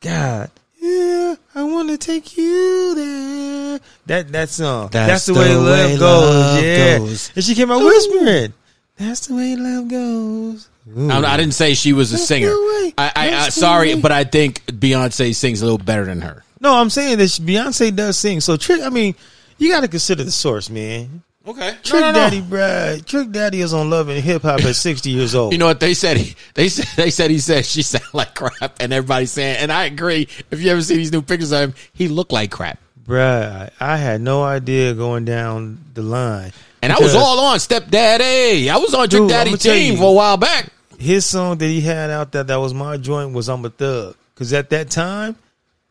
God, 0.00 0.50
yeah, 0.78 1.36
I 1.54 1.62
want 1.62 1.88
to 1.88 1.96
take 1.96 2.36
you 2.36 2.94
there. 2.94 3.80
That 4.06 4.32
that 4.32 4.50
song. 4.50 4.90
That's, 4.92 5.24
the, 5.24 5.32
way, 5.32 5.54
love 5.54 5.98
goes. 5.98 6.00
love 6.00 6.62
yeah, 6.62 6.98
goes. 6.98 7.32
and 7.34 7.42
she 7.44 7.54
came 7.54 7.70
out 7.70 7.82
whispering. 7.82 8.52
That's 8.98 9.26
the 9.28 9.34
way 9.34 9.56
love 9.56 9.88
goes. 9.88 10.68
I, 10.96 11.18
I 11.34 11.36
didn't 11.36 11.54
say 11.54 11.74
she 11.74 11.92
was 11.92 12.10
a 12.12 12.16
That's 12.16 12.26
singer. 12.26 12.48
I, 12.50 12.92
I, 12.98 13.12
I 13.34 13.48
sorry, 13.50 13.94
but 14.00 14.10
I 14.10 14.24
think 14.24 14.64
Beyonce 14.66 15.34
sings 15.34 15.60
a 15.62 15.64
little 15.64 15.78
better 15.78 16.04
than 16.06 16.20
her. 16.22 16.42
No, 16.60 16.74
I'm 16.74 16.90
saying 16.90 17.18
that 17.18 17.28
she- 17.28 17.42
Beyonce 17.42 17.94
does 17.94 18.18
sing. 18.18 18.40
So 18.40 18.56
Trick, 18.56 18.80
I 18.82 18.88
mean, 18.88 19.14
you 19.58 19.70
got 19.70 19.80
to 19.80 19.88
consider 19.88 20.24
the 20.24 20.30
source, 20.30 20.68
man. 20.70 21.22
Okay, 21.46 21.76
Trick 21.82 22.00
Daddy, 22.02 22.42
bruh. 22.42 23.02
Trick 23.06 23.30
Daddy 23.30 23.60
is 23.62 23.72
on 23.72 23.88
Love 23.88 24.08
and 24.10 24.22
Hip 24.22 24.42
Hop 24.42 24.60
at 24.64 24.74
60 24.76 25.08
years 25.10 25.34
old. 25.34 25.52
You 25.52 25.58
know 25.58 25.66
what 25.66 25.80
they 25.80 25.94
said? 25.94 26.16
He, 26.18 26.34
they 26.54 26.68
said 26.68 26.86
they 26.96 27.10
said 27.10 27.30
he 27.30 27.38
said 27.38 27.64
she 27.64 27.80
sounded 27.82 28.12
like 28.12 28.34
crap, 28.34 28.76
and 28.80 28.92
everybody's 28.92 29.30
saying, 29.30 29.56
and 29.58 29.70
I 29.72 29.84
agree. 29.84 30.28
If 30.50 30.60
you 30.60 30.70
ever 30.70 30.82
see 30.82 30.96
these 30.96 31.12
new 31.12 31.22
pictures 31.22 31.52
of 31.52 31.60
him, 31.60 31.74
he 31.94 32.08
looked 32.08 32.32
like 32.32 32.50
crap. 32.50 32.78
bruh, 33.06 33.70
I 33.80 33.96
had 33.96 34.20
no 34.20 34.42
idea 34.42 34.92
going 34.94 35.24
down 35.24 35.78
the 35.94 36.02
line. 36.02 36.52
And 36.82 36.92
I 36.92 36.98
was 36.98 37.14
all 37.14 37.40
on 37.40 37.58
Stepdaddy. 37.58 38.70
I 38.70 38.76
was 38.76 38.94
on 38.94 39.08
Trick 39.08 39.22
Dude, 39.22 39.30
Daddy 39.30 39.56
team 39.56 39.94
you. 39.94 39.98
for 39.98 40.10
a 40.10 40.12
while 40.12 40.36
back. 40.36 40.68
His 40.98 41.24
song 41.24 41.58
that 41.58 41.66
he 41.66 41.80
had 41.80 42.10
out 42.10 42.32
there 42.32 42.44
that 42.44 42.56
was 42.56 42.74
my 42.74 42.96
joint 42.96 43.32
was 43.32 43.48
I'm 43.48 43.64
a 43.64 43.70
Thug. 43.70 44.16
Because 44.34 44.52
at 44.52 44.70
that 44.70 44.90
time, 44.90 45.36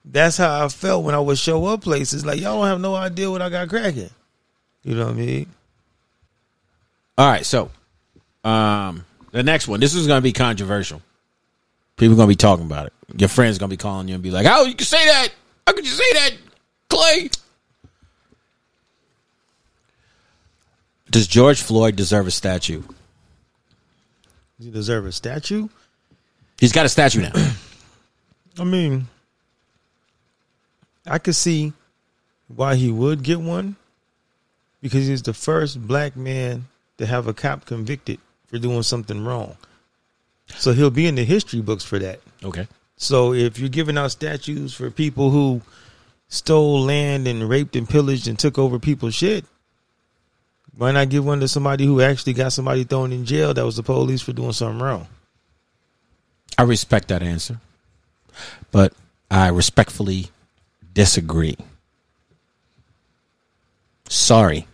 that's 0.05 0.37
how 0.37 0.63
I 0.63 0.69
felt 0.69 1.03
when 1.03 1.15
I 1.15 1.19
would 1.19 1.37
show 1.37 1.65
up 1.65 1.81
places. 1.81 2.25
Like, 2.25 2.39
y'all 2.39 2.59
don't 2.59 2.67
have 2.67 2.79
no 2.79 2.95
idea 2.95 3.29
what 3.29 3.41
I 3.41 3.49
got 3.49 3.67
cracking. 3.67 4.09
You 4.83 4.95
know 4.95 5.05
what 5.05 5.15
I 5.15 5.17
mean? 5.17 5.47
All 7.17 7.29
right, 7.29 7.45
so 7.45 7.71
um, 8.43 9.03
the 9.31 9.43
next 9.43 9.67
one. 9.67 9.79
This 9.79 9.95
is 9.95 10.07
going 10.07 10.19
to 10.19 10.23
be 10.23 10.33
controversial. 10.33 11.01
People 11.97 12.15
going 12.15 12.27
to 12.27 12.31
be 12.31 12.35
talking 12.35 12.65
about 12.65 12.87
it. 12.87 12.93
Your 13.17 13.27
friends 13.27 13.57
going 13.57 13.69
to 13.69 13.73
be 13.73 13.81
calling 13.81 14.07
you 14.07 14.13
and 14.13 14.23
be 14.23 14.31
like, 14.31 14.45
"How 14.45 14.63
you 14.63 14.75
can 14.75 14.85
say 14.85 15.03
that? 15.05 15.29
How 15.65 15.73
could 15.73 15.85
you 15.85 15.91
say 15.91 16.13
that, 16.13 16.31
Clay?" 16.89 17.29
Does 21.09 21.27
George 21.27 21.61
Floyd 21.61 21.95
deserve 21.95 22.27
a 22.27 22.31
statue? 22.31 22.81
Does 24.57 24.65
he 24.65 24.71
deserve 24.71 25.05
a 25.05 25.11
statue? 25.11 25.67
He's 26.59 26.71
got 26.71 26.85
a 26.85 26.89
statue 26.89 27.21
now. 27.21 27.31
I 28.59 28.63
mean, 28.63 29.07
I 31.05 31.19
could 31.19 31.35
see 31.35 31.73
why 32.47 32.75
he 32.75 32.91
would 32.91 33.23
get 33.23 33.39
one 33.39 33.75
because 34.81 35.07
he's 35.07 35.21
the 35.21 35.33
first 35.33 35.85
black 35.87 36.15
man 36.15 36.65
to 36.97 37.05
have 37.05 37.27
a 37.27 37.33
cop 37.33 37.65
convicted 37.65 38.19
for 38.47 38.57
doing 38.57 38.83
something 38.83 39.23
wrong. 39.23 39.57
So 40.55 40.73
he'll 40.73 40.89
be 40.89 41.07
in 41.07 41.15
the 41.15 41.25
history 41.25 41.61
books 41.61 41.83
for 41.83 41.99
that. 41.99 42.21
okay. 42.43 42.67
So 42.99 43.33
if 43.33 43.59
you're 43.59 43.69
giving 43.69 43.97
out 43.97 44.09
statues 44.09 44.73
for 44.73 44.89
people 44.89 45.29
who 45.29 45.61
stole 46.29 46.81
land 46.81 47.27
and 47.27 47.47
raped 47.47 47.75
and 47.75 47.87
pillaged 47.87 48.27
and 48.27 48.39
took 48.39 48.57
over 48.57 48.79
people's 48.79 49.13
shit, 49.13 49.45
why 50.77 50.91
not 50.91 51.09
give 51.09 51.25
one 51.25 51.39
to 51.39 51.47
somebody 51.47 51.85
who 51.85 52.01
actually 52.01 52.33
got 52.33 52.53
somebody 52.53 52.83
thrown 52.83 53.11
in 53.11 53.25
jail 53.25 53.53
that 53.53 53.65
was 53.65 53.75
the 53.77 53.83
police 53.83 54.21
for 54.21 54.31
doing 54.33 54.53
something 54.53 54.79
wrong? 54.81 55.07
I 56.57 56.63
respect 56.63 57.07
that 57.09 57.21
answer, 57.23 57.59
but 58.71 58.93
I 59.29 59.47
respectfully 59.49 60.27
disagree. 60.93 61.57
Sorry, 64.09 64.65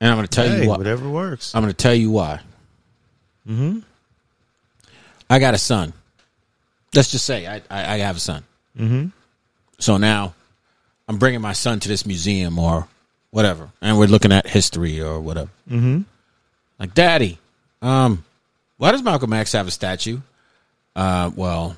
and 0.00 0.10
I'm 0.10 0.16
going 0.16 0.26
to 0.26 0.34
tell 0.34 0.48
Hey, 0.48 0.62
you 0.62 0.68
why. 0.70 0.78
whatever 0.78 1.08
works. 1.08 1.54
I'm 1.54 1.62
going 1.62 1.72
to 1.72 1.76
tell 1.76 1.94
you 1.94 2.10
why. 2.10 2.40
Mm-hmm. 3.46 3.80
I 5.28 5.38
got 5.38 5.54
a 5.54 5.58
son. 5.58 5.92
Let's 6.94 7.10
just 7.10 7.24
say 7.24 7.46
I, 7.46 7.56
I, 7.70 7.94
I 7.94 7.98
have 7.98 8.16
a 8.16 8.20
son. 8.20 8.42
Mm-hmm. 8.78 9.08
So 9.78 9.96
now 9.98 10.34
I'm 11.08 11.18
bringing 11.18 11.40
my 11.40 11.52
son 11.52 11.80
to 11.80 11.88
this 11.88 12.06
museum 12.06 12.58
or 12.58 12.88
whatever, 13.32 13.70
and 13.80 13.98
we're 13.98 14.06
looking 14.06 14.30
at 14.30 14.46
history 14.46 15.00
or 15.00 15.20
whatever. 15.20 15.50
Mm-hmm. 15.68 16.02
Like, 16.78 16.94
Daddy, 16.94 17.38
um, 17.80 18.24
why 18.76 18.92
does 18.92 19.02
Malcolm 19.02 19.32
X 19.32 19.52
have 19.52 19.66
a 19.66 19.72
statue? 19.72 20.20
Uh, 20.94 21.30
well, 21.34 21.76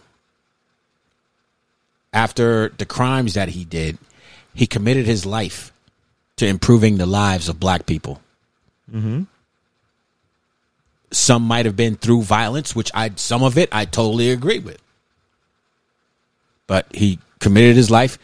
after 2.13 2.69
the 2.69 2.85
crimes 2.85 3.35
that 3.35 3.49
he 3.49 3.65
did, 3.65 3.97
he 4.55 4.67
committed 4.67 5.07
his 5.07 5.25
life 5.25 5.73
to 6.37 6.47
improving 6.47 6.99
the 6.99 7.07
lives 7.07 7.49
of 7.49 7.61
black 7.61 7.87
people. 7.87 8.21
Mm-hmm. 8.93 9.23
Some 11.11 11.43
might 11.43 11.65
have 11.67 11.77
been 11.77 11.97
through 11.97 12.23
violence, 12.23 12.75
which 12.75 12.91
I 12.93 13.13
some 13.17 13.43
of 13.43 13.57
it 13.57 13.69
I 13.71 13.85
totally 13.85 14.31
agree 14.31 14.59
with. 14.59 14.81
But 16.67 16.87
he 16.93 17.21
committed 17.39 17.77
his 17.77 17.91
life 17.91 18.19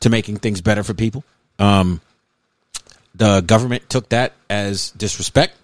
to 0.00 0.10
making 0.10 0.38
things 0.38 0.60
better 0.60 0.82
for 0.82 0.92
people. 0.92 1.24
Um, 1.58 2.00
the 3.16 3.40
government 3.40 3.88
took 3.88 4.10
that 4.10 4.32
as 4.50 4.90
disrespect 4.90 5.56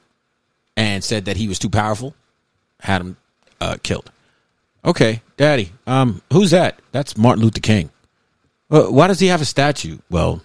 and 0.77 1.05
said 1.05 1.27
that 1.27 1.37
he 1.37 1.49
was 1.49 1.59
too 1.59 1.71
powerful, 1.71 2.15
had 2.81 3.01
him 3.01 3.17
uh, 3.61 3.77
killed. 3.83 4.11
Okay, 4.85 5.23
Daddy, 5.37 5.73
um, 5.87 6.23
who's 6.33 6.51
that? 6.51 6.81
That's 6.91 7.17
Martin 7.17 7.45
Luther 7.45 7.61
King. 7.61 7.91
Uh, 8.71 8.85
why 8.85 9.07
does 9.07 9.21
he 9.21 9.29
have 9.29 9.43
a 9.43 9.45
statue? 9.45 9.99
Well, 10.11 10.43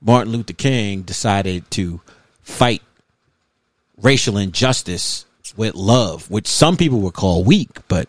Martin 0.00 0.32
Luther 0.32 0.52
King 0.52 1.02
decided 1.02 1.70
to 1.72 2.00
fight 2.42 2.82
racial 4.02 4.36
injustice 4.36 5.24
with 5.56 5.74
love, 5.74 6.30
which 6.30 6.46
some 6.46 6.76
people 6.76 7.00
would 7.00 7.14
call 7.14 7.44
weak, 7.44 7.78
but 7.88 8.08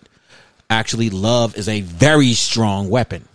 actually, 0.70 1.10
love 1.10 1.56
is 1.56 1.70
a 1.70 1.82
very 1.82 2.34
strong 2.34 2.90
weapon 2.90 3.28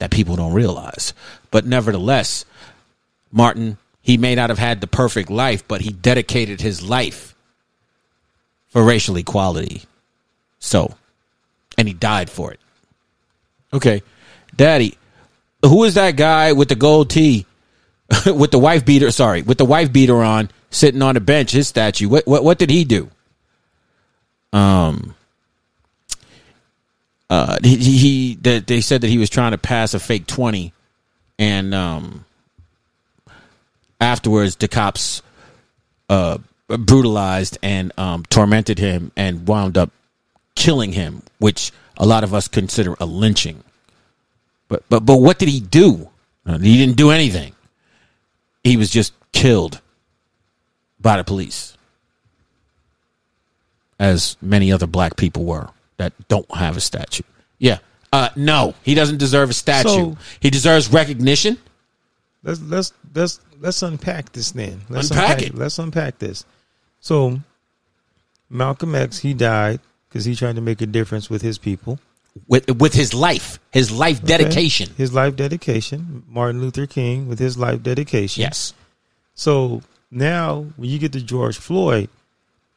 that 0.00 0.10
people 0.10 0.36
don't 0.36 0.52
realize. 0.52 1.14
But 1.50 1.64
nevertheless, 1.64 2.44
Martin, 3.34 3.78
he 4.00 4.16
may 4.16 4.36
not 4.36 4.48
have 4.48 4.60
had 4.60 4.80
the 4.80 4.86
perfect 4.86 5.28
life, 5.28 5.66
but 5.66 5.80
he 5.80 5.90
dedicated 5.90 6.60
his 6.60 6.82
life 6.82 7.34
for 8.68 8.82
racial 8.82 9.16
equality. 9.16 9.82
So, 10.60 10.94
and 11.76 11.88
he 11.88 11.94
died 11.94 12.30
for 12.30 12.52
it. 12.52 12.60
Okay, 13.72 14.02
Daddy, 14.54 14.96
who 15.62 15.82
is 15.82 15.94
that 15.94 16.12
guy 16.12 16.52
with 16.52 16.68
the 16.68 16.76
gold 16.76 17.10
tee, 17.10 17.44
with 18.26 18.52
the 18.52 18.58
wife 18.58 18.84
beater? 18.84 19.10
Sorry, 19.10 19.42
with 19.42 19.58
the 19.58 19.64
wife 19.64 19.92
beater 19.92 20.22
on, 20.22 20.48
sitting 20.70 21.02
on 21.02 21.16
a 21.16 21.20
bench. 21.20 21.50
His 21.50 21.66
statue. 21.66 22.08
What 22.08 22.26
what 22.28 22.44
what 22.44 22.58
did 22.58 22.70
he 22.70 22.84
do? 22.84 23.10
Um. 24.52 25.16
Uh, 27.30 27.56
he, 27.64 27.76
he, 27.76 28.34
they 28.34 28.80
said 28.80 29.00
that 29.00 29.08
he 29.08 29.18
was 29.18 29.30
trying 29.30 29.52
to 29.52 29.58
pass 29.58 29.92
a 29.94 29.98
fake 29.98 30.26
twenty, 30.26 30.72
and 31.36 31.74
um, 31.74 32.24
afterwards 34.04 34.56
the 34.56 34.68
cops 34.68 35.22
uh 36.08 36.38
brutalized 36.68 37.58
and 37.62 37.92
um 37.98 38.22
tormented 38.30 38.78
him 38.78 39.10
and 39.16 39.48
wound 39.48 39.76
up 39.76 39.90
killing 40.54 40.92
him, 40.92 41.22
which 41.38 41.72
a 41.96 42.06
lot 42.06 42.22
of 42.24 42.32
us 42.32 42.46
consider 42.48 42.94
a 43.00 43.06
lynching. 43.06 43.64
But 44.68 44.84
but 44.88 45.00
but 45.00 45.16
what 45.16 45.38
did 45.38 45.48
he 45.48 45.60
do? 45.60 46.08
Uh, 46.46 46.58
He 46.58 46.76
didn't 46.78 46.96
do 46.96 47.10
anything. 47.10 47.52
He 48.62 48.76
was 48.76 48.90
just 48.90 49.12
killed 49.32 49.80
by 51.00 51.16
the 51.16 51.24
police, 51.24 51.76
as 53.98 54.36
many 54.40 54.72
other 54.72 54.86
black 54.86 55.16
people 55.16 55.44
were. 55.44 55.68
that 55.96 56.12
don't 56.28 56.50
have 56.56 56.76
a 56.76 56.80
statue. 56.80 57.22
Yeah. 57.60 57.78
Uh, 58.12 58.28
no, 58.34 58.74
he 58.82 58.94
doesn't 58.94 59.18
deserve 59.18 59.48
a 59.50 59.52
statue. 59.52 59.88
So- 59.88 60.16
he 60.40 60.50
deserves 60.50 60.88
recognition. 60.92 61.56
Let's 62.44 62.60
let's 62.60 62.92
let's 63.14 63.40
let's 63.58 63.82
unpack 63.82 64.32
this 64.32 64.52
then. 64.52 64.82
Let's 64.88 65.10
Unpack 65.10 65.42
it. 65.42 65.54
Let's 65.54 65.78
unpack 65.78 66.18
this. 66.18 66.44
So 67.00 67.40
Malcolm 68.50 68.94
X, 68.94 69.18
he 69.18 69.34
died 69.34 69.80
because 70.08 70.24
he 70.24 70.36
tried 70.36 70.56
to 70.56 70.60
make 70.60 70.80
a 70.80 70.86
difference 70.86 71.28
with 71.28 71.42
his 71.42 71.58
people. 71.58 71.98
with 72.46 72.70
with 72.78 72.92
his 72.92 73.14
life, 73.14 73.58
his 73.70 73.90
life 73.90 74.18
Okay? 74.18 74.26
dedication. 74.26 74.90
His 74.96 75.12
life 75.12 75.36
dedication. 75.36 76.22
Martin 76.28 76.60
Luther 76.60 76.86
King 76.86 77.28
with 77.28 77.38
his 77.38 77.56
life 77.56 77.82
dedication. 77.82 78.42
Yes. 78.42 78.74
So 79.34 79.82
now 80.10 80.66
when 80.76 80.90
you 80.90 80.98
get 80.98 81.12
to 81.12 81.22
George 81.22 81.56
Floyd, 81.56 82.10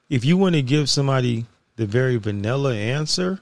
if 0.09 0.23
you 0.23 0.37
want 0.37 0.55
to 0.55 0.61
give 0.61 0.89
somebody 0.89 1.45
the 1.75 1.85
very 1.85 2.15
vanilla 2.15 2.73
answer, 2.73 3.39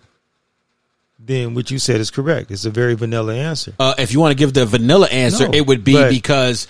then 1.20 1.56
what 1.56 1.72
you 1.72 1.80
said 1.80 2.00
is 2.02 2.12
correct. 2.12 2.52
It's 2.52 2.66
a 2.66 2.70
very 2.70 2.94
vanilla 2.96 3.36
answer. 3.36 3.74
Uh, 3.80 3.94
if 3.98 4.14
you 4.14 4.20
want 4.20 4.32
to 4.32 4.36
give 4.36 4.54
the 4.54 4.66
vanilla 4.66 5.08
answer, 5.08 5.48
No, 5.48 5.54
it 5.54 5.66
would 5.66 5.84
be 5.84 5.94
but- 5.94 6.10
because. 6.10 6.68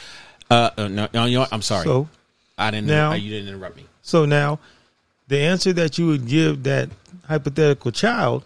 Uh, 0.50 0.70
uh, 0.78 0.88
no, 0.88 1.08
no, 1.14 1.26
you 1.26 1.36
know 1.36 1.40
what? 1.42 1.54
I'm 1.54 1.64
sorry. 1.64 1.86
So 1.86 2.08
I 2.58 2.72
didn't. 2.72 2.88
now- 2.88 3.12
uh, 3.12 3.16
you 3.16 3.32
didn't 3.32 3.50
interrupt 3.50 3.78
me. 3.78 3.86
So 4.02 4.26
now, 4.26 4.60
the 5.28 5.40
answer 5.40 5.74
that 5.74 5.98
you 5.98 6.08
would 6.08 6.28
give 6.28 6.64
that 6.64 6.90
hypothetical 7.28 7.92
child 7.92 8.44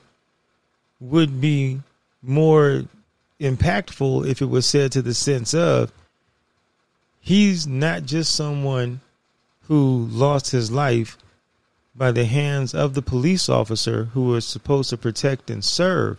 would 1.01 1.41
be 1.41 1.81
more 2.21 2.83
impactful 3.41 4.27
if 4.27 4.41
it 4.41 4.45
was 4.45 4.65
said 4.65 4.91
to 4.93 5.01
the 5.01 5.13
sense 5.13 5.53
of 5.53 5.91
he's 7.19 7.67
not 7.67 8.03
just 8.03 8.35
someone 8.35 9.01
who 9.63 10.07
lost 10.11 10.51
his 10.51 10.71
life 10.71 11.17
by 11.99 12.13
the 12.13 12.23
hands 12.23 12.73
of 12.73 12.93
the 12.93 13.01
police 13.01 13.49
officer 13.49 14.05
who 14.13 14.23
was 14.23 14.45
supposed 14.45 14.89
to 14.89 14.97
protect 14.97 15.49
and 15.49 15.63
serve. 15.63 16.17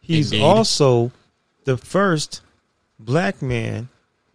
He's 0.00 0.30
Indeed. 0.30 0.44
also 0.44 1.10
the 1.64 1.76
first 1.76 2.40
black 3.00 3.42
man 3.42 3.88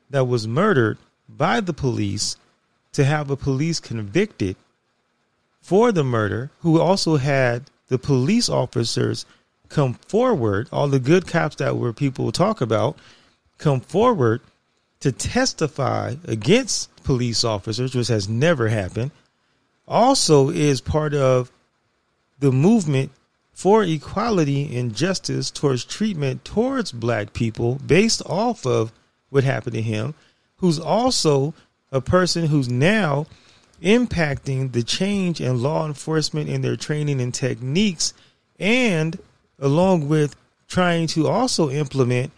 that 0.10 0.26
was 0.26 0.46
murdered 0.46 0.98
by 1.30 1.62
the 1.62 1.74
police 1.74 2.36
to 2.92 3.06
have 3.06 3.32
a 3.32 3.38
police 3.38 3.80
convicted 3.80 4.58
for 5.62 5.94
the 5.94 6.04
murder 6.04 6.52
who 6.60 6.82
also 6.82 7.16
had 7.16 7.64
the 7.88 7.98
police 7.98 8.50
officers 8.50 9.26
come 9.70 9.94
forward 9.94 10.68
all 10.72 10.90
the 10.90 11.00
good 11.00 11.26
cops 11.26 11.56
that 11.56 11.78
were 11.78 11.94
people 11.94 12.32
talk 12.32 12.60
about 12.60 12.98
come 13.58 13.80
forward 13.80 14.42
to 15.00 15.12
testify 15.12 16.14
against 16.26 16.94
police 17.04 17.46
officers 17.46 17.96
which 17.96 18.10
has 18.10 18.28
never 18.28 18.68
happened 18.68 19.12
also 19.88 20.50
is 20.50 20.82
part 20.82 21.14
of 21.14 21.52
the 22.40 22.52
movement 22.52 23.12
for 23.54 23.84
equality 23.84 24.76
and 24.76 24.96
justice 24.96 25.52
towards 25.52 25.86
treatment 25.86 26.44
towards 26.44 26.92
black 26.92 27.34
people 27.34 27.76
based 27.86 28.22
off 28.26 28.66
of 28.66 28.92
what 29.30 29.44
happened 29.44 29.76
to 29.76 29.82
him, 29.82 30.14
who's 30.58 30.80
also 30.80 31.54
a 31.92 32.02
person 32.02 32.48
who's 32.48 32.70
now 32.70 33.26
impacting 33.82 34.72
the 34.72 34.84
change 34.84 35.42
in 35.42 35.62
law 35.62 35.86
enforcement 35.86 36.50
in 36.50 36.62
their 36.62 36.76
training 36.76 37.22
and 37.22 37.34
techniques, 37.34 38.14
and 38.60 39.20
along 39.60 40.08
with 40.08 40.36
trying 40.68 41.06
to 41.06 41.28
also 41.28 41.70
implement 41.70 42.32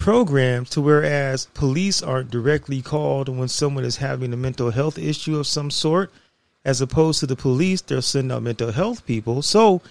programs 0.00 0.70
to 0.70 0.80
whereas 0.80 1.46
police 1.52 2.02
aren't 2.02 2.30
directly 2.30 2.80
called 2.80 3.28
when 3.28 3.46
someone 3.46 3.84
is 3.84 3.98
having 3.98 4.32
a 4.32 4.36
mental 4.36 4.70
health 4.70 4.98
issue 4.98 5.38
of 5.38 5.46
some 5.46 5.70
sort 5.70 6.10
as 6.64 6.80
opposed 6.80 7.20
to 7.20 7.26
the 7.26 7.36
police 7.36 7.82
they're 7.82 8.00
sending 8.00 8.34
out 8.34 8.42
mental 8.42 8.72
health 8.72 9.06
people. 9.06 9.42
So 9.42 9.82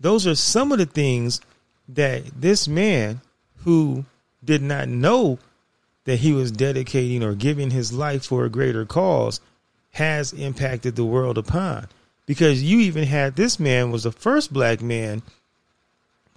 those 0.00 0.26
are 0.26 0.34
some 0.34 0.72
of 0.72 0.78
the 0.78 0.86
things 0.86 1.40
that 1.88 2.24
this 2.40 2.66
man 2.66 3.20
who 3.58 4.04
did 4.44 4.62
not 4.62 4.88
know 4.88 5.38
that 6.04 6.18
he 6.18 6.32
was 6.32 6.50
dedicating 6.50 7.22
or 7.22 7.34
giving 7.34 7.70
his 7.70 7.92
life 7.92 8.24
for 8.24 8.44
a 8.44 8.50
greater 8.50 8.84
cause 8.84 9.40
has 9.92 10.32
impacted 10.32 10.96
the 10.96 11.04
world 11.04 11.38
upon. 11.38 11.86
Because 12.26 12.62
you 12.62 12.80
even 12.80 13.04
had 13.04 13.36
this 13.36 13.60
man 13.60 13.92
was 13.92 14.02
the 14.02 14.12
first 14.12 14.52
black 14.52 14.82
man 14.82 15.22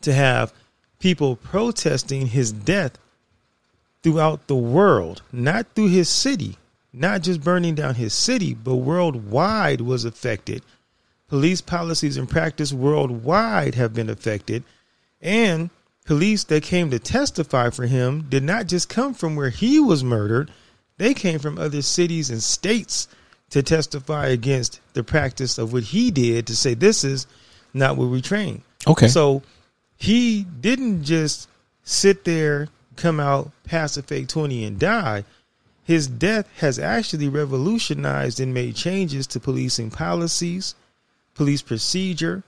to 0.01 0.13
have 0.13 0.53
people 1.03 1.35
protesting 1.35 2.27
his 2.27 2.53
death 2.53 2.97
throughout 4.01 4.47
the 4.47 4.55
world, 4.55 5.21
not 5.33 5.67
through 5.75 5.89
his 5.89 6.07
city, 6.07 6.55
not 6.93 7.21
just 7.21 7.43
burning 7.43 7.75
down 7.75 7.93
his 7.95 8.13
city, 8.13 8.53
but 8.53 8.75
worldwide 8.75 9.81
was 9.81 10.05
affected. 10.05 10.63
Police 11.27 11.59
policies 11.59 12.15
and 12.15 12.29
practice 12.29 12.71
worldwide 12.71 13.75
have 13.75 13.93
been 13.93 14.09
affected. 14.09 14.63
And 15.21 15.71
police 16.05 16.45
that 16.45 16.63
came 16.63 16.89
to 16.91 16.99
testify 16.99 17.69
for 17.69 17.85
him 17.85 18.27
did 18.29 18.43
not 18.43 18.67
just 18.67 18.87
come 18.87 19.13
from 19.13 19.35
where 19.35 19.49
he 19.49 19.81
was 19.81 20.05
murdered, 20.05 20.51
they 20.99 21.13
came 21.13 21.39
from 21.39 21.57
other 21.57 21.81
cities 21.81 22.29
and 22.29 22.41
states 22.41 23.09
to 23.49 23.61
testify 23.61 24.27
against 24.27 24.79
the 24.93 25.03
practice 25.03 25.57
of 25.57 25.73
what 25.73 25.83
he 25.83 26.11
did 26.11 26.47
to 26.47 26.55
say 26.55 26.75
this 26.75 27.03
is 27.03 27.27
not 27.73 27.97
what 27.97 28.07
we 28.07 28.21
train. 28.21 28.63
Okay. 28.87 29.09
So 29.09 29.43
he 30.03 30.43
didn't 30.59 31.05
just 31.05 31.47
sit 31.85 32.25
there, 32.25 32.67
come 32.97 33.21
out, 33.21 33.51
pass 33.63 33.95
a 33.95 34.03
fake 34.03 34.27
20 34.27 34.65
and 34.65 34.77
die. 34.77 35.23
His 35.85 36.07
death 36.07 36.45
has 36.57 36.77
actually 36.77 37.29
revolutionized 37.29 38.41
and 38.41 38.53
made 38.53 38.75
changes 38.75 39.25
to 39.27 39.39
policing 39.39 39.91
policies, 39.91 40.75
police 41.35 41.61
procedure, 41.61 42.43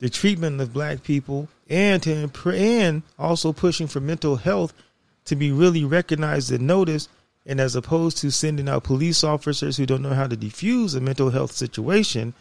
the 0.00 0.10
treatment 0.10 0.60
of 0.60 0.74
black 0.74 1.02
people, 1.02 1.48
and 1.70 2.02
to 2.02 2.30
and 2.52 3.02
also 3.18 3.54
pushing 3.54 3.86
for 3.86 4.00
mental 4.00 4.36
health 4.36 4.74
to 5.24 5.34
be 5.34 5.50
really 5.50 5.86
recognized 5.86 6.52
and 6.52 6.66
noticed. 6.66 7.08
And 7.46 7.62
as 7.62 7.76
opposed 7.76 8.18
to 8.18 8.30
sending 8.30 8.68
out 8.68 8.84
police 8.84 9.24
officers 9.24 9.78
who 9.78 9.86
don't 9.86 10.02
know 10.02 10.12
how 10.12 10.26
to 10.26 10.36
defuse 10.36 10.94
a 10.94 11.00
mental 11.00 11.30
health 11.30 11.52
situation, 11.52 12.34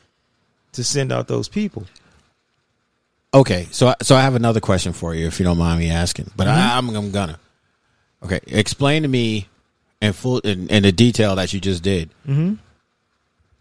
to 0.73 0.83
send 0.83 1.13
out 1.13 1.29
those 1.29 1.47
people. 1.47 1.85
Okay, 3.33 3.67
so 3.71 3.93
so 4.01 4.15
I 4.15 4.21
have 4.21 4.35
another 4.35 4.59
question 4.59 4.93
for 4.93 5.13
you, 5.13 5.27
if 5.27 5.39
you 5.39 5.43
don't 5.43 5.57
mind 5.57 5.79
me 5.79 5.89
asking. 5.91 6.31
But 6.35 6.47
I, 6.47 6.77
I'm 6.77 6.89
I'm 6.95 7.11
gonna. 7.11 7.39
Okay, 8.23 8.39
explain 8.47 9.03
to 9.03 9.07
me 9.07 9.47
in 10.01 10.13
full 10.13 10.39
in, 10.39 10.67
in 10.69 10.83
the 10.83 10.91
detail 10.91 11.35
that 11.35 11.53
you 11.53 11.59
just 11.59 11.83
did 11.83 12.09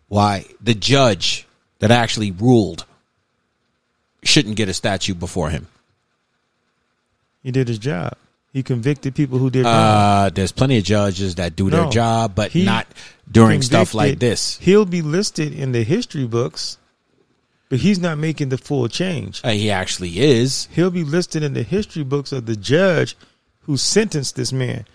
why 0.08 0.44
the 0.60 0.74
judge 0.74 1.46
that 1.80 1.90
actually 1.90 2.30
ruled 2.32 2.84
shouldn't 4.22 4.56
get 4.56 4.68
a 4.68 4.74
statue 4.74 5.14
before 5.14 5.50
him. 5.50 5.66
He 7.42 7.50
did 7.52 7.68
his 7.68 7.78
job. 7.78 8.14
He 8.52 8.62
convicted 8.62 9.14
people 9.14 9.38
who 9.38 9.50
did. 9.50 9.66
Uh, 9.66 10.30
there's 10.34 10.52
plenty 10.52 10.78
of 10.78 10.84
judges 10.84 11.36
that 11.36 11.54
do 11.54 11.70
their 11.70 11.88
job, 11.90 12.34
but 12.34 12.54
not 12.54 12.86
during 13.30 13.62
stuff 13.62 13.94
like 13.94 14.18
this. 14.18 14.58
He'll 14.58 14.86
be 14.86 15.02
listed 15.02 15.52
in 15.52 15.72
the 15.72 15.84
history 15.84 16.26
books, 16.26 16.78
but 17.68 17.80
he's 17.80 17.98
not 17.98 18.18
making 18.18 18.48
the 18.48 18.58
full 18.58 18.88
change. 18.88 19.40
Uh, 19.44 19.50
he 19.50 19.70
actually 19.70 20.18
is. 20.18 20.68
He'll 20.72 20.90
be 20.90 21.04
listed 21.04 21.42
in 21.42 21.54
the 21.54 21.62
history 21.62 22.04
books 22.04 22.32
of 22.32 22.46
the 22.46 22.56
judge 22.56 23.16
who 23.60 23.76
sentenced 23.76 24.36
this 24.36 24.52
man, 24.52 24.86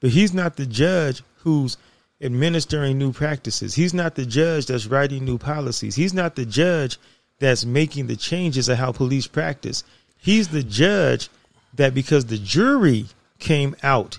but 0.00 0.10
he's 0.10 0.32
not 0.32 0.56
the 0.56 0.66
judge 0.66 1.22
who's 1.38 1.76
administering 2.20 2.98
new 2.98 3.12
practices. 3.12 3.74
He's 3.74 3.94
not 3.94 4.14
the 4.14 4.26
judge 4.26 4.66
that's 4.66 4.86
writing 4.86 5.24
new 5.24 5.38
policies. 5.38 5.96
He's 5.96 6.14
not 6.14 6.36
the 6.36 6.46
judge 6.46 6.98
that's 7.38 7.64
making 7.64 8.06
the 8.06 8.16
changes 8.16 8.68
of 8.68 8.78
how 8.78 8.92
police 8.92 9.26
practice. 9.26 9.82
He's 10.18 10.48
the 10.48 10.62
judge 10.62 11.28
that 11.74 11.94
because 11.94 12.26
the 12.26 12.38
jury 12.38 13.06
came 13.38 13.74
out 13.82 14.18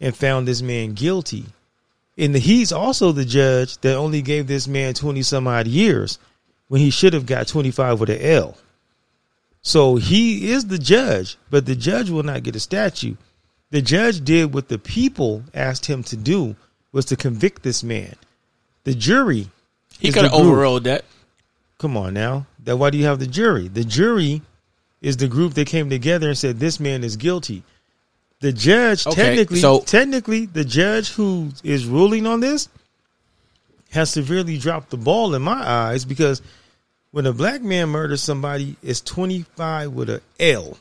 and 0.00 0.14
found 0.14 0.46
this 0.46 0.60
man 0.60 0.92
guilty, 0.92 1.46
and 2.18 2.34
he's 2.34 2.72
also 2.72 3.12
the 3.12 3.24
judge 3.24 3.78
that 3.78 3.94
only 3.96 4.22
gave 4.22 4.46
this 4.46 4.66
man 4.66 4.94
20 4.94 5.22
some 5.22 5.46
odd 5.46 5.66
years 5.66 6.18
when 6.68 6.80
he 6.80 6.90
should 6.90 7.12
have 7.12 7.26
got 7.26 7.48
25 7.48 8.00
with 8.00 8.10
an 8.10 8.20
L. 8.20 8.56
So 9.62 9.96
he 9.96 10.50
is 10.52 10.66
the 10.66 10.78
judge, 10.78 11.36
but 11.50 11.66
the 11.66 11.74
judge 11.76 12.10
will 12.10 12.22
not 12.22 12.42
get 12.42 12.56
a 12.56 12.60
statue. 12.60 13.16
The 13.70 13.82
judge 13.82 14.24
did 14.24 14.54
what 14.54 14.68
the 14.68 14.78
people 14.78 15.42
asked 15.52 15.86
him 15.86 16.02
to 16.04 16.16
do 16.16 16.54
was 16.92 17.04
to 17.06 17.16
convict 17.16 17.62
this 17.62 17.82
man. 17.82 18.14
The 18.84 18.94
jury 18.94 19.50
He 19.98 20.12
could 20.12 20.22
have 20.24 20.32
overruled 20.34 20.84
that. 20.84 21.04
Come 21.78 21.96
on 21.96 22.14
now. 22.14 22.46
That 22.64 22.76
why 22.76 22.90
do 22.90 22.98
you 22.98 23.04
have 23.06 23.18
the 23.18 23.26
jury? 23.26 23.68
The 23.68 23.84
jury 23.84 24.42
is 25.02 25.16
the 25.16 25.28
group 25.28 25.54
that 25.54 25.66
came 25.66 25.90
together 25.90 26.28
and 26.28 26.38
said 26.38 26.58
this 26.58 26.78
man 26.80 27.02
is 27.04 27.16
guilty. 27.16 27.62
The 28.40 28.52
judge 28.52 29.06
Okay, 29.06 29.14
technically 29.14 29.60
so- 29.60 29.80
technically 29.80 30.46
the 30.46 30.64
judge 30.64 31.10
who 31.12 31.50
is 31.64 31.86
ruling 31.86 32.26
on 32.26 32.40
this 32.40 32.68
has 33.90 34.10
severely 34.10 34.58
dropped 34.58 34.90
the 34.90 34.96
ball 34.96 35.34
in 35.34 35.42
my 35.42 35.66
eyes 35.68 36.04
because 36.04 36.42
when 37.12 37.26
a 37.26 37.32
black 37.32 37.62
man 37.62 37.88
murders 37.88 38.22
somebody 38.22 38.76
it's 38.82 39.00
25 39.00 39.92
with 39.92 40.10
a 40.10 40.20
L. 40.40 40.76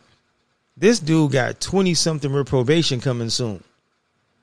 This 0.77 0.99
dude 0.99 1.31
got 1.31 1.61
20 1.61 1.93
something 1.93 2.33
with 2.33 2.47
probation 2.47 2.99
coming 2.99 3.29
soon. 3.29 3.63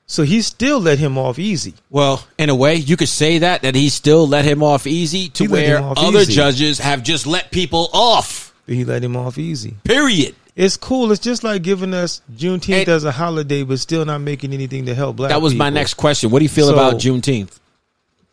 So 0.07 0.23
he 0.23 0.41
still 0.41 0.79
let 0.79 0.99
him 0.99 1.17
off 1.17 1.39
easy. 1.39 1.75
Well, 1.89 2.25
in 2.37 2.49
a 2.49 2.55
way, 2.55 2.75
you 2.75 2.97
could 2.97 3.07
say 3.09 3.37
that 3.39 3.61
that 3.61 3.75
he 3.75 3.89
still 3.89 4.27
let 4.27 4.43
him 4.43 4.61
off 4.63 4.85
easy 4.87 5.29
to 5.29 5.43
He 5.43 5.47
where 5.47 5.79
other 5.79 6.19
easy. 6.19 6.33
judges 6.33 6.79
have 6.79 7.03
just 7.03 7.25
let 7.27 7.51
people 7.51 7.89
off. 7.93 8.53
But 8.65 8.75
he 8.75 8.83
let 8.85 9.03
him 9.03 9.15
off 9.15 9.37
easy. 9.37 9.75
Period. 9.83 10.35
It's 10.55 10.77
cool. 10.77 11.11
It's 11.11 11.21
just 11.21 11.43
like 11.43 11.61
giving 11.63 11.93
us 11.93 12.21
Juneteenth 12.35 12.79
And- 12.81 12.89
as 12.89 13.03
a 13.05 13.11
holiday, 13.11 13.63
but 13.63 13.79
still 13.79 14.05
not 14.05 14.21
making 14.21 14.53
anything 14.53 14.85
to 14.87 14.93
help 14.95 15.15
black. 15.15 15.29
That 15.29 15.41
was 15.41 15.55
my 15.55 15.69
next 15.69 15.95
question. 15.95 16.29
What 16.31 16.39
do 16.39 16.45
you 16.45 16.49
feel 16.49 16.67
So- 16.67 16.73
about 16.73 16.95
Juneteenth? 16.95 17.59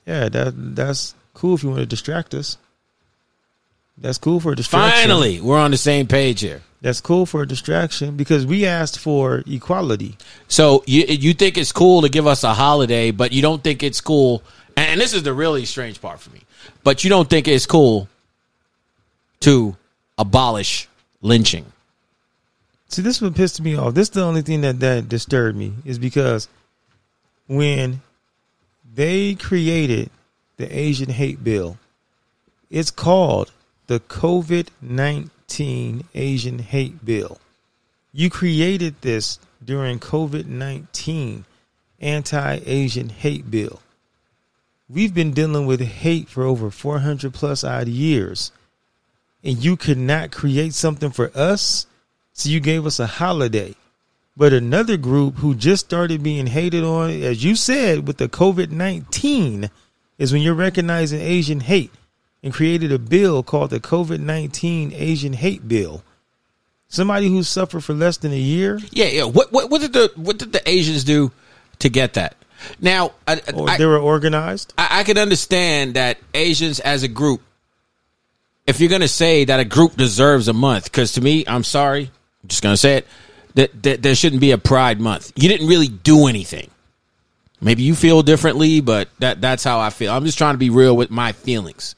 Yeah, 0.07 0.29
that 0.29 0.75
that's 0.75 1.15
cool 1.35 1.55
if 1.55 1.63
you 1.63 1.69
want 1.71 1.81
to 1.81 1.87
distract 1.87 2.35
us. 2.35 2.57
That's 3.99 4.19
cool 4.19 4.41
for 4.41 4.53
a 4.53 4.57
distraction. 4.57 5.09
Finally, 5.09 5.41
we're 5.41 5.59
on 5.59 5.71
the 5.71 5.77
same 5.77 6.07
page 6.07 6.41
here. 6.41 6.63
that's 6.81 7.03
cool 7.03 7.27
for 7.27 7.43
a 7.43 7.47
distraction 7.47 8.17
because 8.17 8.47
we 8.47 8.65
asked 8.65 8.99
for 8.99 9.43
equality. 9.47 10.17
So 10.49 10.83
you 10.87 11.05
you 11.05 11.35
think 11.35 11.59
it's 11.59 11.73
cool 11.73 12.03
to 12.03 12.09
give 12.09 12.27
us 12.27 12.43
a 12.45 12.55
holiday, 12.55 13.11
but 13.11 13.33
you 13.33 13.43
don't 13.43 13.63
think 13.63 13.83
it's 13.83 14.01
cool. 14.01 14.43
And 14.77 14.99
this 15.01 15.13
is 15.13 15.23
the 15.23 15.35
really 15.35 15.67
strange 15.67 16.01
part 16.01 16.21
for 16.21 16.31
me. 16.31 16.41
But 16.83 17.05
you 17.05 17.11
don't 17.11 17.29
think 17.29 17.47
it's 17.47 17.67
cool 17.67 18.09
to 19.41 19.77
abolish 20.17 20.89
lynching. 21.21 21.67
See, 22.89 23.03
this 23.03 23.17
is 23.17 23.23
what 23.23 23.35
pissed 23.35 23.61
me 23.61 23.77
off. 23.77 23.95
This 23.95 24.09
is 24.09 24.15
the 24.15 24.25
only 24.25 24.43
thing 24.43 24.63
that 24.63 24.81
that 24.81 25.09
disturbed 25.09 25.57
me 25.59 25.75
is 25.85 25.99
because 25.99 26.49
when 27.49 28.01
they 28.93 29.35
created 29.35 30.11
the 30.57 30.77
Asian 30.77 31.11
hate 31.11 31.43
bill, 31.43 31.79
it's 32.71 32.91
called 32.91 33.53
the 33.87 34.01
COVID 34.01 34.69
nineteen 34.81 36.05
Asian 36.15 36.59
hate 36.59 37.05
bill. 37.05 37.39
You 38.13 38.31
created 38.31 39.01
this 39.01 39.39
during 39.65 39.99
COVID 39.99 40.47
nineteen 40.47 41.45
anti 42.01 42.61
Asian 42.65 43.09
hate 43.09 43.51
bill. 43.51 43.81
We've 44.89 45.15
been 45.15 45.33
dealing 45.33 45.67
with 45.67 45.81
hate 45.81 46.29
for 46.29 46.43
over 46.45 46.71
four 46.71 46.99
hundred 47.01 47.35
plus 47.35 47.63
odd 47.63 47.89
years, 47.89 48.53
and 49.45 49.57
you 49.59 49.77
could 49.77 49.99
not 49.99 50.33
create 50.33 50.75
something 50.75 51.11
for 51.11 51.31
us. 51.35 51.87
So 52.33 52.49
you 52.49 52.61
gave 52.61 52.87
us 52.87 52.99
a 52.99 53.07
holiday. 53.07 53.75
But 54.37 54.53
another 54.53 54.97
group 54.97 55.37
who 55.37 55.55
just 55.55 55.85
started 55.85 56.23
being 56.23 56.47
hated 56.47 56.85
on, 56.85 57.11
as 57.11 57.45
you 57.45 57.57
said, 57.57 58.07
with 58.07 58.17
the 58.19 58.29
COVID 58.29 58.71
19, 58.71 59.71
is 60.19 60.33
when 60.33 60.43
you're 60.43 60.55
recognizing 60.55 61.21
Asian 61.21 61.61
hate 61.61 61.91
and 62.43 62.53
created 62.53 62.93
a 62.93 62.99
bill 62.99 63.43
called 63.43 63.71
the 63.71 63.81
COVID 63.81 64.21
19 64.21 64.93
Asian 64.95 65.33
Hate 65.33 65.67
Bill. 65.67 66.03
Somebody 66.89 67.29
who 67.29 67.43
suffered 67.43 67.85
for 67.85 67.93
less 67.93 68.17
than 68.17 68.33
a 68.33 68.39
year, 68.39 68.81
Yeah, 68.91 69.07
yeah. 69.07 69.25
What 69.25 69.53
what 69.53 69.71
what 69.71 69.81
did 69.81 69.93
the 69.93 70.13
what 70.17 70.39
did 70.39 70.53
the 70.53 70.69
Asians 70.69 71.05
do 71.05 71.31
to 71.79 71.89
get 71.89 72.15
that? 72.15 72.37
Now, 72.81 73.13
I, 73.27 73.41
I, 73.57 73.79
they 73.79 73.87
were 73.87 73.99
organized. 73.99 74.75
I, 74.77 75.01
I 75.01 75.05
can 75.05 75.17
understand 75.17 75.95
that 75.95 76.19
Asians 76.35 76.79
as 76.81 77.03
a 77.03 77.09
group, 77.09 77.41
if 78.67 78.81
you're 78.81 78.91
going 78.91 79.01
to 79.01 79.09
say 79.09 79.47
that 79.47 79.61
a 79.61 79.65
group 79.65 79.97
deserves 79.97 80.49
a 80.49 80.53
month, 80.53 80.85
because 80.85 81.13
to 81.13 81.23
me, 81.23 81.45
I'm 81.47 81.65
sorry, 81.65 82.11
I'm 82.43 82.49
just 82.49 82.63
going 82.63 82.75
to 82.75 82.77
say 82.77 82.99
it, 82.99 83.07
that, 83.55 83.83
that 83.83 84.03
there 84.03 84.15
shouldn't 84.15 84.41
be 84.41 84.53
a 84.53 84.59
Pride 84.59 85.01
Month. 85.01 85.33
You 85.37 85.49
didn't 85.49 85.67
really 85.67 85.89
do 85.89 86.27
anything. 86.27 86.71
Maybe 87.61 87.83
you 87.83 87.95
feel 87.95 88.23
differently, 88.23 88.81
but 88.81 89.09
that 89.19 89.41
that's 89.41 89.63
how 89.63 89.81
I 89.81 89.91
feel. 89.91 90.13
I'm 90.13 90.25
just 90.25 90.39
trying 90.39 90.55
to 90.55 90.59
be 90.59 90.71
real 90.71 90.97
with 90.97 91.11
my 91.11 91.33
feelings 91.33 91.95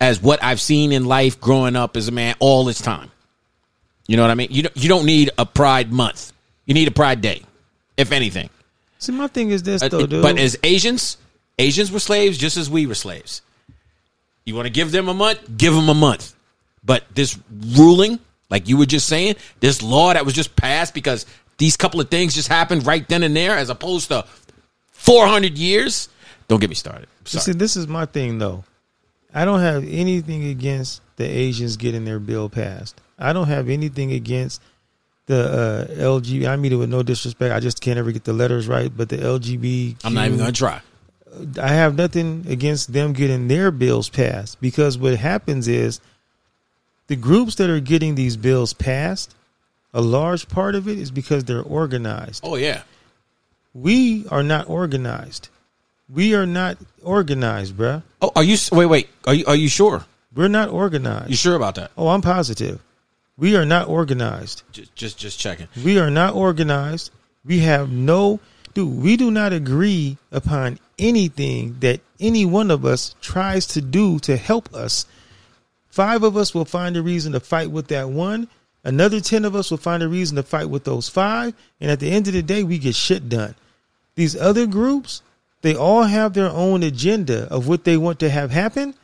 as 0.00 0.22
what 0.22 0.42
I've 0.42 0.60
seen 0.60 0.92
in 0.92 1.04
life 1.04 1.40
growing 1.40 1.76
up 1.76 1.96
as 1.96 2.08
a 2.08 2.12
man 2.12 2.34
all 2.38 2.64
this 2.64 2.80
time. 2.80 3.10
You 4.06 4.16
know 4.16 4.22
what 4.22 4.30
I 4.30 4.34
mean? 4.34 4.48
You 4.50 4.62
don't, 4.64 4.76
you 4.76 4.88
don't 4.88 5.06
need 5.06 5.30
a 5.38 5.46
Pride 5.46 5.92
Month. 5.92 6.32
You 6.66 6.74
need 6.74 6.88
a 6.88 6.92
Pride 6.92 7.20
Day, 7.20 7.42
if 7.96 8.12
anything. 8.12 8.48
See, 8.98 9.12
my 9.12 9.26
thing 9.26 9.50
is 9.50 9.62
this, 9.62 9.82
though, 9.82 10.06
dude. 10.06 10.22
But 10.22 10.38
as 10.38 10.58
Asians, 10.62 11.16
Asians 11.58 11.92
were 11.92 12.00
slaves 12.00 12.38
just 12.38 12.56
as 12.56 12.70
we 12.70 12.86
were 12.86 12.94
slaves. 12.94 13.42
You 14.44 14.54
want 14.54 14.66
to 14.66 14.72
give 14.72 14.90
them 14.90 15.08
a 15.08 15.14
month? 15.14 15.56
Give 15.56 15.74
them 15.74 15.88
a 15.88 15.94
month. 15.94 16.34
But 16.84 17.04
this 17.14 17.38
ruling, 17.76 18.18
like 18.50 18.68
you 18.68 18.76
were 18.76 18.86
just 18.86 19.06
saying, 19.06 19.36
this 19.60 19.82
law 19.82 20.12
that 20.12 20.24
was 20.24 20.34
just 20.34 20.56
passed 20.56 20.92
because 20.92 21.26
these 21.58 21.76
couple 21.76 22.00
of 22.00 22.10
things 22.10 22.34
just 22.34 22.48
happened 22.48 22.86
right 22.86 23.06
then 23.08 23.22
and 23.22 23.36
there, 23.36 23.56
as 23.56 23.70
opposed 23.70 24.08
to 24.08 24.24
400 24.92 25.56
years. 25.56 26.08
Don't 26.48 26.60
get 26.60 26.68
me 26.68 26.74
started. 26.74 27.08
See, 27.24 27.52
this 27.52 27.76
is 27.76 27.86
my 27.86 28.06
thing, 28.06 28.38
though. 28.38 28.64
I 29.32 29.44
don't 29.44 29.60
have 29.60 29.84
anything 29.86 30.46
against 30.46 31.00
the 31.16 31.24
Asians 31.24 31.76
getting 31.76 32.04
their 32.04 32.18
bill 32.18 32.48
passed. 32.48 33.00
I 33.18 33.32
don't 33.32 33.46
have 33.46 33.68
anything 33.68 34.12
against 34.12 34.60
the 35.26 35.88
uh, 35.88 35.94
LG. 35.94 36.48
I 36.48 36.56
mean 36.56 36.72
it 36.72 36.76
with 36.76 36.90
no 36.90 37.02
disrespect. 37.02 37.54
I 37.54 37.60
just 37.60 37.80
can't 37.80 37.98
ever 37.98 38.10
get 38.10 38.24
the 38.24 38.32
letters 38.32 38.66
right. 38.66 38.90
But 38.94 39.08
the 39.08 39.18
LGB. 39.18 39.96
I'm 40.04 40.14
not 40.14 40.26
even 40.26 40.38
going 40.38 40.52
to 40.52 40.58
try. 40.58 40.82
I 41.60 41.68
have 41.68 41.94
nothing 41.94 42.44
against 42.48 42.92
them 42.92 43.12
getting 43.12 43.46
their 43.46 43.70
bills 43.70 44.08
passed 44.08 44.60
because 44.60 44.98
what 44.98 45.14
happens 45.14 45.68
is 45.68 46.00
the 47.10 47.16
groups 47.16 47.56
that 47.56 47.68
are 47.68 47.80
getting 47.80 48.14
these 48.14 48.36
bills 48.36 48.72
passed, 48.72 49.34
a 49.92 50.00
large 50.00 50.48
part 50.48 50.76
of 50.76 50.86
it 50.86 50.96
is 50.96 51.10
because 51.10 51.42
they're 51.42 51.60
organized. 51.60 52.40
Oh, 52.44 52.54
yeah. 52.54 52.82
We 53.74 54.28
are 54.28 54.44
not 54.44 54.68
organized. 54.70 55.48
We 56.08 56.36
are 56.36 56.46
not 56.46 56.78
organized, 57.02 57.76
bruh. 57.76 58.04
Oh, 58.22 58.30
are 58.36 58.44
you, 58.44 58.56
wait, 58.70 58.86
wait. 58.86 59.08
Are 59.26 59.34
you, 59.34 59.44
are 59.46 59.56
you 59.56 59.68
sure? 59.68 60.04
We're 60.32 60.46
not 60.46 60.68
organized. 60.68 61.30
You 61.30 61.34
sure 61.34 61.56
about 61.56 61.74
that? 61.74 61.90
Oh, 61.98 62.06
I'm 62.06 62.22
positive. 62.22 62.80
We 63.36 63.56
are 63.56 63.66
not 63.66 63.88
organized. 63.88 64.62
Just, 64.70 64.94
just, 64.94 65.18
just 65.18 65.40
checking. 65.40 65.66
We 65.82 65.98
are 65.98 66.10
not 66.10 66.36
organized. 66.36 67.10
We 67.44 67.58
have 67.58 67.90
no, 67.90 68.38
dude, 68.74 69.02
we 69.02 69.16
do 69.16 69.32
not 69.32 69.52
agree 69.52 70.16
upon 70.30 70.78
anything 70.96 71.76
that 71.80 72.02
any 72.20 72.46
one 72.46 72.70
of 72.70 72.84
us 72.84 73.16
tries 73.20 73.66
to 73.66 73.80
do 73.80 74.20
to 74.20 74.36
help 74.36 74.72
us. 74.72 75.06
Five 75.90 76.22
of 76.22 76.36
us 76.36 76.54
will 76.54 76.64
find 76.64 76.96
a 76.96 77.02
reason 77.02 77.32
to 77.32 77.40
fight 77.40 77.70
with 77.70 77.88
that 77.88 78.08
one. 78.08 78.48
Another 78.82 79.20
10 79.20 79.44
of 79.44 79.54
us 79.54 79.70
will 79.70 79.78
find 79.78 80.02
a 80.02 80.08
reason 80.08 80.36
to 80.36 80.42
fight 80.42 80.70
with 80.70 80.84
those 80.84 81.08
five. 81.08 81.52
And 81.80 81.90
at 81.90 82.00
the 82.00 82.10
end 82.10 82.28
of 82.28 82.32
the 82.32 82.42
day, 82.42 82.62
we 82.62 82.78
get 82.78 82.94
shit 82.94 83.28
done. 83.28 83.54
These 84.14 84.36
other 84.36 84.66
groups, 84.66 85.22
they 85.62 85.74
all 85.74 86.04
have 86.04 86.32
their 86.32 86.48
own 86.48 86.82
agenda 86.82 87.46
of 87.52 87.68
what 87.68 87.84
they 87.84 87.96
want 87.96 88.20
to 88.20 88.30
have 88.30 88.50
happen, 88.50 88.94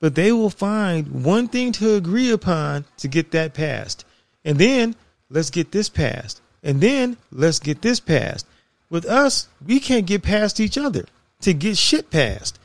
but 0.00 0.14
they 0.14 0.32
will 0.32 0.50
find 0.50 1.24
one 1.24 1.48
thing 1.48 1.72
to 1.72 1.94
agree 1.94 2.30
upon 2.30 2.84
to 2.98 3.08
get 3.08 3.30
that 3.30 3.54
passed. 3.54 4.04
And 4.44 4.58
then 4.58 4.96
let's 5.30 5.50
get 5.50 5.72
this 5.72 5.88
passed. 5.88 6.42
And 6.62 6.80
then 6.80 7.16
let's 7.30 7.58
get 7.58 7.82
this 7.82 8.00
passed. 8.00 8.46
With 8.90 9.06
us, 9.06 9.48
we 9.64 9.80
can't 9.80 10.06
get 10.06 10.22
past 10.22 10.60
each 10.60 10.76
other 10.76 11.06
to 11.40 11.54
get 11.54 11.78
shit 11.78 12.10
passed. 12.10 12.58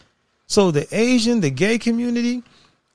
So 0.48 0.72
the 0.72 0.88
Asian, 0.92 1.42
the 1.42 1.50
gay 1.50 1.78
community, 1.78 2.44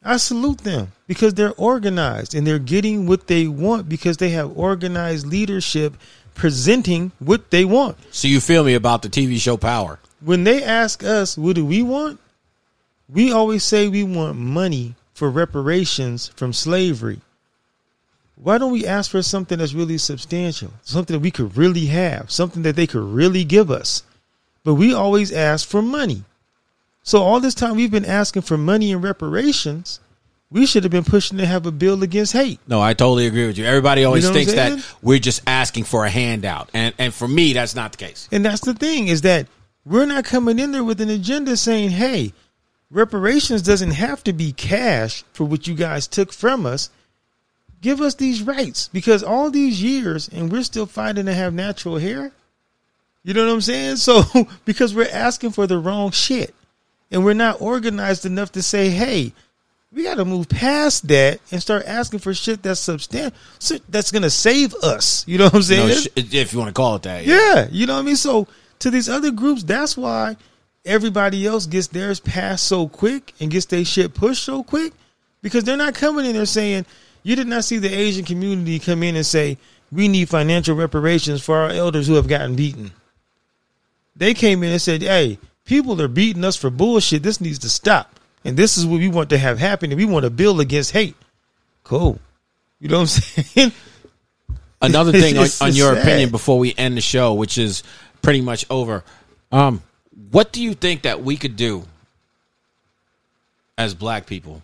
I 0.04 0.16
salute 0.16 0.58
them 0.58 0.92
because 1.06 1.34
they're 1.34 1.54
organized 1.54 2.34
and 2.34 2.46
they're 2.46 2.58
getting 2.58 3.06
what 3.06 3.28
they 3.28 3.46
want 3.46 3.88
because 3.88 4.16
they 4.16 4.30
have 4.30 4.56
organized 4.58 5.26
leadership 5.26 5.94
presenting 6.34 7.12
what 7.18 7.50
they 7.50 7.64
want. 7.64 7.96
So 8.10 8.26
you 8.28 8.40
feel 8.40 8.64
me 8.64 8.74
about 8.74 9.02
the 9.02 9.08
TV 9.08 9.38
show 9.38 9.56
Power? 9.56 9.98
When 10.20 10.44
they 10.44 10.62
ask 10.62 11.04
us, 11.04 11.38
what 11.38 11.56
do 11.56 11.64
we 11.64 11.82
want? 11.82 12.18
We 13.08 13.32
always 13.32 13.62
say 13.62 13.88
we 13.88 14.02
want 14.02 14.38
money 14.38 14.94
for 15.14 15.30
reparations 15.30 16.28
from 16.34 16.52
slavery. 16.52 17.20
Why 18.36 18.58
don't 18.58 18.72
we 18.72 18.86
ask 18.86 19.10
for 19.10 19.22
something 19.22 19.58
that's 19.58 19.74
really 19.74 19.98
substantial? 19.98 20.72
Something 20.82 21.14
that 21.14 21.22
we 21.22 21.30
could 21.30 21.56
really 21.56 21.86
have, 21.86 22.30
something 22.30 22.62
that 22.62 22.74
they 22.74 22.86
could 22.86 23.04
really 23.04 23.44
give 23.44 23.70
us. 23.70 24.02
But 24.64 24.74
we 24.74 24.92
always 24.94 25.30
ask 25.32 25.68
for 25.68 25.82
money. 25.82 26.24
So 27.02 27.22
all 27.22 27.40
this 27.40 27.54
time 27.54 27.76
we've 27.76 27.90
been 27.90 28.04
asking 28.04 28.42
for 28.42 28.56
money 28.56 28.92
and 28.92 29.02
reparations. 29.02 30.00
We 30.50 30.66
should 30.66 30.82
have 30.84 30.92
been 30.92 31.04
pushing 31.04 31.38
to 31.38 31.46
have 31.46 31.64
a 31.64 31.72
bill 31.72 32.02
against 32.02 32.34
hate. 32.34 32.60
No, 32.68 32.80
I 32.80 32.92
totally 32.92 33.26
agree 33.26 33.46
with 33.46 33.56
you. 33.56 33.64
Everybody 33.64 34.04
always 34.04 34.24
know 34.24 34.34
thinks 34.34 34.52
that 34.52 34.84
we're 35.00 35.18
just 35.18 35.40
asking 35.46 35.84
for 35.84 36.04
a 36.04 36.10
handout, 36.10 36.68
and 36.74 36.94
and 36.98 37.14
for 37.14 37.26
me, 37.26 37.54
that's 37.54 37.74
not 37.74 37.92
the 37.92 37.98
case. 37.98 38.28
And 38.30 38.44
that's 38.44 38.60
the 38.60 38.74
thing 38.74 39.08
is 39.08 39.22
that 39.22 39.46
we're 39.86 40.04
not 40.04 40.24
coming 40.24 40.58
in 40.58 40.72
there 40.72 40.84
with 40.84 41.00
an 41.00 41.08
agenda 41.08 41.56
saying, 41.56 41.90
"Hey, 41.90 42.34
reparations 42.90 43.62
doesn't 43.62 43.92
have 43.92 44.22
to 44.24 44.32
be 44.32 44.52
cash 44.52 45.24
for 45.32 45.44
what 45.44 45.66
you 45.66 45.74
guys 45.74 46.06
took 46.06 46.32
from 46.32 46.66
us. 46.66 46.90
Give 47.80 48.00
us 48.00 48.14
these 48.14 48.42
rights 48.42 48.88
because 48.92 49.24
all 49.24 49.50
these 49.50 49.82
years 49.82 50.28
and 50.28 50.52
we're 50.52 50.62
still 50.62 50.86
fighting 50.86 51.26
to 51.26 51.34
have 51.34 51.52
natural 51.52 51.96
hair. 51.96 52.30
You 53.24 53.34
know 53.34 53.46
what 53.46 53.54
I'm 53.54 53.60
saying? 53.60 53.96
So 53.96 54.24
because 54.64 54.94
we're 54.94 55.08
asking 55.10 55.50
for 55.50 55.66
the 55.66 55.78
wrong 55.78 56.10
shit 56.10 56.54
and 57.12 57.24
we're 57.24 57.34
not 57.34 57.60
organized 57.60 58.26
enough 58.26 58.52
to 58.52 58.62
say, 58.62 58.88
"Hey, 58.90 59.32
we 59.92 60.02
got 60.02 60.16
to 60.16 60.24
move 60.24 60.48
past 60.48 61.06
that 61.08 61.40
and 61.52 61.62
start 61.62 61.84
asking 61.86 62.18
for 62.18 62.34
shit 62.34 62.62
that's 62.62 62.80
substantial, 62.80 63.36
that's 63.88 64.10
going 64.10 64.22
to 64.22 64.30
save 64.30 64.74
us." 64.74 65.24
You 65.28 65.38
know 65.38 65.44
what 65.44 65.54
I'm 65.54 65.62
saying? 65.62 65.88
No, 65.88 65.94
if 66.16 66.52
you 66.52 66.58
want 66.58 66.70
to 66.70 66.74
call 66.74 66.96
it 66.96 67.02
that. 67.02 67.24
Yeah, 67.24 67.68
you 67.70 67.86
know 67.86 67.94
what 67.94 68.00
I 68.00 68.06
mean? 68.06 68.16
So 68.16 68.48
to 68.80 68.90
these 68.90 69.08
other 69.08 69.30
groups, 69.30 69.62
that's 69.62 69.96
why 69.96 70.36
everybody 70.84 71.46
else 71.46 71.66
gets 71.66 71.86
theirs 71.86 72.18
passed 72.18 72.66
so 72.66 72.88
quick 72.88 73.34
and 73.38 73.50
gets 73.50 73.66
their 73.66 73.84
shit 73.84 74.14
pushed 74.14 74.42
so 74.42 74.64
quick 74.64 74.92
because 75.42 75.64
they're 75.64 75.76
not 75.76 75.94
coming 75.94 76.26
in 76.26 76.34
there 76.34 76.46
saying, 76.46 76.86
you 77.22 77.36
did 77.36 77.46
not 77.46 77.64
see 77.64 77.78
the 77.78 77.92
Asian 77.92 78.24
community 78.24 78.78
come 78.78 79.02
in 79.02 79.14
and 79.14 79.24
say, 79.24 79.58
we 79.92 80.08
need 80.08 80.28
financial 80.28 80.74
reparations 80.74 81.42
for 81.42 81.58
our 81.58 81.70
elders 81.70 82.08
who 82.08 82.14
have 82.14 82.26
gotten 82.26 82.56
beaten. 82.56 82.90
They 84.16 84.34
came 84.34 84.62
in 84.62 84.72
and 84.72 84.80
said, 84.82 85.02
"Hey, 85.02 85.38
people 85.72 86.02
are 86.02 86.08
beating 86.08 86.44
us 86.44 86.54
for 86.54 86.68
bullshit. 86.68 87.22
This 87.22 87.40
needs 87.40 87.60
to 87.60 87.70
stop, 87.70 88.20
and 88.44 88.56
this 88.58 88.76
is 88.76 88.84
what 88.84 88.98
we 88.98 89.08
want 89.08 89.30
to 89.30 89.38
have 89.38 89.58
happen. 89.58 89.90
And 89.90 89.98
we 89.98 90.04
want 90.04 90.24
to 90.24 90.30
build 90.30 90.60
against 90.60 90.90
hate." 90.90 91.16
Cool. 91.82 92.18
You 92.78 92.88
know 92.88 92.96
what 92.96 93.00
I'm 93.02 93.06
saying? 93.06 93.72
Another 94.82 95.12
thing 95.12 95.38
on, 95.38 95.46
on 95.60 95.72
your 95.72 95.94
sad. 95.94 96.02
opinion 96.02 96.30
before 96.30 96.58
we 96.58 96.74
end 96.76 96.96
the 96.96 97.00
show, 97.00 97.34
which 97.34 97.56
is 97.56 97.82
pretty 98.20 98.40
much 98.40 98.66
over. 98.68 99.02
Um, 99.50 99.82
what 100.30 100.52
do 100.52 100.62
you 100.62 100.74
think 100.74 101.02
that 101.02 101.22
we 101.22 101.36
could 101.36 101.56
do 101.56 101.84
as 103.78 103.94
black 103.94 104.26
people 104.26 104.60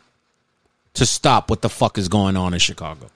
to 0.94 1.06
stop 1.06 1.48
what 1.48 1.62
the 1.62 1.68
fuck 1.68 1.96
is 1.96 2.08
going 2.08 2.36
on 2.36 2.52
in 2.52 2.58
Chicago? 2.58 3.06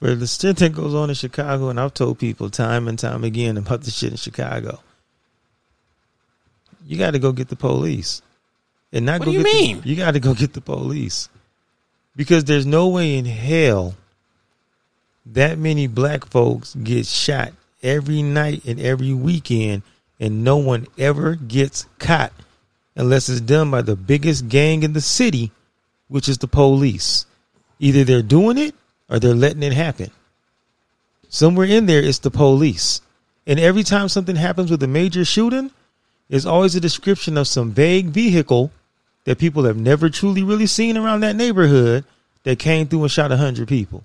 For 0.00 0.14
the 0.14 0.26
shit 0.26 0.56
that 0.56 0.72
goes 0.72 0.94
on 0.94 1.10
in 1.10 1.14
Chicago, 1.14 1.68
and 1.68 1.78
I've 1.78 1.92
told 1.94 2.18
people 2.18 2.48
time 2.48 2.88
and 2.88 2.98
time 2.98 3.22
again 3.22 3.56
about 3.58 3.82
the 3.82 3.90
shit 3.90 4.10
in 4.10 4.16
Chicago. 4.16 4.80
You 6.86 6.96
got 6.96 7.10
to 7.12 7.18
go 7.18 7.32
get 7.32 7.48
the 7.48 7.56
police, 7.56 8.22
and 8.92 9.04
not 9.06 9.20
What 9.20 9.26
go 9.26 9.32
do 9.32 9.38
you 9.38 9.44
get 9.44 9.52
the- 9.52 9.58
mean? 9.74 9.82
you 9.84 9.96
got 9.96 10.12
to 10.12 10.20
go 10.20 10.34
get 10.34 10.54
the 10.54 10.60
police 10.62 11.28
because 12.16 12.44
there's 12.44 12.66
no 12.66 12.88
way 12.88 13.16
in 13.16 13.26
hell 13.26 13.94
that 15.26 15.58
many 15.58 15.86
black 15.86 16.24
folks 16.26 16.74
get 16.74 17.06
shot 17.06 17.52
every 17.82 18.22
night 18.22 18.64
and 18.64 18.80
every 18.80 19.12
weekend, 19.12 19.82
and 20.18 20.42
no 20.42 20.56
one 20.56 20.86
ever 20.98 21.34
gets 21.34 21.86
caught 21.98 22.32
unless 22.96 23.28
it's 23.28 23.40
done 23.42 23.70
by 23.70 23.82
the 23.82 23.96
biggest 23.96 24.48
gang 24.48 24.82
in 24.82 24.94
the 24.94 25.00
city, 25.00 25.52
which 26.08 26.28
is 26.28 26.38
the 26.38 26.48
police. 26.48 27.26
Either 27.78 28.02
they're 28.04 28.22
doing 28.22 28.56
it 28.58 28.74
or 29.10 29.18
they're 29.18 29.34
letting 29.34 29.62
it 29.62 29.72
happen. 29.72 30.10
Somewhere 31.28 31.66
in 31.66 31.86
there, 31.86 32.02
it's 32.02 32.18
the 32.18 32.30
police. 32.30 33.00
And 33.46 33.58
every 33.58 33.82
time 33.82 34.08
something 34.08 34.36
happens 34.36 34.70
with 34.70 34.82
a 34.82 34.86
major 34.86 35.24
shooting, 35.24 35.70
there's 36.28 36.46
always 36.46 36.74
a 36.74 36.80
description 36.80 37.36
of 37.36 37.48
some 37.48 37.72
vague 37.72 38.06
vehicle 38.06 38.70
that 39.24 39.38
people 39.38 39.64
have 39.64 39.76
never 39.76 40.08
truly 40.08 40.42
really 40.42 40.66
seen 40.66 40.96
around 40.96 41.20
that 41.20 41.36
neighborhood 41.36 42.04
that 42.44 42.58
came 42.58 42.86
through 42.86 43.02
and 43.02 43.10
shot 43.10 43.32
a 43.32 43.36
hundred 43.36 43.68
people. 43.68 44.04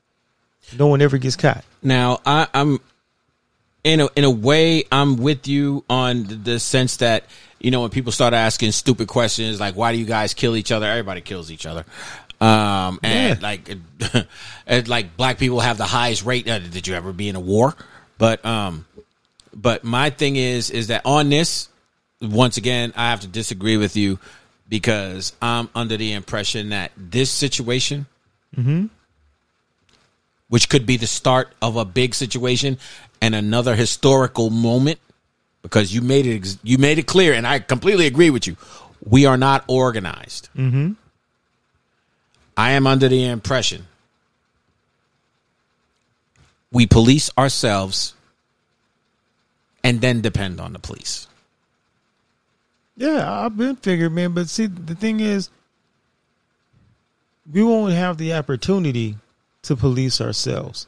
No 0.77 0.87
one 0.87 1.01
ever 1.01 1.17
gets 1.17 1.35
caught. 1.35 1.63
Now, 1.83 2.19
I, 2.25 2.47
I'm 2.53 2.79
in 3.83 4.01
a 4.01 4.09
in 4.15 4.23
a 4.23 4.31
way, 4.31 4.83
I'm 4.91 5.17
with 5.17 5.47
you 5.47 5.85
on 5.89 6.43
the 6.43 6.59
sense 6.59 6.97
that 6.97 7.25
you 7.59 7.69
know 7.71 7.81
when 7.81 7.91
people 7.91 8.11
start 8.11 8.33
asking 8.33 8.71
stupid 8.71 9.07
questions 9.07 9.59
like, 9.59 9.75
"Why 9.75 9.91
do 9.91 9.99
you 9.99 10.05
guys 10.05 10.33
kill 10.33 10.55
each 10.55 10.71
other?" 10.71 10.87
Everybody 10.87 11.21
kills 11.21 11.51
each 11.51 11.67
other, 11.67 11.85
um, 12.41 12.99
and 13.03 13.39
Yeah. 13.39 13.47
like, 13.47 13.69
and 14.67 14.87
like 14.87 15.15
black 15.17 15.37
people 15.37 15.59
have 15.59 15.77
the 15.77 15.85
highest 15.85 16.25
rate. 16.25 16.47
Uh, 16.49 16.59
did 16.59 16.87
you 16.87 16.95
ever 16.95 17.13
be 17.13 17.29
in 17.29 17.35
a 17.35 17.39
war? 17.39 17.75
But 18.17 18.45
um, 18.45 18.85
but 19.53 19.83
my 19.83 20.09
thing 20.09 20.35
is 20.35 20.69
is 20.69 20.87
that 20.87 21.01
on 21.05 21.29
this, 21.29 21.69
once 22.21 22.57
again, 22.57 22.93
I 22.95 23.09
have 23.09 23.21
to 23.21 23.27
disagree 23.27 23.77
with 23.77 23.95
you 23.95 24.19
because 24.67 25.33
I'm 25.41 25.69
under 25.75 25.97
the 25.97 26.13
impression 26.13 26.69
that 26.69 26.91
this 26.97 27.29
situation 27.29 28.07
mm-hmm. 28.57 28.87
which 30.49 30.69
could 30.69 30.85
be 30.85 30.97
the 30.97 31.07
start 31.07 31.53
of 31.61 31.75
a 31.75 31.85
big 31.85 32.15
situation 32.15 32.77
and 33.21 33.35
another 33.35 33.75
historical 33.75 34.49
moment 34.49 34.99
because 35.61 35.93
you 35.93 36.01
made 36.01 36.25
it 36.25 36.57
you 36.63 36.77
made 36.77 36.97
it 36.99 37.07
clear 37.07 37.33
and 37.33 37.45
I 37.45 37.59
completely 37.59 38.07
agree 38.07 38.29
with 38.29 38.47
you. 38.47 38.55
We 39.03 39.25
are 39.25 39.37
not 39.37 39.63
organized. 39.67 40.49
Mm-hmm. 40.55 40.93
I 42.57 42.71
am 42.71 42.87
under 42.87 43.07
the 43.09 43.25
impression 43.25 43.87
we 46.75 46.85
police 46.85 47.29
ourselves 47.37 48.13
and 49.81 50.01
then 50.01 50.19
depend 50.19 50.59
on 50.59 50.73
the 50.73 50.79
police. 50.79 51.25
Yeah, 52.97 53.31
I've 53.31 53.55
been 53.55 53.77
figured, 53.77 54.11
man. 54.11 54.33
But 54.33 54.49
see, 54.49 54.65
the 54.65 54.93
thing 54.93 55.21
is, 55.21 55.49
we 57.49 57.63
won't 57.63 57.93
have 57.93 58.17
the 58.17 58.33
opportunity 58.33 59.15
to 59.61 59.77
police 59.77 60.19
ourselves 60.19 60.87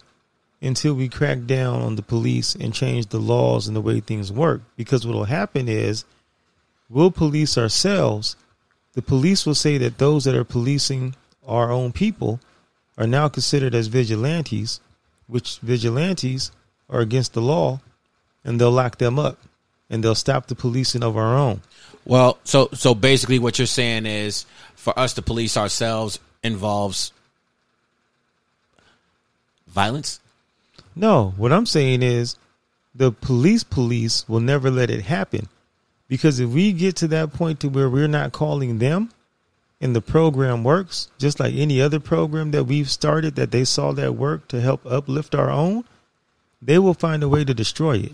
until 0.62 0.94
we 0.94 1.08
crack 1.08 1.46
down 1.46 1.82
on 1.82 1.96
the 1.96 2.02
police 2.02 2.54
and 2.54 2.74
change 2.74 3.08
the 3.08 3.20
laws 3.20 3.68
and 3.68 3.76
the 3.76 3.82
way 3.82 4.02
things 4.02 4.30
work. 4.30 4.62
Because 4.76 5.08
what 5.08 5.16
will 5.16 5.24
happen 5.24 5.70
is, 5.70 6.04
we'll 6.90 7.12
police 7.12 7.58
ourselves. 7.58 8.36
The 8.92 9.02
police 9.02 9.46
will 9.46 9.56
say 9.56 9.78
that 9.78 10.00
those 10.00 10.26
that 10.26 10.36
are 10.36 10.44
policing 10.44 11.16
our 11.48 11.72
own 11.72 11.92
people 11.92 12.40
are 12.98 13.08
now 13.08 13.28
considered 13.28 13.74
as 13.74 13.88
vigilantes, 13.88 14.80
which 15.28 15.60
vigilantes 15.60 16.52
are 16.90 17.00
against 17.00 17.34
the 17.34 17.42
law, 17.42 17.80
and 18.44 18.60
they'll 18.60 18.72
lock 18.72 18.98
them 18.98 19.18
up 19.20 19.38
and 19.90 20.04
they'll 20.04 20.16
stop 20.16 20.48
the 20.48 20.56
policing 20.56 21.04
of 21.04 21.16
our 21.16 21.36
own. 21.36 21.62
Well, 22.06 22.38
so 22.44 22.70
so 22.74 22.94
basically 22.94 23.40
what 23.40 23.58
you're 23.60 23.66
saying 23.66 24.06
is 24.06 24.46
for 24.76 24.98
us 24.98 25.14
to 25.14 25.22
police 25.22 25.58
ourselves 25.58 26.20
involves 26.44 27.12
violence? 29.68 30.20
No, 30.96 31.34
what 31.38 31.54
I'm 31.54 31.66
saying 31.66 32.02
is 32.02 32.36
the 32.96 33.12
police 33.12 33.64
police 33.64 34.28
will 34.28 34.40
never 34.40 34.72
let 34.72 34.90
it 34.90 35.04
happen. 35.04 35.48
Because 36.08 36.40
if 36.40 36.50
we 36.50 36.72
get 36.72 36.96
to 36.98 37.08
that 37.10 37.34
point 37.34 37.60
to 37.60 37.70
where 37.70 37.90
we're 37.90 38.08
not 38.08 38.32
calling 38.32 38.80
them 38.80 39.12
and 39.80 39.96
the 39.96 40.02
program 40.02 40.64
works, 40.64 41.10
just 41.18 41.40
like 41.40 41.54
any 41.54 41.82
other 41.82 42.00
program 42.00 42.52
that 42.52 42.66
we've 42.66 42.90
started 42.90 43.36
that 43.36 43.52
they 43.52 43.64
saw 43.64 43.92
that 43.94 44.16
work 44.16 44.48
to 44.50 44.62
help 44.62 44.86
uplift 44.86 45.36
our 45.36 45.52
own, 45.52 45.84
they 46.62 46.80
will 46.80 46.94
find 46.94 47.22
a 47.24 47.30
way 47.30 47.44
to 47.46 47.54
destroy 47.54 47.98
it. 47.98 48.14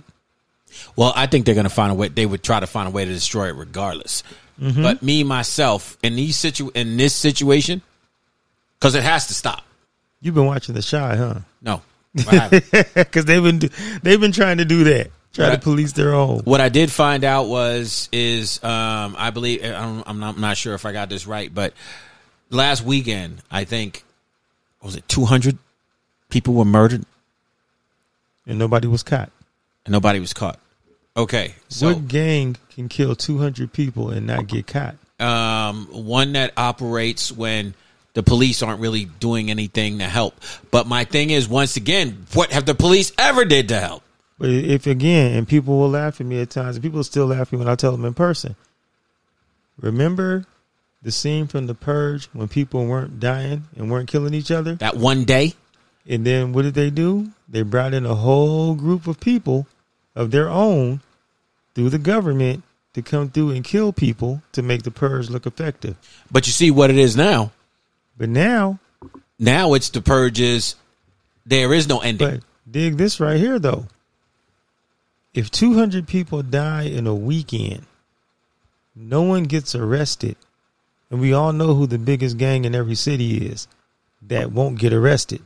Well, 0.95 1.13
I 1.15 1.27
think 1.27 1.45
they're 1.45 1.55
going 1.55 1.65
to 1.65 1.69
find 1.69 1.91
a 1.91 1.95
way. 1.95 2.07
They 2.07 2.25
would 2.25 2.43
try 2.43 2.59
to 2.59 2.67
find 2.67 2.87
a 2.87 2.91
way 2.91 3.05
to 3.05 3.13
destroy 3.13 3.49
it 3.49 3.55
regardless. 3.55 4.23
Mm-hmm. 4.59 4.81
But 4.81 5.01
me 5.01 5.23
myself 5.23 5.97
in 6.03 6.15
these 6.15 6.35
situ 6.35 6.71
in 6.73 6.97
this 6.97 7.15
situation, 7.15 7.81
because 8.79 8.95
it 8.95 9.03
has 9.03 9.27
to 9.27 9.33
stop. 9.33 9.63
You've 10.21 10.35
been 10.35 10.45
watching 10.45 10.75
the 10.75 10.81
shy, 10.81 11.15
huh? 11.15 11.39
No, 11.61 11.81
Because 12.13 13.25
they've 13.25 13.43
been 13.43 13.69
they've 14.03 14.19
been 14.19 14.31
trying 14.31 14.57
to 14.57 14.65
do 14.65 14.83
that, 14.85 15.11
try 15.33 15.49
to 15.49 15.57
police 15.57 15.91
their 15.93 16.13
own. 16.13 16.39
what 16.45 16.61
I 16.61 16.69
did 16.69 16.91
find 16.91 17.23
out 17.23 17.47
was 17.47 18.07
is 18.11 18.63
um, 18.63 19.15
I 19.17 19.31
believe 19.31 19.63
I'm, 19.63 20.03
I'm 20.05 20.19
not 20.19 20.35
I'm 20.35 20.41
not 20.41 20.57
sure 20.57 20.73
if 20.75 20.85
I 20.85 20.91
got 20.93 21.09
this 21.09 21.25
right, 21.27 21.53
but 21.53 21.73
last 22.49 22.83
weekend 22.83 23.41
I 23.51 23.63
think 23.65 24.03
was 24.81 24.95
it 24.95 25.07
200 25.07 25.57
people 26.29 26.53
were 26.53 26.65
murdered 26.65 27.05
And 28.47 28.59
nobody 28.59 28.87
was 28.87 29.03
caught. 29.03 29.31
and 29.85 29.91
nobody 29.91 30.19
was 30.19 30.33
caught. 30.33 30.59
Okay, 31.15 31.53
so 31.69 31.87
what 31.93 32.07
gang 32.07 32.55
can 32.73 32.89
kill 32.89 33.15
200 33.15 33.71
people 33.71 34.09
and 34.09 34.25
not 34.27 34.47
get 34.47 34.67
caught? 34.67 34.95
um, 35.19 35.87
one 35.91 36.33
that 36.33 36.51
operates 36.57 37.31
when 37.31 37.73
the 38.13 38.21
police 38.23 38.61
aren't 38.61 38.79
really 38.81 39.05
doing 39.05 39.49
anything 39.49 39.99
to 39.99 40.05
help. 40.05 40.35
But 40.69 40.85
my 40.87 41.03
thing 41.05 41.29
is, 41.29 41.47
once 41.47 41.77
again, 41.77 42.25
what 42.33 42.51
have 42.51 42.65
the 42.65 42.75
police 42.75 43.11
ever 43.17 43.45
did 43.45 43.69
to 43.69 43.79
help? 43.79 44.02
But 44.43 44.49
if 44.51 44.87
again, 44.87 45.37
and 45.37 45.47
people 45.47 45.77
will 45.79 45.89
laugh 45.91 46.19
at 46.19 46.27
me 46.27 46.41
at 46.41 46.49
times, 46.49 46.75
and 46.75 46.83
people 46.83 47.01
still 47.05 47.27
laugh 47.27 47.47
at 47.47 47.53
me 47.53 47.59
when 47.59 47.69
I 47.69 47.75
tell 47.75 47.93
them 47.93 48.03
in 48.03 48.13
person. 48.13 48.57
Remember 49.79 50.45
the 51.01 51.13
scene 51.13 51.47
from 51.47 51.65
The 51.65 51.73
Purge 51.73 52.25
when 52.33 52.49
people 52.49 52.85
weren't 52.85 53.21
dying 53.21 53.63
and 53.77 53.89
weren't 53.89 54.09
killing 54.09 54.33
each 54.33 54.51
other? 54.51 54.75
That 54.75 54.97
one 54.97 55.23
day, 55.23 55.53
And 56.05 56.25
then 56.25 56.51
what 56.51 56.63
did 56.63 56.73
they 56.73 56.89
do? 56.89 57.29
They 57.47 57.61
brought 57.61 57.93
in 57.93 58.05
a 58.05 58.15
whole 58.15 58.75
group 58.75 59.07
of 59.07 59.21
people 59.21 59.65
of 60.13 60.31
their 60.31 60.49
own 60.49 60.99
through 61.73 61.91
the 61.91 61.97
government 61.97 62.63
to 62.95 63.01
come 63.01 63.29
through 63.29 63.51
and 63.51 63.63
kill 63.63 63.93
people 63.93 64.41
to 64.51 64.61
make 64.61 64.83
the 64.83 64.91
purge 64.91 65.29
look 65.29 65.45
effective. 65.45 65.95
but 66.29 66.45
you 66.47 66.51
see 66.51 66.69
what 66.69 66.89
it 66.89 66.97
is 66.97 67.15
now. 67.15 67.53
But 68.17 68.27
now, 68.27 68.79
Now 69.39 69.73
it's 69.73 69.87
the 69.89 70.01
purges. 70.01 70.75
There 71.45 71.73
is 71.73 71.87
no 71.87 71.99
ending. 72.01 72.27
but 72.29 72.39
dig 72.69 72.97
this 72.97 73.21
right 73.21 73.37
here 73.39 73.57
though. 73.57 73.85
If 75.33 75.49
200 75.49 76.07
people 76.07 76.43
die 76.43 76.83
in 76.83 77.07
a 77.07 77.15
weekend, 77.15 77.87
no 78.95 79.23
one 79.23 79.43
gets 79.45 79.73
arrested, 79.73 80.35
and 81.09 81.19
we 81.19 81.33
all 81.33 81.51
know 81.51 81.73
who 81.73 81.87
the 81.87 81.97
biggest 81.97 82.37
gang 82.37 82.65
in 82.65 82.75
every 82.75 82.93
city 82.93 83.37
is 83.47 83.67
that 84.21 84.51
won't 84.51 84.77
get 84.77 84.93
arrested. 84.93 85.41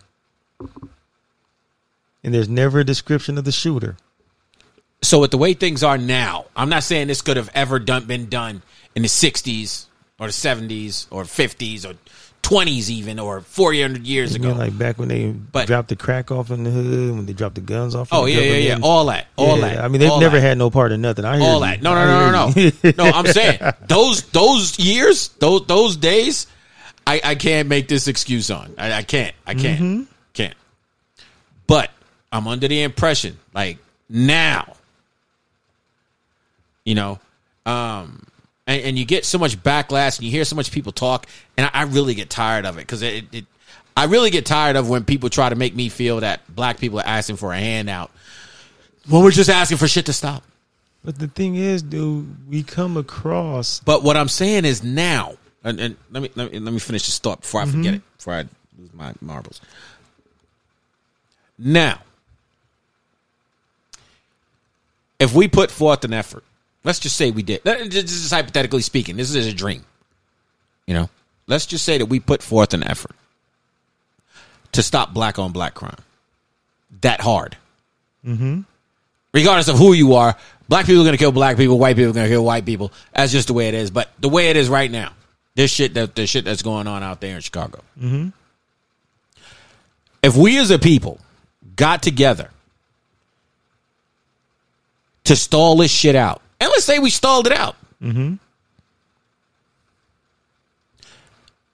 And 2.21 2.33
there's 2.33 2.49
never 2.49 2.79
a 2.79 2.83
description 2.83 3.37
of 3.37 3.45
the 3.45 3.51
shooter. 3.53 3.95
so 5.01 5.19
with 5.19 5.31
the 5.31 5.37
way 5.37 5.53
things 5.53 5.83
are 5.83 5.97
now, 5.97 6.45
I'm 6.55 6.69
not 6.69 6.83
saying 6.83 7.07
this 7.07 7.21
could 7.21 7.37
have 7.37 7.49
ever 7.53 7.79
done 7.79 8.05
been 8.05 8.27
done 8.27 8.63
in 8.93 9.03
the 9.03 9.07
60s 9.07 9.85
or 10.19 10.27
the 10.27 10.33
70s 10.33 11.07
or 11.11 11.23
50s 11.23 11.85
or 11.85 11.95
20s 12.43 12.89
even 12.89 13.19
or 13.19 13.41
400 13.41 14.05
years 14.07 14.33
ago. 14.35 14.53
like 14.53 14.77
back 14.77 14.97
when 14.97 15.09
they 15.09 15.31
But- 15.31 15.67
dropped 15.67 15.89
the 15.89 15.95
crack 15.97 16.31
off 16.31 16.49
in 16.49 16.63
the 16.63 16.69
hood, 16.71 17.15
when 17.15 17.25
they 17.25 17.33
dropped 17.33 17.55
the 17.55 17.61
guns 17.61 17.93
off. 17.93 18.07
oh 18.11 18.25
yeah, 18.25 18.39
yeah, 18.39 18.55
yeah. 18.55 18.79
All 18.81 19.05
that, 19.07 19.27
all 19.35 19.57
Yeah, 19.59 19.67
that. 19.75 19.83
I 19.83 19.87
mean, 19.89 19.99
they've 19.99 20.19
never 20.19 20.39
that. 20.39 20.47
had 20.47 20.57
no 20.57 20.69
part 20.69 20.91
in 20.93 21.01
nothing. 21.01 21.25
I 21.25 21.37
hear 21.37 21.45
all 21.47 21.55
you. 21.59 21.65
that. 21.65 21.81
No, 21.81 21.93
no, 21.93 22.05
no, 22.05 22.31
no, 22.31 22.53
no. 22.55 22.93
no, 22.97 23.11
I'm 23.11 23.25
saying 23.27 23.59
those 23.87 24.23
those 24.29 24.79
years, 24.79 25.27
those 25.39 25.65
those 25.67 25.97
days, 25.97 26.47
I, 27.05 27.19
I 27.23 27.35
can't 27.35 27.67
make 27.67 27.87
this 27.89 28.07
excuse 28.07 28.49
on. 28.49 28.73
I, 28.77 28.93
I 28.93 29.03
can't. 29.03 29.35
I 29.45 29.53
can't. 29.53 29.81
Mm-hmm. 29.81 30.03
Can't. 30.33 30.55
But 31.67 31.91
I'm 32.31 32.47
under 32.47 32.67
the 32.69 32.81
impression, 32.83 33.37
like 33.53 33.77
now, 34.09 34.73
you 36.85 36.95
know, 36.95 37.19
um, 37.65 38.25
and, 38.67 38.81
and 38.83 38.99
you 38.99 39.05
get 39.05 39.25
so 39.25 39.39
much 39.39 39.57
backlash 39.57 40.17
and 40.17 40.25
you 40.25 40.31
hear 40.31 40.45
so 40.45 40.55
much 40.55 40.71
people 40.71 40.91
talk, 40.91 41.25
and 41.55 41.65
I, 41.65 41.69
I 41.73 41.83
really 41.83 42.13
get 42.13 42.29
tired 42.29 42.65
of 42.65 42.77
it 42.77 42.81
because 42.81 43.01
it, 43.01 43.25
it, 43.31 43.45
I 43.95 44.05
really 44.05 44.29
get 44.29 44.45
tired 44.45 44.75
of 44.75 44.89
when 44.89 45.05
people 45.05 45.29
try 45.29 45.49
to 45.49 45.55
make 45.55 45.73
me 45.73 45.89
feel 45.89 46.19
that 46.19 46.41
black 46.53 46.79
people 46.79 46.99
are 46.99 47.07
asking 47.07 47.37
for 47.37 47.53
a 47.53 47.57
handout 47.57 48.11
when 49.09 49.23
we're 49.23 49.31
just 49.31 49.49
asking 49.49 49.77
for 49.77 49.87
shit 49.87 50.05
to 50.05 50.13
stop. 50.13 50.43
But 51.03 51.17
the 51.17 51.27
thing 51.27 51.55
is, 51.55 51.81
dude, 51.81 52.49
we 52.49 52.63
come 52.63 52.97
across 52.97 53.79
But 53.79 54.03
what 54.03 54.17
I'm 54.17 54.27
saying 54.27 54.65
is 54.65 54.83
now, 54.83 55.35
and, 55.63 55.79
and 55.79 55.97
let 56.11 56.21
me 56.21 56.29
let 56.35 56.51
me 56.51 56.59
let 56.59 56.73
me 56.73 56.79
finish 56.79 57.05
this 57.05 57.17
thought 57.19 57.41
before 57.41 57.61
I 57.61 57.63
mm-hmm. 57.65 57.77
forget 57.77 57.93
it, 57.95 58.01
before 58.17 58.33
I 58.33 58.45
lose 58.77 58.93
my 58.93 59.13
marbles. 59.21 59.61
Now, 61.57 62.01
if 65.17 65.33
we 65.33 65.47
put 65.47 65.71
forth 65.71 66.03
an 66.03 66.13
effort, 66.13 66.43
let's 66.87 66.99
just 66.99 67.17
say 67.17 67.29
we 67.31 67.43
did. 67.43 67.63
This 67.63 68.13
is 68.13 68.31
hypothetically 68.31 68.81
speaking. 68.81 69.17
This 69.17 69.35
is 69.35 69.45
a 69.45 69.53
dream. 69.53 69.83
You 70.87 70.93
know, 70.93 71.09
let's 71.45 71.65
just 71.65 71.83
say 71.83 71.97
that 71.97 72.05
we 72.05 72.21
put 72.21 72.41
forth 72.41 72.73
an 72.73 72.81
effort 72.81 73.11
to 74.71 74.81
stop 74.81 75.13
black 75.13 75.37
on 75.37 75.51
black 75.51 75.73
crime. 75.73 75.99
That 77.01 77.19
hard. 77.19 77.57
Mm-hmm. 78.25 78.61
Regardless 79.33 79.67
of 79.67 79.77
who 79.77 79.91
you 79.91 80.13
are, 80.13 80.37
black 80.69 80.85
people 80.85 81.01
are 81.01 81.03
going 81.03 81.13
to 81.13 81.19
kill 81.19 81.33
black 81.33 81.57
people, 81.57 81.77
white 81.77 81.97
people 81.97 82.11
are 82.11 82.13
going 82.13 82.25
to 82.25 82.31
kill 82.33 82.45
white 82.45 82.65
people. 82.65 82.93
That's 83.13 83.33
just 83.33 83.47
the 83.47 83.53
way 83.53 83.67
it 83.67 83.73
is. 83.73 83.91
But 83.91 84.09
the 84.19 84.29
way 84.29 84.47
it 84.47 84.55
is 84.55 84.69
right 84.69 84.89
now, 84.89 85.11
this 85.55 85.69
shit 85.69 85.93
that 85.95 86.15
the 86.15 86.25
shit 86.25 86.45
that's 86.45 86.61
going 86.61 86.87
on 86.87 87.03
out 87.03 87.19
there 87.19 87.35
in 87.35 87.41
Chicago. 87.41 87.83
Mm-hmm. 87.99 88.29
If 90.23 90.37
we 90.37 90.57
as 90.57 90.71
a 90.71 90.79
people 90.79 91.19
got 91.75 92.01
together 92.01 92.49
to 95.25 95.35
stall 95.35 95.75
this 95.75 95.91
shit 95.91 96.15
out, 96.15 96.41
and 96.59 96.69
let's 96.69 96.85
say 96.85 96.99
we 96.99 97.09
stalled 97.09 97.47
it 97.47 97.53
out. 97.53 97.75
Mm-hmm. 98.01 98.35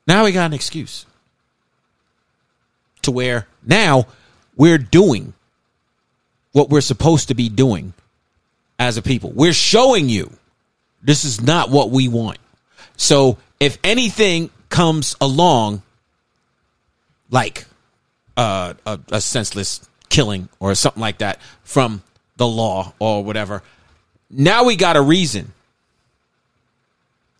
Now 0.07 0.23
we 0.25 0.31
got 0.31 0.47
an 0.47 0.53
excuse 0.53 1.05
to 3.03 3.11
where 3.11 3.47
now 3.65 4.07
we're 4.55 4.77
doing 4.77 5.33
what 6.51 6.69
we're 6.69 6.81
supposed 6.81 7.29
to 7.29 7.33
be 7.33 7.49
doing 7.49 7.93
as 8.79 8.97
a 8.97 9.01
people. 9.01 9.31
We're 9.31 9.53
showing 9.53 10.09
you 10.09 10.31
this 11.01 11.25
is 11.25 11.41
not 11.41 11.69
what 11.69 11.89
we 11.89 12.07
want. 12.07 12.37
So 12.97 13.37
if 13.59 13.77
anything 13.83 14.49
comes 14.69 15.15
along, 15.21 15.81
like 17.29 17.65
uh, 18.37 18.73
a, 18.85 18.99
a 19.11 19.21
senseless 19.21 19.87
killing 20.09 20.49
or 20.59 20.75
something 20.75 21.01
like 21.01 21.19
that 21.19 21.39
from 21.63 22.03
the 22.37 22.47
law 22.47 22.93
or 22.99 23.23
whatever, 23.23 23.63
now 24.33 24.63
we 24.63 24.75
got 24.75 24.95
a 24.95 25.01
reason 25.01 25.51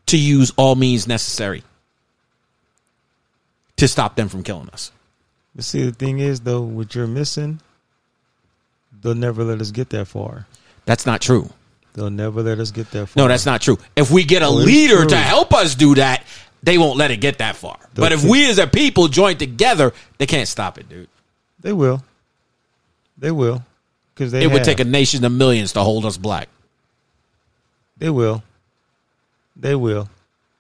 to 0.08 0.18
use 0.18 0.52
all 0.58 0.76
means 0.76 1.08
necessary 1.08 1.64
to 3.78 3.88
stop 3.88 4.16
them 4.16 4.30
from 4.30 4.44
killing 4.44 4.70
us. 4.70 4.92
But 5.56 5.66
see, 5.66 5.84
the 5.84 5.92
thing 5.92 6.20
is, 6.20 6.42
though, 6.42 6.62
what 6.62 6.96
you're 6.96 7.08
missing, 7.08 7.60
they'll 9.02 9.16
never 9.16 9.44
let 9.44 9.62
us 9.62 9.72
get 9.72 9.90
that 9.90 10.06
far. 10.08 10.48
That's 10.86 11.06
not 11.06 11.22
true. 11.22 11.50
They'll 11.94 12.10
never 12.10 12.42
let 12.42 12.60
us 12.60 12.72
get 12.72 12.90
that 12.92 13.08
far. 13.08 13.24
No, 13.24 13.28
that's 13.28 13.46
not 13.46 13.62
true. 13.62 13.78
If 13.96 14.10
we 14.10 14.24
get 14.24 14.42
a 14.42 14.48
Oh, 14.48 14.54
leader 14.54 15.06
to 15.06 15.16
help 15.16 15.54
us 15.54 15.76
do 15.76 15.96
that, 15.96 16.26
they 16.64 16.78
won't 16.78 16.98
let 16.98 17.12
it 17.12 17.18
get 17.18 17.38
that 17.38 17.56
far. 17.56 17.78
They'll 17.94 18.06
but 18.06 18.12
if 18.12 18.24
we 18.24 18.50
as 18.50 18.58
a 18.58 18.66
people 18.68 19.08
join 19.08 19.38
together, 19.38 19.94
they 20.18 20.26
can't 20.26 20.48
stop 20.48 20.78
it, 20.80 20.90
dude. 20.90 21.10
They 21.60 21.74
will. 21.74 22.04
They 23.18 23.32
will. 23.32 23.64
Because 24.14 24.32
they 24.32 24.44
It 24.44 24.52
would 24.52 24.64
take 24.64 24.80
a 24.80 24.86
nation 24.86 25.24
of 25.24 25.32
millions 25.32 25.74
to 25.74 25.82
hold 25.82 26.06
us 26.06 26.18
black. 26.18 26.50
They 27.98 28.10
will. 28.10 28.44
They 29.56 29.76
will. 29.76 30.10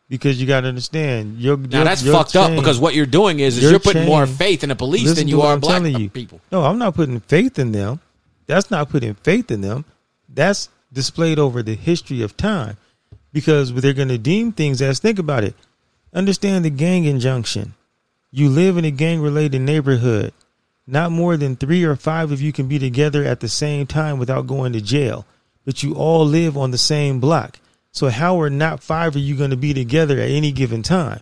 Because 0.10 0.40
you 0.40 0.46
got 0.46 0.62
to 0.62 0.68
understand. 0.68 1.40
Your, 1.40 1.58
Now 1.58 1.78
your- 1.80 1.86
that's 1.86 2.04
your 2.04 2.14
fucked 2.14 2.36
up 2.36 2.56
because 2.56 2.80
what 2.80 2.94
you're 2.94 3.06
doing 3.06 3.40
is, 3.40 3.58
is 3.58 3.64
you're 3.70 3.80
putting 3.80 4.06
more 4.06 4.28
faith 4.28 4.64
in 4.64 4.70
the 4.70 4.76
police 4.76 5.16
than 5.16 5.28
you 5.28 5.42
are 5.42 5.54
I'm 5.54 5.60
black 5.60 5.82
telling 5.82 6.00
you. 6.00 6.10
people. 6.10 6.40
No, 6.52 6.64
I'm 6.64 6.78
not 6.78 6.94
putting 6.94 7.20
faith 7.22 7.58
in 7.58 7.72
them. 7.72 8.00
That's 8.46 8.70
not 8.70 8.90
putting 8.90 9.16
faith 9.16 9.50
in 9.50 9.62
them. 9.62 9.86
That's 10.30 10.70
displayed 10.92 11.40
over 11.40 11.64
the 11.64 11.76
history 11.76 12.22
of 12.22 12.38
time. 12.38 12.78
Because 13.32 13.74
they're 13.74 13.94
going 13.94 14.10
to 14.10 14.20
deem 14.20 14.52
things 14.52 14.80
as, 14.82 15.00
think 15.00 15.18
about 15.18 15.44
it. 15.44 15.56
Understand 16.14 16.64
the 16.64 16.70
gang 16.70 17.06
injunction. 17.06 17.74
You 18.32 18.50
live 18.50 18.78
in 18.78 18.86
a 18.86 18.92
gang 18.92 19.22
related 19.22 19.62
neighborhood. 19.62 20.34
Not 20.86 21.12
more 21.12 21.38
than 21.38 21.56
three 21.56 21.84
or 21.84 21.96
five 21.96 22.32
of 22.32 22.42
you 22.42 22.52
can 22.52 22.68
be 22.68 22.78
together 22.78 23.24
at 23.24 23.40
the 23.40 23.50
same 23.50 23.88
time 23.88 24.20
without 24.20 24.46
going 24.46 24.74
to 24.74 24.82
jail. 24.82 25.26
But 25.66 25.84
you 25.84 25.96
all 25.96 26.26
live 26.26 26.58
on 26.58 26.72
the 26.72 26.78
same 26.78 27.20
block. 27.20 27.60
So 27.92 28.10
how 28.10 28.42
are 28.42 28.50
not 28.50 28.84
five 28.84 29.16
of 29.16 29.22
you 29.22 29.36
going 29.36 29.52
to 29.52 29.58
be 29.58 29.74
together 29.74 30.20
at 30.20 30.30
any 30.30 30.52
given 30.52 30.84
time? 30.84 31.22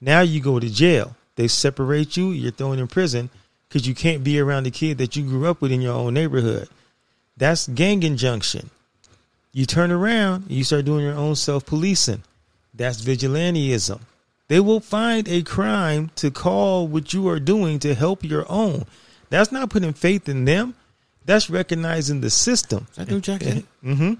Now 0.00 0.20
you 0.20 0.40
go 0.40 0.58
to 0.60 0.70
jail. 0.70 1.16
They 1.36 1.48
separate 1.48 2.16
you. 2.16 2.30
You're 2.30 2.52
thrown 2.52 2.78
in 2.78 2.88
prison 2.88 3.30
because 3.68 3.86
you 3.86 3.94
can't 3.94 4.24
be 4.24 4.38
around 4.38 4.64
the 4.64 4.70
kid 4.70 4.98
that 4.98 5.16
you 5.16 5.24
grew 5.24 5.48
up 5.48 5.60
with 5.60 5.72
in 5.72 5.80
your 5.80 5.94
own 5.94 6.14
neighborhood. 6.14 6.68
That's 7.36 7.68
gang 7.68 8.02
injunction. 8.02 8.70
You 9.52 9.66
turn 9.66 9.90
around 9.90 10.44
you 10.48 10.64
start 10.64 10.84
doing 10.84 11.04
your 11.04 11.14
own 11.14 11.36
self 11.36 11.66
policing. 11.66 12.22
That's 12.74 13.02
vigilanteism. 13.02 14.00
They 14.48 14.60
will 14.60 14.80
find 14.80 15.28
a 15.28 15.42
crime 15.42 16.10
to 16.16 16.30
call 16.30 16.86
what 16.86 17.12
you 17.12 17.28
are 17.28 17.40
doing 17.40 17.78
to 17.80 17.94
help 17.94 18.24
your 18.24 18.44
own. 18.50 18.84
That's 19.30 19.52
not 19.52 19.70
putting 19.70 19.92
faith 19.92 20.28
in 20.28 20.44
them. 20.44 20.74
That's 21.24 21.48
recognizing 21.50 22.20
the 22.20 22.30
system. 22.30 22.86
that 22.96 23.08
New 23.08 23.20
Jack 23.20 23.42
City? 23.42 23.64
hmm 23.82 24.14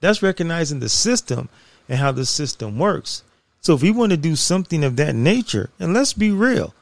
That's 0.00 0.22
recognizing 0.22 0.80
the 0.80 0.88
system 0.88 1.48
and 1.88 1.98
how 1.98 2.12
the 2.12 2.26
system 2.26 2.78
works. 2.78 3.22
So 3.60 3.74
if 3.74 3.82
we 3.82 3.90
want 3.90 4.10
to 4.10 4.16
do 4.16 4.36
something 4.36 4.84
of 4.84 4.96
that 4.96 5.14
nature, 5.14 5.70
and 5.78 5.92
let's 5.92 6.12
be 6.12 6.30
real, 6.30 6.74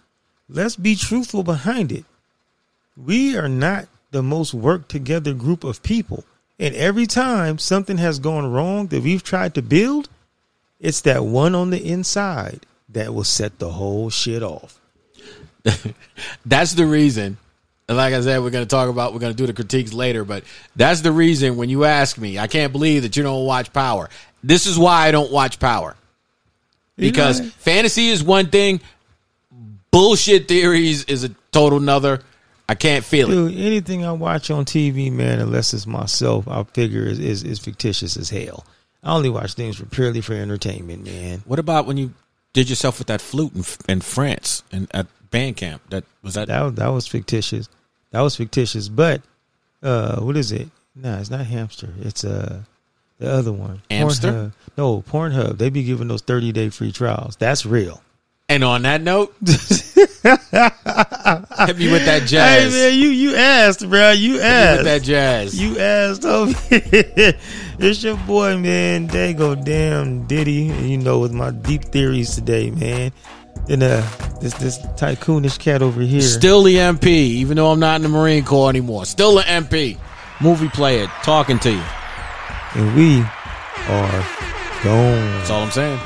let's 0.49 0.77
be 0.77 0.95
truthful 0.95 1.43
behind 1.43 1.91
it. 1.93 2.05
We 2.97 3.37
are 3.37 3.49
not 3.49 3.89
the 4.11 4.23
most 4.23 4.55
worked 4.55 4.89
together 4.91 5.33
group 5.33 5.65
of 5.65 5.83
people. 5.83 6.25
And 6.59 6.75
every 6.75 7.07
time 7.07 7.59
something 7.59 7.99
has 7.99 8.19
gone 8.19 8.51
wrong 8.51 8.87
that 8.89 9.03
we've 9.03 9.23
tried 9.23 9.55
to 9.55 9.63
build, 9.63 10.09
it's 10.81 11.03
that 11.03 11.25
one 11.25 11.55
on 11.55 11.71
the 11.71 11.85
inside 11.85 12.65
that 12.89 13.13
will 13.13 13.25
set 13.25 13.59
the 13.59 13.73
whole 13.73 14.09
shit 14.09 14.43
off. 14.43 14.81
That's 16.47 16.73
the 16.75 16.87
reason. 16.87 17.39
And 17.89 17.97
like 17.97 18.15
I 18.15 18.21
said, 18.21 18.43
we're 18.43 18.51
going 18.51 18.65
to 18.65 18.69
talk 18.69 18.89
about, 18.89 19.13
we're 19.13 19.21
going 19.21 19.33
to 19.33 19.37
do 19.37 19.47
the 19.47 19.53
critiques 19.53 19.93
later, 19.93 20.25
but 20.25 20.43
that's 20.75 21.03
the 21.03 21.13
reason 21.13 21.57
when 21.57 21.69
you 21.69 21.85
ask 21.85 22.19
me, 22.19 22.39
I 22.39 22.49
can't 22.49 22.73
believe 22.73 23.03
that 23.03 23.17
you 23.17 23.23
don't 23.23 23.47
watch 23.47 23.73
Power. 23.73 24.11
This 24.43 24.67
is 24.67 24.79
why 24.79 25.07
I 25.07 25.13
don't 25.13 25.31
watch 25.31 25.61
Power. 25.61 25.95
Because 26.97 27.41
fantasy 27.53 28.09
is 28.09 28.25
one 28.25 28.49
thing, 28.49 28.81
bullshit 29.91 30.49
theories 30.49 31.05
is 31.05 31.25
a 31.25 31.29
total 31.53 31.79
nother. 31.79 32.23
I 32.69 32.75
can't 32.75 33.05
feel 33.05 33.31
it. 33.31 33.55
anything 33.55 34.05
I 34.05 34.13
watch 34.13 34.51
on 34.51 34.65
TV, 34.65 35.13
man, 35.13 35.39
unless 35.39 35.73
it's 35.73 35.87
myself, 35.87 36.49
I 36.49 36.65
figure 36.65 37.05
is, 37.05 37.21
is, 37.21 37.45
is 37.45 37.59
fictitious 37.61 38.17
as 38.17 38.31
hell. 38.31 38.67
I 39.05 39.15
only 39.15 39.31
watch 39.31 39.55
things 39.55 39.77
for 39.77 39.87
purely 39.87 40.21
for 40.21 40.33
entertainment, 40.33 41.05
man. 41.05 41.43
What 41.45 41.61
about 41.61 41.87
when 41.87 41.97
you 41.97 42.13
did 42.53 42.69
yourself 42.69 42.99
with 42.99 43.07
that 43.07 43.21
flute 43.21 43.55
in, 43.55 43.65
in 43.89 44.01
France 44.01 44.65
and 44.73 44.89
at 44.93 45.07
band 45.31 45.57
camp? 45.59 45.83
That 45.91 46.05
was 46.23 46.35
that. 46.35 46.49
That 46.49 46.75
that 46.75 46.89
was 46.89 47.07
fictitious. 47.07 47.69
That 48.17 48.23
was 48.23 48.35
fictitious. 48.35 48.89
But 48.89 49.21
uh, 49.83 50.21
what 50.23 50.39
is 50.39 50.51
it? 50.51 50.71
No, 50.95 51.19
it's 51.19 51.29
not 51.29 51.45
hamster. 51.45 51.93
It's 52.01 52.25
uh 52.25 52.63
the 53.19 53.31
other 53.31 53.53
one. 53.53 53.83
Hamster? 53.91 54.33
Pornhub. 54.33 54.53
No, 54.79 55.03
Pornhub. 55.03 55.59
They 55.59 55.69
be 55.69 55.83
giving 55.83 56.09
those 56.09 56.23
thirty 56.23 56.51
day 56.51 56.71
free 56.71 56.93
trials. 56.93 57.37
That's 57.37 57.67
real. 57.67 58.01
and 58.49 58.65
on 58.65 58.81
that 58.83 59.03
note, 59.03 59.35
hit 59.45 59.59
me 61.77 61.93
with 61.93 62.07
that 62.07 62.23
jazz. 62.27 62.73
Hey 62.73 62.89
man, 62.91 62.99
you 62.99 63.09
you 63.09 63.37
asked, 63.37 63.87
bro. 63.87 64.13
You 64.13 64.41
asked. 64.41 64.79
with 64.79 64.87
that 64.87 65.03
jazz. 65.03 65.61
You 65.61 65.79
asked 65.79 66.25
over 66.25 66.55
It's 67.79 68.03
your 68.03 68.17
boy, 68.17 68.57
man. 68.57 69.09
They 69.09 69.35
go 69.35 69.55
damn 69.55 70.27
Diddy. 70.27 70.73
You 70.89 70.97
know, 70.97 71.19
with 71.19 71.33
my 71.33 71.51
deep 71.51 71.85
theories 71.85 72.35
today, 72.35 72.71
man. 72.71 73.13
And 73.69 73.83
uh 73.83 74.03
this 74.41 74.55
this 74.55 74.79
tycoonish 74.79 75.59
cat 75.59 75.83
over 75.83 76.01
here. 76.01 76.21
Still 76.21 76.63
the 76.63 76.77
MP, 76.77 77.07
even 77.07 77.57
though 77.57 77.71
I'm 77.73 77.81
not 77.81 77.97
in 77.97 78.03
the 78.03 78.09
Marine 78.09 78.45
Corps 78.45 78.71
anymore. 78.71 79.07
Still 79.07 79.35
the 79.37 79.43
MP. 79.43 79.99
Movie 80.41 80.69
player, 80.69 81.07
talking 81.23 81.59
to 81.61 81.73
you. 81.73 81.83
and 82.75 82.95
we 82.95 83.21
are 83.89 84.27
gone. 84.85 85.39
That's 85.39 85.51
all 85.51 85.63
I'm 85.63 85.71
saying. 85.71 86.01